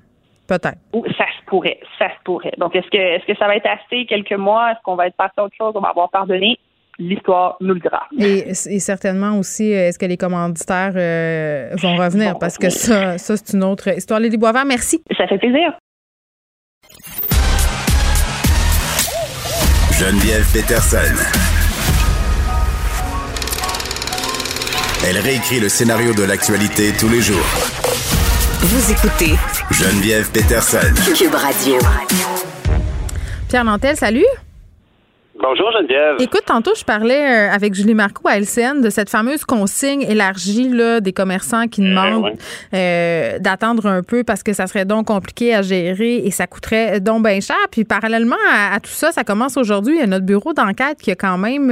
Peut-être. 0.48 0.78
Ça 1.18 1.26
se 1.26 1.44
pourrait, 1.46 1.78
ça 1.98 2.08
se 2.08 2.22
pourrait. 2.24 2.54
Donc, 2.56 2.74
est-ce 2.74 2.88
que, 2.88 2.96
est-ce 2.96 3.26
que 3.26 3.36
ça 3.38 3.46
va 3.46 3.56
être 3.56 3.68
assez 3.68 4.06
quelques 4.06 4.32
mois? 4.32 4.72
Est-ce 4.72 4.78
qu'on 4.82 4.96
va 4.96 5.06
être 5.06 5.16
passé 5.16 5.34
à 5.36 5.44
autre 5.44 5.54
chose? 5.56 5.72
On 5.76 5.80
va 5.80 5.90
avoir 5.90 6.08
pardonné? 6.10 6.58
L'histoire 6.98 7.56
nous 7.60 7.74
le 7.74 7.80
dira. 7.80 8.08
Et, 8.18 8.54
certainement 8.80 9.38
aussi, 9.38 9.72
euh, 9.72 9.88
est-ce 9.88 10.00
que 10.00 10.06
les 10.06 10.16
commanditaires 10.16 10.94
euh, 10.96 11.68
vont 11.80 11.94
revenir? 11.94 12.36
Parce 12.40 12.58
que 12.58 12.70
ça, 12.70 13.18
ça 13.18 13.36
c'est 13.36 13.54
une 13.54 13.62
autre 13.62 13.88
histoire. 13.88 14.18
Lady 14.18 14.36
Boisvert, 14.36 14.64
merci. 14.64 15.00
Ça 15.16 15.28
fait 15.28 15.38
plaisir. 15.38 15.78
Geneviève 19.92 20.50
Peterson. 20.52 21.14
Elle 25.08 25.18
réécrit 25.18 25.60
le 25.60 25.68
scénario 25.68 26.14
de 26.14 26.24
l'actualité 26.24 26.92
tous 26.98 27.08
les 27.08 27.20
jours. 27.20 27.77
Vous 28.60 28.90
écoutez 28.90 29.36
Geneviève 29.70 30.28
Peterson. 30.32 30.78
Cube 31.16 31.32
Radio. 31.34 31.78
Pierre 33.48 33.64
Nantel, 33.64 33.96
salut. 33.96 34.24
Bonjour 35.40 35.70
Geneviève. 35.70 36.16
Écoute, 36.18 36.42
tantôt 36.46 36.72
je 36.74 36.84
parlais 36.84 37.48
euh, 37.48 37.52
avec 37.52 37.72
Julie 37.72 37.94
Marco 37.94 38.26
à 38.26 38.38
LCN 38.40 38.80
de 38.80 38.90
cette 38.90 39.08
fameuse 39.08 39.44
consigne 39.44 40.02
élargie 40.02 40.68
là, 40.68 41.00
des 41.00 41.12
commerçants 41.12 41.68
qui 41.68 41.80
eh 41.80 41.88
demandent 41.88 42.32
euh, 42.74 43.38
d'attendre 43.38 43.86
un 43.86 44.02
peu 44.02 44.24
parce 44.24 44.42
que 44.42 44.52
ça 44.52 44.66
serait 44.66 44.84
donc 44.84 45.06
compliqué 45.06 45.54
à 45.54 45.62
gérer 45.62 46.16
et 46.16 46.32
ça 46.32 46.48
coûterait 46.48 46.98
donc 46.98 47.22
bien 47.24 47.38
cher. 47.38 47.56
Puis 47.70 47.84
parallèlement 47.84 48.36
à, 48.52 48.80
tout 48.80 48.90
ça, 48.90 49.12
ça 49.12 49.22
commence 49.22 49.56
aujourd'hui. 49.56 49.94
Il 49.94 50.00
y 50.00 50.02
a 50.02 50.08
notre 50.08 50.26
bureau 50.26 50.54
d'enquête 50.54 50.98
qui 51.00 51.12
a 51.12 51.14
quand 51.14 51.38
même 51.38 51.70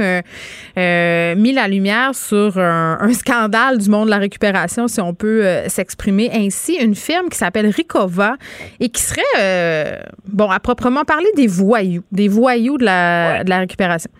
euh, 0.77 1.35
mis 1.35 1.51
la 1.51 1.67
lumière 1.67 2.15
sur 2.15 2.57
un, 2.57 2.99
un, 3.01 3.13
scandale 3.13 3.79
du 3.79 3.89
monde 3.89 4.05
de 4.05 4.11
la 4.11 4.17
récupération, 4.17 4.87
si 4.87 5.01
on 5.01 5.13
peut 5.13 5.43
s'exprimer 5.67 6.29
ainsi. 6.33 6.75
Une 6.75 6.95
firme 6.95 7.27
qui 7.27 7.37
s'appelle 7.37 7.67
Ricova 7.67 8.37
et 8.79 8.87
qui 8.89 9.01
serait, 9.01 10.01
bon, 10.25 10.49
à 10.49 10.59
proprement 10.59 11.03
parler, 11.03 11.27
des 11.35 11.47
voyous, 11.47 12.03
des 12.11 12.29
voyous 12.29 12.77
de 12.77 12.85
la, 12.85 13.43
de 13.43 13.49
la 13.49 13.56
récupération. 13.59 14.11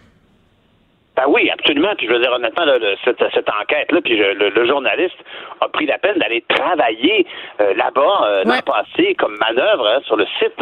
Ben 1.18 1.24
oui, 1.30 1.50
absolument. 1.50 1.94
Puis 1.98 2.06
je 2.06 2.14
veux 2.14 2.20
dire 2.20 2.32
honnêtement, 2.32 2.64
cette, 3.04 3.50
enquête-là, 3.50 4.02
puis 4.02 4.18
le, 4.18 4.68
journaliste 4.68 5.16
a 5.62 5.68
pris 5.68 5.88
la 5.88 5.98
peine 5.98 6.20
d'aller 6.20 6.44
travailler 6.48 7.26
euh, 7.60 7.74
là-bas 7.74 8.22
euh, 8.24 8.44
dans 8.44 8.56
le 8.56 8.62
passé 8.62 9.16
comme 9.16 9.36
manœuvre 9.38 9.88
hein, 9.88 10.00
sur 10.06 10.16
le 10.16 10.26
site. 10.38 10.54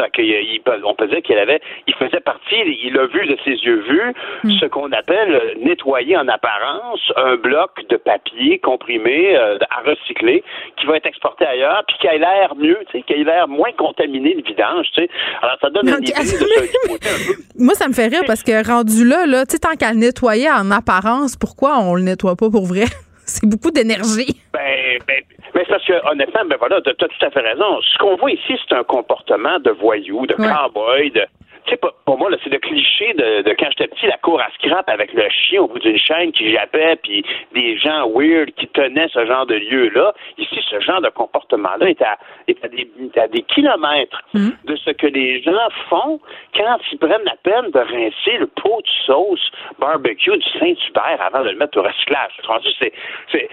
on 0.86 0.96
peut 0.96 1.08
dire 1.08 1.22
qu'il 1.24 1.38
avait, 1.38 1.60
il 1.88 1.94
faisait 1.96 2.22
partie, 2.22 2.56
il 2.56 2.98
a 2.98 3.06
vu 3.08 3.28
de 3.28 3.38
ses 3.44 3.52
yeux 3.52 3.84
vus 3.90 4.14
hmm. 4.44 4.52
ce 4.62 4.66
qu'on 4.68 4.92
appelle 4.94 5.36
euh, 5.36 5.54
nettoyer 5.60 6.16
en 6.16 6.28
apparence 6.30 7.02
un 7.18 7.36
bloc 7.36 7.72
de 7.90 7.98
papier 7.98 8.60
comprimé 8.60 9.36
à 9.36 9.82
recycler 9.86 10.44
qui 10.78 10.86
va 10.86 10.98
être 10.98 11.06
exporté 11.06 11.46
ailleurs, 11.46 11.84
puis 11.88 11.98
qui 12.00 12.08
a 12.08 12.18
l'air 12.18 12.56
mieux, 12.56 12.80
tu 12.92 13.00
sais, 13.00 13.04
qui 13.04 13.14
a 13.14 13.18
l'air 13.18 13.48
moins 13.50 13.72
contaminé 13.78 14.36
de 14.36 14.42
vidange, 14.42 14.88
tu 14.94 15.02
sais. 15.02 15.10
Alors 15.42 15.58
ça 15.60 15.70
donne 15.70 15.90
une 15.90 15.96
idée 15.96 16.14
de 16.14 17.60
Moi, 17.64 17.74
ça 17.74 17.88
me 17.88 17.94
fait 17.94 18.08
rire 18.08 18.24
parce 18.26 18.44
que 18.44 18.66
rendu 18.66 19.06
là, 19.06 19.26
là, 19.26 19.46
tu 19.46 19.54
sais, 19.54 19.60
tant 19.60 19.76
qu'à 19.76 19.94
nettoyer 19.94 20.45
en 20.50 20.72
apparence, 20.72 21.36
pourquoi 21.36 21.80
on 21.80 21.96
le 21.96 22.02
nettoie 22.02 22.36
pas 22.36 22.50
pour 22.50 22.66
vrai? 22.66 22.86
C'est 23.26 23.48
beaucoup 23.48 23.72
d'énergie. 23.72 24.40
Ben, 24.54 25.00
ben, 25.08 25.22
mais 25.56 25.64
parce 25.68 25.84
que, 25.86 25.94
honnêtement, 26.12 26.42
ben 26.48 26.58
voilà, 26.60 26.80
tu 26.82 26.90
as 26.90 26.94
tout 26.94 27.26
à 27.26 27.32
fait 27.32 27.40
raison. 27.40 27.82
Ce 27.82 27.98
qu'on 27.98 28.16
voit 28.18 28.32
ici, 28.32 28.54
c'est 28.68 28.76
un 28.76 28.84
comportement 28.84 29.58
de 29.60 29.72
voyou, 29.72 30.28
de 30.28 30.36
cowboy, 30.36 31.10
de, 31.12 31.22
sais, 31.72 31.80
pour 32.06 32.18
moi, 32.18 32.30
c'est 32.44 32.50
le 32.50 32.60
cliché 32.60 33.14
de, 33.14 33.42
de 33.42 33.56
quand 33.58 33.68
j'étais 33.72 33.88
petit, 33.88 34.08
la 34.08 34.18
cour 34.18 34.40
à 34.42 34.50
scrap 34.56 34.88
avec 34.90 35.14
le 35.14 35.28
chien 35.30 35.62
au 35.62 35.68
bout 35.68 35.80
d'une 35.80 35.98
chaîne 35.98 36.32
qui 36.32 36.52
jappait, 36.52 36.98
puis 37.02 37.26
des 37.54 37.78
gens 37.78 38.10
weird 38.10 38.52
qui 38.52 38.68
tenaient 38.68 39.08
ce 39.14 39.26
genre 39.26 39.46
de 39.46 39.56
lieu-là. 39.56 40.14
Ici, 40.38 40.60
ce 40.70 40.80
genre 40.80 41.02
de 41.02 41.10
comportement-là 41.10 41.90
est 41.90 42.02
à, 42.02 42.18
est 42.48 42.64
à, 42.64 42.68
des, 42.68 42.88
à 43.16 43.28
des 43.28 43.42
kilomètres 43.44 44.22
hmm. 44.34 44.50
de 44.66 44.76
ce 44.76 44.92
que 44.92 45.08
les 45.08 45.42
gens 45.42 45.70
font 45.90 46.20
quand 46.56 46.78
ils 46.92 46.98
prennent 46.98 47.26
la 47.26 47.36
peine 47.44 47.72
de 47.72 47.80
rincer 47.80 48.38
le 48.40 48.48
pot 48.48 48.82
de 48.82 48.90
sauce 49.06 49.52
barbecue 49.80 50.38
du 50.38 50.60
Saint-Hubert 50.60 51.20
avant 51.20 51.44
de 51.44 51.50
le 51.50 51.58
mettre 51.58 51.80
au 51.80 51.84
recyclage. 51.84 52.34
C'est, 52.80 52.94
c'est 53.32 53.50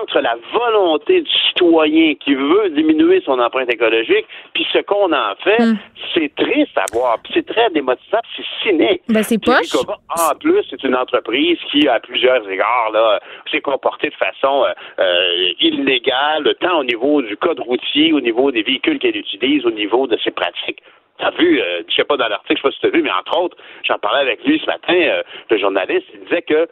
entre 0.00 0.20
la 0.20 0.36
volonté 0.52 1.22
du 1.22 1.30
citoyen 1.48 2.14
qui 2.14 2.34
veut 2.34 2.70
diminuer 2.70 3.22
son 3.24 3.38
empreinte 3.38 3.72
écologique, 3.72 4.26
puis 4.52 4.66
ce 4.72 4.78
qu'on 4.78 5.12
en 5.12 5.34
fait, 5.42 5.62
hmm. 5.62 5.76
c'est 6.14 6.34
triste 6.34 6.76
à 6.76 6.84
voir 6.92 7.18
c'est 7.34 7.46
très 7.46 7.68
démotivant, 7.70 8.20
c'est 8.36 8.44
cynique. 8.62 9.02
Ben, 9.08 9.22
c'est 9.22 9.38
poche. 9.38 9.74
En 10.08 10.34
plus, 10.38 10.64
c'est 10.70 10.82
une 10.84 10.94
entreprise 10.94 11.58
qui, 11.70 11.86
à 11.88 12.00
plusieurs 12.00 12.48
égards, 12.48 12.90
là, 12.92 13.20
s'est 13.50 13.60
comportée 13.60 14.08
de 14.08 14.14
façon 14.14 14.64
euh, 14.64 14.72
euh, 15.00 15.52
illégale, 15.60 16.54
tant 16.60 16.78
au 16.78 16.84
niveau 16.84 17.20
du 17.20 17.36
code 17.36 17.60
routier, 17.60 18.12
au 18.12 18.20
niveau 18.20 18.50
des 18.50 18.62
véhicules 18.62 18.98
qu'elle 18.98 19.16
utilise, 19.16 19.66
au 19.66 19.70
niveau 19.70 20.06
de 20.06 20.16
ses 20.22 20.30
pratiques. 20.30 20.82
T'as 21.18 21.30
vu, 21.32 21.60
euh, 21.60 21.82
je 21.88 21.94
sais 21.94 22.04
pas 22.04 22.16
dans 22.16 22.28
l'article, 22.28 22.56
je 22.56 22.62
sais 22.62 22.68
pas 22.68 22.72
si 22.72 22.80
tu 22.80 22.86
as 22.86 22.90
vu, 22.90 23.02
mais 23.02 23.12
entre 23.12 23.38
autres, 23.38 23.56
j'en 23.84 23.98
parlais 23.98 24.22
avec 24.22 24.44
lui 24.44 24.58
ce 24.60 24.66
matin, 24.66 25.22
le 25.50 25.58
journaliste, 25.58 26.06
il 26.14 26.20
disait 26.20 26.42
que 26.42 26.68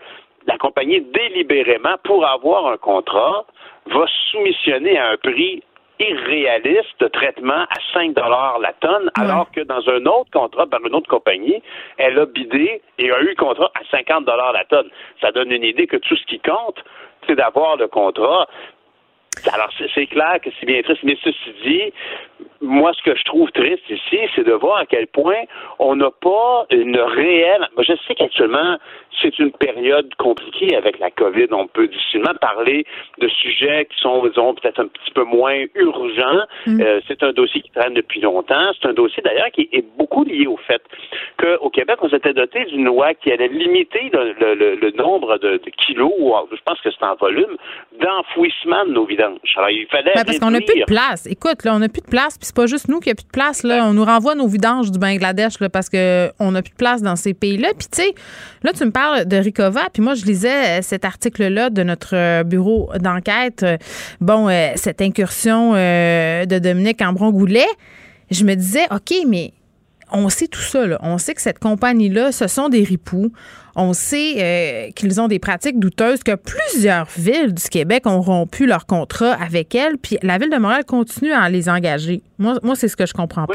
la 0.47 0.59
compagnie 0.59 1.01
délibérément, 1.01 1.97
pour 2.05 2.27
avoir 2.27 2.67
un 2.67 2.77
contrat, 2.77 3.47
va 3.87 4.05
soumissionner 4.31 4.99
à 4.99 5.11
un 5.11 5.17
prix 5.17 5.63
irréaliste 6.03 7.01
de 7.01 7.09
traitement 7.09 7.63
à 7.63 7.79
5 7.93 8.15
dollars 8.15 8.59
la 8.61 8.73
tonne, 8.75 9.11
alors 9.15 9.51
que 9.51 9.61
dans 9.61 9.89
un 9.89 10.05
autre 10.07 10.31
contrat 10.33 10.67
par 10.67 10.81
une 10.85 10.95
autre 10.95 11.09
compagnie, 11.09 11.63
elle 11.99 12.19
a 12.19 12.27
bidé 12.27 12.83
et 12.99 13.11
a 13.11 13.21
eu 13.21 13.29
le 13.29 13.35
contrat 13.35 13.71
à 13.75 13.85
50 13.91 14.25
dollars 14.25 14.53
la 14.53 14.65
tonne. 14.65 14.89
Ça 15.21 15.33
donne 15.33 15.53
une 15.53 15.65
idée 15.65 15.87
que 15.87 15.97
tout 15.97 16.17
ce 16.17 16.25
qui 16.27 16.41
compte, 16.41 16.83
c'est 17.27 17.37
d'avoir 17.37 17.77
le 17.77 17.89
contrat. 17.89 18.49
Alors, 19.53 19.71
c'est 19.95 20.07
clair 20.07 20.39
que 20.43 20.51
c'est 20.59 20.67
bien 20.67 20.83
triste, 20.83 21.03
mais 21.03 21.17
ceci 21.23 21.53
dit, 21.65 21.93
moi, 22.61 22.93
ce 22.95 23.03
que 23.03 23.17
je 23.17 23.25
trouve 23.25 23.51
triste 23.51 23.83
ici, 23.91 24.19
c'est 24.35 24.45
de 24.45 24.53
voir 24.53 24.79
à 24.79 24.87
quel 24.87 25.07
point 25.09 25.43
on 25.79 25.97
n'a 25.97 26.11
pas 26.11 26.67
une 26.71 26.97
réelle. 26.97 27.69
Je 27.79 27.93
sais 28.07 28.15
qu'actuellement, 28.15 28.79
c'est 29.21 29.39
une 29.39 29.53
période 29.53 30.15
compliquée 30.17 30.77
avec 30.77 30.99
la 30.99 31.11
COVID. 31.11 31.49
On 31.51 31.67
peut 31.67 31.89
difficilement 31.89 32.35
parler 32.41 32.85
de 33.19 33.29
sujets 33.29 33.87
qui 33.87 34.01
sont, 34.01 34.27
disons, 34.27 34.55
peut-être 34.55 34.81
un 34.81 34.87
petit 34.87 35.11
peu 35.13 35.25
moins 35.25 35.65
urgents. 35.75 36.43
Mm. 36.67 36.81
Euh, 36.81 37.01
c'est 37.09 37.23
un 37.23 37.33
dossier 37.33 37.63
qui 37.63 37.71
traîne 37.71 37.95
depuis 37.95 38.21
longtemps. 38.21 38.71
C'est 38.81 38.89
un 38.89 38.95
dossier, 38.95 39.23
d'ailleurs, 39.23 39.51
qui 39.51 39.69
est 39.73 39.85
beaucoup 39.97 40.25
lié 40.25 40.47
au 40.47 40.57
fait 40.57 40.83
qu'au 41.39 41.71
Québec, 41.71 41.97
on 42.01 42.09
s'était 42.09 42.35
doté 42.35 42.65
d'une 42.67 42.85
loi 42.85 43.15
qui 43.15 43.33
allait 43.33 43.49
limiter 43.49 44.11
le, 44.13 44.91
nombre 44.97 45.39
de, 45.39 45.61
kilos, 45.85 46.13
ou 46.19 46.35
je 46.51 46.61
pense 46.65 46.81
que 46.81 46.91
c'est 46.91 47.05
en 47.05 47.17
volume, 47.17 47.57
d'enfouissement 48.01 48.85
de 48.85 48.93
nos 48.93 49.05
vidanges. 49.05 49.32
Alors, 49.57 49.71
il 49.71 49.87
fallait. 49.91 50.13
Ben, 50.15 50.25
parce 50.25 50.39
qu'on 50.39 50.51
n'a 50.51 50.61
plus 50.61 50.81
de 50.81 50.85
place. 50.85 51.27
Écoute, 51.27 51.65
là, 51.65 51.75
on 51.75 51.79
n'a 51.79 51.89
plus 51.89 52.01
de 52.01 52.07
place, 52.07 52.39
puis 52.39 52.47
c'est 52.47 52.57
pas 52.57 52.67
juste 52.67 52.89
nous 52.89 53.01
qui 53.01 53.11
a 53.11 53.15
plus 53.15 53.25
de 53.25 53.31
place. 53.31 53.63
Là. 53.63 53.87
On 53.87 53.93
nous 53.93 54.05
renvoie 54.05 54.35
nos 54.35 54.47
vidanges 54.47 54.91
du 54.91 54.99
Bangladesh 54.99 55.61
là, 55.61 55.69
parce 55.69 55.89
qu'on 55.89 56.51
n'a 56.51 56.63
plus 56.63 56.71
de 56.73 56.77
place 56.77 57.03
dans 57.03 57.17
ces 57.17 57.35
pays-là. 57.35 57.69
Puis, 57.79 57.89
tu 57.93 58.03
sais, 58.03 58.15
là, 58.63 58.73
tu 58.73 58.85
me 58.85 58.91
parles 58.91 59.27
de 59.27 59.37
Ricova. 59.37 59.89
Puis 59.93 60.03
moi, 60.03 60.15
je 60.15 60.25
lisais 60.25 60.79
euh, 60.79 60.83
cet 60.83 61.05
article-là 61.05 61.71
de 61.71 61.83
notre 61.83 62.17
euh, 62.17 62.45
bureau 62.45 62.91
d'enquête. 62.99 63.63
Euh, 63.63 63.77
bon, 64.21 64.49
cette 64.77 65.01
incursion 65.01 65.73
de 65.73 66.59
Dominique 66.59 67.01
Ambron-Goulet. 67.03 67.67
Je 68.31 68.45
me 68.45 68.55
disais, 68.55 68.87
OK, 68.91 69.15
mais 69.27 69.53
on 70.13 70.29
sait 70.29 70.49
tout 70.49 70.61
ça. 70.61 70.87
Là. 70.87 70.99
On 71.03 71.19
sait 71.19 71.35
que 71.35 71.43
cette 71.43 71.59
compagnie-là, 71.59 72.33
ce 72.33 72.47
sont 72.47 72.69
des 72.69 72.85
ripoux. 72.85 73.33
On 73.75 73.93
sait 73.93 74.35
euh, 74.39 74.91
qu'ils 74.95 75.21
ont 75.21 75.29
des 75.29 75.39
pratiques 75.39 75.79
douteuses, 75.79 76.23
que 76.23 76.35
plusieurs 76.35 77.07
villes 77.17 77.55
du 77.55 77.69
Québec 77.71 78.07
ont 78.07 78.21
rompu 78.21 78.67
leur 78.67 78.87
contrat 78.87 79.33
avec 79.33 79.75
elles, 79.75 79.97
puis 79.97 80.19
la 80.23 80.39
ville 80.39 80.51
de 80.51 80.59
Montréal 80.59 80.85
continue 80.85 81.33
à 81.33 81.49
les 81.49 81.69
engager. 81.69 82.21
Moi, 82.39 82.55
moi 82.63 82.75
c'est 82.75 82.89
ce 82.89 82.97
que 82.97 83.07
je 83.07 83.15
comprends 83.15 83.47
pas. 83.47 83.55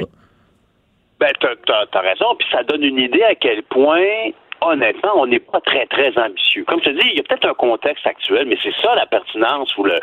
Ben, 1.20 1.32
t'as 1.40 1.74
as, 1.94 2.02
raison, 2.02 2.26
puis 2.38 2.48
ça 2.52 2.64
donne 2.64 2.84
une 2.84 3.00
idée 3.00 3.24
à 3.24 3.36
quel 3.36 3.64
point 3.64 4.32
honnêtement, 4.62 5.12
on 5.16 5.28
n'est 5.28 5.40
pas 5.40 5.62
très, 5.62 5.86
très 5.88 6.18
ambitieux. 6.18 6.64
Comme 6.66 6.80
je 6.84 6.90
te 6.90 6.96
dis, 6.96 7.08
il 7.12 7.18
y 7.18 7.20
a 7.20 7.24
peut-être 7.24 7.48
un 7.48 7.54
contexte 7.54 8.06
actuel, 8.06 8.48
mais 8.48 8.58
c'est 8.64 8.74
ça 8.82 8.96
la 8.96 9.06
pertinence 9.06 9.76
ou 9.78 9.84
le, 9.84 9.96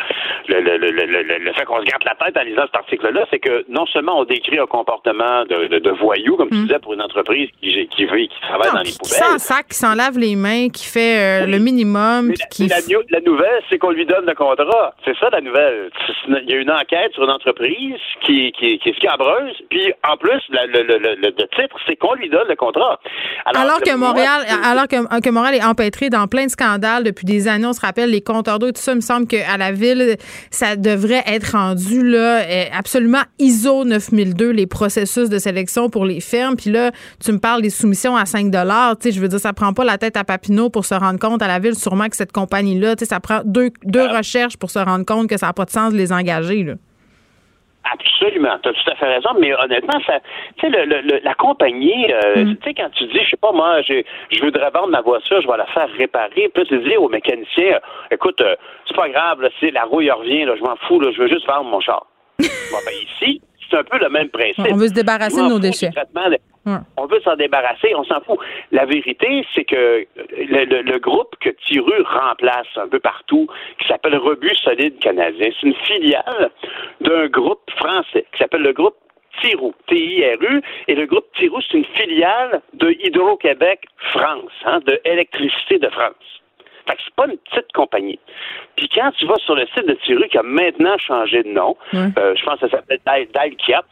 le, 0.48 0.60
le, 0.60 0.76
le, 0.76 1.38
le 1.38 1.52
fait 1.52 1.64
qu'on 1.64 1.80
se 1.80 1.84
garde 1.84 2.04
la 2.04 2.14
tête 2.14 2.36
en 2.36 2.42
lisant 2.44 2.62
cet 2.66 2.76
article-là, 2.76 3.26
c'est 3.30 3.38
que 3.38 3.64
non 3.68 3.86
seulement 3.86 4.18
on 4.18 4.24
décrit 4.24 4.58
un 4.58 4.66
comportement 4.66 5.44
de, 5.44 5.78
de, 5.78 5.90
voyou, 5.90 6.36
comme 6.36 6.50
tu 6.50 6.56
mm. 6.56 6.62
disais, 6.66 6.78
pour 6.78 6.94
une 6.94 7.02
entreprise 7.02 7.48
qui, 7.60 7.88
qui 7.88 8.06
vit 8.06 8.28
qui 8.28 8.40
travaille 8.40 8.72
dans 8.72 8.82
les 8.82 8.92
poubelles. 8.92 9.34
Qui 9.34 9.40
sac, 9.40 9.68
qui 9.68 9.76
s'en 9.76 9.94
lave 9.94 10.18
les 10.18 10.36
mains, 10.36 10.68
qui 10.68 10.86
fait 10.86 11.44
euh, 11.44 11.46
le 11.46 11.58
minimum. 11.58 12.28
Mais 12.28 12.34
qui... 12.50 12.68
la, 12.68 12.76
la, 13.10 13.20
nouvelle, 13.20 13.62
c'est 13.68 13.78
qu'on 13.78 13.90
lui 13.90 14.06
donne 14.06 14.26
le 14.26 14.34
contrat. 14.34 14.94
C'est 15.04 15.16
ça 15.18 15.30
la 15.30 15.40
nouvelle. 15.40 15.90
Il 16.28 16.50
y 16.50 16.54
a 16.54 16.56
une 16.56 16.70
enquête 16.70 17.12
sur 17.12 17.24
une 17.24 17.30
entreprise 17.30 17.98
qui, 18.22 18.52
qui, 18.52 18.78
qui 18.78 18.88
est 18.88 18.96
scabreuse, 18.96 19.54
puis 19.70 19.92
en 20.08 20.16
plus, 20.16 20.40
le, 20.50 20.82
le, 20.82 21.14
le, 21.16 21.30
titre, 21.32 21.76
c'est 21.86 21.96
qu'on 21.96 22.14
lui 22.14 22.28
donne 22.28 22.48
le 22.48 22.56
contrat. 22.56 22.98
Alors, 23.44 23.62
Alors 23.62 23.80
que 23.80 23.94
Montréal 23.96 24.43
alors 24.62 24.88
que, 24.88 25.20
que, 25.20 25.30
Montréal 25.30 25.54
est 25.56 25.64
empêtré 25.64 26.10
dans 26.10 26.26
plein 26.26 26.46
de 26.46 26.50
scandales 26.50 27.04
depuis 27.04 27.24
des 27.24 27.48
années, 27.48 27.66
on 27.66 27.72
se 27.72 27.80
rappelle 27.80 28.10
les 28.10 28.20
compteurs 28.20 28.58
d'eau 28.58 28.68
et 28.68 28.72
tout 28.72 28.80
ça, 28.80 28.92
il 28.92 28.96
me 28.96 29.00
semble 29.00 29.26
qu'à 29.26 29.56
la 29.56 29.72
ville, 29.72 30.16
ça 30.50 30.76
devrait 30.76 31.22
être 31.26 31.52
rendu 31.52 32.02
là 32.08 32.40
euh, 32.40 32.64
absolument 32.72 33.22
ISO 33.38 33.84
9002, 33.84 34.50
les 34.50 34.66
processus 34.66 35.28
de 35.28 35.38
sélection 35.38 35.88
pour 35.90 36.04
les 36.04 36.20
fermes. 36.20 36.56
Puis 36.56 36.70
là, 36.70 36.92
tu 37.22 37.32
me 37.32 37.38
parles 37.38 37.62
des 37.62 37.70
soumissions 37.70 38.16
à 38.16 38.26
5 38.26 38.44
tu 38.44 38.58
sais, 39.00 39.12
je 39.12 39.20
veux 39.20 39.28
dire, 39.28 39.40
ça 39.40 39.52
prend 39.52 39.72
pas 39.72 39.84
la 39.84 39.98
tête 39.98 40.16
à 40.16 40.24
Papineau 40.24 40.70
pour 40.70 40.84
se 40.84 40.94
rendre 40.94 41.18
compte 41.18 41.42
à 41.42 41.48
la 41.48 41.58
ville, 41.58 41.74
sûrement 41.74 42.08
que 42.08 42.16
cette 42.16 42.32
compagnie-là, 42.32 42.96
tu 42.96 43.04
sais, 43.04 43.08
ça 43.08 43.20
prend 43.20 43.40
deux, 43.44 43.70
deux 43.84 44.06
ah. 44.10 44.18
recherches 44.18 44.56
pour 44.56 44.70
se 44.70 44.78
rendre 44.78 45.04
compte 45.04 45.28
que 45.28 45.38
ça 45.38 45.46
n'a 45.46 45.52
pas 45.52 45.64
de 45.64 45.70
sens 45.70 45.92
de 45.92 45.98
les 45.98 46.12
engager, 46.12 46.62
là. 46.62 46.74
Absolument, 47.92 48.58
tu 48.62 48.70
as 48.70 48.72
tout 48.72 48.90
à 48.90 48.94
fait 48.94 49.14
raison, 49.14 49.30
mais 49.38 49.54
honnêtement, 49.54 50.00
ça, 50.06 50.20
tu 50.56 50.62
sais, 50.62 50.68
le, 50.70 50.86
le, 50.86 51.20
la 51.22 51.34
compagnie, 51.34 52.10
euh, 52.10 52.44
mm. 52.44 52.56
tu 52.56 52.62
sais, 52.64 52.74
quand 52.74 52.88
tu 52.94 53.04
dis, 53.06 53.18
je 53.22 53.30
sais 53.30 53.36
pas, 53.36 53.52
moi, 53.52 53.82
je 53.82 54.42
voudrais 54.42 54.70
vendre 54.70 54.88
ma 54.88 55.02
voiture, 55.02 55.42
je 55.42 55.46
vais 55.46 55.56
la 55.56 55.66
faire 55.66 55.88
réparer, 55.98 56.50
puis 56.54 56.64
tu 56.64 56.78
dis 56.78 56.96
au 56.96 57.08
mécanicien, 57.08 57.78
écoute, 58.10 58.40
euh, 58.40 58.56
c'est 58.88 58.96
pas 58.96 59.08
grave, 59.10 59.42
là, 59.42 59.50
si 59.60 59.70
la 59.70 59.84
rouille 59.84 60.10
revient, 60.10 60.44
là, 60.44 60.54
je 60.56 60.62
m'en 60.62 60.76
fous, 60.88 60.98
là, 60.98 61.10
je 61.12 61.20
veux 61.20 61.28
juste 61.28 61.46
vendre 61.46 61.68
mon 61.68 61.80
char. 61.80 62.06
bon, 62.38 62.78
ben 62.86 62.94
ici, 62.94 63.42
c'est 63.70 63.76
un 63.76 63.84
peu 63.84 63.98
le 63.98 64.08
même 64.08 64.30
principe. 64.30 64.66
On 64.70 64.76
veut 64.76 64.88
se 64.88 64.94
débarrasser 64.94 65.42
de 65.42 65.48
nos 65.48 65.58
déchets. 65.58 65.90
On 66.96 67.06
veut 67.06 67.20
s'en 67.20 67.36
débarrasser, 67.36 67.94
on 67.94 68.04
s'en 68.04 68.20
fout. 68.22 68.38
La 68.72 68.86
vérité, 68.86 69.46
c'est 69.54 69.64
que 69.64 70.06
le, 70.16 70.98
groupe 70.98 71.36
que 71.40 71.50
Tiru 71.50 72.02
remplace 72.02 72.66
un 72.76 72.88
peu 72.88 73.00
partout, 73.00 73.46
qui 73.78 73.88
s'appelle 73.88 74.16
Rebut 74.16 74.54
Solide 74.56 74.98
Canadien, 74.98 75.50
c'est 75.60 75.66
une 75.66 75.74
filiale 75.74 76.50
d'un 77.00 77.26
groupe 77.26 77.70
français 77.76 78.24
qui 78.32 78.38
s'appelle 78.38 78.62
le 78.62 78.72
groupe 78.72 78.96
Tiru, 79.42 79.72
T-I-R-U, 79.88 80.62
et 80.88 80.94
le 80.94 81.06
groupe 81.06 81.26
Tiru, 81.36 81.60
c'est 81.62 81.78
une 81.78 81.84
filiale 81.84 82.62
de 82.72 82.90
Hydro-Québec 83.04 83.84
France, 84.12 84.52
hein, 84.64 84.80
de 84.86 85.00
Électricité 85.04 85.78
de 85.78 85.88
France. 85.88 86.14
Fait 86.86 86.96
que 86.96 87.02
c'est 87.04 87.14
pas 87.14 87.26
une 87.26 87.38
petite 87.38 87.72
compagnie. 87.72 88.18
Puis 88.76 88.88
quand 88.88 89.10
tu 89.12 89.26
vas 89.26 89.36
sur 89.36 89.54
le 89.54 89.66
site 89.66 89.86
de 89.86 89.94
Tiru, 89.94 90.28
qui 90.28 90.38
a 90.38 90.42
maintenant 90.42 90.96
changé 90.98 91.42
de 91.42 91.48
nom, 91.48 91.76
euh, 91.94 92.34
je 92.36 92.44
pense 92.44 92.60
que 92.60 92.68
ça 92.68 92.78
s'appelle 92.78 93.00
Dalkia, 93.34 93.82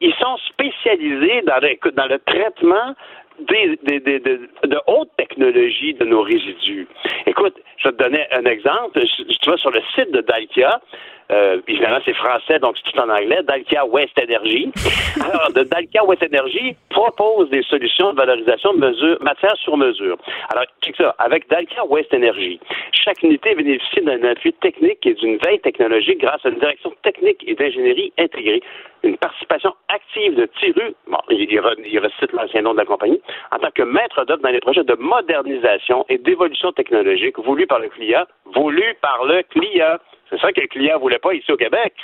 ils 0.00 0.14
sont 0.14 0.36
spécialisés 0.48 1.42
dans 1.42 1.58
le, 1.60 1.90
dans 1.92 2.06
le 2.06 2.18
traitement 2.20 2.94
des, 3.40 3.78
des, 3.82 4.00
des, 4.00 4.20
de, 4.20 4.80
haute 4.86 5.10
technologie 5.16 5.94
de 5.94 6.04
nos 6.04 6.22
résidus. 6.22 6.86
Écoute, 7.26 7.56
je 7.78 7.88
vais 7.88 7.96
te 7.96 8.02
donner 8.02 8.26
un 8.32 8.44
exemple. 8.44 9.00
Tu 9.00 9.50
vas 9.50 9.56
sur 9.56 9.70
le 9.70 9.80
site 9.94 10.12
de 10.12 10.20
Dalkia, 10.20 10.80
euh, 11.30 11.60
évidemment, 11.66 11.98
c'est 12.04 12.14
français, 12.14 12.58
donc 12.58 12.76
c'est 12.76 12.90
tout 12.90 12.98
en 12.98 13.08
anglais. 13.08 13.40
Dalkia 13.44 13.86
West 13.86 14.18
Energy. 14.18 14.70
Alors, 15.24 15.52
de 15.52 15.62
Dalkia 15.62 16.04
West 16.04 16.22
Energy 16.22 16.76
propose 16.90 17.48
des 17.50 17.62
solutions 17.62 18.12
de 18.12 18.16
valorisation 18.16 18.74
de 18.74 18.80
mesure, 18.80 19.16
matière 19.22 19.56
sur 19.56 19.76
mesure. 19.76 20.18
Alors, 20.50 20.64
check 20.82 20.96
ça. 20.96 21.14
Avec 21.18 21.48
Dalkia 21.48 21.84
West 21.86 22.12
Energy, 22.12 22.60
chaque 22.92 23.22
unité 23.22 23.54
bénéficie 23.54 24.02
d'un 24.02 24.22
appui 24.24 24.52
technique 24.54 25.04
et 25.06 25.14
d'une 25.14 25.38
veille 25.38 25.60
technologique 25.60 26.18
grâce 26.18 26.44
à 26.44 26.50
une 26.50 26.58
direction 26.58 26.92
technique 27.02 27.42
et 27.46 27.54
d'ingénierie 27.54 28.12
intégrée, 28.18 28.62
une 29.02 29.16
participation 29.16 29.74
active 29.88 30.34
de 30.34 30.46
Tiru, 30.58 30.94
bon, 31.06 31.18
il, 31.30 31.50
il 31.50 31.98
recite 31.98 32.32
l'ancien 32.32 32.62
nom 32.62 32.72
de 32.72 32.78
la 32.78 32.84
compagnie, 32.84 33.20
en 33.52 33.58
tant 33.58 33.70
que 33.74 33.82
maître 33.82 34.24
d'œuvre 34.24 34.42
dans 34.42 34.50
les 34.50 34.60
projets 34.60 34.84
de 34.84 34.94
modernisation 34.94 36.04
et 36.08 36.18
d'évolution 36.18 36.72
technologique 36.72 37.38
voulus 37.38 37.66
par 37.66 37.78
le 37.78 37.88
client, 37.88 38.24
voulus 38.54 38.94
par 39.00 39.24
le 39.24 39.42
client. 39.42 39.96
C'est 40.34 40.40
ça 40.40 40.52
que 40.52 40.60
le 40.60 40.66
client 40.66 40.96
ne 40.96 41.00
voulait 41.00 41.18
pas 41.18 41.32
ici 41.32 41.50
au 41.52 41.56
Québec. 41.56 41.94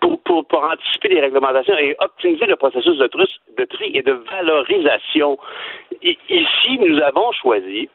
Pour, 0.00 0.20
pour, 0.22 0.46
pour, 0.46 0.64
anticiper 0.64 1.08
les 1.08 1.20
réglementations 1.20 1.76
et 1.78 1.94
optimiser 2.00 2.46
le 2.46 2.56
processus 2.56 2.98
de, 2.98 3.06
tri, 3.06 3.26
de 3.58 3.64
tri 3.64 3.90
et 3.94 4.02
de 4.02 4.12
valorisation. 4.12 5.38
ici, 6.02 6.78
nous 6.78 7.00
avons 7.00 7.30
choisi 7.32 7.88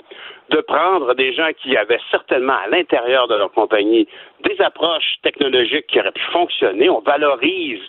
de 0.50 0.62
prendre 0.62 1.14
des 1.16 1.34
gens 1.34 1.50
qui 1.62 1.76
avaient 1.76 2.00
certainement 2.10 2.56
à 2.66 2.68
l'intérieur 2.68 3.28
de 3.28 3.36
leur 3.36 3.52
compagnie 3.52 4.08
des 4.44 4.62
approches 4.62 5.16
technologiques 5.24 5.88
qui 5.88 6.00
auraient 6.00 6.12
pu 6.12 6.24
fonctionner. 6.32 6.90
On 6.90 7.02
valorise 7.02 7.82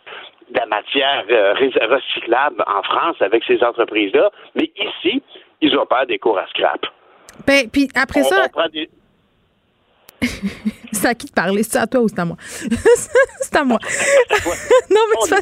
de 0.51 0.59
la 0.59 0.67
matière 0.67 1.25
euh, 1.31 1.55
recyclable 1.55 2.63
en 2.67 2.83
France 2.83 3.17
avec 3.21 3.45
ces 3.45 3.63
entreprises-là, 3.63 4.31
mais 4.55 4.71
ici, 4.77 5.23
ils 5.61 5.77
opèrent 5.77 6.07
des 6.07 6.19
cours 6.19 6.39
à 6.39 6.47
scrap. 6.49 6.85
Ben, 7.47 7.69
puis 7.71 7.89
après 7.95 8.23
ça. 8.23 8.47
c'est 10.93 11.07
à 11.07 11.15
qui 11.15 11.27
de 11.27 11.33
parler? 11.33 11.63
C'est 11.63 11.79
à 11.79 11.87
toi 11.87 12.01
ou 12.01 12.09
c'est 12.09 12.19
à 12.19 12.25
moi? 12.25 12.37
c'est 13.41 13.57
à 13.57 13.65
moi. 13.65 13.79
non, 14.91 15.01
mais 15.11 15.37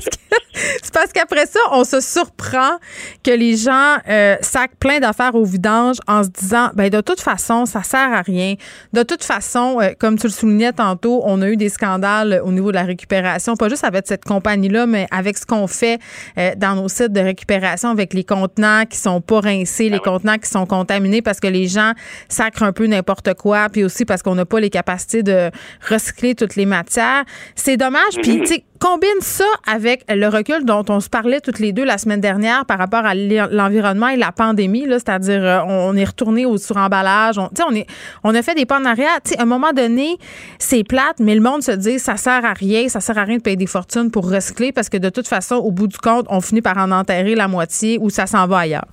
c'est 0.82 0.93
parce, 0.93 1.12
qu'après 1.12 1.47
ça, 1.47 1.60
on 1.72 1.85
se 1.85 2.01
surprend 2.01 2.78
que 3.24 3.31
les 3.31 3.56
gens 3.56 3.97
euh, 4.09 4.36
sacent 4.40 4.68
plein 4.78 5.01
d'affaires 5.01 5.35
au 5.35 5.44
vidange 5.44 5.97
en 6.06 6.22
se 6.22 6.28
disant, 6.28 6.70
ben 6.74 6.89
de 6.89 7.01
toute 7.01 7.20
façon, 7.20 7.66
ça 7.66 7.82
sert 7.82 8.12
à 8.12 8.22
rien. 8.22 8.55
De 8.93 9.02
toute 9.02 9.24
façon, 9.24 9.78
euh, 9.81 9.90
comme 9.98 10.18
tu 10.18 10.27
le 10.27 10.32
soulignais 10.32 10.72
tantôt, 10.72 11.22
on 11.24 11.43
a 11.43 11.48
eu 11.48 11.56
des 11.56 11.68
scandales 11.68 12.40
au 12.44 12.52
niveau 12.52 12.70
de 12.70 12.77
la 12.77 12.85
récupération, 12.85 13.56
pas 13.56 13.68
juste 13.68 13.85
avec 13.85 14.06
cette 14.06 14.24
compagnie-là, 14.24 14.86
mais 14.86 15.06
avec 15.10 15.39
ce 15.39 15.47
qu'on 15.47 15.66
fait 15.66 15.98
euh, 16.39 16.52
dans 16.56 16.74
nos 16.74 16.89
sites 16.89 17.12
de 17.12 17.20
récupération 17.20 17.90
avec 17.90 18.14
les 18.14 18.24
contenants 18.24 18.85
qui 18.89 18.98
sont 18.98 19.20
pas 19.20 19.40
rincés, 19.40 19.89
les 19.89 19.97
ah 19.97 20.10
contenants 20.10 20.39
qui 20.39 20.48
sont 20.48 20.66
contaminés 20.66 21.22
parce 21.22 21.40
que 21.40 21.48
les 21.48 21.66
gens 21.66 21.93
sacrent 22.28 22.62
un 22.62 22.72
peu 22.72 22.86
n'importe 22.86 23.35
quoi, 23.35 23.68
puis 23.68 23.85
aussi 23.85 24.05
parce 24.05 24.22
qu'on 24.22 24.35
n'a 24.35 24.44
pas 24.44 24.60
les 24.60 24.70
capacités 24.70 25.22
de 25.22 25.40
recycler 25.89 26.35
toutes 26.35 26.57
les 26.57 26.67
matières. 26.67 27.25
C'est 27.55 27.77
dommage. 27.77 28.17
Puis, 28.23 28.39
mhm. 28.39 28.41
tu 28.41 28.47
sais, 28.47 28.65
combine 28.81 29.21
ça 29.21 29.45
avec 29.67 30.05
le 30.09 30.27
recul 30.29 30.65
dont 30.65 30.85
on 30.89 31.01
se 31.01 31.09
parlait 31.09 31.41
toutes 31.41 31.59
les 31.59 31.73
deux 31.73 31.85
la 31.85 31.99
semaine 31.99 32.21
dernière 32.21 32.65
par 32.65 32.79
rapport 32.79 33.05
à 33.05 33.15
l'environnement 33.15 34.09
et 34.09 34.17
la 34.17 34.33
pandémie, 34.33 34.87
c'est-à-dire 34.89 35.45
euh, 35.45 35.61
on 35.67 35.95
est 35.95 36.05
retourné 36.05 36.47
au 36.47 36.57
suremballage, 36.57 37.39
on, 37.39 37.51
on, 37.69 37.75
est, 37.75 37.87
on 38.25 38.35
a 38.35 38.43
fait 38.43 38.55
des 38.55 38.65
pas 38.65 38.81
en 38.81 38.85
arrière. 38.87 39.19
à 39.39 39.43
un 39.43 39.45
moment 39.45 39.73
donné, 39.73 40.17
c'est 40.59 40.83
plate, 40.83 41.21
mais 41.21 41.35
le 41.35 41.43
monde 41.43 41.62
se 41.62 41.73
dit 41.73 41.99
ça 41.99 42.17
sert 42.17 42.45
à 42.45 42.55
rien, 42.55 42.89
ça 42.89 43.01
sert 43.01 43.19
à 43.19 43.25
rien 43.25 43.37
de 43.37 43.43
payer 43.43 43.57
des 43.57 43.67
fortunes 43.67 44.11
pour 44.11 44.31
recycler 44.31 44.73
parce 44.73 44.89
que 44.89 44.97
de 44.97 45.11
toute 45.11 45.29
façon, 45.29 45.57
au 45.57 45.71
bout 45.71 45.87
du 45.87 45.99
compte, 45.99 46.27
on 46.31 46.41
finit 46.41 46.62
par 46.62 46.79
en 46.79 46.91
enterrer 46.91 47.35
la 47.35 47.49
moitié 47.49 47.99
ou 48.01 48.09
ça 48.09 48.27
s'en 48.27 48.47
va 48.47 48.61
ailleurs. 48.61 48.87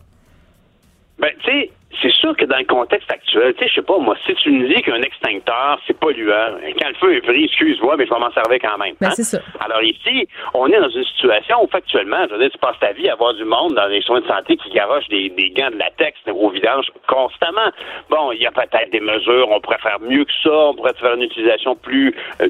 Ben, 1.20 1.30
tu 1.44 1.52
sais, 1.52 1.72
c'est 2.02 2.14
sûr 2.14 2.36
que 2.36 2.46
dans 2.46 2.58
le 2.58 2.66
contexte 2.66 3.12
actuel, 3.12 3.54
tu 3.56 3.64
sais, 3.64 3.70
je 3.70 3.76
sais 3.76 3.82
pas, 3.82 3.98
moi, 3.98 4.16
si 4.26 4.36
tu 4.36 4.52
me 4.52 4.68
dis 4.68 4.82
qu'un 4.82 5.02
extincteur, 5.02 5.80
c'est 5.88 5.98
polluant, 5.98 6.58
quand 6.80 6.90
le 6.90 6.96
feu 6.96 7.16
est 7.16 7.22
pris, 7.22 7.46
excuse-moi, 7.46 7.96
mais 7.98 8.06
je 8.06 8.14
vais 8.14 8.20
m'en 8.20 8.32
servir 8.32 8.60
quand 8.62 8.78
même. 8.78 8.94
Ben, 9.00 9.08
hein? 9.08 9.14
c'est 9.16 9.24
ça. 9.24 9.40
Alors 9.60 9.82
ici, 9.82 10.28
on 10.54 10.68
est 10.68 10.80
dans 10.80 10.90
une 10.90 11.06
situation 11.06 11.64
où 11.64 11.68
factuellement, 11.68 12.26
je 12.28 12.34
veux 12.34 12.40
dire, 12.40 12.52
tu 12.52 12.58
passes 12.58 12.80
ta 12.80 12.92
vie 12.92 13.10
à 13.10 13.16
voir 13.16 13.34
du 13.34 13.46
monde 13.46 13.74
dans 13.76 13.88
les 13.88 14.02
soins 14.02 14.22
de 14.22 14.28
santé 14.28 14.58
qui 14.58 14.70
garochent 14.70 15.08
des, 15.08 15.30
des 15.30 15.50
gants 15.52 15.72
de 15.72 15.78
latex 15.78 16.20
au 16.28 16.50
vidange 16.50 16.88
constamment. 17.08 17.72
Bon, 18.10 18.32
il 18.32 18.42
y 18.42 18.46
a 18.46 18.52
peut-être 18.52 18.92
des 18.92 19.00
mesures, 19.00 19.50
on 19.50 19.60
pourrait 19.62 19.80
faire 19.80 20.00
mieux 20.02 20.26
que 20.26 20.34
ça, 20.44 20.52
on 20.52 20.76
pourrait 20.76 20.94
faire 20.94 21.14
une 21.16 21.24
utilisation 21.24 21.76
plus, 21.76 22.14
euh, 22.42 22.50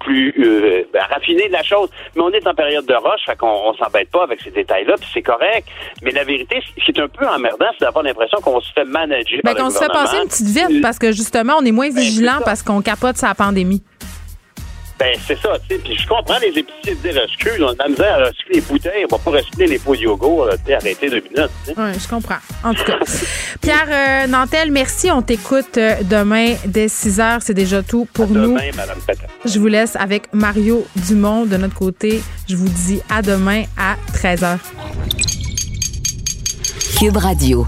plus 0.00 0.34
euh, 0.38 0.84
ben, 0.92 1.02
raffinée 1.10 1.48
de 1.48 1.52
la 1.52 1.62
chose, 1.62 1.90
mais 2.14 2.22
on 2.22 2.30
est 2.30 2.46
en 2.46 2.54
période 2.54 2.86
de 2.86 2.94
roche, 2.94 3.24
fait 3.26 3.36
qu'on 3.36 3.48
on 3.48 3.74
s'embête 3.74 4.10
pas 4.10 4.22
avec 4.22 4.40
ces 4.40 4.50
détails-là, 4.50 4.94
puis 4.96 5.08
c'est 5.12 5.22
correct. 5.22 5.68
Mais 6.02 6.12
la 6.12 6.24
vérité, 6.24 6.62
ce 6.78 6.84
qui 6.84 6.90
est 6.92 7.00
un 7.00 7.08
peu 7.08 7.26
emmerdant, 7.26 7.66
c'est 7.72 7.84
d'avoir 7.84 8.04
l'impression 8.04 8.38
qu'on 8.40 8.60
se 8.60 8.72
fait 8.76 8.84
manager. 8.84 9.40
Ben, 9.44 9.54
qu'on 9.54 9.70
se 9.70 9.78
fait 9.78 9.88
passer 9.88 10.16
une 10.22 10.28
petite 10.28 10.46
vite 10.46 10.82
parce 10.82 10.98
que 10.98 11.12
justement, 11.12 11.54
on 11.60 11.64
est 11.64 11.72
moins 11.72 11.90
ben, 11.90 12.00
vigilant 12.00 12.40
parce 12.44 12.62
qu'on 12.62 12.82
capote 12.82 13.16
sa 13.16 13.34
pandémie. 13.34 13.82
Ben, 14.98 15.14
c'est 15.26 15.38
ça, 15.38 15.58
tu 15.68 15.74
sais. 15.74 15.82
Puis 15.82 15.94
je 15.94 16.06
comprends 16.06 16.38
les 16.38 16.58
épiciers 16.58 16.94
de 16.94 17.08
dire 17.08 17.22
excuse, 17.22 17.60
on 17.60 17.68
a 17.68 17.72
de 17.74 17.78
la 17.78 17.88
misère 17.88 18.14
à 18.14 18.28
recycler 18.28 18.54
les 18.54 18.60
bouteilles, 18.62 19.04
on 19.10 19.16
va 19.16 19.22
pas 19.22 19.30
recycler 19.30 19.66
les 19.66 19.78
pots 19.78 19.94
de 19.94 20.00
yoga, 20.00 20.56
tu 20.56 20.64
sais, 20.66 20.74
arrêter 20.74 21.10
deux 21.10 21.20
minutes. 21.20 21.50
Oui, 21.76 22.00
je 22.02 22.08
comprends. 22.08 22.38
En 22.64 22.72
tout 22.72 22.84
cas. 22.84 22.98
Pierre 23.60 23.88
euh, 23.90 24.26
Nantel, 24.26 24.70
merci. 24.72 25.10
On 25.10 25.20
t'écoute 25.20 25.76
euh, 25.76 25.96
demain 26.02 26.54
dès 26.64 26.88
6 26.88 27.18
h. 27.18 27.38
C'est 27.40 27.52
déjà 27.52 27.82
tout 27.82 28.06
pour 28.10 28.28
nous. 28.28 28.54
Demain, 28.54 28.70
Madame 28.74 28.98
Je 29.44 29.58
vous 29.58 29.66
laisse 29.66 29.96
avec 29.96 30.32
Mario 30.32 30.86
Dumont 31.06 31.44
de 31.44 31.58
notre 31.58 31.74
côté. 31.74 32.22
Je 32.48 32.56
vous 32.56 32.68
dis 32.68 33.02
à 33.10 33.20
demain 33.20 33.64
à 33.76 33.96
13 34.14 34.42
h. 34.42 34.58
Cube 36.98 37.18
Radio. 37.18 37.66